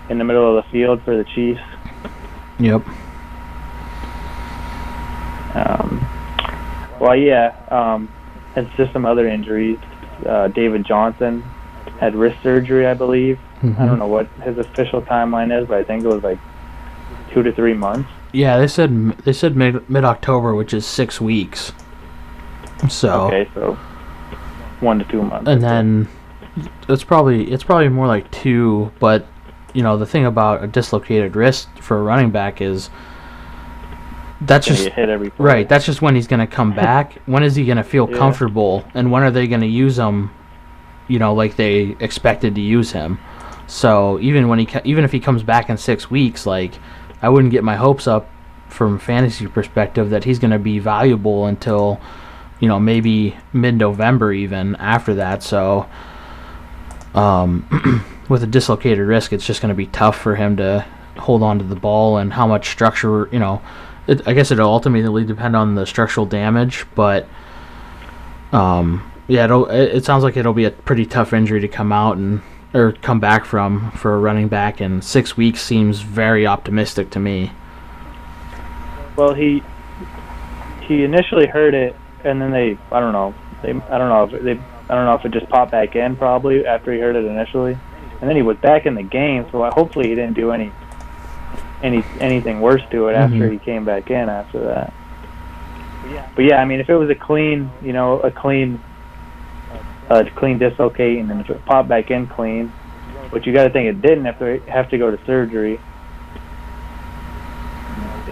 in 0.10 0.18
the 0.20 0.24
middle 0.24 0.58
of 0.58 0.64
the 0.64 0.72
field 0.72 1.02
for 1.04 1.18
the 1.18 1.26
Chiefs. 1.26 1.60
Yep. 2.60 2.82
Um, 5.54 6.06
well, 7.00 7.16
yeah, 7.16 7.54
um, 7.70 8.08
it's 8.56 8.74
just 8.78 8.94
some 8.94 9.06
other 9.06 9.28
injuries. 9.28 9.80
Uh, 10.26 10.48
David 10.48 10.86
Johnson 10.86 11.44
had 12.00 12.16
wrist 12.16 12.38
surgery, 12.44 12.86
I 12.88 12.94
believe. 12.94 13.40
I 13.64 13.68
Mhm. 13.68 13.78
don't 13.88 14.00
know 14.00 14.08
what 14.08 14.28
his 14.44 14.58
official 14.58 15.02
timeline 15.02 15.58
is, 15.58 15.68
but 15.68 15.78
I 15.78 15.84
think 15.84 16.04
it 16.04 16.08
was 16.08 16.24
like 16.24 16.38
two 17.32 17.42
to 17.44 17.52
three 17.52 17.74
months. 17.74 18.10
Yeah, 18.32 18.58
they 18.58 18.68
said 18.68 19.14
they 19.24 19.32
said 19.34 19.56
mid 19.56 19.90
mid 19.90 20.04
October, 20.04 20.54
which 20.56 20.74
is 20.74 20.86
six 20.86 21.22
weeks. 21.22 21.72
So. 22.90 23.28
Okay, 23.28 23.48
so 23.54 23.78
one 24.82 25.00
to 25.00 25.06
two 25.06 25.22
months. 25.24 25.50
and 25.50 25.62
then 25.62 26.08
it's 26.90 27.04
probably 27.04 27.50
it's 27.52 27.64
probably 27.64 27.88
more 27.90 28.08
like 28.08 28.30
two 28.32 28.92
but 29.00 29.26
you 29.74 29.82
know 29.82 29.98
the 29.98 30.06
thing 30.06 30.26
about 30.26 30.64
a 30.64 30.68
dislocated 30.68 31.36
wrist 31.36 31.68
for 31.80 31.98
a 31.98 32.04
running 32.04 32.30
back 32.30 32.62
is 32.62 32.90
that's 34.42 34.68
just 34.68 34.90
right 35.38 35.68
that's 35.70 35.86
just 35.86 36.02
when 36.02 36.14
he's 36.16 36.28
going 36.28 36.40
to 36.42 36.48
come 36.48 36.72
back 36.76 37.14
when 37.26 37.42
is 37.42 37.56
he 37.56 37.66
going 37.66 37.78
to 37.78 37.84
feel 37.84 38.08
Yeah. 38.12 38.18
comfortable 38.18 38.84
and 38.94 39.12
when 39.12 39.24
are 39.24 39.32
they 39.32 39.48
going 39.48 39.62
to 39.62 39.68
use 39.68 39.98
him 39.98 40.30
you 41.08 41.20
know 41.20 41.34
like 41.34 41.56
they 41.56 41.96
expected 42.00 42.56
to 42.56 42.62
use 42.62 42.92
him. 42.92 43.20
So 43.68 44.20
even 44.20 44.48
when 44.48 44.60
he 44.60 44.68
even 44.84 45.04
if 45.04 45.12
he 45.12 45.20
comes 45.20 45.44
back 45.44 45.70
in 45.70 45.78
6 45.78 46.12
weeks 46.12 46.46
like 46.46 46.74
I 47.22 47.30
wouldn't 47.30 47.52
get 47.52 47.64
my 47.64 47.76
hopes 47.76 48.08
up 48.08 48.30
from 48.68 49.00
fantasy 49.00 49.48
perspective 49.48 50.10
that 50.10 50.24
he's 50.24 50.40
going 50.40 50.52
to 50.52 50.60
be 50.60 50.80
valuable 50.80 51.46
until 51.46 52.00
you 52.60 52.68
know 52.68 52.80
maybe 52.80 53.38
mid-November 53.54 54.32
even 54.34 54.76
after 54.76 55.16
that. 55.16 55.44
So 55.44 55.88
um, 57.14 58.04
with 58.30 58.44
a 58.44 58.48
dislocated 58.48 59.08
risk, 59.08 59.34
it's 59.34 59.46
just 59.46 59.62
going 59.62 59.70
to 59.70 59.76
be 59.76 59.88
tough 59.88 60.20
for 60.20 60.36
him 60.36 60.58
to 60.58 60.86
hold 61.18 61.44
on 61.44 61.60
to 61.60 61.66
the 61.66 61.76
ball 61.76 62.18
and 62.18 62.34
how 62.34 62.48
much 62.48 62.70
structure 62.70 63.30
you 63.32 63.40
know 63.40 63.62
it, 64.08 64.28
I 64.28 64.34
guess 64.34 64.52
it'll 64.52 64.70
ultimately 64.70 65.24
depend 65.24 65.56
on 65.56 65.76
the 65.76 65.86
structural 65.86 66.26
damage 66.26 66.86
but 66.96 67.28
um, 68.52 69.12
yeah 69.28 69.46
it'll, 69.46 69.66
it, 69.68 69.98
it 69.98 70.06
sounds 70.06 70.24
like 70.24 70.38
it'll 70.38 70.54
be 70.54 70.66
a 70.66 70.72
pretty 70.72 71.06
tough 71.06 71.34
injury 71.34 71.60
to 71.62 71.68
come 71.68 71.92
out 71.92 72.18
and 72.18 72.42
or 72.74 72.92
come 72.92 73.20
back 73.20 73.46
from 73.46 73.92
for 73.92 74.16
a 74.16 74.20
running 74.20 74.48
back 74.48 74.82
and 74.82 75.04
six 75.04 75.38
weeks 75.38 75.62
seems 75.62 76.02
very 76.02 76.46
optimistic 76.46 77.10
to 77.10 77.20
me 77.20 77.52
Well, 79.16 79.34
he 79.34 79.64
he 80.82 81.04
initially 81.04 81.48
heard 81.48 81.74
it, 81.74 81.96
and 82.24 82.40
then 82.42 82.52
they 82.52 82.78
I 82.92 83.00
don't 83.00 83.14
know 83.14 83.34
they 83.62 83.72
I 83.72 83.98
don't 83.98 84.10
know 84.10 84.24
if 84.26 84.44
they 84.44 84.52
I 84.90 84.94
don't 84.96 85.06
know 85.06 85.16
if 85.16 85.26
it 85.26 85.32
just 85.32 85.50
popped 85.50 85.72
back 85.72 85.96
in 85.96 86.16
probably 86.16 86.66
after 86.66 86.94
he 86.94 87.00
heard 87.00 87.16
it 87.16 87.26
initially, 87.26 87.78
and 88.22 88.30
then 88.30 88.36
he 88.36 88.42
was 88.44 88.58
back 88.58 88.86
in 88.86 88.94
the 88.94 89.04
game. 89.04 89.46
So 89.52 89.64
I, 89.64 89.70
hopefully 89.74 90.10
he 90.10 90.16
didn't 90.16 90.36
do 90.36 90.52
any 90.52 90.72
any 91.82 92.04
anything 92.20 92.62
worse 92.62 92.84
to 92.92 93.08
it 93.08 93.16
after 93.16 93.38
Mhm. 93.38 93.52
he 93.54 93.58
came 93.58 93.84
back 93.86 94.12
in 94.12 94.30
after 94.30 94.60
that. 94.60 94.94
But 96.36 96.46
yeah, 96.46 96.62
I 96.62 96.66
mean, 96.66 96.80
if 96.80 96.90
it 96.90 96.96
was 96.96 97.10
a 97.10 97.16
clean, 97.16 97.72
you 97.82 97.94
know, 97.94 98.20
a 98.20 98.30
clean, 98.30 98.80
uh, 100.16 100.30
clean 100.36 100.58
dislocate 100.58 101.20
and 101.20 101.30
then 101.30 101.40
it 101.40 101.66
popped 101.66 101.90
back 101.90 102.12
in 102.12 102.28
clean, 102.28 102.72
but 103.32 103.46
you 103.46 103.54
got 103.54 103.66
to 103.66 103.70
think 103.70 103.88
it 103.88 104.02
didn't 104.02 104.26
have 104.26 104.40
to 104.40 104.60
have 104.68 104.90
to 104.90 104.98
go 104.98 105.16
to 105.16 105.26
surgery. 105.26 105.80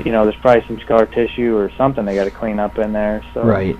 You 0.03 0.11
know, 0.11 0.23
there's 0.23 0.39
probably 0.41 0.65
some 0.67 0.79
scar 0.81 1.05
tissue 1.05 1.55
or 1.55 1.71
something 1.77 2.05
they 2.05 2.15
got 2.15 2.25
to 2.25 2.31
clean 2.31 2.59
up 2.59 2.77
in 2.77 2.93
there. 2.93 3.23
So 3.33 3.43
Right. 3.43 3.77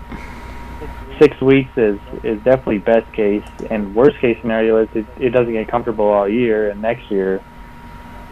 six 1.19 1.39
weeks 1.41 1.71
is 1.77 1.99
is 2.23 2.37
definitely 2.43 2.79
best 2.79 3.11
case, 3.13 3.45
and 3.69 3.95
worst 3.95 4.17
case 4.19 4.37
scenario 4.41 4.77
is 4.77 4.89
it, 4.93 5.05
it 5.19 5.29
doesn't 5.29 5.53
get 5.53 5.67
comfortable 5.67 6.05
all 6.05 6.29
year, 6.29 6.69
and 6.69 6.81
next 6.81 7.09
year, 7.09 7.41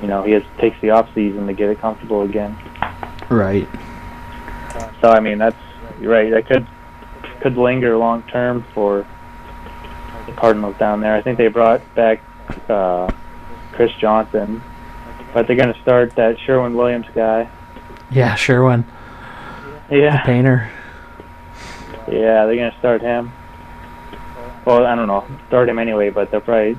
you 0.01 0.07
know, 0.07 0.23
he 0.23 0.31
has 0.31 0.43
takes 0.59 0.79
the 0.81 0.91
off 0.91 1.13
season 1.13 1.47
to 1.47 1.53
get 1.53 1.69
it 1.69 1.79
comfortable 1.79 2.21
again. 2.21 2.57
Right. 3.29 3.67
So 5.01 5.09
I 5.09 5.19
mean, 5.19 5.37
that's 5.37 5.57
right. 5.99 6.31
That 6.31 6.47
could 6.47 6.67
could 7.41 7.57
linger 7.57 7.97
long 7.97 8.23
term 8.23 8.65
for 8.73 9.05
the 10.25 10.31
Cardinals 10.33 10.75
down 10.77 11.01
there. 11.01 11.15
I 11.15 11.21
think 11.21 11.37
they 11.37 11.47
brought 11.47 11.81
back 11.95 12.21
uh, 12.69 13.09
Chris 13.73 13.91
Johnson, 13.99 14.61
but 15.33 15.47
they're 15.47 15.55
going 15.55 15.73
to 15.73 15.81
start 15.81 16.15
that 16.15 16.39
Sherwin 16.39 16.75
Williams 16.75 17.07
guy. 17.13 17.49
Yeah, 18.11 18.35
Sherwin, 18.35 18.85
Yeah, 19.89 20.21
Painter. 20.23 20.69
yeah, 22.07 22.45
they're 22.45 22.55
going 22.55 22.71
to 22.71 22.77
start 22.79 23.01
him. 23.01 23.31
Well, 24.65 24.85
I 24.85 24.95
don't 24.95 25.07
know, 25.07 25.25
start 25.47 25.69
him 25.69 25.79
anyway, 25.79 26.09
but 26.09 26.29
they'll 26.29 26.41
probably 26.41 26.77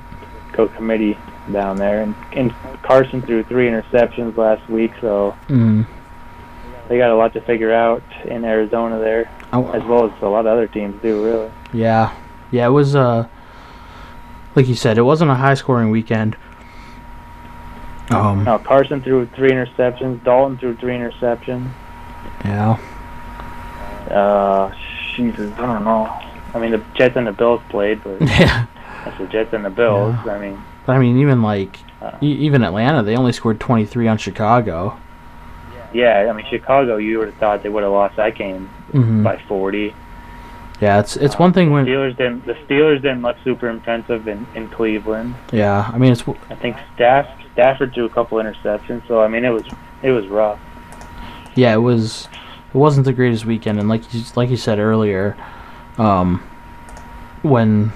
go 0.53 0.67
committee 0.67 1.17
down 1.51 1.77
there. 1.77 2.01
And, 2.01 2.15
and 2.31 2.53
Carson 2.83 3.21
threw 3.21 3.43
three 3.43 3.67
interceptions 3.67 4.37
last 4.37 4.67
week, 4.69 4.91
so 5.01 5.35
Mm. 5.49 5.85
they 6.87 6.97
got 6.97 7.09
a 7.09 7.15
lot 7.15 7.33
to 7.33 7.41
figure 7.41 7.73
out 7.73 8.03
in 8.25 8.45
Arizona 8.45 8.99
there, 8.99 9.29
Oh, 9.51 9.69
as 9.71 9.83
well 9.83 10.05
as 10.05 10.11
a 10.21 10.27
lot 10.27 10.41
of 10.41 10.53
other 10.53 10.67
teams 10.67 11.01
do, 11.01 11.23
really. 11.25 11.51
Yeah, 11.73 12.13
yeah. 12.53 12.67
It 12.67 12.69
was 12.71 12.95
uh, 12.95 13.27
like 14.55 14.67
you 14.67 14.75
said, 14.75 14.97
it 14.97 15.01
wasn't 15.01 15.31
a 15.31 15.35
high 15.35 15.55
scoring 15.55 15.89
weekend. 15.89 16.37
Um, 18.11 18.43
No, 18.43 18.59
Carson 18.59 19.01
threw 19.01 19.25
three 19.27 19.51
interceptions. 19.51 20.23
Dalton 20.23 20.57
threw 20.57 20.75
three 20.75 20.93
interceptions. 20.95 21.67
yeah, 22.45 22.77
Uh, 24.11 24.71
Jesus, 25.15 25.51
I 25.57 25.65
don't 25.65 25.83
know. 25.83 26.05
I 26.53 26.59
mean, 26.59 26.71
the 26.71 26.83
Jets 26.95 27.15
and 27.15 27.25
the 27.25 27.31
Bills 27.31 27.61
played, 27.69 28.03
but 28.03 28.21
yeah. 28.21 28.67
that's 29.05 29.17
the 29.17 29.25
Jets 29.27 29.53
and 29.53 29.65
the 29.65 29.69
Bills. 29.69 30.15
I 30.29 30.37
mean, 30.37 30.61
But 30.85 30.95
I 30.97 30.99
mean, 30.99 31.17
even 31.19 31.41
like 31.41 31.79
uh, 32.01 32.11
e- 32.21 32.27
even 32.45 32.63
Atlanta, 32.63 33.01
they 33.03 33.15
only 33.15 33.31
scored 33.31 33.59
23 33.59 34.07
on 34.07 34.17
Chicago. 34.17 34.97
yeah, 35.93 36.27
I 36.29 36.33
mean, 36.33 36.45
Chicago, 36.49 36.97
you 36.97 37.19
would 37.19 37.29
have 37.29 37.37
thought 37.37 37.63
they 37.63 37.69
would 37.69 37.83
have 37.83 37.91
lost 37.91 38.17
that 38.17 38.35
game 38.35 38.67
hmm 38.91 39.23
by 39.23 39.37
40. 39.47 39.95
Yeah, 40.83 40.99
it's 40.99 41.15
it's 41.15 41.39
one 41.39 41.53
thing 41.53 41.71
when 41.71 41.85
Steelers 41.85 42.17
didn't. 42.17 42.45
The 42.45 42.55
Steelers 42.55 43.01
didn't 43.01 43.21
look 43.21 43.37
super 43.45 43.69
impressive 43.69 44.27
in 44.27 44.45
in 44.53 44.67
Cleveland. 44.67 45.33
yeah. 45.53 45.89
I 45.93 45.97
mean, 45.97 46.11
it's 46.11 46.27
I 46.49 46.55
think 46.55 46.75
Staff 46.95 47.25
Stafford 47.53 47.93
threw 47.93 48.03
a 48.03 48.09
couple 48.09 48.37
interceptions, 48.37 49.07
so 49.07 49.21
I 49.21 49.29
mean, 49.29 49.45
it 49.45 49.51
was 49.51 49.63
it 50.01 50.11
was 50.11 50.27
rough. 50.27 50.59
yeah, 51.55 51.73
it 51.73 51.77
was 51.77 52.27
it 52.67 52.75
wasn't 52.75 53.05
the 53.05 53.13
greatest 53.13 53.45
weekend, 53.45 53.79
and 53.79 53.87
like 53.87 54.13
you 54.13 54.23
like 54.35 54.49
you 54.49 54.57
said 54.57 54.77
earlier, 54.77 55.37
um, 55.97 56.39
when 57.43 57.93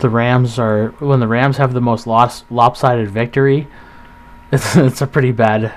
the 0.00 0.10
Rams 0.10 0.58
are 0.58 0.88
when 0.98 1.20
the 1.20 1.28
Rams 1.28 1.58
have 1.58 1.74
the 1.74 1.80
most 1.80 2.08
lost 2.08 2.50
lopsided 2.50 3.08
victory, 3.08 3.68
it's 4.50 4.74
it's 4.74 5.00
a 5.00 5.06
pretty 5.06 5.30
bad 5.30 5.72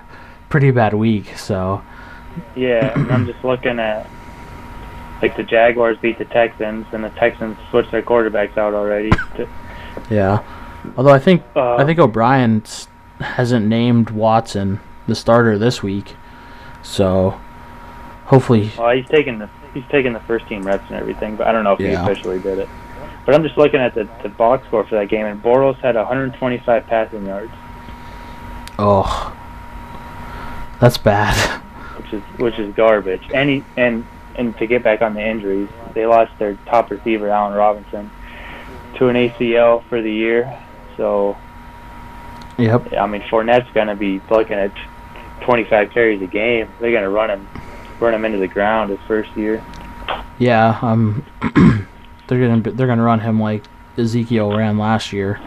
pretty 0.49 0.71
bad 0.71 0.95
week. 0.95 1.37
So 1.37 1.83
Yeah, 2.55 2.97
and 2.97 3.11
I'm 3.11 3.27
just 3.27 3.43
looking 3.43 3.77
at 3.77 4.09
like 5.21 5.35
the 5.35 5.43
Jaguars 5.43 5.97
beat 5.97 6.17
the 6.17 6.25
Texans, 6.25 6.85
and 6.91 7.03
the 7.03 7.09
Texans 7.11 7.57
switched 7.69 7.91
their 7.91 8.01
quarterbacks 8.01 8.57
out 8.57 8.73
already. 8.73 9.09
To, 9.35 9.47
yeah, 10.09 10.43
although 10.97 11.13
I 11.13 11.19
think 11.19 11.43
uh, 11.55 11.75
I 11.75 11.85
think 11.85 11.99
O'Brien 11.99 12.63
hasn't 13.19 13.65
named 13.65 14.09
Watson 14.09 14.79
the 15.07 15.15
starter 15.15 15.57
this 15.57 15.83
week, 15.83 16.15
so 16.81 17.39
hopefully 18.25 18.71
Well, 18.77 18.95
he's 18.95 19.07
taking 19.07 19.39
the 19.39 19.49
he's 19.73 19.83
taking 19.89 20.13
the 20.13 20.19
first 20.21 20.47
team 20.47 20.63
reps 20.63 20.85
and 20.89 20.95
everything, 20.95 21.35
but 21.35 21.47
I 21.47 21.51
don't 21.51 21.63
know 21.63 21.73
if 21.73 21.79
he 21.79 21.87
officially 21.87 22.39
did 22.39 22.59
it. 22.59 22.69
But 23.25 23.35
I'm 23.35 23.43
just 23.43 23.57
looking 23.57 23.79
at 23.79 23.93
the, 23.93 24.09
the 24.23 24.29
box 24.29 24.65
score 24.67 24.83
for 24.85 24.95
that 24.95 25.09
game, 25.09 25.25
and 25.25 25.43
Bortles 25.43 25.77
had 25.79 25.95
125 25.95 26.87
passing 26.87 27.25
yards, 27.25 27.51
oh 28.79 29.35
that's 30.79 30.97
bad. 30.97 31.61
which 31.97 32.13
is 32.13 32.23
which 32.39 32.59
is 32.59 32.73
garbage. 32.73 33.29
And 33.33 33.49
he, 33.49 33.63
and 33.77 34.05
and 34.35 34.57
to 34.57 34.67
get 34.67 34.83
back 34.83 35.01
on 35.01 35.13
the 35.13 35.25
injuries, 35.25 35.69
they 35.93 36.05
lost 36.05 36.31
their 36.39 36.55
top 36.65 36.91
receiver 36.91 37.29
Allen 37.29 37.53
Robinson 37.53 38.09
to 38.95 39.07
an 39.07 39.15
ACL 39.15 39.83
for 39.89 40.01
the 40.01 40.11
year. 40.11 40.61
So 40.97 41.37
yep. 42.57 42.93
I 42.93 43.05
mean, 43.07 43.21
Fournette's 43.23 43.71
going 43.73 43.87
to 43.87 43.95
be 43.95 44.21
looking 44.29 44.57
at 44.57 44.71
25 45.41 45.91
carries 45.91 46.21
a 46.21 46.27
game. 46.27 46.69
They're 46.79 46.91
going 46.91 47.03
to 47.03 47.09
run 47.09 47.29
him 47.29 47.47
run 47.99 48.13
him 48.13 48.25
into 48.25 48.37
the 48.37 48.47
ground 48.47 48.91
his 48.91 48.99
first 49.07 49.29
year. 49.35 49.63
Yeah, 50.37 50.79
um, 50.81 51.25
they're 52.27 52.47
gonna 52.47 52.71
they're 52.71 52.87
gonna 52.87 53.03
run 53.03 53.19
him 53.19 53.39
like 53.39 53.63
Ezekiel 53.97 54.55
ran 54.55 54.77
last 54.77 55.11
year. 55.11 55.39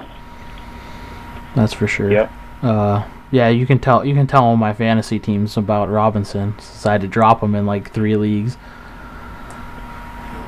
That's 1.54 1.72
for 1.72 1.86
sure. 1.86 2.10
Yep. 2.10 2.32
Uh, 2.62 3.08
yeah, 3.32 3.48
you 3.48 3.66
can 3.66 3.78
tell 3.78 4.04
you 4.04 4.14
can 4.14 4.26
tell 4.26 4.44
all 4.44 4.56
my 4.58 4.74
fantasy 4.74 5.18
teams 5.18 5.56
about 5.56 5.88
Robinson. 5.88 6.54
Since 6.58 6.86
I 6.86 6.92
had 6.92 7.00
to 7.00 7.08
drop 7.08 7.42
him 7.42 7.54
in 7.54 7.64
like 7.64 7.90
three 7.90 8.14
leagues. 8.14 8.58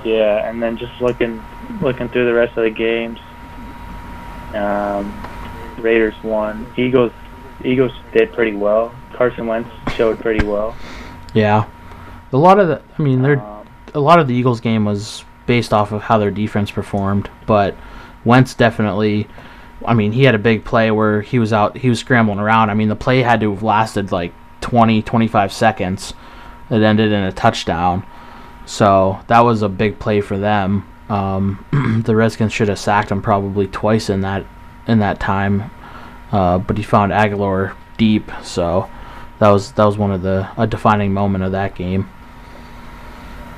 Yeah, 0.04 0.48
and 0.48 0.62
then 0.62 0.76
just 0.76 1.00
looking 1.00 1.42
looking 1.80 2.10
through 2.10 2.26
the 2.26 2.34
rest 2.34 2.58
of 2.58 2.64
the 2.64 2.70
games, 2.70 3.18
um, 4.54 5.10
Raiders 5.78 6.14
won. 6.22 6.66
Eagles 6.76 7.12
Eagles 7.64 7.92
did 8.12 8.30
pretty 8.34 8.54
well. 8.54 8.94
Carson 9.14 9.46
Wentz 9.46 9.70
showed 9.96 10.20
pretty 10.20 10.44
well. 10.44 10.76
Yeah, 11.32 11.64
a 12.32 12.36
lot 12.36 12.60
of 12.60 12.68
the 12.68 12.82
I 12.98 13.02
mean, 13.02 13.22
they're 13.22 13.40
Um, 13.40 13.66
a 13.94 14.00
lot 14.00 14.18
of 14.18 14.28
the 14.28 14.34
Eagles 14.34 14.60
game 14.60 14.84
was 14.84 15.24
based 15.46 15.72
off 15.72 15.90
of 15.90 16.02
how 16.02 16.18
their 16.18 16.30
defense 16.30 16.70
performed, 16.70 17.30
but 17.46 17.74
Wentz 18.26 18.52
definitely. 18.54 19.26
I 19.86 19.94
mean, 19.94 20.12
he 20.12 20.24
had 20.24 20.34
a 20.34 20.38
big 20.38 20.64
play 20.64 20.90
where 20.90 21.22
he 21.22 21.38
was 21.38 21.52
out, 21.52 21.76
he 21.76 21.88
was 21.88 22.00
scrambling 22.00 22.38
around. 22.38 22.70
I 22.70 22.74
mean, 22.74 22.88
the 22.88 22.96
play 22.96 23.22
had 23.22 23.40
to 23.40 23.50
have 23.52 23.62
lasted 23.62 24.12
like 24.12 24.32
20, 24.60 25.02
25 25.02 25.52
seconds. 25.52 26.14
It 26.70 26.82
ended 26.82 27.12
in 27.12 27.22
a 27.22 27.32
touchdown. 27.32 28.06
So 28.66 29.20
that 29.26 29.40
was 29.40 29.62
a 29.62 29.68
big 29.68 29.98
play 29.98 30.20
for 30.20 30.38
them. 30.38 30.88
Um, 31.08 32.02
the 32.04 32.16
Redskins 32.16 32.52
should 32.52 32.68
have 32.68 32.78
sacked 32.78 33.10
him 33.10 33.20
probably 33.20 33.66
twice 33.66 34.08
in 34.08 34.22
that 34.22 34.46
in 34.86 34.98
that 34.98 35.20
time, 35.20 35.70
uh, 36.32 36.58
but 36.58 36.76
he 36.76 36.82
found 36.82 37.12
Agholor 37.12 37.74
deep. 37.96 38.30
So 38.42 38.88
that 39.38 39.50
was 39.50 39.72
that 39.72 39.84
was 39.84 39.98
one 39.98 40.12
of 40.12 40.22
the 40.22 40.48
a 40.56 40.66
defining 40.66 41.12
moment 41.12 41.44
of 41.44 41.52
that 41.52 41.74
game. 41.74 42.08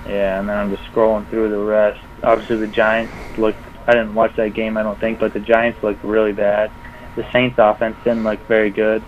yeah, 0.09 0.41
and 0.41 0.49
then 0.49 0.57
I'm 0.59 0.75
just 0.75 0.89
scrolling 0.91 1.29
through 1.31 1.51
the 1.51 1.59
rest. 1.59 2.01
Obviously, 2.23 2.57
the 2.57 2.67
Giants 2.67 3.13
looked. 3.39 3.59
I 3.87 3.93
didn't 3.93 4.15
watch 4.15 4.35
that 4.37 4.55
game, 4.55 4.77
I 4.77 4.83
don't 4.83 4.99
think, 4.99 5.19
but 5.21 5.33
the 5.33 5.41
Giants 5.41 5.83
looked 5.83 6.03
really 6.05 6.33
bad. 6.33 6.71
The 7.15 7.31
Saints 7.33 7.57
offense 7.59 7.97
didn't 8.05 8.25
look 8.25 8.41
very 8.47 8.71
good. 8.71 9.03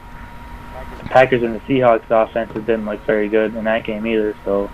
The 1.03 1.09
Packers 1.09 1.43
and 1.43 1.55
the 1.55 1.61
Seahawks 1.61 2.05
offenses 2.11 2.65
didn't 2.65 2.87
look 2.87 3.01
very 3.05 3.29
good 3.29 3.55
in 3.55 3.65
that 3.65 3.85
game 3.85 4.07
either. 4.07 4.35
So 4.45 4.71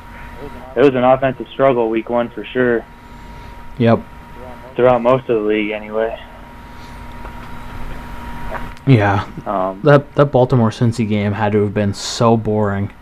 it 0.77 0.81
was 0.81 0.95
an 0.95 1.05
offensive 1.05 1.49
struggle 1.49 1.89
week 1.89 2.11
one 2.11 2.29
for 2.31 2.45
sure. 2.45 2.85
Yep. 3.79 4.01
throughout 4.77 5.03
most 5.03 5.29
of 5.29 5.43
the 5.43 5.49
league 5.49 5.71
anyway. 5.71 6.17
Yeah, 8.87 9.27
Um, 9.47 9.81
that 9.85 10.15
that 10.15 10.27
Baltimore 10.27 10.69
Cincy 10.71 11.09
game 11.09 11.33
had 11.33 11.53
to 11.53 11.63
have 11.63 11.73
been 11.73 11.95
so 11.95 12.37
boring. 12.37 12.93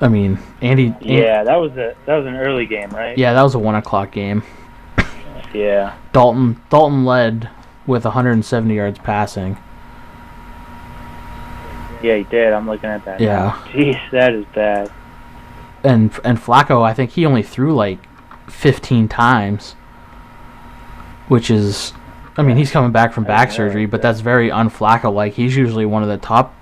I 0.00 0.08
mean, 0.08 0.38
Andy. 0.62 0.86
An- 0.86 0.96
yeah, 1.02 1.44
that 1.44 1.56
was 1.56 1.72
a 1.72 1.94
that 2.06 2.16
was 2.16 2.26
an 2.26 2.34
early 2.36 2.64
game, 2.64 2.88
right? 2.90 3.16
yeah, 3.18 3.34
that 3.34 3.42
was 3.42 3.54
a 3.54 3.58
one 3.58 3.74
o'clock 3.74 4.10
game. 4.12 4.42
Yeah. 5.54 5.96
Dalton 6.12 6.60
Dalton 6.68 7.04
led 7.04 7.48
with 7.86 8.04
170 8.04 8.74
yards 8.74 8.98
passing. 8.98 9.56
Yeah, 12.02 12.16
he 12.16 12.24
did. 12.24 12.52
I'm 12.52 12.66
looking 12.66 12.90
at 12.90 13.04
that. 13.06 13.20
now. 13.20 13.24
Yeah. 13.26 13.72
Jeez, 13.72 14.10
that 14.10 14.34
is 14.34 14.44
bad. 14.54 14.90
and 15.82 16.10
and 16.24 16.38
Flacco, 16.38 16.82
I 16.82 16.92
think 16.92 17.12
he 17.12 17.24
only 17.24 17.42
threw 17.42 17.74
like 17.74 17.98
15 18.50 19.08
times, 19.08 19.72
which 21.28 21.50
is, 21.50 21.92
I 22.36 22.42
mean, 22.42 22.56
he's 22.58 22.70
coming 22.70 22.92
back 22.92 23.12
from 23.14 23.24
back 23.24 23.50
surgery, 23.52 23.86
but 23.86 24.02
that's 24.02 24.20
very 24.20 24.50
un-Flacco. 24.50 25.12
Like 25.14 25.32
he's 25.34 25.56
usually 25.56 25.86
one 25.86 26.02
of 26.02 26.08
the 26.10 26.18
top, 26.18 26.54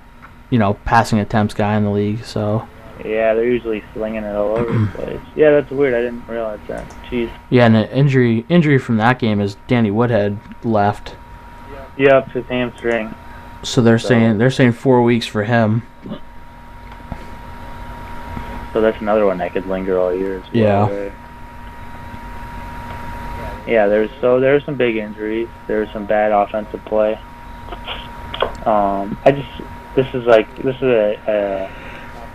you 0.50 0.58
know, 0.58 0.74
passing 0.84 1.18
attempts 1.18 1.54
guy 1.54 1.76
in 1.76 1.84
the 1.84 1.90
league. 1.90 2.24
So 2.24 2.68
Yeah, 3.04 3.34
they're 3.34 3.44
usually 3.44 3.82
slinging 3.94 4.24
it 4.24 4.34
all 4.34 4.56
over 4.56 4.72
the 4.72 4.86
place. 4.94 5.20
Yeah, 5.34 5.50
that's 5.50 5.70
weird. 5.70 5.94
I 5.94 6.00
didn't 6.02 6.26
realize 6.28 6.60
that. 6.68 6.88
Jeez. 7.10 7.30
yeah, 7.50 7.66
and 7.66 7.74
the 7.74 7.90
injury 7.94 8.44
injury 8.48 8.78
from 8.78 8.96
that 8.98 9.18
game 9.18 9.40
is 9.40 9.56
Danny 9.66 9.90
Woodhead 9.90 10.38
left. 10.64 11.16
Yep, 11.98 12.30
his 12.30 12.44
hamstring. 12.46 13.14
So 13.62 13.80
they're 13.82 13.98
So- 13.98 14.08
saying 14.08 14.38
they're 14.38 14.50
saying 14.50 14.72
four 14.72 15.02
weeks 15.02 15.26
for 15.26 15.44
him. 15.44 15.82
So 18.72 18.80
that's 18.80 19.00
another 19.02 19.26
one 19.26 19.36
that 19.38 19.52
could 19.52 19.66
linger 19.66 19.98
all 19.98 20.14
year 20.14 20.38
as 20.38 20.42
well. 20.44 20.54
Yeah. 20.54 20.88
right? 21.02 21.12
Yeah, 23.66 23.86
there's 23.86 24.10
so 24.20 24.40
there's 24.40 24.64
some 24.64 24.74
big 24.76 24.96
injuries. 24.96 25.48
There's 25.66 25.90
some 25.92 26.06
bad 26.06 26.32
offensive 26.32 26.84
play. 26.86 27.18
Um, 28.66 29.18
I 29.24 29.32
just 29.32 29.48
this 29.94 30.06
is 30.14 30.24
like 30.24 30.48
this 30.62 30.74
is 30.76 30.82
a, 30.82 31.16
a 31.28 31.68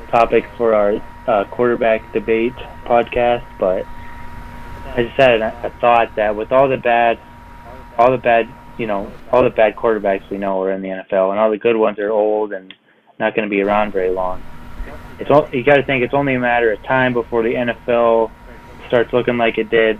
topic 0.09 0.45
for 0.57 0.73
our 0.73 1.01
uh, 1.27 1.43
quarterback 1.45 2.13
debate 2.13 2.55
podcast, 2.85 3.45
but 3.59 3.85
I 4.95 5.03
just 5.03 5.15
had 5.17 5.41
a, 5.41 5.71
thought 5.81 6.15
that 6.15 6.35
with 6.35 6.51
all 6.51 6.67
the 6.69 6.77
bad, 6.77 7.19
all 7.97 8.11
the 8.11 8.17
bad, 8.17 8.49
you 8.77 8.87
know, 8.87 9.11
all 9.31 9.43
the 9.43 9.49
bad 9.49 9.75
quarterbacks 9.75 10.29
we 10.29 10.37
know 10.37 10.61
are 10.63 10.71
in 10.71 10.81
the 10.81 10.89
NFL, 10.89 11.31
and 11.31 11.39
all 11.39 11.51
the 11.51 11.57
good 11.57 11.75
ones 11.75 11.99
are 11.99 12.09
old 12.09 12.53
and 12.53 12.73
not 13.19 13.35
going 13.35 13.47
to 13.47 13.49
be 13.49 13.61
around 13.61 13.91
very 13.91 14.09
long. 14.09 14.41
It's 15.19 15.29
all, 15.29 15.49
you 15.51 15.63
got 15.63 15.77
to 15.77 15.83
think 15.83 16.03
it's 16.03 16.13
only 16.13 16.35
a 16.35 16.39
matter 16.39 16.71
of 16.71 16.81
time 16.83 17.13
before 17.13 17.43
the 17.43 17.53
NFL 17.53 18.31
starts 18.87 19.11
looking 19.11 19.37
like 19.37 19.57
it 19.57 19.69
did 19.69 19.99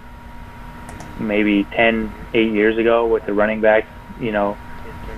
maybe 1.20 1.64
10, 1.66 2.14
8 2.34 2.52
years 2.52 2.78
ago 2.78 3.08
with 3.08 3.26
the 3.26 3.34
running 3.34 3.60
backs, 3.60 3.88
you 4.20 4.32
know, 4.32 4.58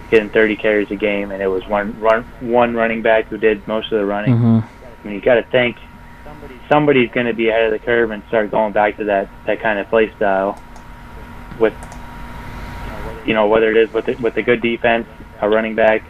getting 0.09 0.29
30 0.29 0.55
carries 0.55 0.89
a 0.91 0.95
game, 0.95 1.31
and 1.31 1.41
it 1.43 1.47
was 1.47 1.65
one 1.67 1.99
run 1.99 2.23
one 2.39 2.73
running 2.73 3.01
back 3.01 3.27
who 3.27 3.37
did 3.37 3.67
most 3.67 3.91
of 3.91 3.99
the 3.99 4.05
running. 4.05 4.35
hmm 4.35 4.59
I 5.01 5.07
mean, 5.07 5.15
you 5.15 5.21
got 5.21 5.35
to 5.35 5.43
think 5.43 5.77
somebody's 6.67 7.09
going 7.11 7.25
to 7.25 7.33
be 7.33 7.49
ahead 7.49 7.65
of 7.65 7.71
the 7.71 7.79
curve 7.79 8.11
and 8.11 8.23
start 8.27 8.51
going 8.51 8.73
back 8.73 8.97
to 8.97 9.05
that 9.05 9.29
that 9.45 9.59
kind 9.61 9.79
of 9.79 9.87
play 9.89 10.13
style 10.15 10.61
with 11.59 11.73
you 13.25 13.33
know 13.33 13.47
whether 13.47 13.71
it 13.71 13.77
is 13.77 13.93
with 13.93 14.05
the, 14.05 14.15
with 14.15 14.37
a 14.37 14.41
good 14.41 14.61
defense, 14.61 15.07
a 15.41 15.49
running 15.49 15.75
back, 15.75 16.03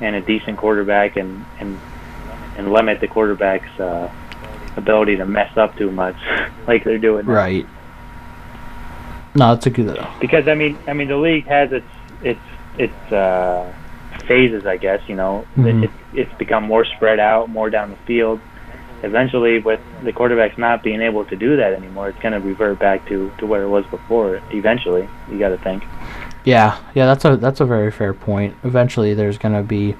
and 0.00 0.16
a 0.16 0.20
decent 0.20 0.58
quarterback, 0.58 1.16
and 1.16 1.44
and 1.58 1.78
and 2.56 2.72
limit 2.72 3.00
the 3.00 3.08
quarterback's 3.08 3.80
uh, 3.80 4.12
ability 4.76 5.16
to 5.16 5.26
mess 5.26 5.56
up 5.56 5.76
too 5.76 5.90
much, 5.90 6.16
like 6.66 6.84
they're 6.84 6.98
doing 6.98 7.26
now. 7.26 7.32
Right. 7.32 7.66
No, 9.34 9.52
it's 9.52 9.66
a 9.66 9.70
good. 9.70 10.04
Because 10.20 10.48
I 10.48 10.54
mean, 10.54 10.76
I 10.86 10.92
mean, 10.92 11.08
the 11.08 11.16
league 11.16 11.46
has 11.46 11.72
its 11.72 11.86
its 12.22 12.40
its 12.78 13.12
uh, 13.12 13.72
phases, 14.30 14.64
I 14.64 14.76
guess. 14.76 15.00
You 15.08 15.16
know, 15.16 15.44
Mhm. 15.58 15.84
it, 15.84 15.90
it's 16.14 16.32
become 16.38 16.62
more 16.64 16.84
spread 16.84 17.18
out, 17.18 17.48
more 17.50 17.68
down 17.68 17.90
the 17.90 17.96
field. 18.06 18.38
Eventually, 19.02 19.58
with 19.58 19.80
the 20.04 20.12
quarterbacks 20.12 20.56
not 20.58 20.82
being 20.82 21.00
able 21.00 21.24
to 21.24 21.34
do 21.34 21.56
that 21.56 21.72
anymore, 21.72 22.08
it's 22.10 22.18
going 22.20 22.34
to 22.34 22.40
revert 22.40 22.78
back 22.78 23.06
to 23.08 23.32
to 23.38 23.46
where 23.46 23.62
it 23.62 23.68
was 23.68 23.84
before. 23.86 24.40
Eventually, 24.52 25.08
you 25.30 25.38
got 25.38 25.48
to 25.48 25.56
think. 25.58 25.82
Yeah, 26.44 26.76
yeah, 26.94 27.06
that's 27.06 27.24
a 27.24 27.36
that's 27.36 27.60
a 27.60 27.64
very 27.64 27.90
fair 27.90 28.12
point. 28.14 28.54
Eventually, 28.62 29.12
there's 29.14 29.36
gonna 29.38 29.62
be, 29.62 29.94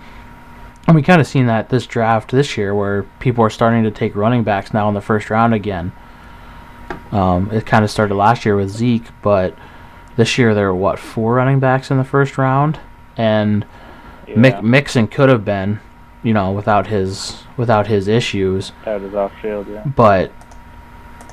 and 0.86 0.94
we 0.96 1.02
kind 1.02 1.20
of 1.20 1.26
seen 1.26 1.46
that 1.46 1.68
this 1.70 1.86
draft 1.86 2.30
this 2.30 2.56
year, 2.56 2.74
where 2.74 3.02
people 3.20 3.44
are 3.44 3.50
starting 3.50 3.82
to 3.84 3.90
take 3.90 4.14
running 4.16 4.42
backs 4.42 4.72
now 4.72 4.88
in 4.88 4.94
the 4.94 5.02
first 5.02 5.28
round 5.30 5.52
again. 5.54 5.92
Um, 7.12 7.50
it 7.52 7.66
kind 7.66 7.84
of 7.84 7.90
started 7.90 8.14
last 8.14 8.44
year 8.46 8.56
with 8.56 8.70
Zeke, 8.70 9.08
but 9.22 9.54
this 10.16 10.38
year 10.38 10.54
there 10.54 10.68
were 10.68 10.74
what 10.86 10.98
four 10.98 11.34
running 11.34 11.58
backs 11.58 11.90
in 11.90 11.98
the 11.98 12.04
first 12.04 12.38
round, 12.38 12.78
and 13.16 13.64
Mick, 14.36 14.52
Yeah, 14.52 14.60
Mixon 14.60 15.06
could 15.06 15.28
have 15.28 15.44
been, 15.44 15.80
you 16.22 16.32
know, 16.32 16.52
without 16.52 16.86
his 16.86 17.44
without 17.56 17.86
his 17.86 18.08
issues, 18.08 18.72
out 18.86 19.02
is 19.02 19.14
off 19.14 19.32
field. 19.40 19.66
Yeah. 19.68 19.84
but 19.84 20.32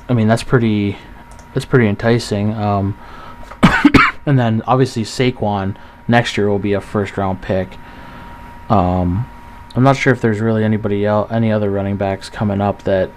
I 0.08 0.14
mean 0.14 0.28
that's 0.28 0.42
pretty 0.42 0.98
that's 1.54 1.64
pretty 1.66 1.86
enticing. 1.86 2.54
Um, 2.54 2.98
and 4.26 4.38
then 4.38 4.62
obviously 4.66 5.02
Saquon 5.04 5.76
next 6.06 6.36
year 6.36 6.48
will 6.48 6.58
be 6.58 6.72
a 6.72 6.80
first 6.80 7.16
round 7.16 7.42
pick. 7.42 7.78
Um, 8.68 9.28
I'm 9.74 9.82
not 9.82 9.96
sure 9.96 10.12
if 10.12 10.20
there's 10.20 10.40
really 10.40 10.64
anybody 10.64 11.06
else, 11.06 11.30
any 11.30 11.52
other 11.52 11.70
running 11.70 11.96
backs 11.96 12.28
coming 12.28 12.60
up 12.60 12.82
that 12.82 13.10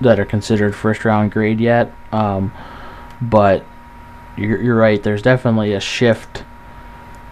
that 0.00 0.18
are 0.18 0.24
considered 0.24 0.74
first 0.74 1.04
round 1.04 1.32
grade 1.32 1.60
yet. 1.60 1.92
Um, 2.12 2.52
but 3.20 3.64
you're, 4.36 4.60
you're 4.60 4.76
right. 4.76 5.02
There's 5.02 5.22
definitely 5.22 5.72
a 5.74 5.80
shift 5.80 6.44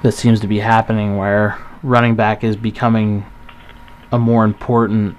that 0.02 0.12
seems 0.12 0.40
to 0.40 0.46
be 0.46 0.60
happening 0.60 1.16
where 1.16 1.58
running 1.82 2.14
back 2.14 2.42
is 2.44 2.56
becoming 2.56 3.24
a 4.12 4.18
more 4.18 4.44
important 4.44 5.16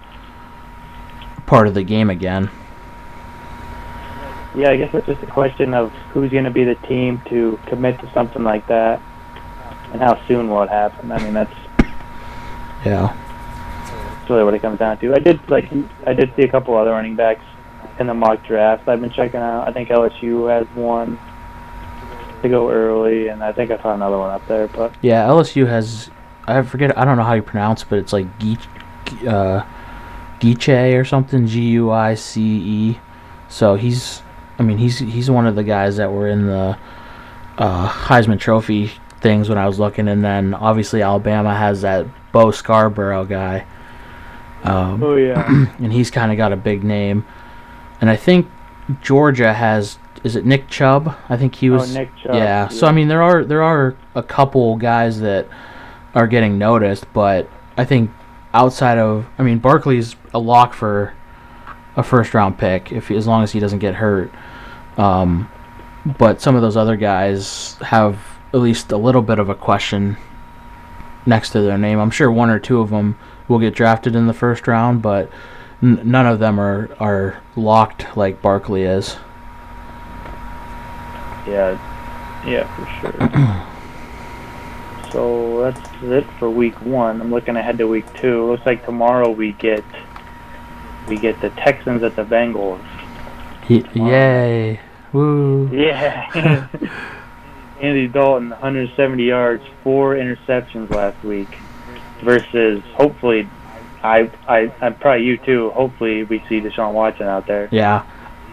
part 1.45 1.67
of 1.67 1.73
the 1.73 1.83
game 1.83 2.09
again. 2.09 2.49
Yeah, 4.55 4.71
I 4.71 4.77
guess 4.77 4.93
it's 4.93 5.07
just 5.07 5.23
a 5.23 5.27
question 5.27 5.73
of 5.73 5.91
who's 6.13 6.31
going 6.31 6.43
to 6.43 6.51
be 6.51 6.63
the 6.63 6.75
team 6.75 7.21
to 7.29 7.57
commit 7.67 7.99
to 7.99 8.11
something 8.11 8.43
like 8.43 8.67
that, 8.67 9.01
and 9.93 10.01
how 10.01 10.21
soon 10.27 10.49
will 10.49 10.63
it 10.63 10.69
happen. 10.69 11.11
I 11.11 11.23
mean, 11.23 11.33
that's 11.33 11.53
Yeah. 12.85 13.15
That's 14.19 14.29
really 14.29 14.43
what 14.43 14.53
it 14.53 14.61
comes 14.61 14.79
down 14.79 14.97
to. 14.99 15.13
I 15.13 15.19
did 15.19 15.39
like 15.49 15.71
I 16.05 16.13
did 16.13 16.35
see 16.35 16.43
a 16.43 16.47
couple 16.47 16.75
other 16.75 16.91
running 16.91 17.15
backs 17.15 17.43
in 17.99 18.07
the 18.07 18.13
mock 18.13 18.45
draft. 18.45 18.87
I've 18.87 18.99
been 18.99 19.11
checking 19.11 19.39
out. 19.39 19.67
I 19.67 19.71
think 19.71 19.89
LSU 19.89 20.49
has 20.49 20.67
one 20.75 21.17
to 22.41 22.49
go 22.49 22.69
early, 22.71 23.27
and 23.27 23.43
I 23.43 23.51
think 23.51 23.71
I 23.71 23.77
found 23.77 24.01
another 24.01 24.17
one 24.17 24.31
up 24.31 24.47
there. 24.47 24.67
But 24.67 24.93
Yeah, 25.01 25.25
LSU 25.27 25.67
has 25.67 26.09
I 26.47 26.61
forget 26.63 26.97
I 26.97 27.05
don't 27.05 27.17
know 27.17 27.23
how 27.23 27.33
you 27.33 27.41
pronounce, 27.41 27.83
it, 27.83 27.89
but 27.89 27.99
it's 27.99 28.13
like 28.13 28.27
Geich, 28.39 28.65
uh, 29.27 30.97
or 30.97 31.05
something, 31.05 31.47
G 31.47 31.61
U 31.71 31.91
I 31.91 32.15
C 32.15 32.41
E. 32.41 32.99
So 33.47 33.75
he's, 33.75 34.21
I 34.57 34.63
mean, 34.63 34.77
he's 34.77 34.99
he's 34.99 35.29
one 35.29 35.45
of 35.45 35.55
the 35.55 35.63
guys 35.63 35.97
that 35.97 36.11
were 36.11 36.27
in 36.27 36.47
the 36.47 36.77
uh, 37.57 37.89
Heisman 37.89 38.39
Trophy 38.39 38.91
things 39.19 39.49
when 39.49 39.57
I 39.57 39.67
was 39.67 39.79
looking, 39.79 40.07
and 40.07 40.23
then 40.23 40.53
obviously 40.53 41.01
Alabama 41.01 41.55
has 41.55 41.81
that 41.81 42.05
Bo 42.31 42.51
Scarborough 42.51 43.25
guy, 43.25 43.65
um, 44.63 45.03
oh 45.03 45.15
yeah, 45.15 45.45
and 45.77 45.93
he's 45.93 46.09
kind 46.09 46.31
of 46.31 46.37
got 46.37 46.51
a 46.51 46.57
big 46.57 46.83
name. 46.83 47.25
And 47.99 48.09
I 48.09 48.15
think 48.15 48.49
Georgia 49.01 49.53
has 49.53 49.99
is 50.23 50.35
it 50.35 50.45
Nick 50.45 50.67
Chubb? 50.67 51.15
I 51.29 51.37
think 51.37 51.55
he 51.55 51.69
oh 51.69 51.73
was. 51.73 51.95
Nick 51.95 52.15
Chubb. 52.17 52.35
Yeah. 52.35 52.67
So 52.67 52.87
I 52.87 52.91
mean, 52.91 53.07
there 53.07 53.21
are 53.21 53.43
there 53.43 53.63
are 53.63 53.95
a 54.15 54.23
couple 54.23 54.75
guys 54.77 55.19
that 55.21 55.47
are 56.13 56.27
getting 56.27 56.57
noticed, 56.57 57.05
but 57.13 57.49
I 57.77 57.85
think 57.85 58.11
outside 58.53 58.97
of 58.97 59.25
I 59.37 59.43
mean, 59.43 59.59
Barkley's 59.59 60.15
a 60.33 60.39
lock 60.39 60.73
for 60.73 61.13
a 61.95 62.03
first 62.03 62.33
round 62.33 62.57
pick 62.57 62.91
if 62.91 63.11
as 63.11 63.27
long 63.27 63.43
as 63.43 63.51
he 63.51 63.59
doesn't 63.59 63.79
get 63.79 63.95
hurt. 63.95 64.31
Um, 64.97 65.49
but 66.17 66.41
some 66.41 66.55
of 66.55 66.61
those 66.61 66.77
other 66.77 66.95
guys 66.95 67.75
have 67.81 68.19
at 68.53 68.59
least 68.59 68.91
a 68.91 68.97
little 68.97 69.21
bit 69.21 69.39
of 69.39 69.49
a 69.49 69.55
question 69.55 70.17
next 71.25 71.51
to 71.51 71.61
their 71.61 71.77
name. 71.77 71.99
I'm 71.99 72.11
sure 72.11 72.31
one 72.31 72.49
or 72.49 72.59
two 72.59 72.81
of 72.81 72.89
them 72.89 73.17
will 73.47 73.59
get 73.59 73.75
drafted 73.75 74.15
in 74.15 74.27
the 74.27 74.33
first 74.33 74.67
round, 74.67 75.01
but 75.01 75.29
n- 75.81 76.01
none 76.03 76.25
of 76.25 76.39
them 76.39 76.59
are 76.59 76.89
are 76.99 77.41
locked 77.55 78.15
like 78.15 78.41
Barkley 78.41 78.83
is. 78.83 79.17
Yeah, 81.51 81.77
yeah, 82.47 82.65
for 82.75 82.85
sure. 83.01 83.13
so 85.11 85.61
that's 85.71 86.03
it 86.03 86.25
for 86.39 86.49
week 86.49 86.79
one. 86.81 87.21
I'm 87.21 87.31
looking 87.31 87.55
ahead 87.57 87.77
to 87.79 87.87
week 87.87 88.05
two. 88.15 88.49
Looks 88.51 88.65
like 88.65 88.85
tomorrow 88.85 89.29
we 89.29 89.51
get 89.53 89.83
we 91.07 91.17
get 91.17 91.39
the 91.41 91.49
Texans 91.51 92.03
at 92.03 92.15
the 92.15 92.23
Bengals. 92.23 92.83
Ye- 93.67 93.85
yay! 93.93 94.79
Woo! 95.13 95.69
Yeah. 95.71 96.67
Andy 97.81 98.07
Dalton, 98.07 98.51
170 98.51 99.23
yards, 99.23 99.63
four 99.83 100.15
interceptions 100.15 100.89
last 100.91 101.21
week, 101.23 101.47
versus 102.23 102.81
hopefully, 102.93 103.49
I 104.03 104.29
I 104.47 104.71
I'm 104.81 104.95
probably 104.95 105.25
you 105.25 105.37
too. 105.37 105.71
Hopefully, 105.71 106.23
we 106.23 106.39
see 106.47 106.61
Deshaun 106.61 106.93
Watson 106.93 107.27
out 107.27 107.47
there, 107.47 107.67
Yeah. 107.71 108.03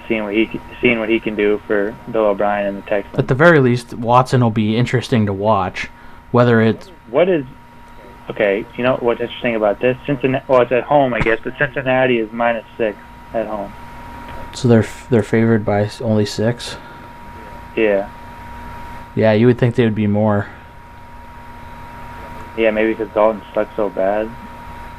Seeing 0.08 0.24
what 0.24 0.34
he 0.34 0.60
seeing 0.80 0.98
what 0.98 1.08
he 1.08 1.20
can 1.20 1.36
do 1.36 1.58
for 1.66 1.94
Bill 2.10 2.26
O'Brien 2.26 2.66
and 2.66 2.78
the 2.82 2.86
Texans. 2.88 3.18
At 3.18 3.28
the 3.28 3.34
very 3.34 3.60
least, 3.60 3.94
Watson 3.94 4.40
will 4.42 4.50
be 4.50 4.76
interesting 4.76 5.26
to 5.26 5.32
watch. 5.32 5.88
Whether 6.32 6.60
it's 6.60 6.88
What 7.10 7.28
is 7.28 7.44
okay? 8.30 8.64
You 8.76 8.84
know 8.84 8.96
what's 8.96 9.20
interesting 9.20 9.54
about 9.54 9.80
this? 9.80 9.96
Cincinnati. 10.06 10.44
Well, 10.48 10.62
it's 10.62 10.72
at 10.72 10.84
home, 10.84 11.14
I 11.14 11.20
guess, 11.20 11.38
but 11.42 11.56
Cincinnati 11.58 12.18
is 12.18 12.30
minus 12.32 12.64
six 12.76 12.96
at 13.34 13.46
home. 13.46 13.72
so 14.54 14.66
they're 14.68 14.86
they're 15.10 15.22
favored 15.22 15.64
by 15.64 15.90
only 16.00 16.26
six. 16.26 16.76
Yeah, 17.76 18.10
Yeah, 19.14 19.32
you 19.32 19.46
would 19.46 19.58
think 19.58 19.74
they 19.76 19.84
would 19.84 19.94
be 19.94 20.06
more. 20.08 20.48
yeah, 22.56 22.70
maybe 22.70 22.92
because 22.92 23.12
Dalton 23.14 23.40
sucks 23.54 23.74
so 23.76 23.88
bad. 23.88 24.28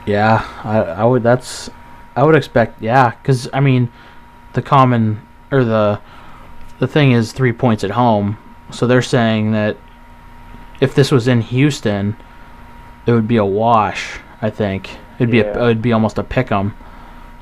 Yeah, 0.06 0.46
I 0.64 0.78
I 0.80 1.04
would 1.04 1.24
that's 1.24 1.70
I 2.16 2.24
would 2.24 2.36
expect 2.36 2.82
yeah, 2.82 3.12
because 3.12 3.50
I 3.54 3.60
mean, 3.60 3.92
the 4.54 4.62
common 4.62 5.22
or 5.52 5.64
the 5.64 6.00
the 6.80 6.88
thing 6.88 7.12
is 7.12 7.32
three 7.34 7.52
points 7.54 7.84
at 7.84 7.92
home. 7.92 8.38
So 8.72 8.88
they're 8.88 9.02
saying 9.02 9.52
that 9.52 9.78
if 10.80 10.96
this 10.96 11.12
was 11.12 11.28
in 11.28 11.42
Houston, 11.42 12.16
it 13.06 13.12
would 13.12 13.28
be 13.28 13.38
a 13.38 13.46
wash. 13.46 14.20
I 14.42 14.50
think 14.50 14.98
it'd 15.18 15.32
be 15.32 15.40
a, 15.42 15.52
it 15.52 15.58
would 15.62 15.82
be 15.82 15.92
almost 15.92 16.18
a 16.18 16.24
pick 16.24 16.52
'em. 16.52 16.74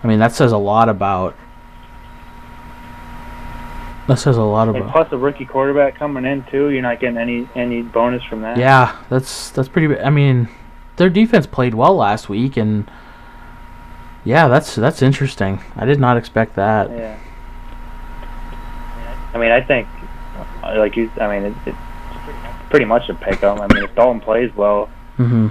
I 0.03 0.07
mean 0.07 0.19
that 0.19 0.31
says 0.33 0.51
a 0.51 0.57
lot 0.57 0.89
about 0.89 1.35
That 4.07 4.17
says 4.19 4.37
a 4.37 4.41
lot 4.41 4.69
And 4.69 4.77
about. 4.77 4.91
plus 4.91 5.11
a 5.11 5.17
rookie 5.17 5.45
quarterback 5.45 5.95
coming 5.99 6.23
in 6.25 6.43
too. 6.45 6.69
You're 6.69 6.81
not 6.81 6.99
getting 6.99 7.17
any 7.17 7.47
any 7.55 7.81
bonus 7.81 8.23
from 8.23 8.41
that. 8.41 8.57
Yeah, 8.57 8.95
that's 9.09 9.49
that's 9.51 9.67
pretty. 9.67 9.99
I 9.99 10.09
mean, 10.09 10.47
their 10.95 11.09
defense 11.09 11.45
played 11.45 11.73
well 11.75 11.95
last 11.95 12.29
week, 12.29 12.55
and 12.55 12.89
yeah, 14.27 14.47
that's 14.49 14.75
that's 14.75 15.01
interesting. 15.01 15.61
I 15.75 15.85
did 15.85 15.99
not 15.99 16.17
expect 16.17 16.55
that. 16.55 16.89
Yeah. 16.89 17.17
I 19.33 19.37
mean, 19.37 19.51
I 19.51 19.61
think, 19.61 19.87
like 20.63 20.97
you, 20.97 21.09
I 21.19 21.27
mean, 21.27 21.51
it, 21.51 21.55
it's 21.65 21.77
pretty 22.69 22.85
much 22.85 23.07
a 23.09 23.13
pick 23.13 23.41
'em. 23.41 23.61
I 23.61 23.67
mean, 23.73 23.83
if 23.83 23.95
Dalton 23.95 24.19
plays 24.19 24.53
well, 24.55 24.89
hmm 25.15 25.47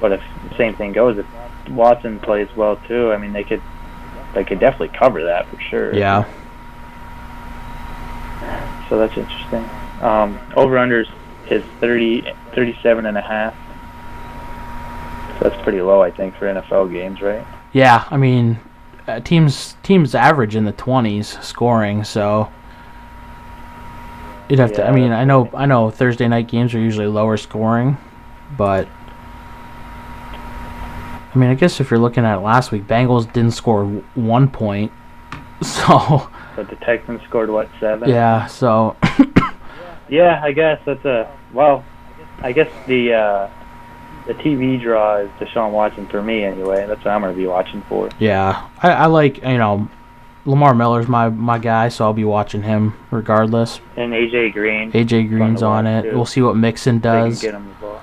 but 0.00 0.10
if 0.10 0.20
the 0.50 0.56
same 0.56 0.74
thing 0.74 0.92
goes, 0.92 1.16
if 1.16 1.26
Watson 1.70 2.18
plays 2.18 2.48
well 2.56 2.74
too, 2.88 3.12
I 3.12 3.18
mean, 3.18 3.32
they 3.32 3.44
could, 3.44 3.62
they 4.34 4.42
could 4.42 4.58
definitely 4.58 4.88
cover 4.98 5.22
that 5.22 5.46
for 5.46 5.60
sure. 5.60 5.94
Yeah. 5.94 6.24
So 8.88 8.98
that's 8.98 9.16
interesting. 9.16 9.64
Um, 10.00 10.40
over 10.56 10.74
unders 10.74 11.08
is 11.48 11.62
30, 11.80 12.26
37 12.52 13.06
and 13.06 13.16
a 13.16 13.20
half. 13.20 13.54
So 15.38 15.48
that's 15.48 15.62
pretty 15.62 15.80
low, 15.80 16.02
I 16.02 16.10
think, 16.10 16.34
for 16.34 16.46
NFL 16.46 16.90
games, 16.92 17.22
right? 17.22 17.46
Yeah, 17.72 18.06
I 18.10 18.16
mean, 18.16 18.58
uh, 19.08 19.20
teams 19.20 19.76
teams 19.82 20.14
average 20.14 20.54
in 20.56 20.64
the 20.64 20.72
twenties 20.72 21.38
scoring, 21.40 22.04
so 22.04 22.50
you'd 24.48 24.58
have 24.58 24.72
to. 24.74 24.86
I 24.86 24.92
mean, 24.92 25.12
I 25.12 25.24
know. 25.24 25.48
I 25.54 25.66
know 25.66 25.90
Thursday 25.90 26.28
night 26.28 26.48
games 26.48 26.74
are 26.74 26.78
usually 26.80 27.06
lower 27.06 27.36
scoring, 27.36 27.96
but 28.56 28.86
I 31.34 31.38
mean, 31.38 31.50
I 31.50 31.54
guess 31.54 31.80
if 31.80 31.90
you're 31.90 32.00
looking 32.00 32.24
at 32.26 32.42
last 32.42 32.72
week, 32.72 32.86
Bengals 32.86 33.32
didn't 33.32 33.52
score 33.52 33.84
w- 33.84 34.04
one 34.14 34.48
point, 34.48 34.92
so 35.62 36.28
But 36.54 36.68
the 36.68 36.76
Texans 36.76 37.22
scored 37.22 37.48
what 37.48 37.70
seven? 37.80 38.08
yeah, 38.08 38.46
so 38.46 38.96
Yeah, 40.10 40.40
I 40.44 40.52
guess 40.52 40.78
that's 40.84 41.04
a 41.06 41.34
well. 41.54 41.84
I 42.42 42.52
guess 42.52 42.68
the 42.86 43.14
uh, 43.14 43.48
the 44.26 44.34
TV 44.34 44.80
draw 44.80 45.16
is 45.18 45.30
Deshaun 45.40 45.72
Watson 45.72 46.06
for 46.06 46.22
me 46.22 46.44
anyway. 46.44 46.86
That's 46.86 47.04
what 47.04 47.12
I'm 47.12 47.20
gonna 47.22 47.32
be 47.34 47.46
watching 47.46 47.82
for. 47.82 48.08
yeah, 48.18 48.68
I, 48.82 48.90
I 48.92 49.06
like 49.06 49.38
you 49.38 49.58
know. 49.58 49.88
Lamar 50.44 50.74
Miller's 50.74 51.06
my, 51.06 51.28
my 51.28 51.56
guy, 51.56 51.88
so 51.88 52.04
I'll 52.04 52.12
be 52.12 52.24
watching 52.24 52.62
him 52.62 52.94
regardless. 53.12 53.80
And 53.96 54.12
AJ 54.12 54.52
Green, 54.52 54.90
AJ 54.90 55.28
Green's 55.28 55.62
on 55.62 55.86
it. 55.86 56.02
too. 56.02 56.16
We'll 56.16 56.26
see 56.26 56.42
what 56.42 56.56
Mixon 56.56 56.98
does. 56.98 57.40
get 57.40 57.54
him 57.54 57.68
the 57.68 57.74
ball. 57.74 58.02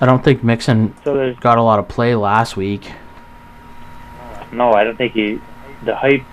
I 0.00 0.06
don't 0.06 0.24
think 0.24 0.42
Mixon 0.42 0.94
So 1.04 1.34
got 1.40 1.58
a 1.58 1.62
lot 1.62 1.78
of 1.78 1.86
play 1.86 2.14
last 2.14 2.56
week. 2.56 2.90
Uh, 4.18 4.44
no, 4.52 4.72
I 4.72 4.82
don't 4.84 4.96
think 4.96 5.12
he 5.12 5.40
the 5.84 5.94
hype 5.94 6.24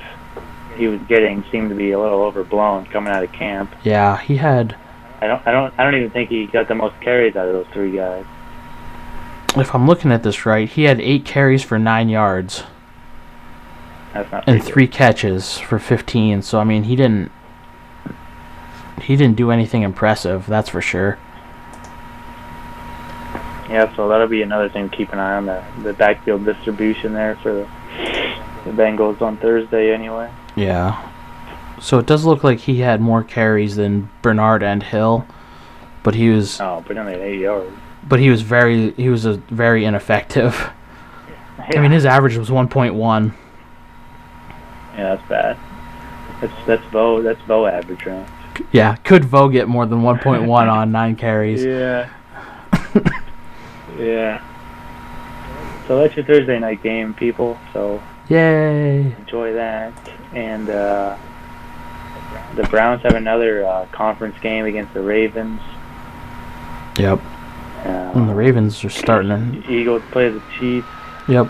he 0.78 0.88
was 0.88 1.02
getting 1.10 1.44
seemed 1.52 1.70
to 1.70 1.76
be 1.76 1.92
a 1.92 2.00
little 2.00 2.22
overblown 2.22 2.86
coming 2.86 3.12
out 3.12 3.22
of 3.24 3.34
camp. 3.34 3.76
Yeah, 3.84 4.22
he 4.22 4.38
had. 4.38 4.78
I 5.20 5.28
don't 5.28 5.46
I 5.46 5.52
don't 5.52 5.74
I 5.78 5.84
don't 5.84 5.96
even 5.96 6.12
think 6.12 6.30
he 6.30 6.48
got 6.48 6.70
the 6.70 6.76
most 6.76 7.00
carries 7.02 7.36
out 7.36 7.48
of 7.50 7.54
those 7.54 7.68
three 7.74 7.92
guys. 7.96 8.26
If 9.56 9.76
I'm 9.76 9.86
looking 9.86 10.12
at 10.12 10.24
this 10.24 10.46
right, 10.46 10.68
he 10.70 10.84
had 10.84 11.02
eight 11.02 11.26
carries 11.26 11.62
for 11.64 11.78
nine 11.78 12.08
yards 12.08 12.64
That's 14.14 14.32
not 14.32 14.44
and 14.48 14.60
pretty 14.60 14.66
good. 14.66 14.74
three 14.74 14.88
catches 14.88 15.58
for 15.58 15.78
15. 15.78 16.42
So 16.42 16.60
I 16.60 16.64
mean, 16.64 16.84
he 16.84 16.96
didn't. 16.96 17.32
He 19.02 19.16
didn't 19.16 19.36
do 19.36 19.52
anything 19.52 19.82
impressive. 19.82 20.46
That's 20.46 20.70
for 20.70 20.82
sure. 20.82 21.18
Yeah, 23.70 23.94
so 23.96 24.08
that'll 24.10 24.28
be 24.28 24.42
another 24.42 24.70
thing 24.70 24.90
to 24.90 24.96
keep 24.96 25.12
an 25.14 25.20
eye 25.20 25.36
on 25.36 25.46
the 25.46 25.64
the 25.84 25.94
backfield 25.94 26.46
distribution 26.46 27.14
there 27.14 27.36
for 27.38 27.54
the 27.54 27.68
the 28.66 28.72
Bengals 28.72 29.22
on 29.22 29.38
Thursday 29.38 29.92
anyway. 29.94 30.32
Yeah. 30.56 31.10
So 31.82 31.98
it 31.98 32.06
does 32.06 32.26
look 32.26 32.44
like 32.44 32.60
he 32.60 32.80
had 32.82 33.02
more 33.02 33.24
carries 33.24 33.76
than 33.76 34.10
Bernard 34.22 34.62
and 34.62 34.84
Hill, 34.84 35.26
but 36.04 36.14
he 36.16 36.30
was. 36.30 36.60
Oh, 36.62 36.84
but 36.88 36.96
only 36.98 37.14
eight 37.16 37.40
yards. 37.40 37.72
But 38.08 38.20
he 38.20 38.30
was 38.30 38.42
very. 38.42 38.92
He 38.92 39.10
was 39.10 39.26
a 39.26 39.34
very 39.34 39.86
ineffective. 39.86 40.70
I 41.60 41.80
mean, 41.80 41.92
his 41.92 42.06
average 42.06 42.38
was 42.38 42.50
1.1. 42.50 43.34
Yeah, 44.98 45.16
that's 45.16 45.30
bad. 45.30 45.58
That's 46.42 46.66
that's 46.66 46.92
Bo 46.92 47.22
that's 47.22 47.42
Bo 47.44 47.68
average 47.68 48.06
right? 48.06 48.28
Yeah, 48.72 48.96
could 48.96 49.26
Vo 49.26 49.48
get 49.48 49.68
more 49.68 49.86
than 49.86 50.02
1.1 50.02 50.50
on 50.72 50.92
nine 50.92 51.16
carries? 51.16 51.64
Yeah. 51.64 52.10
yeah. 53.98 54.44
So 55.88 56.00
that's 56.00 56.16
your 56.16 56.26
Thursday 56.26 56.60
night 56.60 56.84
game, 56.84 57.14
people. 57.14 57.58
So 57.74 58.02
Yay! 58.30 59.14
enjoy 59.18 59.54
that. 59.54 59.94
And 60.34 60.70
uh, 60.70 61.18
the 62.56 62.64
Browns 62.64 63.02
have 63.04 63.16
another 63.16 63.66
uh, 63.66 63.86
conference 63.92 64.36
game 64.42 64.66
against 64.66 64.94
the 64.94 65.02
Ravens. 65.02 65.62
Yep. 66.98 67.20
Uh, 67.86 68.12
And 68.16 68.30
the 68.30 68.36
Ravens 68.36 68.84
are 68.84 68.90
starting. 68.90 69.64
To, 69.64 69.72
Eagles 69.72 70.04
play 70.12 70.30
the 70.30 70.42
Chiefs. 70.58 70.88
yep. 71.28 71.48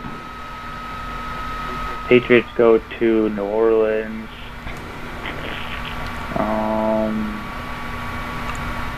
Patriots 2.08 2.48
go 2.56 2.78
to 2.78 3.30
New 3.30 3.44
Orleans. 3.44 4.28
Um, 6.36 7.16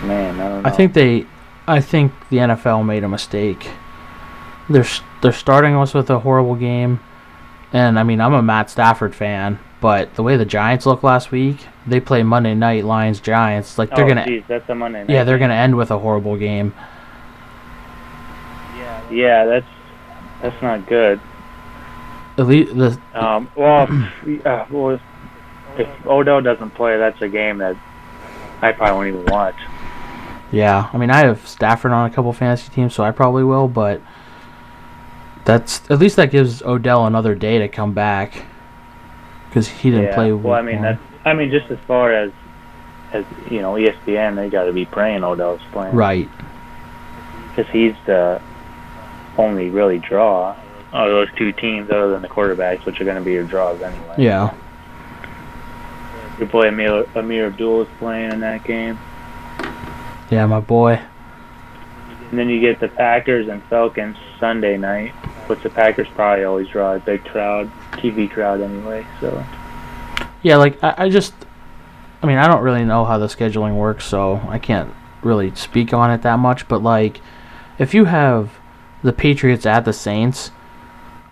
man, 0.07 0.39
I 0.39 0.49
don't 0.49 0.63
know. 0.63 0.69
I 0.69 0.71
think 0.71 0.93
they, 0.93 1.25
I 1.67 1.79
think 1.81 2.11
the 2.29 2.37
NFL 2.37 2.85
made 2.85 3.03
a 3.03 3.09
mistake. 3.09 3.69
They're 4.69 4.85
they're 5.21 5.31
starting 5.33 5.75
us 5.75 5.93
with 5.93 6.09
a 6.09 6.19
horrible 6.19 6.55
game, 6.55 6.99
and 7.73 7.99
I 7.99 8.03
mean 8.03 8.21
I'm 8.21 8.33
a 8.33 8.41
Matt 8.41 8.69
Stafford 8.69 9.13
fan, 9.13 9.59
but 9.81 10.15
the 10.15 10.23
way 10.23 10.37
the 10.37 10.45
Giants 10.45 10.85
look 10.85 11.03
last 11.03 11.31
week, 11.31 11.57
they 11.85 11.99
play 11.99 12.23
Monday 12.23 12.55
night 12.55 12.85
Lions 12.85 13.19
Giants. 13.19 13.77
Like 13.77 13.89
they're 13.89 14.05
oh, 14.05 14.07
gonna, 14.07 14.25
geez, 14.25 14.43
that's 14.47 14.69
a 14.69 14.75
Monday 14.75 14.99
night. 14.99 15.09
yeah, 15.09 15.23
they're 15.23 15.37
gonna 15.37 15.53
end 15.53 15.75
with 15.75 15.91
a 15.91 15.99
horrible 15.99 16.37
game. 16.37 16.73
Yeah, 19.13 19.45
that's 19.45 19.65
that's 20.41 20.61
not 20.61 20.87
good. 20.87 21.19
At 22.37 22.47
least 22.47 22.75
the 22.75 22.99
Um, 23.13 23.49
well, 23.55 23.83
uh, 24.45 24.65
well, 24.69 24.99
if 25.77 26.05
Odell 26.05 26.41
doesn't 26.41 26.71
play, 26.71 26.97
that's 26.97 27.21
a 27.21 27.29
game 27.29 27.59
that 27.59 27.75
I 28.61 28.71
probably 28.71 29.11
won't 29.11 29.21
even 29.21 29.33
watch. 29.33 29.55
yeah, 30.51 30.89
I 30.91 30.97
mean 30.97 31.09
I 31.09 31.25
have 31.25 31.47
Stafford 31.47 31.91
on 31.91 32.09
a 32.09 32.13
couple 32.13 32.33
fantasy 32.33 32.71
teams, 32.71 32.93
so 32.93 33.03
I 33.03 33.11
probably 33.11 33.43
will, 33.43 33.67
but 33.67 34.01
that's 35.45 35.89
at 35.89 35.99
least 35.99 36.15
that 36.15 36.31
gives 36.31 36.61
Odell 36.61 37.05
another 37.05 37.35
day 37.35 37.59
to 37.59 37.67
come 37.67 37.93
back 37.93 38.45
because 39.49 39.67
he 39.67 39.91
didn't 39.91 40.05
yeah. 40.05 40.15
play. 40.15 40.31
well, 40.31 40.53
I 40.53 40.61
mean 40.61 40.77
one. 40.77 40.83
that's 40.83 41.01
I 41.25 41.33
mean 41.33 41.51
just 41.51 41.69
as 41.69 41.79
far 41.87 42.13
as 42.13 42.31
as 43.11 43.25
you 43.49 43.61
know 43.61 43.73
ESPN, 43.73 44.35
they 44.35 44.49
got 44.49 44.63
to 44.63 44.73
be 44.73 44.85
praying 44.85 45.23
Odell's 45.23 45.61
playing, 45.71 45.95
right. 45.95 46.29
Because 47.49 47.71
he's 47.71 47.93
the 48.05 48.41
only 49.37 49.69
really 49.69 49.99
draw 49.99 50.55
of 50.91 51.09
those 51.09 51.27
two 51.35 51.51
teams, 51.51 51.89
other 51.89 52.11
than 52.11 52.21
the 52.21 52.27
quarterbacks, 52.29 52.85
which 52.85 53.01
are 53.01 53.05
going 53.05 53.17
to 53.17 53.23
be 53.23 53.31
your 53.31 53.43
draws 53.43 53.81
anyway. 53.81 54.15
Yeah. 54.17 54.53
Your 56.37 56.47
boy 56.47 56.67
Ameer, 56.67 57.05
Ameer 57.15 57.47
Abdul 57.47 57.83
is 57.83 57.87
playing 57.97 58.31
in 58.31 58.39
that 58.41 58.63
game. 58.63 58.99
Yeah, 60.29 60.45
my 60.45 60.59
boy. 60.59 60.99
And 62.29 62.39
then 62.39 62.49
you 62.49 62.59
get 62.59 62.79
the 62.79 62.87
Packers 62.87 63.47
and 63.47 63.63
Falcons 63.65 64.17
Sunday 64.39 64.77
night, 64.77 65.11
which 65.47 65.61
the 65.61 65.69
Packers 65.69 66.07
probably 66.15 66.43
always 66.43 66.67
draw 66.67 66.95
a 66.95 66.99
big 66.99 67.23
crowd, 67.25 67.71
TV 67.93 68.29
crowd 68.29 68.61
anyway. 68.61 69.05
So 69.19 69.43
Yeah, 70.41 70.57
like 70.57 70.83
I, 70.83 70.95
I 70.97 71.09
just, 71.09 71.33
I 72.21 72.27
mean, 72.27 72.37
I 72.37 72.47
don't 72.47 72.63
really 72.63 72.85
know 72.85 73.05
how 73.05 73.17
the 73.17 73.27
scheduling 73.27 73.75
works, 73.75 74.05
so 74.05 74.41
I 74.47 74.59
can't 74.59 74.93
really 75.21 75.53
speak 75.55 75.93
on 75.93 76.11
it 76.11 76.21
that 76.23 76.39
much. 76.39 76.67
But 76.67 76.81
like, 76.81 77.21
if 77.77 77.93
you 77.93 78.05
have 78.05 78.59
the 79.03 79.13
Patriots 79.13 79.65
at 79.65 79.85
the 79.85 79.93
Saints, 79.93 80.49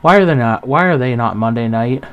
why 0.01 0.17
are 0.17 0.25
they 0.25 0.35
not? 0.35 0.67
Why 0.67 0.85
are 0.85 0.97
they 0.97 1.15
not 1.15 1.35
Monday 1.37 1.67
night? 1.67 2.03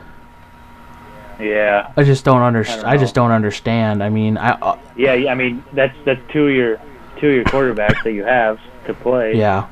yeah, 1.40 1.92
I 1.96 2.02
just 2.02 2.24
don't 2.24 2.42
I 2.42 2.46
understand. 2.48 2.82
don't 2.82 2.90
I, 2.90 2.96
just 2.96 3.14
don't 3.14 3.30
understand. 3.30 4.02
I 4.02 4.08
mean, 4.08 4.36
I 4.36 4.50
uh, 4.60 4.78
yeah. 4.96 5.12
I 5.30 5.34
mean 5.34 5.64
that's 5.72 5.96
that's 6.04 6.20
two 6.32 6.46
of 6.48 6.54
your 6.54 6.76
two 7.18 7.28
of 7.28 7.34
your 7.34 7.44
quarterbacks 7.44 8.02
that 8.04 8.12
you 8.12 8.24
have 8.24 8.58
to 8.86 8.94
play. 8.94 9.34
yeah, 9.36 9.68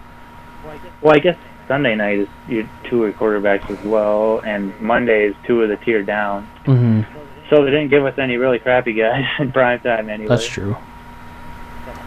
Well, 1.01 1.15
I 1.15 1.19
guess 1.19 1.37
Sunday 1.69 1.95
night 1.95 2.19
is 2.21 2.29
your 2.49 2.69
two 2.85 3.05
of 3.05 3.11
your 3.11 3.13
quarterbacks 3.41 3.69
as 3.71 3.85
well, 3.85 4.41
and 4.45 4.79
Monday 4.81 5.27
is 5.27 5.35
two 5.47 5.63
of 5.63 5.69
the 5.69 5.77
tier 5.77 6.03
down. 6.03 6.45
hmm 6.65 7.03
So 7.51 7.65
they 7.65 7.71
didn't 7.71 7.89
give 7.89 8.05
us 8.05 8.19
any 8.19 8.37
really 8.37 8.59
crappy 8.59 8.93
guys 8.93 9.25
in 9.39 9.53
prime 9.53 9.81
time 9.81 10.09
anyway. 10.11 10.29
that's 10.29 10.47
true. 10.47 10.77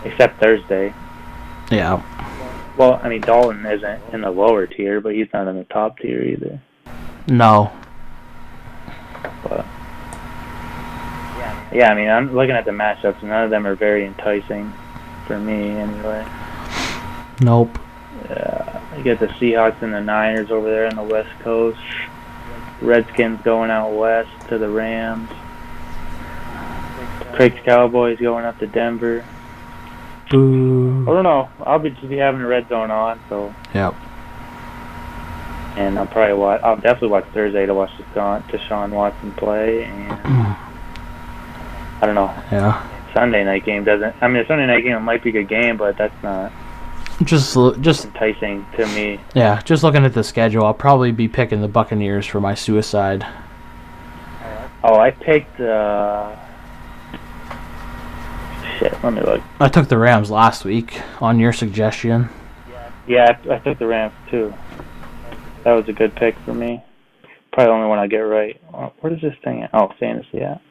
Except 0.04 0.40
Thursday. 0.40 0.94
Yeah, 1.72 2.02
Well, 2.80 2.98
I 3.04 3.10
mean 3.10 3.20
Dalton 3.20 3.66
isn't 3.66 4.02
in 4.14 4.22
the 4.22 4.32
lower 4.32 4.66
tier, 4.66 5.02
but 5.02 5.14
he's 5.14 5.28
not 5.34 5.50
in 5.50 5.58
the 5.58 5.66
top 5.66 6.00
tier 6.00 6.24
either. 6.24 6.62
no, 7.28 7.70
But 9.44 9.66
yeah, 11.74 11.90
I 11.92 11.94
mean, 11.94 12.10
I'm 12.10 12.34
looking 12.34 12.56
at 12.56 12.64
the 12.64 12.72
matchups. 12.72 13.22
None 13.22 13.44
of 13.44 13.50
them 13.50 13.68
are 13.68 13.76
very 13.76 14.06
enticing 14.06 14.74
for 15.28 15.38
me, 15.38 15.72
anyway. 15.72 16.26
nope. 17.42 17.78
Uh, 18.30 18.80
you 18.96 19.04
get 19.04 19.20
the 19.20 19.28
Seahawks 19.28 19.82
and 19.82 19.94
the 19.94 20.02
Niners 20.02 20.50
over 20.50 20.70
there 20.70 20.88
on 20.88 20.96
the 20.96 21.04
West 21.04 21.38
Coast. 21.42 21.80
Redskins 22.82 23.42
going 23.42 23.72
out 23.72 23.92
west 23.92 24.30
to 24.48 24.58
the 24.58 24.70
Rams. 24.70 25.30
Craig's 27.34 27.60
Cowboys 27.66 28.20
going 28.20 28.46
up 28.46 28.58
to 28.60 28.68
Denver. 28.68 29.26
Boo. 30.30 31.04
I 31.08 31.14
don't 31.14 31.24
know. 31.24 31.50
I'll 31.66 31.80
be 31.80 31.90
just 31.90 32.08
be 32.10 32.18
having 32.18 32.42
the 32.42 32.48
red 32.48 32.68
zone 32.70 32.92
on, 32.92 33.20
so 33.30 33.54
Yep. 33.74 33.96
and 35.78 35.98
I'll 35.98 36.06
probably 36.08 36.36
watch. 36.36 36.62
I'll 36.64 36.76
definitely 36.76 37.10
watch 37.10 37.26
Thursday 37.34 37.66
to 37.66 37.74
watch 37.74 37.90
Deshaun, 38.14 38.44
Deshaun 38.50 38.92
Watson 38.92 39.32
play, 39.34 39.86
and 39.86 40.12
I 42.02 42.06
don't 42.06 42.16
know. 42.16 42.32
Yeah. 42.52 42.86
Sunday 43.14 43.44
night 43.44 43.66
game 43.66 43.84
doesn't. 43.84 44.16
I 44.22 44.28
mean, 44.28 44.44
the 44.44 44.48
Sunday 44.48 44.68
night 44.68 44.84
game 44.84 45.02
might 45.04 45.24
be 45.24 45.30
a 45.30 45.34
good 45.34 45.48
game, 45.48 45.78
but 45.78 45.98
that's 45.98 46.14
not 46.22 46.52
Just 47.24 47.58
just 47.82 48.06
enticing 48.06 48.66
to 48.78 48.86
me. 48.88 49.20
yeah, 49.34 49.62
just 49.64 49.84
looking 49.84 50.06
at 50.06 50.14
the 50.14 50.24
schedule, 50.24 50.64
I'll 50.66 50.74
probably 50.76 51.12
be 51.12 51.28
picking 51.28 51.62
the 51.62 51.68
Buccaneers 51.68 52.26
for 52.28 52.40
my 52.40 52.54
suicide. 52.54 53.26
Oh, 54.84 55.00
I 55.00 55.10
picked. 55.12 55.60
uh 55.60 56.36
Shit, 58.80 59.04
let 59.04 59.12
me 59.14 59.22
look. 59.22 59.42
I 59.60 59.68
took 59.68 59.90
the 59.90 59.98
Rams 59.98 60.32
last 60.32 60.64
week 60.64 61.02
on 61.22 61.38
your 61.38 61.52
suggestion. 61.52 62.30
Yeah, 63.08 63.38
I, 63.50 63.56
I 63.56 63.60
took 63.60 63.78
the 63.78 63.88
Rams 63.88 64.14
too. 64.32 64.54
That 65.66 65.74
was 65.74 65.88
a 65.90 65.94
good 65.94 66.16
pick 66.16 66.36
for 66.46 66.54
me. 66.54 66.82
Probably 67.52 67.66
the 67.66 67.72
only 67.74 67.88
one 67.90 68.00
I 68.00 68.08
get 68.08 68.20
right. 68.20 68.60
Oh, 68.74 68.94
where 69.02 69.14
is 69.14 69.22
this 69.22 69.36
thing 69.44 69.64
at? 69.64 69.72
Oh, 69.74 69.92
fantasy 70.00 70.40
at. 70.42 70.62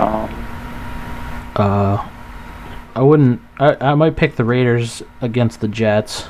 Um, 0.00 0.28
Uh, 1.54 2.08
I 2.96 3.00
wouldn't. 3.00 3.40
I, 3.58 3.76
I 3.80 3.94
might 3.94 4.16
pick 4.16 4.34
the 4.34 4.44
Raiders 4.44 5.02
against 5.20 5.60
the 5.60 5.68
Jets. 5.68 6.26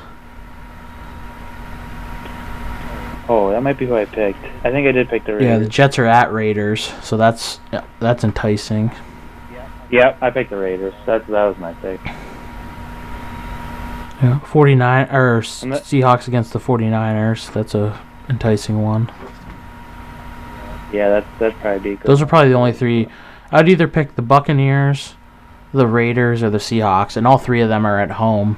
oh, 3.27 3.49
that 3.49 3.63
might 3.63 3.79
be 3.79 3.87
who 3.87 3.95
I 3.95 4.05
picked. 4.05 4.43
I 4.63 4.69
think 4.69 4.87
I 4.87 4.91
did 4.91 5.09
pick 5.09 5.25
the 5.25 5.33
Raiders. 5.33 5.47
Yeah, 5.47 5.57
the 5.57 5.67
Jets 5.69 5.97
are 5.97 6.05
at 6.05 6.31
Raiders, 6.31 6.91
so 7.01 7.17
that's 7.17 7.59
that's 7.99 8.23
enticing. 8.23 8.91
Yep, 9.91 10.17
I 10.21 10.29
picked 10.31 10.49
the 10.49 10.57
Raiders. 10.57 10.93
That 11.05 11.27
that 11.27 11.45
was 11.45 11.57
my 11.57 11.73
pick. 11.75 11.99
Yeah, 14.23 14.39
49 14.39 15.07
or 15.11 15.39
S- 15.39 15.61
that- 15.61 15.83
Seahawks 15.83 16.27
against 16.27 16.53
the 16.53 16.59
49ers. 16.59 17.51
That's 17.53 17.75
a 17.75 17.99
enticing 18.29 18.81
one. 18.81 19.11
Yeah, 20.93 21.09
that's 21.09 21.27
that'd 21.39 21.59
probably 21.59 21.91
be 21.91 21.95
good. 21.97 22.07
Those 22.07 22.21
are 22.21 22.25
probably 22.25 22.49
the 22.49 22.55
only 22.55 22.71
three. 22.71 23.07
I'd 23.51 23.67
either 23.69 23.87
pick 23.87 24.15
the 24.15 24.21
Buccaneers, 24.21 25.15
the 25.73 25.87
Raiders, 25.87 26.41
or 26.41 26.49
the 26.49 26.57
Seahawks, 26.57 27.15
and 27.17 27.27
all 27.27 27.37
three 27.37 27.61
of 27.61 27.69
them 27.69 27.85
are 27.85 27.99
at 27.99 28.11
home. 28.11 28.57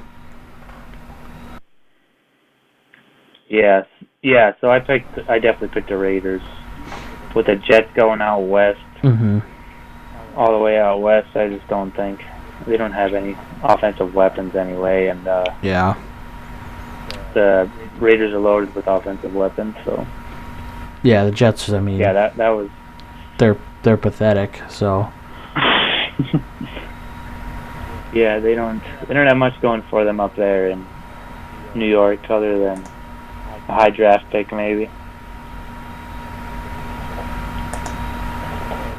Yes, 3.48 3.86
yeah. 4.22 4.52
So 4.60 4.70
I 4.70 4.78
picked. 4.80 5.18
I 5.28 5.38
definitely 5.38 5.68
picked 5.68 5.88
the 5.88 5.96
Raiders. 5.96 6.42
With 7.34 7.46
the 7.46 7.56
Jets 7.56 7.90
going 7.94 8.20
out 8.22 8.40
west, 8.40 8.80
Mm-hmm. 9.02 9.40
All 10.38 10.52
the 10.52 10.58
way 10.62 10.78
out 10.78 11.00
west, 11.00 11.36
I 11.36 11.48
just 11.48 11.66
don't 11.68 11.90
think 11.90 12.24
they 12.66 12.76
don't 12.76 12.92
have 12.92 13.12
any 13.12 13.36
offensive 13.62 14.14
weapons 14.14 14.54
anyway, 14.54 15.08
and 15.08 15.26
uh, 15.26 15.44
Yeah. 15.62 15.96
the 17.34 17.68
Raiders 17.98 18.32
are 18.32 18.38
loaded 18.38 18.72
with 18.74 18.86
offensive 18.86 19.34
weapons. 19.34 19.74
So 19.84 20.06
Yeah, 21.02 21.24
the 21.24 21.32
Jets. 21.32 21.68
I 21.70 21.80
mean, 21.80 21.98
yeah, 21.98 22.12
that 22.12 22.36
that 22.36 22.50
was. 22.50 22.70
they're 23.38 23.56
they're 23.82 23.96
pathetic. 23.96 24.60
So 24.68 25.10
yeah, 28.12 28.38
they 28.38 28.54
don't. 28.54 28.82
They 29.06 29.14
don't 29.14 29.26
have 29.26 29.36
much 29.36 29.60
going 29.60 29.82
for 29.82 30.04
them 30.04 30.20
up 30.20 30.34
there 30.36 30.68
in 30.70 30.86
New 31.74 31.86
York, 31.88 32.30
other 32.30 32.58
than 32.58 32.82
a 33.68 33.74
high 33.74 33.90
draft 33.90 34.30
pick 34.30 34.52
maybe. 34.52 34.88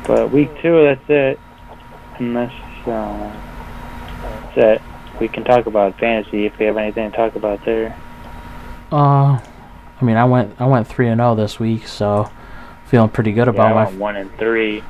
But 0.10 0.32
week 0.32 0.50
two, 0.60 0.86
that's 0.86 1.08
it. 1.08 1.40
Unless 2.18 2.52
uh, 2.88 3.32
that's 4.56 4.58
it. 4.58 4.82
We 5.22 5.28
can 5.28 5.44
talk 5.44 5.68
about 5.68 6.00
fantasy 6.00 6.48
if 6.48 6.58
we 6.58 6.66
have 6.66 6.78
anything 6.78 7.12
to 7.12 7.16
talk 7.16 7.36
about 7.36 7.64
there. 7.64 7.96
Uh, 8.92 9.38
I 9.38 10.02
mean, 10.02 10.18
I 10.18 10.26
went 10.26 10.60
I 10.60 10.66
went 10.66 10.88
three 10.88 11.10
and 11.10 11.20
zero 11.20 11.36
this 11.36 11.60
week, 11.60 11.86
so 11.88 12.28
feeling 12.88 13.10
pretty 13.12 13.34
good 13.34 13.46
Yeah, 13.46 13.54
about 13.54 13.68
I 13.68 13.74
my 13.76 13.86
went 13.86 14.00
one 14.00 14.16
and 14.16 14.36
three. 14.40 14.84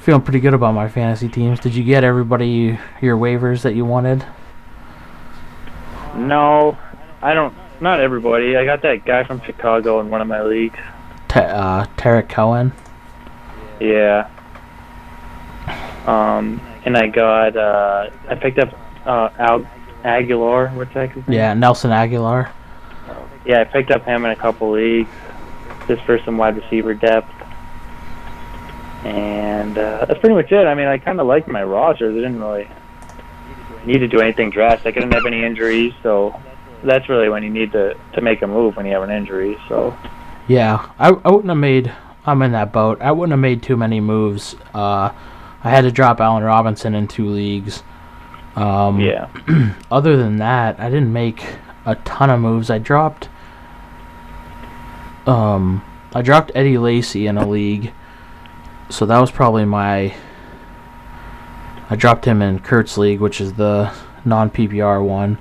feeling 0.00 0.20
pretty 0.20 0.40
good 0.40 0.52
about 0.52 0.74
my 0.74 0.90
fantasy 0.90 1.30
teams. 1.30 1.58
Did 1.58 1.74
you 1.74 1.82
get 1.82 2.04
everybody 2.04 2.78
your 3.00 3.16
waivers 3.16 3.62
that 3.62 3.74
you 3.74 3.86
wanted? 3.86 4.26
No, 6.16 6.76
I 7.22 7.32
don't. 7.32 7.54
Not 7.80 8.00
everybody. 8.00 8.58
I 8.58 8.66
got 8.66 8.82
that 8.82 9.06
guy 9.06 9.24
from 9.24 9.40
Chicago 9.40 10.00
in 10.00 10.10
one 10.10 10.20
of 10.20 10.26
my 10.28 10.42
leagues. 10.42 10.78
Te- 11.28 11.40
uh, 11.40 11.86
Tarik 11.96 12.28
Cohen. 12.28 12.72
Yeah. 13.80 14.28
Um, 16.06 16.60
and 16.84 16.96
I 16.96 17.06
got. 17.08 17.56
Uh, 17.56 18.10
I 18.28 18.34
picked 18.34 18.58
up 18.58 18.72
uh, 19.06 19.30
Al 19.38 19.66
Agholor. 20.04 20.74
What's 20.74 20.94
that? 20.94 21.10
Yeah, 21.28 21.54
Nelson 21.54 21.90
Agholor. 21.90 22.50
Yeah, 23.44 23.60
I 23.60 23.64
picked 23.64 23.90
up 23.90 24.04
him 24.04 24.24
in 24.24 24.30
a 24.30 24.36
couple 24.36 24.72
leagues, 24.72 25.10
just 25.88 26.02
for 26.04 26.18
some 26.24 26.36
wide 26.36 26.56
receiver 26.56 26.94
depth. 26.94 27.32
And 29.04 29.78
uh, 29.78 30.04
that's 30.04 30.20
pretty 30.20 30.34
much 30.34 30.52
it. 30.52 30.66
I 30.66 30.74
mean, 30.74 30.86
I 30.86 30.98
kind 30.98 31.20
of 31.20 31.26
liked 31.26 31.48
my 31.48 31.62
roster. 31.62 32.12
They 32.12 32.20
didn't 32.20 32.38
really 32.38 32.68
need 33.86 33.98
to 33.98 34.08
do 34.08 34.20
anything 34.20 34.50
drastic. 34.50 34.96
I 34.96 35.00
didn't 35.00 35.14
have 35.14 35.24
any 35.26 35.42
injuries, 35.42 35.94
so 36.02 36.38
that's 36.84 37.08
really 37.08 37.28
when 37.28 37.42
you 37.42 37.50
need 37.50 37.72
to 37.72 37.94
to 38.14 38.20
make 38.20 38.42
a 38.42 38.46
move 38.46 38.76
when 38.76 38.86
you 38.86 38.92
have 38.92 39.02
an 39.02 39.10
injury. 39.10 39.56
So 39.68 39.96
Yeah, 40.48 40.90
I, 40.98 41.08
I 41.08 41.30
wouldn't 41.30 41.48
have 41.48 41.58
made. 41.58 41.92
I'm 42.26 42.42
in 42.42 42.52
that 42.52 42.72
boat. 42.72 43.00
I 43.00 43.12
wouldn't 43.12 43.32
have 43.32 43.40
made 43.40 43.62
too 43.62 43.76
many 43.76 44.00
moves. 44.00 44.54
Uh, 44.74 45.12
I 45.62 45.70
had 45.70 45.82
to 45.82 45.92
drop 45.92 46.20
Allen 46.20 46.42
Robinson 46.42 46.94
in 46.94 47.06
two 47.06 47.28
leagues. 47.28 47.82
Um, 48.56 49.00
yeah, 49.00 49.28
Other 49.90 50.16
than 50.16 50.38
that, 50.38 50.80
I 50.80 50.90
didn't 50.90 51.12
make 51.12 51.44
a 51.84 51.94
ton 51.96 52.30
of 52.30 52.40
moves. 52.40 52.70
I 52.70 52.78
dropped. 52.78 53.28
Um, 55.26 55.84
I 56.14 56.22
dropped 56.22 56.50
Eddie 56.54 56.78
Lacy 56.78 57.26
in 57.26 57.36
a 57.36 57.48
league, 57.48 57.92
so 58.88 59.06
that 59.06 59.18
was 59.18 59.30
probably 59.30 59.64
my. 59.64 60.14
I 61.88 61.96
dropped 61.96 62.24
him 62.24 62.40
in 62.40 62.60
Kurt's 62.60 62.96
league, 62.96 63.20
which 63.20 63.40
is 63.40 63.54
the 63.54 63.92
non 64.24 64.50
PPR 64.50 65.04
one. 65.04 65.38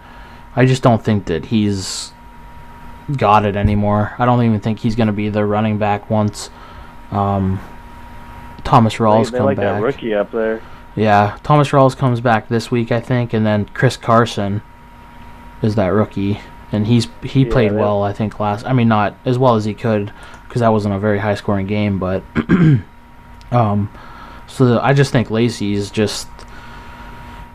I 0.56 0.66
just 0.66 0.84
don't 0.84 1.04
think 1.04 1.26
that 1.26 1.46
he's 1.46 2.12
got 3.16 3.46
it 3.46 3.56
anymore. 3.56 4.14
I 4.20 4.26
don't 4.26 4.44
even 4.44 4.60
think 4.60 4.80
he's 4.80 4.96
going 4.96 5.08
to 5.08 5.14
be 5.14 5.30
the 5.30 5.46
running 5.46 5.78
back 5.78 6.10
once 6.10 6.50
um, 7.12 7.60
Thomas 8.70 8.96
Rawls 8.96 9.32
they, 9.32 9.40
they 9.40 9.44
like 9.44 9.58
back. 9.58 9.80
that 9.80 9.82
rookie 9.82 10.14
up 10.14 10.32
there. 10.32 10.62
Yeah, 10.96 11.38
Thomas 11.44 11.70
Rawls 11.70 11.96
comes 11.98 12.22
back 12.22 12.50
this 12.50 12.70
week, 12.70 12.92
I 12.92 13.00
think, 13.00 13.34
and 13.34 13.46
then 13.46 13.66
Chris 13.66 13.98
Carson 13.98 14.62
is 15.62 15.76
that 15.76 15.88
rookie, 15.88 16.40
and 16.72 16.88
he's 16.88 17.08
he 17.24 17.46
Yeah, 17.46 17.52
played 17.52 17.72
well, 17.74 18.04
I 18.04 18.14
think 18.14 18.40
last. 18.40 18.66
I 18.66 18.74
mean, 18.74 18.88
not 18.88 19.16
as 19.26 19.38
well 19.38 19.56
as 19.56 19.66
he 19.66 19.74
could, 19.74 20.12
because 20.48 20.62
that 20.62 20.72
wasn't 20.72 20.96
a 20.96 21.00
very 21.00 21.20
high 21.20 21.36
scoring 21.36 21.68
game, 21.68 22.00
but 22.00 22.24
um, 23.52 23.90
so 24.48 24.66
the, 24.66 24.84
I 24.84 24.94
just 24.94 25.12
think 25.12 25.30
Lacy's 25.32 25.90
just 25.92 26.28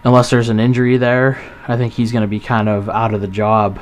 unless 0.04 0.30
there's 0.30 0.48
an 0.48 0.60
injury 0.60 0.96
there, 0.96 1.40
I 1.66 1.76
think 1.76 1.94
he's 1.94 2.12
going 2.12 2.22
to 2.22 2.28
be 2.28 2.40
kind 2.40 2.68
of 2.68 2.88
out 2.88 3.14
of 3.14 3.20
the 3.20 3.28
job. 3.28 3.80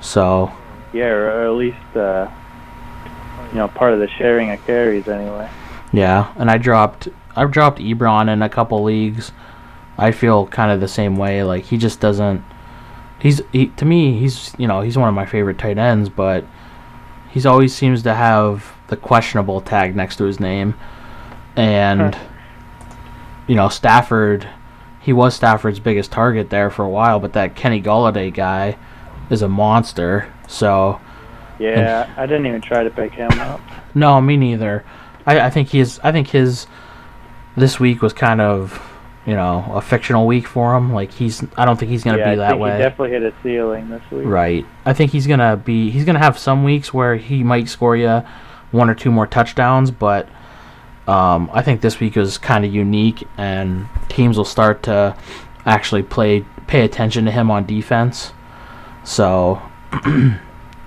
So 0.00 0.52
Yeah, 0.92 1.06
or, 1.08 1.26
or 1.26 1.46
at 1.46 1.52
least 1.54 1.96
uh, 1.96 2.30
you 3.52 3.58
know 3.58 3.68
part 3.68 3.92
of 3.92 4.00
the 4.00 4.08
sharing 4.08 4.50
of 4.50 4.64
carries 4.66 5.08
anyway. 5.08 5.48
Yeah, 5.92 6.32
and 6.36 6.50
I 6.50 6.58
dropped 6.58 7.08
I've 7.34 7.50
dropped 7.50 7.78
Ebron 7.78 8.28
in 8.28 8.42
a 8.42 8.48
couple 8.48 8.82
leagues. 8.82 9.32
I 9.96 10.12
feel 10.12 10.46
kind 10.48 10.70
of 10.70 10.80
the 10.80 10.88
same 10.88 11.16
way. 11.16 11.42
Like 11.42 11.64
he 11.64 11.76
just 11.76 12.00
doesn't. 12.00 12.42
He's 13.20 13.42
he, 13.52 13.68
to 13.68 13.84
me 13.84 14.18
he's 14.18 14.54
you 14.58 14.66
know 14.66 14.80
he's 14.80 14.98
one 14.98 15.08
of 15.08 15.14
my 15.14 15.26
favorite 15.26 15.58
tight 15.58 15.78
ends, 15.78 16.08
but 16.08 16.44
he's 17.30 17.46
always 17.46 17.74
seems 17.74 18.02
to 18.02 18.14
have 18.14 18.74
the 18.88 18.96
questionable 18.96 19.60
tag 19.60 19.94
next 19.96 20.16
to 20.16 20.24
his 20.24 20.40
name, 20.40 20.74
and 21.56 22.16
you 23.46 23.54
know 23.54 23.68
Stafford. 23.68 24.48
He 25.00 25.12
was 25.12 25.34
Stafford's 25.34 25.80
biggest 25.80 26.12
target 26.12 26.50
there 26.50 26.70
for 26.70 26.84
a 26.84 26.88
while, 26.88 27.18
but 27.18 27.32
that 27.32 27.54
Kenny 27.54 27.80
Golladay 27.80 28.34
guy 28.34 28.76
is 29.30 29.40
a 29.42 29.48
monster. 29.48 30.30
So 30.46 31.00
Yeah, 31.58 32.12
I 32.16 32.26
didn't 32.26 32.46
even 32.46 32.60
try 32.60 32.84
to 32.84 32.90
pick 32.90 33.12
him 33.12 33.30
up. 33.40 33.60
no, 33.94 34.20
me 34.20 34.36
neither. 34.36 34.84
I, 35.28 35.46
I 35.46 35.50
think 35.50 35.68
he's. 35.68 35.98
I 36.00 36.10
think 36.10 36.28
his 36.28 36.66
this 37.54 37.78
week 37.78 38.00
was 38.00 38.14
kind 38.14 38.40
of, 38.40 38.80
you 39.26 39.34
know, 39.34 39.70
a 39.74 39.82
fictional 39.82 40.26
week 40.26 40.46
for 40.46 40.74
him. 40.74 40.94
Like 40.94 41.12
he's. 41.12 41.44
I 41.56 41.66
don't 41.66 41.78
think 41.78 41.90
he's 41.90 42.02
gonna 42.02 42.18
yeah, 42.18 42.34
be 42.34 42.40
I 42.40 42.48
that 42.48 42.58
way. 42.58 42.72
He 42.72 42.78
definitely 42.78 43.10
hit 43.10 43.22
a 43.22 43.34
ceiling 43.42 43.90
this 43.90 44.02
week. 44.10 44.26
Right. 44.26 44.66
I 44.86 44.94
think 44.94 45.12
he's 45.12 45.26
gonna 45.26 45.58
be. 45.58 45.90
He's 45.90 46.06
gonna 46.06 46.18
have 46.18 46.38
some 46.38 46.64
weeks 46.64 46.94
where 46.94 47.16
he 47.16 47.44
might 47.44 47.68
score 47.68 47.94
you 47.94 48.22
one 48.70 48.88
or 48.88 48.94
two 48.94 49.10
more 49.10 49.26
touchdowns, 49.26 49.90
but 49.90 50.26
um, 51.06 51.50
I 51.52 51.60
think 51.60 51.82
this 51.82 52.00
week 52.00 52.16
is 52.16 52.38
kind 52.38 52.64
of 52.64 52.72
unique, 52.72 53.26
and 53.36 53.86
teams 54.08 54.38
will 54.38 54.46
start 54.46 54.82
to 54.84 55.14
actually 55.66 56.04
play 56.04 56.46
pay 56.66 56.84
attention 56.84 57.26
to 57.26 57.30
him 57.30 57.50
on 57.50 57.66
defense. 57.66 58.32
So. 59.04 59.60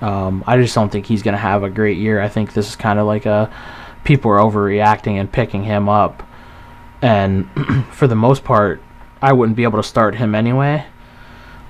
Um, 0.01 0.43
I 0.47 0.57
just 0.57 0.73
don't 0.73 0.91
think 0.91 1.05
he's 1.05 1.21
going 1.21 1.33
to 1.33 1.39
have 1.39 1.61
a 1.61 1.69
great 1.69 1.99
year. 1.99 2.19
I 2.19 2.27
think 2.27 2.53
this 2.53 2.69
is 2.69 2.75
kind 2.75 2.97
of 2.97 3.05
like 3.05 3.27
a 3.27 3.53
people 4.03 4.31
are 4.31 4.37
overreacting 4.37 5.19
and 5.19 5.31
picking 5.31 5.63
him 5.63 5.89
up, 5.89 6.23
and 7.01 7.49
for 7.91 8.07
the 8.07 8.15
most 8.15 8.43
part, 8.43 8.81
I 9.21 9.33
wouldn't 9.33 9.55
be 9.55 9.63
able 9.63 9.81
to 9.81 9.87
start 9.87 10.15
him 10.15 10.33
anyway. 10.35 10.85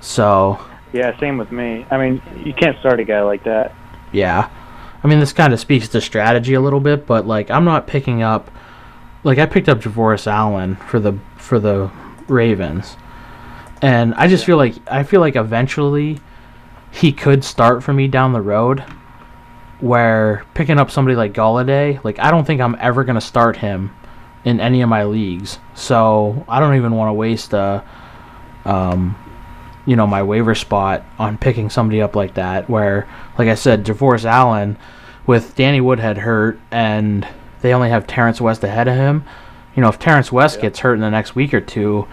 So 0.00 0.64
Yeah, 0.92 1.18
same 1.18 1.38
with 1.38 1.52
me. 1.52 1.86
I 1.90 1.98
mean, 1.98 2.22
you 2.44 2.52
can't 2.52 2.78
start 2.80 3.00
a 3.00 3.04
guy 3.04 3.22
like 3.22 3.44
that. 3.44 3.74
yeah, 4.12 4.50
I 5.02 5.08
mean 5.08 5.20
this 5.20 5.32
kind 5.32 5.52
of 5.52 5.60
speaks 5.60 5.88
to 5.88 6.00
strategy 6.00 6.54
a 6.54 6.60
little 6.60 6.80
bit, 6.80 7.06
but 7.06 7.26
like 7.26 7.50
I'm 7.50 7.64
not 7.64 7.86
picking 7.86 8.22
up, 8.22 8.50
like 9.24 9.38
I 9.38 9.46
picked 9.46 9.68
up 9.68 9.80
Javorius 9.80 10.26
Allen 10.26 10.76
for 10.76 10.98
the 10.98 11.18
for 11.36 11.58
the 11.58 11.90
Ravens, 12.28 12.96
and 13.80 14.14
I 14.14 14.28
just 14.28 14.44
feel 14.44 14.56
like 14.56 14.74
I 14.90 15.02
feel 15.02 15.20
like 15.20 15.36
eventually 15.36 16.20
he 16.90 17.12
could 17.12 17.42
start 17.42 17.82
for 17.82 17.92
me 17.92 18.06
down 18.06 18.32
the 18.32 18.42
road. 18.42 18.84
Where 19.82 20.46
picking 20.54 20.78
up 20.78 20.90
somebody 20.90 21.16
like 21.16 21.34
Golladay, 21.34 22.02
like 22.04 22.18
I 22.18 22.30
don't 22.30 22.46
think 22.46 22.60
I'm 22.60 22.76
ever 22.80 23.04
gonna 23.04 23.20
start 23.20 23.56
him 23.56 23.90
in 24.44 24.60
any 24.60 24.80
of 24.80 24.88
my 24.88 25.04
leagues. 25.04 25.58
So 25.74 26.44
I 26.48 26.60
don't 26.60 26.76
even 26.76 26.94
want 26.94 27.08
to 27.08 27.14
waste 27.14 27.52
a, 27.52 27.84
um, 28.64 29.16
you 29.84 29.96
know, 29.96 30.06
my 30.06 30.22
waiver 30.22 30.54
spot 30.54 31.04
on 31.18 31.36
picking 31.36 31.68
somebody 31.68 32.00
up 32.00 32.16
like 32.16 32.34
that. 32.34 32.70
Where, 32.70 33.08
like 33.38 33.48
I 33.48 33.54
said, 33.54 33.84
Javorius 33.84 34.24
Allen, 34.24 34.78
with 35.26 35.54
Danny 35.54 35.80
Woodhead 35.80 36.18
hurt, 36.18 36.58
and 36.70 37.26
they 37.60 37.72
only 37.72 37.90
have 37.90 38.06
Terrance 38.06 38.40
West 38.40 38.64
ahead 38.64 38.88
of 38.88 38.96
him. 38.96 39.24
You 39.76 39.82
know, 39.82 39.88
if 39.88 39.98
Terrance 39.98 40.30
West 40.30 40.60
gets 40.60 40.80
hurt 40.80 40.94
in 40.94 41.00
the 41.00 41.10
next 41.10 41.34
week 41.34 41.54
or 41.54 41.60
two, 41.60 42.06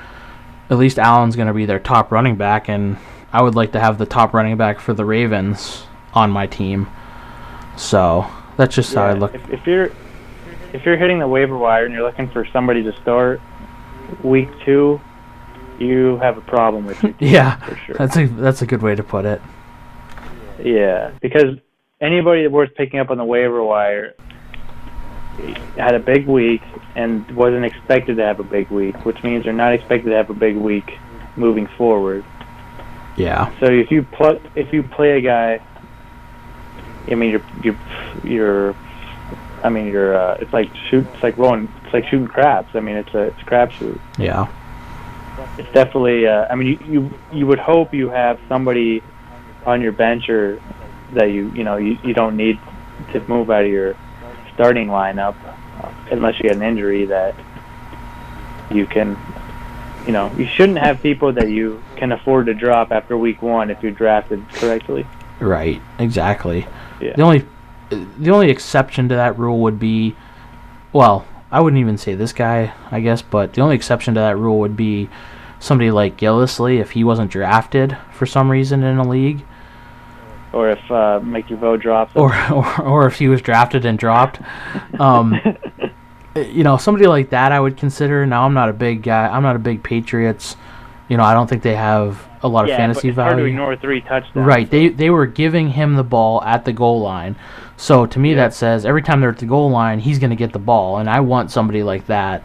at 0.69 0.77
least 0.77 0.99
Allen's 0.99 1.35
going 1.35 1.47
to 1.47 1.53
be 1.53 1.65
their 1.65 1.79
top 1.79 2.11
running 2.11 2.35
back, 2.35 2.69
and 2.69 2.97
I 3.33 3.41
would 3.41 3.55
like 3.55 3.71
to 3.73 3.79
have 3.79 3.97
the 3.97 4.05
top 4.05 4.33
running 4.33 4.57
back 4.57 4.79
for 4.79 4.93
the 4.93 5.05
Ravens 5.05 5.83
on 6.13 6.31
my 6.31 6.47
team. 6.47 6.87
So 7.79 8.29
that's 8.57 8.75
just 8.75 8.93
how 8.93 9.05
I 9.05 9.13
look. 9.13 9.33
If, 9.33 9.49
if 9.49 9.65
you're 9.65 9.91
if 10.73 10.85
you're 10.85 10.97
hitting 10.97 11.19
the 11.19 11.27
waiver 11.27 11.57
wire 11.57 11.85
and 11.85 11.93
you're 11.93 12.03
looking 12.03 12.29
for 12.29 12.45
somebody 12.51 12.83
to 12.83 12.91
start 13.01 13.41
week 14.23 14.49
two, 14.65 14.99
you 15.79 16.17
have 16.17 16.37
a 16.37 16.41
problem 16.41 16.85
with 16.85 17.01
your 17.03 17.13
team 17.13 17.33
Yeah, 17.33 17.55
for 17.55 17.75
sure. 17.77 17.95
that's 17.95 18.17
a 18.17 18.25
that's 18.27 18.61
a 18.61 18.65
good 18.65 18.81
way 18.81 18.95
to 18.95 19.03
put 19.03 19.25
it. 19.25 19.41
Yeah, 20.61 21.11
because 21.21 21.57
anybody 22.01 22.45
worth 22.47 22.75
picking 22.75 22.99
up 22.99 23.09
on 23.11 23.17
the 23.17 23.23
waiver 23.25 23.63
wire 23.63 24.13
had 25.77 25.95
a 25.95 25.99
big 25.99 26.27
week 26.27 26.61
and 26.95 27.29
wasn't 27.33 27.63
expected 27.63 28.17
to 28.17 28.23
have 28.25 28.41
a 28.41 28.43
big 28.43 28.69
week, 28.69 29.05
which 29.05 29.23
means 29.23 29.45
they're 29.45 29.53
not 29.53 29.71
expected 29.71 30.09
to 30.09 30.15
have 30.17 30.29
a 30.29 30.33
big 30.33 30.57
week 30.57 30.97
moving 31.37 31.65
forward. 31.77 32.25
Yeah, 33.15 33.57
So 33.59 33.65
if 33.67 33.89
you 33.89 34.03
pl- 34.03 34.41
if 34.55 34.71
you 34.73 34.83
play 34.83 35.17
a 35.17 35.21
guy, 35.21 35.59
I 37.09 37.15
mean 37.15 37.31
you're 37.31 37.43
you're 37.63 37.77
you're, 38.23 38.75
I 39.63 39.69
mean 39.69 39.87
you're 39.87 40.15
uh, 40.17 40.37
it's 40.39 40.53
like 40.53 40.69
shoot 40.89 41.05
it's 41.13 41.23
like 41.23 41.37
rolling 41.37 41.71
it's 41.83 41.93
like 41.93 42.05
shooting 42.05 42.27
craps. 42.27 42.75
I 42.75 42.79
mean 42.79 42.95
it's 42.95 43.13
a 43.13 43.23
it's 43.23 43.41
a 43.41 43.45
crapshoot. 43.45 43.99
yeah, 44.17 44.47
It's 45.57 45.71
definitely. 45.73 46.27
Uh, 46.27 46.47
I 46.49 46.55
mean 46.55 46.67
you, 46.67 46.79
you 46.93 47.13
you 47.39 47.47
would 47.47 47.59
hope 47.59 47.93
you 47.93 48.09
have 48.09 48.39
somebody 48.47 49.03
on 49.65 49.81
your 49.81 49.91
bench 49.91 50.29
or 50.29 50.61
that 51.13 51.25
you 51.25 51.51
you 51.51 51.63
know 51.63 51.77
you, 51.77 51.97
you 52.03 52.13
don't 52.13 52.37
need 52.37 52.59
to 53.11 53.19
move 53.27 53.49
out 53.49 53.63
of 53.63 53.69
your 53.69 53.95
starting 54.53 54.87
lineup 54.87 55.35
unless 56.11 56.37
you 56.37 56.43
get 56.43 56.55
an 56.55 56.61
injury 56.63 57.05
that 57.05 57.33
you 58.71 58.85
can 58.85 59.17
you 60.05 60.11
know 60.11 60.31
you 60.37 60.45
shouldn't 60.45 60.77
have 60.77 61.01
people 61.01 61.31
that 61.33 61.49
you 61.49 61.81
can 61.95 62.11
afford 62.11 62.45
to 62.47 62.53
drop 62.53 62.91
after 62.91 63.17
week 63.17 63.41
one 63.41 63.69
if 63.69 63.81
you're 63.81 63.91
drafted 63.91 64.47
correctly. 64.49 65.05
right, 65.39 65.81
exactly. 65.97 66.65
Yeah. 67.01 67.15
The 67.15 67.21
only 67.21 67.45
the 67.89 68.29
only 68.31 68.49
exception 68.51 69.09
to 69.09 69.15
that 69.15 69.37
rule 69.39 69.59
would 69.61 69.79
be, 69.79 70.15
well, 70.93 71.25
I 71.51 71.59
wouldn't 71.61 71.79
even 71.79 71.97
say 71.97 72.13
this 72.13 72.33
guy, 72.33 72.73
I 72.91 72.99
guess, 72.99 73.21
but 73.23 73.53
the 73.53 73.61
only 73.61 73.75
exception 73.75 74.13
to 74.13 74.19
that 74.19 74.37
rule 74.37 74.59
would 74.59 74.77
be 74.77 75.09
somebody 75.59 75.89
like 75.89 76.15
Gillislee 76.17 76.79
if 76.79 76.91
he 76.91 77.03
wasn't 77.03 77.31
drafted 77.31 77.97
for 78.11 78.25
some 78.27 78.49
reason 78.51 78.83
in 78.83 78.97
a 78.97 79.07
league, 79.07 79.43
Or 80.53 80.69
if 80.69 80.91
uh, 80.91 81.19
Mike 81.23 81.47
Devoe 81.47 81.77
drops. 81.77 82.11
or 82.15 82.35
or, 82.51 82.81
or 82.81 83.07
if 83.07 83.15
he 83.17 83.27
was 83.27 83.41
drafted 83.41 83.85
and 83.85 83.97
dropped. 83.97 84.39
Um, 84.99 85.39
you 86.35 86.63
know, 86.63 86.77
somebody 86.77 87.07
like 87.07 87.31
that 87.31 87.51
I 87.51 87.59
would 87.59 87.75
consider. 87.75 88.25
Now 88.27 88.45
I'm 88.45 88.53
not 88.53 88.69
a 88.69 88.73
big 88.73 89.01
guy. 89.01 89.27
I'm 89.27 89.41
not 89.43 89.55
a 89.55 89.59
big 89.59 89.81
Patriots. 89.83 90.55
You 91.07 91.17
know, 91.17 91.23
I 91.23 91.33
don't 91.33 91.49
think 91.49 91.63
they 91.63 91.75
have 91.75 92.28
a 92.41 92.47
lot 92.47 92.63
of 92.63 92.69
yeah, 92.69 92.77
fantasy 92.77 93.09
but 93.09 93.09
it's 93.09 93.15
hard 93.17 93.29
to 93.31 93.35
value. 93.37 93.49
ignore 93.51 93.75
three 93.75 94.01
touchdowns. 94.01 94.45
Right. 94.47 94.69
They 94.69 94.89
they 94.89 95.09
were 95.09 95.25
giving 95.25 95.69
him 95.69 95.95
the 95.95 96.03
ball 96.03 96.41
at 96.43 96.65
the 96.65 96.73
goal 96.73 97.01
line. 97.01 97.35
So 97.77 98.05
to 98.05 98.19
me 98.19 98.31
Yeah. 98.31 98.35
that 98.37 98.53
says 98.53 98.85
every 98.85 99.01
time 99.01 99.21
they're 99.21 99.29
at 99.31 99.37
the 99.39 99.45
goal 99.45 99.69
line, 99.69 99.99
he's 99.99 100.19
going 100.19 100.29
to 100.29 100.35
get 100.35 100.53
the 100.53 100.59
ball 100.59 100.97
and 100.97 101.09
I 101.09 101.19
want 101.19 101.51
somebody 101.51 101.83
like 101.83 102.07
that. 102.07 102.43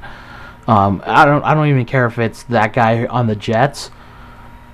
Um, 0.67 1.03
I 1.07 1.25
don't 1.25 1.45
I 1.45 1.55
don't 1.55 1.69
even 1.69 1.85
care 1.85 2.07
if 2.07 2.19
it's 2.19 2.43
that 2.45 2.73
guy 2.73 3.07
on 3.07 3.27
the 3.27 3.37
Jets. 3.37 3.91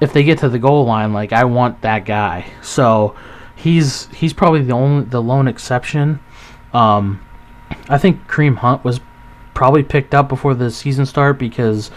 If 0.01 0.13
they 0.13 0.23
get 0.23 0.39
to 0.39 0.49
the 0.49 0.59
goal 0.59 0.85
line, 0.87 1.13
like 1.13 1.33
I 1.33 1.45
want 1.45 1.83
that 1.83 2.05
guy. 2.07 2.47
So 2.63 3.15
he's 3.57 4.07
he's 4.09 4.33
probably 4.33 4.63
the 4.63 4.73
only 4.73 5.05
the 5.05 5.21
lone 5.21 5.49
exception. 5.49 6.21
Um, 6.73 7.21
I 7.89 7.99
think 7.99 8.27
Kareem 8.29 8.57
Hunt 8.57 8.85
was 8.85 9.01
probably 9.53 9.83
picked 9.83 10.15
up 10.15 10.29
before 10.29 10.55
the 10.55 10.71
season 10.71 11.05
start 11.05 11.39
because 11.39 11.91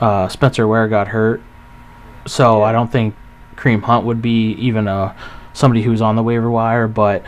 uh, 0.00 0.28
Spencer 0.28 0.66
Ware 0.66 0.88
got 0.88 1.08
hurt. 1.08 1.42
So 2.26 2.62
I 2.62 2.72
don't 2.72 2.90
think 2.90 3.14
Kareem 3.56 3.82
Hunt 3.82 4.04
would 4.06 4.22
be 4.22 4.52
even 4.52 4.88
a 4.88 5.14
somebody 5.52 5.82
who's 5.82 6.00
on 6.02 6.16
the 6.16 6.22
waiver 6.22 6.50
wire. 6.50 6.88
But 6.88 7.24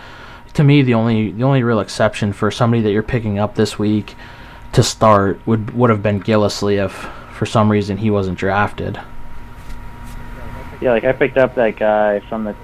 to 0.54 0.64
me, 0.64 0.82
the 0.82 0.94
only 0.94 1.32
the 1.32 1.44
only 1.44 1.62
real 1.62 1.80
exception 1.80 2.32
for 2.32 2.50
somebody 2.50 2.82
that 2.82 2.90
you're 2.92 3.02
picking 3.02 3.38
up 3.38 3.54
this 3.54 3.78
week 3.78 4.14
to 4.72 4.82
start 4.82 5.38
would 5.46 5.74
would 5.74 5.90
have 5.90 6.02
been 6.02 6.20
Gillislee 6.22 6.84
if 6.84 6.92
for 7.32 7.46
some 7.46 7.70
reason 7.70 7.98
he 7.98 8.10
wasn't 8.10 8.38
drafted. 8.38 9.00
Yeah, 10.80 10.90
like 10.92 11.04
I 11.04 11.12
picked 11.12 11.38
up 11.38 11.54
that 11.54 11.76
guy 11.76 12.20
from 12.20 12.44
the 12.44 12.54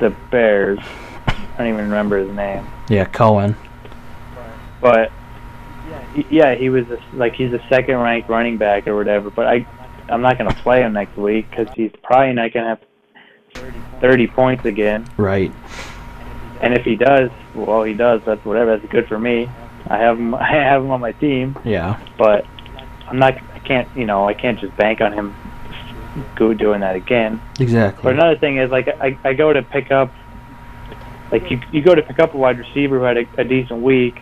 the 0.00 0.10
Bears. 0.30 0.78
I 1.26 1.64
don't 1.64 1.68
even 1.68 1.84
remember 1.84 2.18
his 2.18 2.34
name, 2.34 2.66
Yeah, 2.88 3.04
Cohen. 3.04 3.54
but 4.80 5.12
yeah, 6.30 6.54
he 6.54 6.70
was 6.70 6.88
a, 6.90 6.98
like 7.12 7.34
he's 7.34 7.52
a 7.52 7.62
second 7.68 7.96
ranked 7.98 8.28
running 8.30 8.56
back 8.56 8.86
or 8.86 8.96
whatever. 8.96 9.28
But 9.30 9.46
I 9.46 9.66
I'm 10.10 10.22
not 10.22 10.38
gonna 10.38 10.54
play 10.54 10.82
him 10.82 10.92
next 10.92 11.16
week 11.16 11.48
because 11.50 11.68
he's 11.74 11.92
probably 12.02 12.32
not 12.34 12.52
gonna 12.52 12.68
have 13.54 13.70
30 14.00 14.26
points 14.28 14.64
again. 14.64 15.06
Right. 15.16 15.52
And 16.60 16.74
if 16.74 16.84
he 16.84 16.96
does, 16.96 17.30
well, 17.54 17.82
he 17.84 17.94
does. 17.94 18.20
That's 18.26 18.44
whatever. 18.44 18.76
That's 18.76 18.90
good 18.92 19.08
for 19.08 19.18
me. 19.18 19.48
I 19.88 19.98
have 19.98 20.18
him. 20.18 20.34
I 20.50 20.52
have 20.52 20.82
him 20.82 20.90
on 20.90 21.00
my 21.00 21.12
team, 21.12 21.56
Yeah. 21.64 21.98
but 22.18 22.44
I'm 23.08 23.18
not. 23.18 23.34
I 23.54 23.58
can't. 23.60 23.88
You 23.96 24.04
know, 24.06 24.28
I 24.28 24.34
can't 24.34 24.58
just 24.58 24.76
bank 24.76 25.00
on 25.00 25.12
him 25.12 25.34
go 26.34 26.52
doing 26.52 26.80
that 26.80 26.96
again. 26.96 27.40
Exactly. 27.60 28.02
But 28.02 28.14
another 28.14 28.36
thing 28.36 28.58
is 28.58 28.70
like 28.70 28.88
I, 28.88 29.16
I 29.24 29.32
go 29.32 29.52
to 29.52 29.62
pick 29.62 29.90
up 29.90 30.12
like 31.32 31.50
you 31.50 31.60
you 31.72 31.82
go 31.82 31.94
to 31.94 32.02
pick 32.02 32.18
up 32.18 32.34
a 32.34 32.36
wide 32.36 32.58
receiver 32.58 32.98
who 32.98 33.04
had 33.04 33.16
a, 33.16 33.24
a 33.38 33.44
decent 33.44 33.82
week, 33.82 34.20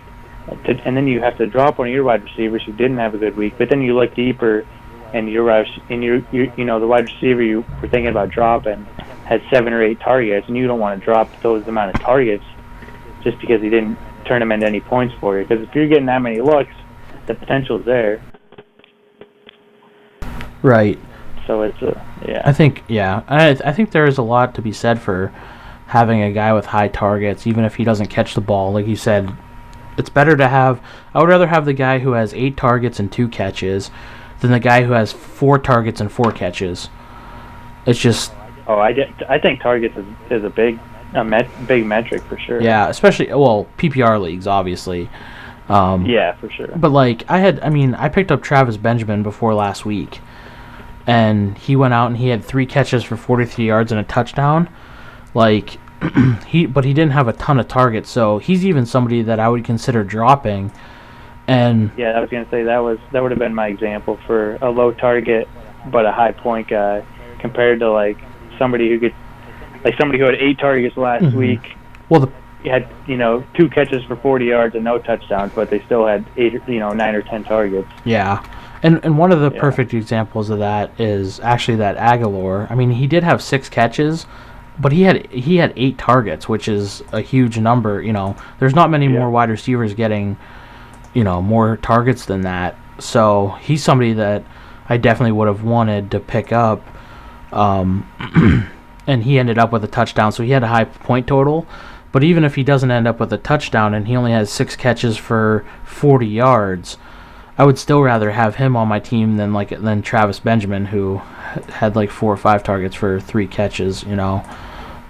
to, 0.65 0.81
and 0.85 0.97
then 0.97 1.07
you 1.09 1.21
have 1.21 1.37
to 1.39 1.47
drop 1.47 1.79
one 1.79 1.89
of 1.89 1.95
your 1.95 2.05
wide 2.05 2.23
receivers 2.23 2.63
who 2.65 2.73
didn't 2.73 2.99
have 2.99 3.15
a 3.15 3.19
good 3.19 3.37
week. 3.37 3.55
But 3.59 3.69
then 3.71 3.83
you 3.83 3.95
look 3.97 4.15
deeper, 4.15 4.67
and 5.13 5.31
your 5.31 5.51
and 5.51 6.03
your 6.03 6.23
you, 6.33 6.53
you 6.57 6.65
know 6.65 6.81
the 6.81 6.87
wide 6.87 7.05
receiver 7.07 7.43
you 7.43 7.65
were 7.81 7.89
thinking 7.89 8.09
about 8.09 8.31
dropping 8.31 8.87
had 9.29 9.43
seven 9.51 9.75
or 9.75 9.83
eight 9.83 10.01
targets, 10.01 10.49
and 10.49 10.57
you 10.57 10.67
don't 10.67 10.81
want 10.81 10.99
to 10.99 11.05
drop 11.05 11.29
those 11.43 11.67
amount 11.69 11.95
of 11.95 12.01
targets 12.01 12.45
just 13.23 13.39
because 13.41 13.61
he 13.61 13.69
didn't 13.69 13.99
turn 14.25 14.41
them 14.41 14.51
into 14.53 14.67
any 14.67 14.81
points 14.81 15.15
for 15.21 15.39
you. 15.39 15.47
Because 15.47 15.67
if 15.69 15.75
you're 15.75 15.87
getting 15.87 16.07
that 16.07 16.23
many 16.23 16.41
looks, 16.41 16.73
the 17.27 17.35
potential's 17.35 17.85
there. 17.85 18.23
right. 20.63 20.99
So 21.47 21.63
it's 21.63 21.81
a 21.83 22.07
yeah. 22.27 22.43
I 22.45 22.53
think 22.53 22.85
yeah, 22.89 23.23
I 23.29 23.51
I 23.51 23.73
think 23.73 23.91
there 23.91 24.07
is 24.07 24.19
a 24.19 24.23
lot 24.23 24.55
to 24.55 24.63
be 24.63 24.73
said 24.73 25.01
for 25.01 25.29
having 25.87 26.23
a 26.23 26.33
guy 26.33 26.53
with 26.53 26.67
high 26.67 26.89
targets, 26.89 27.47
even 27.47 27.65
if 27.65 27.75
he 27.77 27.85
doesn't 27.85 28.09
catch 28.09 28.35
the 28.35 28.41
ball. 28.41 28.73
Like 28.73 28.87
you 28.87 28.97
said, 28.97 29.35
it's 29.97 30.11
better 30.11 30.37
to 30.37 30.49
have. 30.49 30.83
I 31.15 31.21
would 31.21 31.29
rather 31.29 31.47
have 31.47 31.65
the 31.65 31.73
guy 31.73 31.99
who 31.99 32.13
has 32.13 32.33
eight 32.35 32.57
targets 32.57 32.99
and 32.99 33.11
two 33.11 33.29
catches 33.29 33.91
than 34.41 34.51
the 34.51 34.61
guy 34.61 34.85
who 34.85 34.93
has 34.93 35.13
four 35.13 35.59
targets 35.59 36.01
and 36.01 36.11
four 36.11 36.33
catches. 36.33 36.89
It's 37.87 37.99
just 37.99 38.33
Oh, 38.67 38.79
I 38.79 38.93
get. 38.93 39.09
I 39.31 39.39
think 39.39 39.63
targets 39.63 39.97
is, 39.97 40.05
is 40.31 40.45
a 40.45 40.51
big, 40.51 40.79
a 41.15 41.25
met, 41.25 41.49
big 41.67 41.87
metric 41.87 42.23
for 42.25 42.39
sure. 42.39 42.61
yeah, 42.61 42.89
especially 42.89 43.29
well 43.29 43.67
PPR 43.79 44.21
leagues 44.21 44.47
obviously. 44.47 45.09
Um, 45.69 46.07
Yeah, 46.07 46.35
for 46.35 46.51
sure. 46.51 46.69
But 46.77 46.93
like 46.93 47.25
I 47.29 47.39
had, 47.39 47.61
I 47.61 47.71
mean, 47.71 47.95
I 47.95 48.09
picked 48.09 48.31
up 48.33 48.43
Travis 48.43 48.77
Benjamin 48.77 49.23
before 49.23 49.55
last 49.55 49.85
week, 49.85 50.21
and 51.07 51.57
he 51.59 51.77
went 51.77 51.95
out 51.95 52.07
and 52.09 52.17
he 52.17 52.29
had 52.29 52.45
three 52.45 52.67
catches 52.67 53.05
for 53.05 53.17
43 53.17 53.67
yards 53.67 53.93
and 53.93 54.01
a 54.01 54.05
touchdown. 54.05 54.69
Like 55.35 55.79
he, 56.47 56.67
but 56.67 56.85
he 56.85 56.95
didn't 56.95 57.13
have 57.13 57.29
a 57.29 57.33
ton 57.33 57.59
of 57.59 57.69
targets, 57.69 58.11
so 58.11 58.39
he's 58.39 58.65
even 58.65 58.87
somebody 58.87 59.23
that 59.23 59.41
I 59.41 59.49
would 59.49 59.65
consider 59.65 60.05
dropping. 60.05 60.73
And 61.49 61.91
Yeah, 61.97 62.11
I 62.11 62.21
was 62.21 62.29
gonna 62.31 62.47
say 62.51 62.63
that 62.65 62.79
was 62.79 62.99
that 63.13 63.23
would 63.23 63.31
have 63.33 63.39
been 63.41 63.55
my 63.55 63.67
example 63.69 64.19
for 64.27 64.57
a 64.61 64.71
low 64.71 64.93
target 64.93 65.49
but 65.91 66.05
a 66.05 66.13
high 66.13 66.33
point 66.33 66.69
guy 66.69 67.03
compared 67.39 67.81
to 67.81 67.91
like 67.91 68.19
somebody 68.59 68.91
who 68.91 68.99
could, 69.01 69.15
like 69.85 69.95
somebody 69.99 70.19
who 70.19 70.27
had 70.27 70.35
eight 70.35 70.59
targets 70.59 70.97
last 70.97 71.25
Mhm. 71.25 71.33
week. 71.33 71.77
well, 72.11 72.21
the 72.21 72.69
had 72.69 72.87
you 73.07 73.17
know 73.17 73.43
two 73.55 73.69
catches 73.71 74.03
for 74.05 74.17
40 74.17 74.45
yards 74.47 74.75
and 74.75 74.85
no 74.85 74.99
touchdowns, 74.99 75.53
but 75.55 75.71
they 75.71 75.81
still 75.81 76.07
had 76.07 76.25
eight, 76.37 76.61
you 76.67 76.79
know, 76.81 76.93
nine 76.93 77.15
or 77.15 77.23
ten 77.23 77.45
targets. 77.45 77.89
yeah, 78.05 78.41
And 78.83 79.01
and 79.05 79.17
one 79.17 79.33
of 79.33 79.41
the 79.41 79.51
Yeah. 79.53 79.61
perfect 79.61 79.95
examples 79.95 80.51
of 80.51 80.59
that 80.59 80.91
is 81.01 81.41
actually 81.43 81.77
that 81.79 81.97
Agholor. 81.97 82.71
I 82.71 82.75
mean, 82.75 82.91
he 82.91 83.07
did 83.07 83.25
have 83.25 83.41
six 83.41 83.69
catches, 83.71 84.27
but 84.79 84.93
he 84.93 85.05
had 85.05 85.27
he 85.29 85.57
had 85.59 85.73
eight 85.77 85.97
targets, 85.97 86.49
which 86.49 86.69
is 86.69 87.03
a 87.13 87.21
huge 87.21 87.59
number. 87.59 88.03
You 88.03 88.13
know, 88.13 88.35
there's 88.59 88.75
not 88.75 88.91
many 88.91 89.07
Yeah. 89.07 89.19
more 89.19 89.31
wide 89.31 89.49
receivers 89.51 89.95
getting, 89.95 90.37
you 91.19 91.25
know, 91.25 91.43
more 91.43 91.77
targets 91.79 92.27
than 92.27 92.43
that. 92.43 92.77
So 93.01 93.57
he's 93.61 93.83
somebody 93.83 94.13
that 94.13 94.45
I 94.89 94.99
definitely 94.99 95.33
would 95.33 95.49
have 95.49 95.65
wanted 95.65 96.13
to 96.13 96.21
pick 96.21 96.53
up. 96.53 96.81
Um, 97.51 98.09
and 99.09 99.25
he 99.25 99.37
ended 99.37 99.59
up 99.59 99.73
with 99.73 99.83
a 99.83 99.89
touchdown, 99.89 100.31
so 100.31 100.45
he 100.45 100.53
had 100.53 100.63
a 100.63 100.69
high 100.69 100.85
point 100.85 101.27
total. 101.27 101.67
But 102.13 102.23
even 102.23 102.45
if 102.45 102.55
he 102.55 102.63
doesn't 102.63 102.91
end 102.91 103.09
up 103.09 103.19
with 103.19 103.33
a 103.33 103.37
touchdown 103.37 103.95
and 103.95 104.07
he 104.07 104.15
only 104.15 104.31
has 104.31 104.49
six 104.49 104.77
catches 104.77 105.17
for 105.17 105.67
40 105.85 106.25
yards, 106.25 106.99
I 107.59 107.65
would 107.65 107.79
still 107.79 108.01
rather 108.01 108.31
have 108.31 108.55
him 108.55 108.77
on 108.77 108.87
my 108.87 109.01
team 109.01 109.39
than 109.39 109.53
like 109.53 109.71
than 109.71 110.03
Travis 110.03 110.39
Benjamin, 110.39 110.87
who 110.87 111.17
had 111.69 111.97
like 111.97 112.11
four 112.11 112.33
or 112.33 112.37
five 112.37 112.63
targets 112.63 112.95
for 112.95 113.19
three 113.19 113.49
catches. 113.49 114.05
You 114.05 114.15
know. 114.15 114.45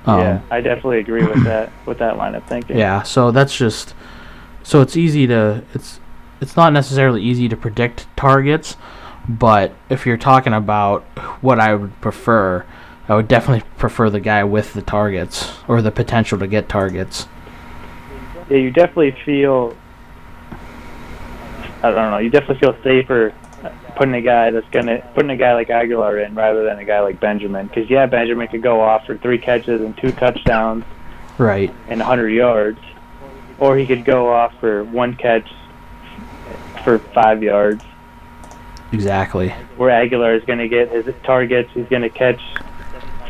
Um, 0.06 0.20
yeah, 0.20 0.40
I 0.50 0.62
definitely 0.62 1.00
agree 1.00 1.26
with 1.26 1.44
that 1.44 1.70
with 1.84 1.98
that 1.98 2.16
line 2.16 2.34
of 2.34 2.44
thinking. 2.44 2.78
yeah, 2.78 3.02
so 3.02 3.30
that's 3.30 3.54
just 3.54 3.94
so 4.68 4.82
it's 4.82 4.98
easy 4.98 5.26
to 5.26 5.62
it's 5.72 5.98
it's 6.42 6.54
not 6.54 6.74
necessarily 6.74 7.22
easy 7.22 7.48
to 7.48 7.56
predict 7.56 8.06
targets, 8.16 8.76
but 9.26 9.72
if 9.88 10.04
you're 10.04 10.18
talking 10.18 10.52
about 10.52 11.02
what 11.40 11.58
I 11.58 11.74
would 11.74 11.98
prefer, 12.02 12.66
I 13.08 13.14
would 13.14 13.28
definitely 13.28 13.66
prefer 13.78 14.10
the 14.10 14.20
guy 14.20 14.44
with 14.44 14.74
the 14.74 14.82
targets 14.82 15.54
or 15.66 15.80
the 15.80 15.90
potential 15.90 16.38
to 16.38 16.46
get 16.46 16.68
targets. 16.68 17.26
Yeah, 18.50 18.58
you 18.58 18.70
definitely 18.70 19.16
feel. 19.24 19.74
I 21.82 21.90
don't 21.90 22.10
know. 22.10 22.18
You 22.18 22.28
definitely 22.28 22.58
feel 22.58 22.76
safer 22.82 23.32
putting 23.96 24.14
a 24.14 24.20
guy 24.20 24.50
that's 24.50 24.68
gonna 24.70 24.98
putting 25.14 25.30
a 25.30 25.36
guy 25.36 25.54
like 25.54 25.68
Agholor 25.68 26.24
in 26.24 26.34
rather 26.34 26.62
than 26.64 26.78
a 26.78 26.84
guy 26.84 27.00
like 27.00 27.20
Benjamin. 27.20 27.68
Because 27.68 27.88
yeah, 27.88 28.04
Benjamin 28.04 28.48
could 28.48 28.62
go 28.62 28.82
off 28.82 29.06
for 29.06 29.16
three 29.16 29.38
catches 29.38 29.80
and 29.80 29.96
two 29.96 30.12
touchdowns 30.12 30.84
Right. 31.38 31.72
and 31.88 32.00
100 32.00 32.28
yards, 32.28 32.78
or 33.58 33.76
he 33.76 33.86
could 33.86 34.04
go 34.04 34.32
off 34.32 34.52
for 34.60 34.84
one 34.84 35.14
catch 35.16 35.50
for 36.84 36.98
five 36.98 37.42
yards. 37.42 37.84
Exactly. 38.92 39.50
Where 39.76 39.90
Agholor 39.90 40.36
is 40.36 40.44
going 40.44 40.60
to 40.60 40.68
get 40.68 40.90
his 40.90 41.14
targets, 41.24 41.70
he's 41.74 41.86
going 41.88 42.02
to 42.02 42.08
catch 42.08 42.40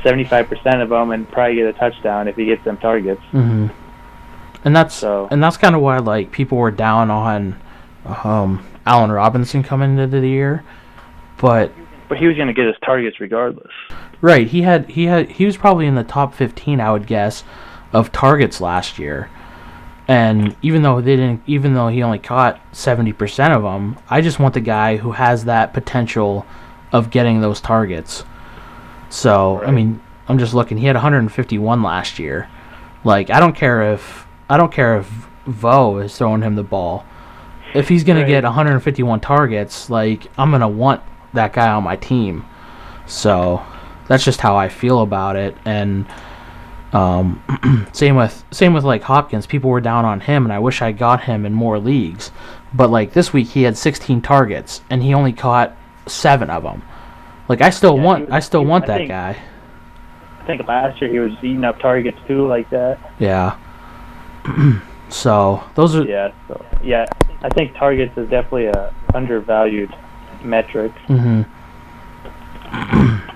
75% 0.04 0.82
of 0.82 0.88
them 0.90 1.10
and 1.10 1.28
probably 1.28 1.56
get 1.56 1.66
a 1.66 1.72
touchdown 1.72 2.28
if 2.28 2.36
he 2.36 2.46
gets 2.46 2.64
them 2.64 2.76
targets. 2.76 3.20
Mm-hmm. 3.32 3.66
And 4.64 4.76
that's 4.76 4.94
So- 4.94 5.28
and 5.30 5.42
that's 5.42 5.56
kind 5.56 5.74
of 5.74 5.80
why 5.80 5.98
like 5.98 6.30
people 6.30 6.58
were 6.58 6.70
down 6.70 7.10
on 7.10 7.60
um, 8.24 8.64
Allen 8.86 9.10
Robinson 9.10 9.62
coming 9.62 9.98
into 9.98 10.20
the 10.20 10.28
year, 10.28 10.64
but 11.38 11.72
But 12.08 12.18
he 12.18 12.26
was 12.26 12.36
going 12.36 12.48
to 12.48 12.54
get 12.54 12.66
his 12.66 12.76
targets 12.84 13.20
regardless. 13.20 13.72
Right. 14.20 14.46
He 14.48 14.62
had 14.62 14.88
he 14.90 15.06
had 15.06 15.30
he 15.30 15.44
was 15.46 15.56
probably 15.56 15.86
in 15.86 15.94
the 15.94 16.04
top 16.04 16.34
15 16.34 16.80
I 16.80 16.90
would 16.92 17.06
guess 17.06 17.44
of 17.92 18.10
targets 18.12 18.60
last 18.60 18.98
year. 18.98 19.30
And 20.08 20.56
even 20.62 20.80
though 20.80 21.02
they 21.02 21.16
didn't 21.16 21.42
even 21.46 21.74
though 21.74 21.88
he 21.88 22.02
only 22.02 22.18
caught 22.18 22.58
70% 22.72 23.54
of 23.54 23.62
them, 23.62 23.98
I 24.08 24.22
just 24.22 24.38
want 24.38 24.54
the 24.54 24.60
guy 24.60 24.96
who 24.96 25.12
has 25.12 25.44
that 25.44 25.74
potential 25.74 26.46
of 26.92 27.10
getting 27.10 27.42
those 27.42 27.60
targets. 27.60 28.24
So, 29.10 29.62
I 29.62 29.70
mean, 29.70 30.00
I'm 30.26 30.38
just 30.38 30.54
looking. 30.54 30.78
He 30.78 30.86
had 30.86 30.96
151 30.96 31.82
last 31.82 32.18
year. 32.18 32.48
Like, 33.04 33.28
I 33.28 33.38
don't 33.38 33.54
care 33.54 33.92
if 33.92 34.26
I 34.48 34.56
don't 34.56 34.72
care 34.72 34.98
if 34.98 35.06
Vo 35.46 35.98
is 35.98 36.16
throwing 36.16 36.40
him 36.40 36.54
the 36.54 36.62
ball. 36.62 37.04
If 37.74 37.88
he's 37.90 38.02
going 38.02 38.16
Right. 38.18 38.24
to 38.24 38.30
get 38.30 38.44
151 38.44 39.20
targets, 39.20 39.90
like 39.90 40.26
I'm 40.38 40.50
going 40.50 40.62
to 40.62 40.68
want 40.68 41.02
that 41.34 41.52
guy 41.52 41.68
on 41.68 41.84
my 41.84 41.96
team. 41.96 42.46
So, 43.04 43.62
that's 44.06 44.24
just 44.24 44.40
how 44.40 44.56
I 44.56 44.68
feel 44.70 45.02
about 45.02 45.36
it 45.36 45.54
and 45.66 46.06
um, 46.92 47.42
same 47.92 48.16
with 48.16 48.44
same 48.50 48.72
with 48.72 48.84
like 48.84 49.02
Hopkins. 49.02 49.46
People 49.46 49.70
were 49.70 49.80
down 49.80 50.04
on 50.04 50.20
him, 50.20 50.44
and 50.44 50.52
I 50.52 50.58
wish 50.58 50.80
I 50.82 50.92
got 50.92 51.24
him 51.24 51.44
in 51.46 51.52
more 51.52 51.78
leagues. 51.78 52.30
But 52.72 52.90
like 52.90 53.12
this 53.12 53.32
week, 53.32 53.48
he 53.48 53.62
had 53.62 53.76
16 53.76 54.20
targets, 54.22 54.82
and 54.90 55.02
he 55.02 55.14
only 55.14 55.32
caught 55.32 55.76
seven 56.06 56.50
of 56.50 56.62
them. 56.62 56.82
Like 57.48 57.60
I 57.62 57.70
still 57.70 57.96
Yeah, 57.96 58.02
want 58.02 58.24
was- 58.26 58.32
I 58.34 58.40
still 58.40 58.64
want 58.64 58.84
I 58.84 58.86
that 58.88 58.96
think- 58.98 59.08
guy. 59.10 59.36
I 60.40 60.46
think 60.56 60.66
last 60.66 61.00
year 61.02 61.10
he 61.10 61.18
was 61.18 61.32
eating 61.42 61.62
up 61.64 61.78
targets 61.78 62.16
too, 62.26 62.46
like 62.46 62.70
that. 62.70 62.98
Yeah. 63.18 63.56
so 65.10 65.62
those 65.74 65.94
are 65.94 66.04
Yeah. 66.04 66.32
So 66.48 66.64
yeah, 66.82 67.04
I 67.42 67.50
think 67.50 67.74
targets 67.76 68.16
is 68.16 68.30
definitely 68.30 68.66
a 68.66 68.94
undervalued 69.14 69.94
metric. 70.42 70.92
hmm 71.06 71.42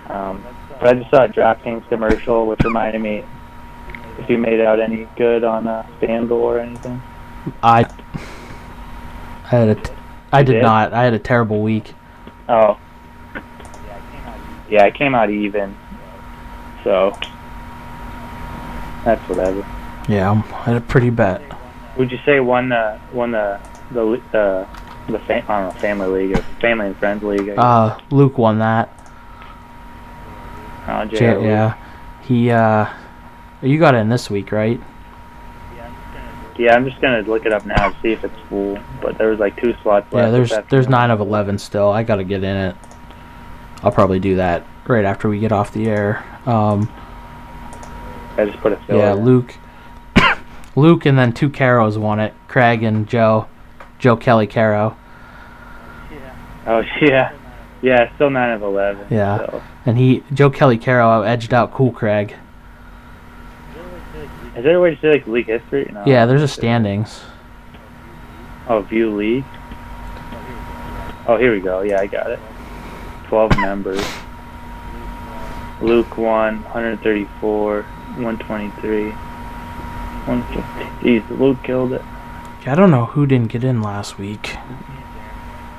Um, 0.09 0.45
but 0.81 0.89
I 0.89 0.95
just 0.95 1.11
saw 1.11 1.24
a 1.24 1.29
DraftKings 1.29 1.89
commercial, 1.89 2.47
which 2.47 2.61
reminded 2.65 3.01
me 3.01 3.24
if 4.23 4.31
you 4.31 4.39
made 4.39 4.61
out 4.61 4.81
any 4.81 5.09
good 5.16 5.44
on 5.44 5.66
uh, 5.66 5.86
FanDuel 6.01 6.31
or 6.32 6.59
anything. 6.61 7.03
I 7.62 7.81
I 9.44 9.49
had 9.49 9.69
a 9.69 9.74
t- 9.74 9.93
I 10.32 10.43
did 10.43 10.53
did? 10.55 10.62
not. 10.62 10.93
I 10.93 11.03
had 11.05 11.12
a 11.15 11.19
terrible 11.19 11.61
week. 11.61 11.94
Oh. 12.49 12.78
Yeah, 14.70 14.85
I 14.85 14.90
came 14.90 15.15
out 15.15 15.31
even. 15.31 15.77
So 16.85 17.16
that's 19.05 19.28
whatever. 19.28 19.66
Yeah, 20.09 20.31
I 20.31 20.62
had 20.62 20.77
a 20.77 20.81
pretty 20.81 21.11
bet. 21.11 21.43
Would 21.99 22.11
you 22.11 22.19
say 22.24 22.40
won 22.40 22.69
the 22.70 22.99
won 23.12 23.32
the 23.32 23.61
the 23.90 24.03
li- 24.05 24.23
the 24.32 24.66
the 25.09 25.19
fa- 25.19 25.44
I 25.49 25.61
don't 25.62 25.74
know 25.74 25.81
family 25.81 26.27
league 26.27 26.39
or 26.39 26.43
family 26.61 26.86
and 26.86 26.97
friends 26.97 27.23
league? 27.23 27.43
I 27.43 27.44
guess. 27.44 27.59
Uh, 27.59 27.99
Luke 28.11 28.39
won 28.39 28.59
that. 28.61 28.89
Oh, 30.89 31.05
J- 31.05 31.16
JR. 31.19 31.40
yeah, 31.44 31.74
he 32.23 32.51
uh, 32.51 32.86
you 33.62 33.78
got 33.78 33.94
in 33.94 34.09
this 34.09 34.28
week, 34.28 34.52
right? 34.52 34.80
Yeah, 36.59 36.74
I'm 36.74 36.84
just 36.84 37.01
gonna 37.01 37.22
look 37.22 37.47
it 37.47 37.52
up 37.52 37.64
now 37.64 37.90
to 37.90 37.97
see 38.02 38.12
if 38.12 38.24
it's 38.24 38.39
full. 38.48 38.78
But 39.01 39.16
there 39.18 39.28
was 39.28 39.39
like 39.39 39.59
two 39.60 39.74
slots 39.82 40.12
left. 40.12 40.26
Yeah, 40.26 40.30
there's 40.30 40.68
there's 40.68 40.89
nine 40.89 41.10
of 41.10 41.20
eleven 41.20 41.59
still. 41.59 41.90
I 41.90 42.02
gotta 42.02 42.24
get 42.24 42.44
in 42.44 42.56
it. 42.56 42.76
I'll 43.82 43.93
probably 43.93 44.20
do 44.20 44.36
that 44.36 44.66
right 44.86 45.05
after 45.05 45.28
we 45.28 45.39
get 45.39 45.51
off 45.51 45.72
the 45.72 45.89
air. 45.89 46.24
Um, 46.47 46.93
I 48.36 48.44
just 48.44 48.59
put 48.59 48.72
a 48.72 48.76
filler. 48.86 48.98
yeah. 48.98 49.12
Luke, 49.14 49.55
Luke, 50.76 51.06
and 51.06 51.18
then 51.18 51.32
two 51.32 51.48
Caros 51.48 51.97
won 51.97 52.20
it. 52.20 52.34
Craig 52.48 52.82
and 52.82 53.09
Joe, 53.09 53.48
Joe 53.98 54.16
Kelly 54.16 54.47
Caro, 54.47 54.97
Yeah. 56.10 56.36
Oh 56.66 56.82
yeah, 57.01 57.32
yeah, 57.80 58.14
still 58.14 58.30
nine 58.30 58.51
of 58.51 58.62
eleven. 58.62 59.06
Yeah. 59.10 59.39
So. 59.39 59.62
and 59.86 59.97
he 59.97 60.22
Joe 60.34 60.51
Kelly 60.51 60.78
Caro 60.78 61.22
edged 61.22 61.55
out 61.55 61.72
Cool 61.72 61.93
Craig. 61.93 62.36
Is 64.57 64.65
there 64.65 64.77
a 64.77 64.81
way 64.81 64.95
to 64.95 65.01
say 65.01 65.12
like 65.12 65.27
league 65.27 65.47
history? 65.47 65.91
No. 65.93 66.05
Yeah, 66.07 66.27
there's 66.27 66.43
a 66.43 66.49
standings. 66.49 67.23
Oh, 68.69 68.83
view 68.83 69.15
league. 69.15 69.45
Oh, 71.27 71.37
here 71.39 71.53
we 71.55 71.61
go. 71.61 71.81
Yeah, 71.83 72.01
I 72.01 72.07
got 72.07 72.31
it. 72.31 72.39
Twelve 73.29 73.57
members. 73.59 74.05
Luke 75.81 76.16
won 76.16 76.62
134, 76.65 77.83
123, 77.83 79.11
150. 79.11 80.85
Jeez, 81.05 81.39
Luke 81.39 81.59
killed 81.65 81.93
it. 81.93 82.03
I 82.65 82.77
don't 82.77 82.93
know 82.93 83.07
who 83.07 83.27
didn't 83.27 83.49
get 83.49 83.65
in 83.65 83.83
last 83.83 84.19
week. 84.19 84.55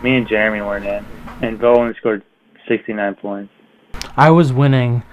Me 0.02 0.18
and 0.18 0.28
Jeremy 0.28 0.60
weren't 0.60 0.86
in, 0.86 1.06
and 1.42 1.58
Bo 1.58 1.76
only 1.80 1.94
scored 1.94 2.24
69 2.68 3.16
points. 3.16 3.54
I 4.18 4.32
was 4.32 4.52
winning. 4.52 5.04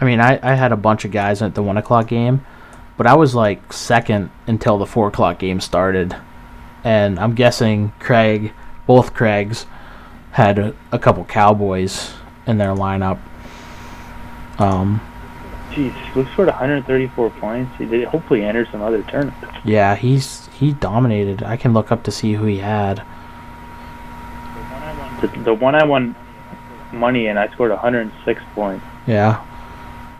I 0.00 0.06
mean, 0.06 0.20
I, 0.20 0.40
I 0.42 0.54
had 0.54 0.72
a 0.72 0.76
bunch 0.76 1.04
of 1.04 1.10
guys 1.10 1.42
at 1.42 1.54
the 1.54 1.62
one 1.62 1.76
o'clock 1.76 2.08
game, 2.08 2.46
but 2.98 3.06
I 3.06 3.14
was 3.14 3.34
like 3.34 3.72
second 3.72 4.30
until 4.46 4.76
the 4.76 4.84
four 4.84 5.08
o'clock 5.08 5.38
game 5.38 5.60
started. 5.60 6.14
And 6.84 7.18
I'm 7.18 7.34
guessing 7.34 7.92
Craig, 8.00 8.52
both 8.86 9.14
Craigs, 9.14 9.66
had 10.32 10.58
a, 10.58 10.74
a 10.92 10.98
couple 10.98 11.24
Cowboys 11.24 12.12
in 12.46 12.58
their 12.58 12.74
lineup. 12.74 13.18
Um, 14.58 15.00
Jeez, 15.70 15.94
Luke 16.16 16.26
scored 16.32 16.48
134 16.48 17.30
points. 17.30 17.70
He 17.78 17.86
did 17.86 18.06
hopefully 18.08 18.44
enter 18.44 18.66
some 18.70 18.82
other 18.82 19.02
tournaments. 19.04 19.58
yeah, 19.64 19.94
he's 19.94 20.48
he 20.48 20.72
dominated. 20.72 21.42
I 21.42 21.56
can 21.56 21.72
look 21.72 21.92
up 21.92 22.02
to 22.04 22.10
see 22.10 22.32
who 22.34 22.46
he 22.46 22.58
had. 22.58 23.04
The, 25.20 25.28
the 25.44 25.54
one 25.54 25.74
I 25.74 25.84
won 25.84 26.16
money 26.92 27.26
in, 27.26 27.36
I 27.38 27.48
scored 27.52 27.70
106 27.70 28.42
points. 28.54 28.84
Yeah, 29.06 29.44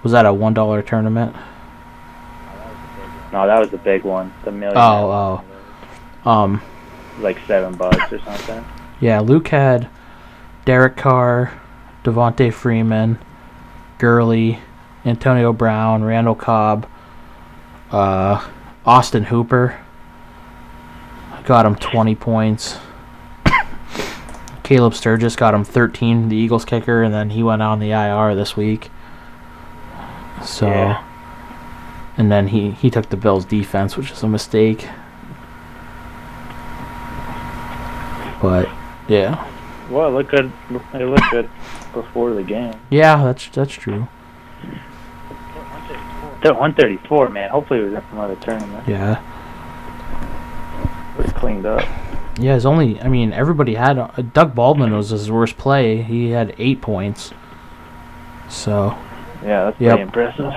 was 0.02 0.12
that 0.12 0.26
a 0.26 0.32
one 0.32 0.54
dollar 0.54 0.82
tournament? 0.82 1.34
No, 3.32 3.46
that 3.46 3.58
was 3.58 3.70
the 3.70 3.78
big 3.78 4.04
one. 4.04 4.32
The 4.44 4.52
million. 4.52 4.76
Oh, 4.76 5.42
oh, 6.24 6.30
um, 6.30 6.62
Like 7.20 7.38
seven 7.46 7.76
bucks 7.76 8.12
or 8.12 8.18
something. 8.20 8.64
Yeah, 9.00 9.20
Luke 9.20 9.48
had 9.48 9.88
Derek 10.64 10.96
Carr, 10.96 11.60
Devonta 12.04 12.52
Freeman, 12.52 13.18
Gurley, 13.98 14.58
Antonio 15.04 15.52
Brown, 15.52 16.04
Randall 16.04 16.34
Cobb, 16.34 16.88
uh, 17.90 18.46
Austin 18.84 19.24
Hooper. 19.24 19.78
Got 21.44 21.66
him 21.66 21.76
20 21.76 22.14
points. 22.14 22.76
Caleb 24.62 24.92
Sturgis 24.94 25.34
got 25.34 25.54
him 25.54 25.64
13, 25.64 26.28
the 26.28 26.36
Eagles 26.36 26.66
kicker, 26.66 27.02
and 27.02 27.14
then 27.14 27.30
he 27.30 27.42
went 27.42 27.62
on 27.62 27.78
the 27.78 27.92
IR 27.92 28.34
this 28.34 28.54
week. 28.54 28.90
So, 30.44 30.68
Yeah. 30.68 31.02
And 32.18 32.30
then 32.30 32.48
he 32.48 32.72
he 32.72 32.90
took 32.90 33.08
the 33.08 33.16
Bills 33.16 33.44
defense, 33.46 33.96
which 33.96 34.10
is 34.10 34.22
a 34.22 34.28
mistake. 34.28 34.86
But 38.40 38.68
yeah, 39.08 39.44
Well, 39.90 40.08
it 40.08 40.12
looked 40.12 40.30
good. 40.30 40.52
It 40.94 41.04
looked 41.06 41.30
good 41.30 41.50
before 41.92 42.34
the 42.34 42.42
game. 42.42 42.74
yeah, 42.90 43.24
that's 43.24 43.48
that's 43.48 43.72
true. 43.72 44.06
The 46.42 46.54
134, 46.54 47.30
man. 47.30 47.50
Hopefully, 47.50 47.80
it 47.80 47.84
was 47.84 47.94
in 47.94 48.02
some 48.10 48.18
other 48.20 48.36
tournament. 48.36 48.86
Yeah, 48.86 49.20
It 51.18 51.22
was 51.24 51.32
cleaned 51.32 51.66
up. 51.66 51.82
yeah. 52.38 52.54
It's 52.54 52.64
only 52.64 53.00
I 53.02 53.08
mean 53.08 53.32
everybody 53.32 53.74
had 53.74 53.98
uh, 53.98 54.06
Doug 54.32 54.54
Baldwin 54.54 54.94
was 54.94 55.10
his 55.10 55.30
worst 55.32 55.56
play. 55.56 56.02
He 56.02 56.30
had 56.30 56.54
eight 56.58 56.80
points. 56.80 57.32
So 58.48 58.96
Yeah, 59.42 59.64
that's 59.64 59.80
Yep. 59.80 59.90
pretty 59.90 60.02
impressive. 60.02 60.52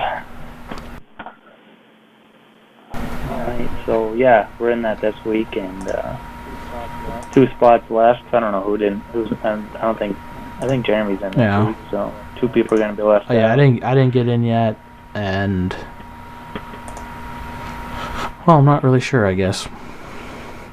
Alright, 3.32 3.70
so 3.86 4.12
yeah, 4.14 4.48
we're 4.58 4.70
in 4.70 4.82
that 4.82 5.00
this 5.00 5.14
week, 5.24 5.56
and 5.56 5.88
uh, 5.88 6.16
two 7.32 7.46
spots 7.48 7.90
left. 7.90 8.22
I 8.32 8.40
don't 8.40 8.52
know 8.52 8.62
who 8.62 8.76
didn't. 8.76 9.00
Who's? 9.12 9.32
I 9.42 9.56
don't 9.80 9.98
think. 9.98 10.16
I 10.60 10.66
think 10.68 10.86
Jeremy's 10.86 11.20
in 11.22 11.32
Yeah. 11.32 11.66
week, 11.68 11.76
so 11.90 12.12
two 12.36 12.48
people 12.48 12.76
are 12.76 12.80
gonna 12.80 12.92
be 12.94 13.02
left. 13.02 13.26
Oh 13.28 13.34
yeah, 13.34 13.52
I 13.52 13.56
didn't 13.56 13.82
I 13.82 13.94
didn't 13.94 14.12
get 14.12 14.28
in 14.28 14.42
yet, 14.44 14.76
and 15.14 15.74
well, 18.46 18.58
I'm 18.58 18.64
not 18.64 18.84
really 18.84 19.00
sure. 19.00 19.26
I 19.26 19.34
guess 19.34 19.66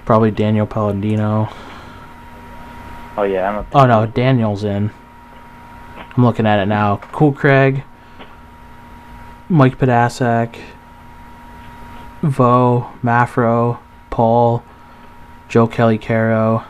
probably 0.06 0.32
Daniel 0.32 0.68
Palladino. 0.68 1.50
Oh 3.18 3.24
yeah, 3.24 3.50
I'm 3.50 3.56
a. 3.60 3.66
Oh 3.74 3.86
no, 3.86 4.06
Daniel's 4.06 4.64
in. 4.64 4.92
I'm 6.18 6.24
looking 6.26 6.46
at 6.46 6.60
it 6.60 6.66
now. 6.68 6.98
Cool 7.12 7.32
Craig, 7.32 7.84
Mike 9.48 9.78
Podasak, 9.78 10.58
Vo, 12.22 12.92
Mafro, 13.04 13.80
Paul, 14.10 14.64
Joe 15.48 15.68
Kelly 15.68 15.98
Caro. 15.98 16.64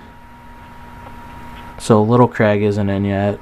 So 1.78 2.02
Little 2.04 2.28
Craig 2.28 2.62
isn't 2.62 2.90
in 2.90 3.06
yet. 3.06 3.40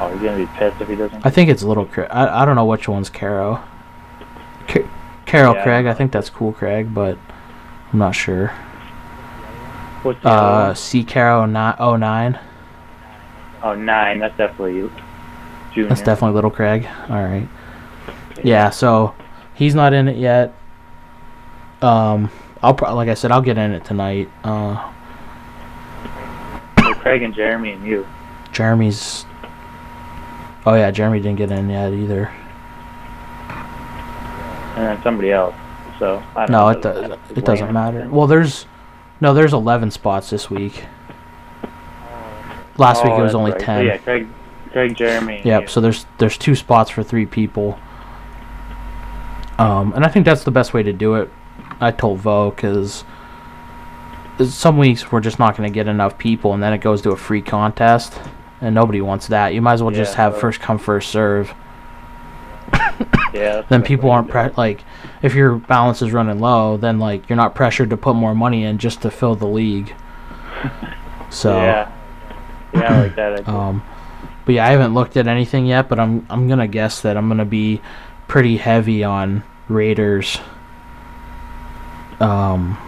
Oh, 0.00 0.10
he's 0.12 0.22
gonna 0.22 0.36
be 0.36 0.46
pissed 0.58 0.80
if 0.80 0.88
he 0.88 0.94
doesn't. 0.96 1.24
I 1.26 1.30
think 1.30 1.50
it's 1.50 1.62
Little 1.62 1.86
Craig. 1.86 2.08
I, 2.10 2.42
I 2.42 2.44
don't 2.44 2.54
know 2.56 2.64
which 2.66 2.88
one's 2.88 3.10
Caro. 3.10 3.60
Ca- 4.68 4.86
Carol 5.26 5.54
Yeah. 5.54 5.62
Craig. 5.64 5.86
I 5.86 5.94
think 5.94 6.12
that's 6.12 6.30
Cool 6.30 6.52
Craig, 6.52 6.94
but 6.94 7.18
I'm 7.92 7.98
not 7.98 8.12
sure. 8.14 8.48
What's 10.02 10.22
the 10.22 10.28
Uh, 10.28 10.74
C 10.74 11.02
Caro 11.02 11.46
ni- 11.46 11.52
09. 11.98 12.32
one? 12.34 12.38
oh 13.64 13.74
nine. 13.74 14.20
That's 14.20 14.36
definitely 14.36 14.88
junior. 15.74 15.88
That's 15.88 16.02
definitely 16.02 16.34
Little 16.36 16.50
Craig. 16.52 16.86
All 17.10 17.24
right. 17.24 17.48
Yeah, 18.44 18.70
so 18.70 19.14
he's 19.58 19.74
not 19.74 19.92
in 19.92 20.08
it 20.08 20.16
yet. 20.16 20.54
Um, 21.82 22.30
I'll 22.62 22.74
pro- 22.74 22.94
like 22.94 23.08
I 23.08 23.14
said, 23.14 23.30
I'll 23.32 23.42
get 23.42 23.58
in 23.58 23.72
it 23.72 23.84
tonight. 23.84 24.30
Uh, 24.44 24.92
So 26.78 26.94
Craig 26.94 27.22
and 27.22 27.34
Jeremy 27.34 27.72
and 27.72 27.84
you. 27.84 28.06
Jeremy's. 28.52 29.26
Oh 30.64 30.74
yeah, 30.74 30.90
Jeremy 30.90 31.20
didn't 31.20 31.36
get 31.38 31.50
in 31.50 31.68
yet 31.68 31.92
either. 31.92 32.30
and 34.76 34.86
then 34.86 35.02
somebody 35.02 35.32
else. 35.32 35.54
So 35.98 36.22
I 36.36 36.46
don't 36.46 36.50
No, 36.52 36.60
know. 36.60 36.68
it 36.68 36.82
does. 36.82 37.18
It 37.36 37.44
doesn't 37.44 37.72
matter. 37.72 38.08
Well, 38.08 38.26
there's 38.26 38.66
no, 39.20 39.34
there's 39.34 39.52
11 39.52 39.90
spots 39.90 40.30
this 40.30 40.48
week. 40.48 40.84
Last 42.76 43.02
week 43.02 43.12
it 43.14 43.20
was 43.22 43.34
only 43.34 43.50
10. 43.52 43.60
So 43.60 43.80
yeah, 43.80 43.96
Craig, 43.98 44.28
Craig, 44.70 44.94
Jeremy. 44.96 45.42
Yep. 45.44 45.62
you. 45.62 45.68
So 45.68 45.80
there's 45.80 46.06
there's 46.18 46.38
two 46.38 46.54
spots 46.54 46.90
for 46.90 47.02
three 47.02 47.26
people. 47.26 47.78
Um, 49.58 49.92
and 49.94 50.04
I 50.04 50.08
think 50.08 50.24
that's 50.24 50.44
the 50.44 50.50
best 50.50 50.72
way 50.72 50.82
to 50.82 50.92
do 50.92 51.14
it. 51.16 51.30
I 51.80 51.90
told 51.90 52.20
Vo 52.20 52.50
because 52.50 53.04
some 54.48 54.78
weeks 54.78 55.10
we're 55.10 55.20
just 55.20 55.38
not 55.38 55.56
going 55.56 55.68
to 55.68 55.74
get 55.74 55.88
enough 55.88 56.16
people, 56.18 56.54
and 56.54 56.62
then 56.62 56.72
it 56.72 56.78
goes 56.78 57.02
to 57.02 57.10
a 57.10 57.16
free 57.16 57.42
contest, 57.42 58.20
and 58.60 58.74
nobody 58.74 59.00
wants 59.00 59.26
that. 59.28 59.54
You 59.54 59.62
might 59.62 59.74
as 59.74 59.82
well 59.82 59.90
just 59.90 60.14
have 60.14 60.34
so- 60.34 60.40
first 60.40 60.60
come 60.60 60.78
first 60.78 61.10
serve. 61.10 61.52
yeah. 63.32 63.62
Then 63.68 63.82
people 63.82 64.10
aren't 64.10 64.28
pre- 64.28 64.50
like 64.56 64.84
if 65.22 65.34
your 65.34 65.56
balance 65.56 66.02
is 66.02 66.12
running 66.12 66.38
low, 66.38 66.76
then 66.76 66.98
like 66.98 67.28
you're 67.28 67.36
not 67.36 67.54
pressured 67.54 67.90
to 67.90 67.96
put 67.96 68.14
more 68.14 68.34
money 68.34 68.64
in 68.64 68.78
just 68.78 69.02
to 69.02 69.10
fill 69.10 69.34
the 69.34 69.46
league. 69.48 69.94
So. 71.30 71.56
Yeah. 71.58 71.92
Yeah, 72.72 72.80
I 72.94 73.00
like 73.02 73.16
that. 73.16 73.40
idea. 73.40 73.54
Um, 73.54 73.82
but 74.46 74.54
yeah, 74.54 74.66
I 74.66 74.70
haven't 74.70 74.94
looked 74.94 75.18
at 75.18 75.26
anything 75.26 75.66
yet, 75.66 75.86
but 75.90 76.00
I'm 76.00 76.26
I'm 76.30 76.48
gonna 76.48 76.66
guess 76.66 77.02
that 77.02 77.18
I'm 77.18 77.28
gonna 77.28 77.44
be 77.44 77.82
pretty 78.28 78.58
heavy 78.58 79.02
on 79.02 79.42
Raiders. 79.68 80.38
Um, 82.20 82.78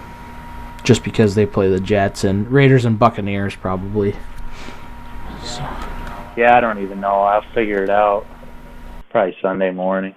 just 0.85 1.03
because 1.03 1.35
they 1.35 1.47
play 1.47 1.69
the 1.69 1.81
Jets 1.81 2.25
and 2.25 2.51
Raiders 2.51 2.85
and 2.85 2.99
Buccaneers 2.99 3.57
probably. 3.57 4.15
yeah, 6.37 6.57
I 6.57 6.61
don't 6.61 6.83
even 6.83 7.01
know. 7.01 7.23
I'll 7.23 7.45
figure 7.53 7.83
it 7.83 7.91
out. 7.91 8.27
Probably 9.11 9.37
Sunday 9.43 9.73
morning. 9.73 10.15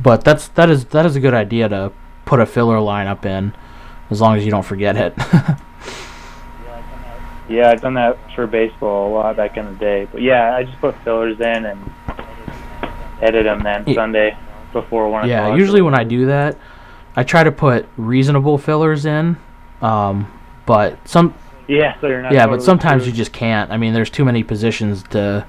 But 0.00 0.24
that's 0.24 0.48
that 0.48 0.70
is 0.70 0.86
that 0.86 1.04
is 1.04 1.16
a 1.16 1.20
good 1.20 1.34
idea 1.34 1.68
to 1.68 1.92
put 2.24 2.40
a 2.40 2.46
filler 2.46 2.76
lineup 2.76 3.24
in, 3.24 3.52
as 4.10 4.20
long 4.20 4.36
as 4.36 4.44
you 4.44 4.50
don't 4.50 4.64
forget 4.64 4.96
it. 4.96 5.14
Yeah, 7.50 7.68
I've 7.70 7.80
done 7.80 7.94
that 7.94 8.16
for 8.36 8.46
baseball 8.46 9.10
a 9.10 9.12
lot 9.12 9.36
back 9.36 9.56
in 9.56 9.66
the 9.66 9.72
day. 9.72 10.06
But 10.10 10.22
yeah, 10.22 10.54
I 10.54 10.62
just 10.62 10.80
put 10.80 10.94
fillers 11.02 11.40
in 11.40 11.66
and 11.66 11.92
edit 13.22 13.44
them 13.44 13.62
then 13.62 13.84
Yeah. 13.86 13.94
Sunday 13.94 14.36
before 14.72 15.08
one 15.08 15.28
yeah, 15.28 15.54
usually 15.54 15.82
when 15.82 15.94
I 15.94 16.04
do 16.04 16.26
that, 16.26 16.56
I 17.16 17.24
try 17.24 17.42
to 17.42 17.50
put 17.52 17.88
reasonable 17.96 18.56
fillers 18.56 19.04
in. 19.04 19.36
Um, 19.82 20.30
but 20.66 20.96
some 21.08 21.34
Yeah, 21.66 22.00
so 22.00 22.06
you're 22.06 22.22
not. 22.22 22.32
yeah, 22.32 22.40
totally 22.40 22.58
but 22.58 22.64
sometimes 22.64 23.06
you 23.06 23.12
just 23.12 23.32
can't. 23.32 23.70
I 23.70 23.76
mean, 23.76 23.92
there's 23.94 24.10
too 24.10 24.24
many 24.24 24.42
positions 24.42 25.02
to 25.10 25.44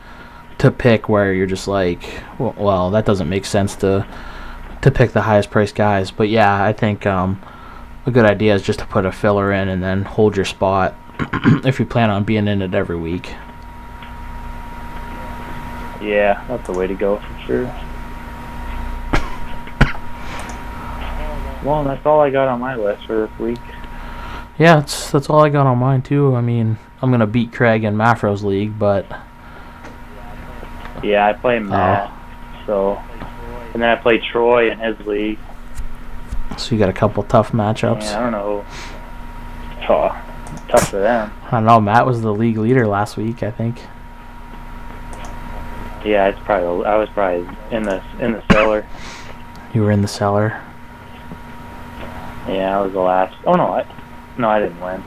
to 0.57 0.71
pick 0.71 1.09
where 1.09 1.33
you're 1.33 1.47
just 1.47 1.67
like, 1.67 2.03
well, 2.37 2.55
well 2.57 2.91
that 2.91 3.05
doesn't 3.05 3.29
make 3.29 3.45
sense 3.45 3.75
to 3.77 4.05
to 4.81 4.91
pick 4.91 5.11
the 5.11 5.21
highest 5.21 5.51
priced 5.51 5.75
guys. 5.75 6.11
But 6.11 6.29
yeah, 6.29 6.63
I 6.63 6.73
think 6.73 7.05
um, 7.05 7.41
a 8.05 8.11
good 8.11 8.25
idea 8.25 8.55
is 8.55 8.61
just 8.61 8.79
to 8.79 8.85
put 8.85 9.05
a 9.05 9.11
filler 9.11 9.51
in 9.51 9.69
and 9.69 9.83
then 9.83 10.03
hold 10.03 10.35
your 10.35 10.45
spot 10.45 10.95
if 11.63 11.79
you 11.79 11.85
plan 11.85 12.09
on 12.09 12.23
being 12.23 12.47
in 12.47 12.61
it 12.61 12.73
every 12.73 12.97
week. 12.97 13.29
Yeah, 16.01 16.43
that's 16.47 16.65
the 16.67 16.73
way 16.73 16.87
to 16.87 16.95
go 16.95 17.17
for 17.17 17.39
sure. 17.45 17.65
Well, 21.63 21.83
that's 21.83 22.03
all 22.05 22.19
I 22.21 22.31
got 22.31 22.47
on 22.47 22.59
my 22.59 22.75
list 22.75 23.05
for 23.05 23.27
this 23.27 23.39
week. 23.39 23.59
Yeah, 24.57 24.77
that's 24.77 25.11
that's 25.11 25.29
all 25.29 25.43
I 25.43 25.49
got 25.49 25.67
on 25.67 25.77
mine 25.77 26.01
too. 26.01 26.35
I 26.35 26.41
mean, 26.41 26.77
I'm 27.01 27.11
gonna 27.11 27.27
beat 27.27 27.53
Craig 27.53 27.83
in 27.83 27.95
Mafro's 27.95 28.43
league, 28.43 28.77
but 28.79 29.05
Yeah, 31.03 31.27
I 31.27 31.33
play 31.33 31.59
Matt, 31.59 32.11
oh. 32.11 32.63
so 32.65 33.01
and 33.73 33.81
then 33.81 33.89
I 33.89 33.95
play 34.01 34.17
Troy 34.19 34.71
in 34.71 34.79
his 34.79 34.99
league. 35.05 35.39
so 36.57 36.73
you 36.75 36.79
got 36.79 36.89
a 36.89 36.93
couple 36.93 37.23
tough 37.23 37.51
matchups. 37.51 38.01
Yeah, 38.03 38.19
I 38.19 38.21
don't 38.23 38.31
know. 38.31 38.65
Oh, 39.87 40.23
tough 40.67 40.89
for 40.89 40.99
them. 40.99 41.31
I 41.47 41.51
don't 41.51 41.65
know. 41.65 41.79
Matt 41.79 42.05
was 42.05 42.21
the 42.21 42.33
league 42.33 42.57
leader 42.57 42.87
last 42.87 43.17
week, 43.17 43.43
I 43.43 43.51
think. 43.51 43.81
Yeah, 46.03 46.27
it's 46.27 46.39
probably 46.41 46.85
I 46.85 46.95
was 46.97 47.09
probably 47.09 47.47
in 47.71 47.83
the 47.83 48.03
in 48.19 48.33
the 48.33 48.43
cellar. 48.51 48.85
You 49.73 49.81
were 49.83 49.91
in 49.91 50.01
the 50.01 50.07
cellar. 50.07 50.61
Yeah, 52.47 52.77
I 52.79 52.81
was 52.81 52.91
the 52.93 52.99
last. 52.99 53.35
Oh 53.45 53.53
no, 53.53 53.67
I 53.67 53.85
no, 54.37 54.49
I 54.49 54.59
didn't 54.59 54.79
win. 54.81 55.03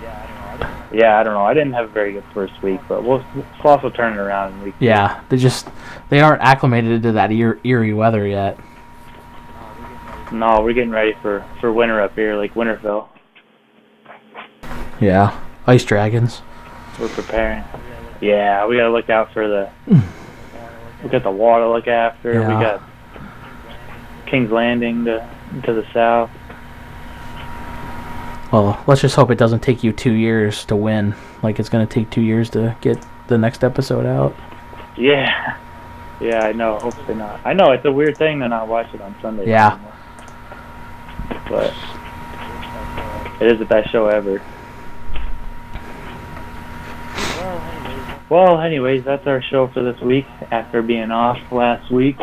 Yeah, 0.92 1.18
I 1.18 1.24
don't 1.24 1.34
know. 1.34 1.42
I 1.44 1.52
didn't 1.54 1.72
have 1.72 1.86
a 1.86 1.92
very 1.92 2.12
good 2.12 2.22
first 2.32 2.62
week, 2.62 2.80
but 2.88 3.02
we'll, 3.02 3.24
we'll 3.34 3.44
also 3.64 3.90
turn 3.90 4.12
it 4.12 4.18
around 4.18 4.52
in 4.52 4.62
week. 4.62 4.78
two. 4.78 4.84
Yeah, 4.84 5.20
they 5.28 5.36
just 5.36 5.66
they 6.10 6.20
aren't 6.20 6.40
acclimated 6.42 7.02
to 7.02 7.12
that 7.12 7.32
eer- 7.32 7.58
eerie 7.64 7.92
weather 7.92 8.26
yet. 8.26 8.56
No, 10.32 10.60
we're 10.62 10.72
getting 10.72 10.90
ready 10.90 11.14
for 11.20 11.44
for 11.60 11.72
winter 11.72 12.00
up 12.00 12.14
here, 12.14 12.36
like 12.36 12.54
Winterfell. 12.54 13.08
Yeah, 15.00 15.38
ice 15.66 15.84
dragons. 15.84 16.42
We're 17.00 17.08
preparing. 17.08 17.64
Yeah, 18.20 18.64
we 18.66 18.76
gotta 18.76 18.90
look 18.92 19.10
out 19.10 19.32
for 19.32 19.48
the. 19.48 19.70
we 21.04 21.10
got 21.10 21.22
the 21.22 21.30
water 21.30 21.64
to 21.64 21.70
look 21.70 21.86
after. 21.86 22.32
Yeah. 22.32 22.48
We 22.48 22.64
got 22.64 22.82
King's 24.26 24.50
Landing 24.50 25.04
to 25.04 25.28
to 25.64 25.72
the 25.72 25.86
south. 25.92 26.30
Well, 28.50 28.82
let's 28.86 29.00
just 29.00 29.14
hope 29.16 29.30
it 29.30 29.38
doesn't 29.38 29.60
take 29.60 29.84
you 29.84 29.92
two 29.92 30.12
years 30.12 30.64
to 30.66 30.76
win. 30.76 31.14
Like 31.42 31.60
it's 31.60 31.68
gonna 31.68 31.86
take 31.86 32.10
two 32.10 32.22
years 32.22 32.50
to 32.50 32.76
get 32.80 33.04
the 33.28 33.36
next 33.38 33.62
episode 33.62 34.06
out. 34.06 34.34
Yeah, 34.96 35.56
yeah, 36.20 36.40
I 36.44 36.52
know. 36.52 36.78
Hopefully 36.78 37.16
not. 37.16 37.40
I 37.44 37.52
know 37.52 37.72
it's 37.72 37.84
a 37.84 37.92
weird 37.92 38.16
thing 38.16 38.40
to 38.40 38.48
not 38.48 38.66
watch 38.68 38.92
it 38.94 39.00
on 39.00 39.14
Sunday. 39.20 39.48
Yeah. 39.48 39.74
anymore. 39.74 39.92
but 41.48 41.74
it 43.40 43.52
is 43.52 43.58
the 43.58 43.64
best 43.66 43.90
show 43.90 44.06
ever. 44.06 44.40
Well, 48.30 48.60
anyways, 48.60 49.04
that's 49.04 49.26
our 49.26 49.42
show 49.42 49.68
for 49.68 49.82
this 49.82 50.00
week 50.00 50.26
after 50.50 50.82
being 50.82 51.10
off 51.10 51.38
last 51.52 51.90
week. 51.90 52.16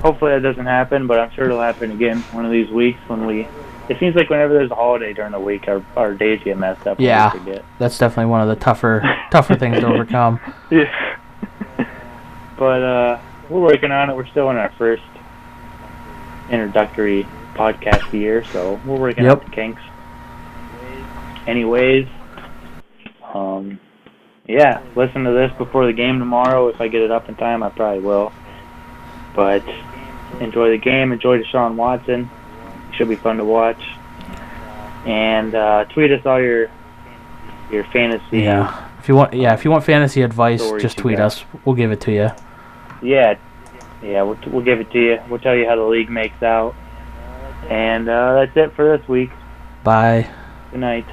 Hopefully 0.00 0.32
that 0.32 0.42
doesn't 0.42 0.66
happen, 0.66 1.06
but 1.06 1.18
I'm 1.20 1.30
sure 1.32 1.44
it'll 1.44 1.60
happen 1.60 1.90
again 1.92 2.20
one 2.32 2.44
of 2.44 2.50
these 2.50 2.70
weeks 2.70 2.98
when 3.08 3.26
we. 3.26 3.46
It 3.88 3.98
seems 3.98 4.14
like 4.16 4.30
whenever 4.30 4.54
there's 4.54 4.70
a 4.70 4.74
holiday 4.74 5.12
during 5.12 5.32
the 5.32 5.40
week, 5.40 5.68
our, 5.68 5.84
our 5.96 6.14
days 6.14 6.40
get 6.42 6.56
messed 6.56 6.86
up. 6.86 6.98
Yeah. 6.98 7.32
That's 7.78 7.98
definitely 7.98 8.30
one 8.30 8.40
of 8.40 8.48
the 8.48 8.56
tougher 8.56 9.02
tougher 9.30 9.54
things 9.56 9.80
to 9.80 9.86
overcome. 9.86 10.40
Yeah. 10.70 11.18
but 12.58 12.82
uh, 12.82 13.20
we're 13.50 13.60
working 13.60 13.90
on 13.92 14.08
it. 14.08 14.16
We're 14.16 14.26
still 14.28 14.48
in 14.50 14.56
our 14.56 14.72
first 14.78 15.02
introductory 16.50 17.24
podcast 17.54 18.12
year, 18.12 18.44
so 18.44 18.80
we're 18.86 18.98
working 18.98 19.24
Yep. 19.24 19.32
out 19.38 19.44
the 19.44 19.50
kinks. 19.50 19.82
Anyways, 21.46 22.06
um, 23.34 23.78
yeah, 24.52 24.82
listen 24.94 25.24
to 25.24 25.30
this 25.30 25.50
before 25.56 25.86
the 25.86 25.94
game 25.94 26.18
tomorrow. 26.18 26.68
If 26.68 26.80
I 26.80 26.88
get 26.88 27.00
it 27.00 27.10
up 27.10 27.28
in 27.28 27.36
time, 27.36 27.62
I 27.62 27.70
probably 27.70 28.00
will. 28.00 28.32
But 29.34 29.64
enjoy 30.40 30.70
the 30.70 30.78
game. 30.78 31.10
Enjoy 31.10 31.42
Deshaun 31.42 31.74
Watson. 31.74 32.28
Should 32.92 33.08
be 33.08 33.16
fun 33.16 33.38
to 33.38 33.44
watch. 33.44 33.82
And 35.06 35.54
uh, 35.54 35.86
tweet 35.86 36.12
us 36.12 36.26
all 36.26 36.40
your 36.40 36.70
your 37.70 37.84
fantasy. 37.84 38.40
Yeah. 38.40 38.90
If 38.98 39.08
you 39.08 39.16
want, 39.16 39.32
yeah, 39.32 39.54
if 39.54 39.64
you 39.64 39.70
want 39.70 39.84
fantasy 39.84 40.20
advice, 40.20 40.62
just 40.80 40.98
tweet 40.98 41.18
us. 41.18 41.44
We'll 41.64 41.74
give 41.74 41.90
it 41.90 42.02
to 42.02 42.12
you. 42.12 42.30
Yeah, 43.02 43.36
yeah, 44.02 44.22
we'll, 44.22 44.38
we'll 44.46 44.64
give 44.64 44.80
it 44.80 44.92
to 44.92 45.00
you. 45.00 45.18
We'll 45.28 45.40
tell 45.40 45.56
you 45.56 45.66
how 45.66 45.76
the 45.76 45.82
league 45.82 46.10
makes 46.10 46.40
out. 46.42 46.74
And 47.68 48.08
uh, 48.08 48.34
that's 48.34 48.56
it 48.56 48.76
for 48.76 48.96
this 48.96 49.08
week. 49.08 49.30
Bye. 49.82 50.30
Good 50.70 50.80
night. 50.80 51.06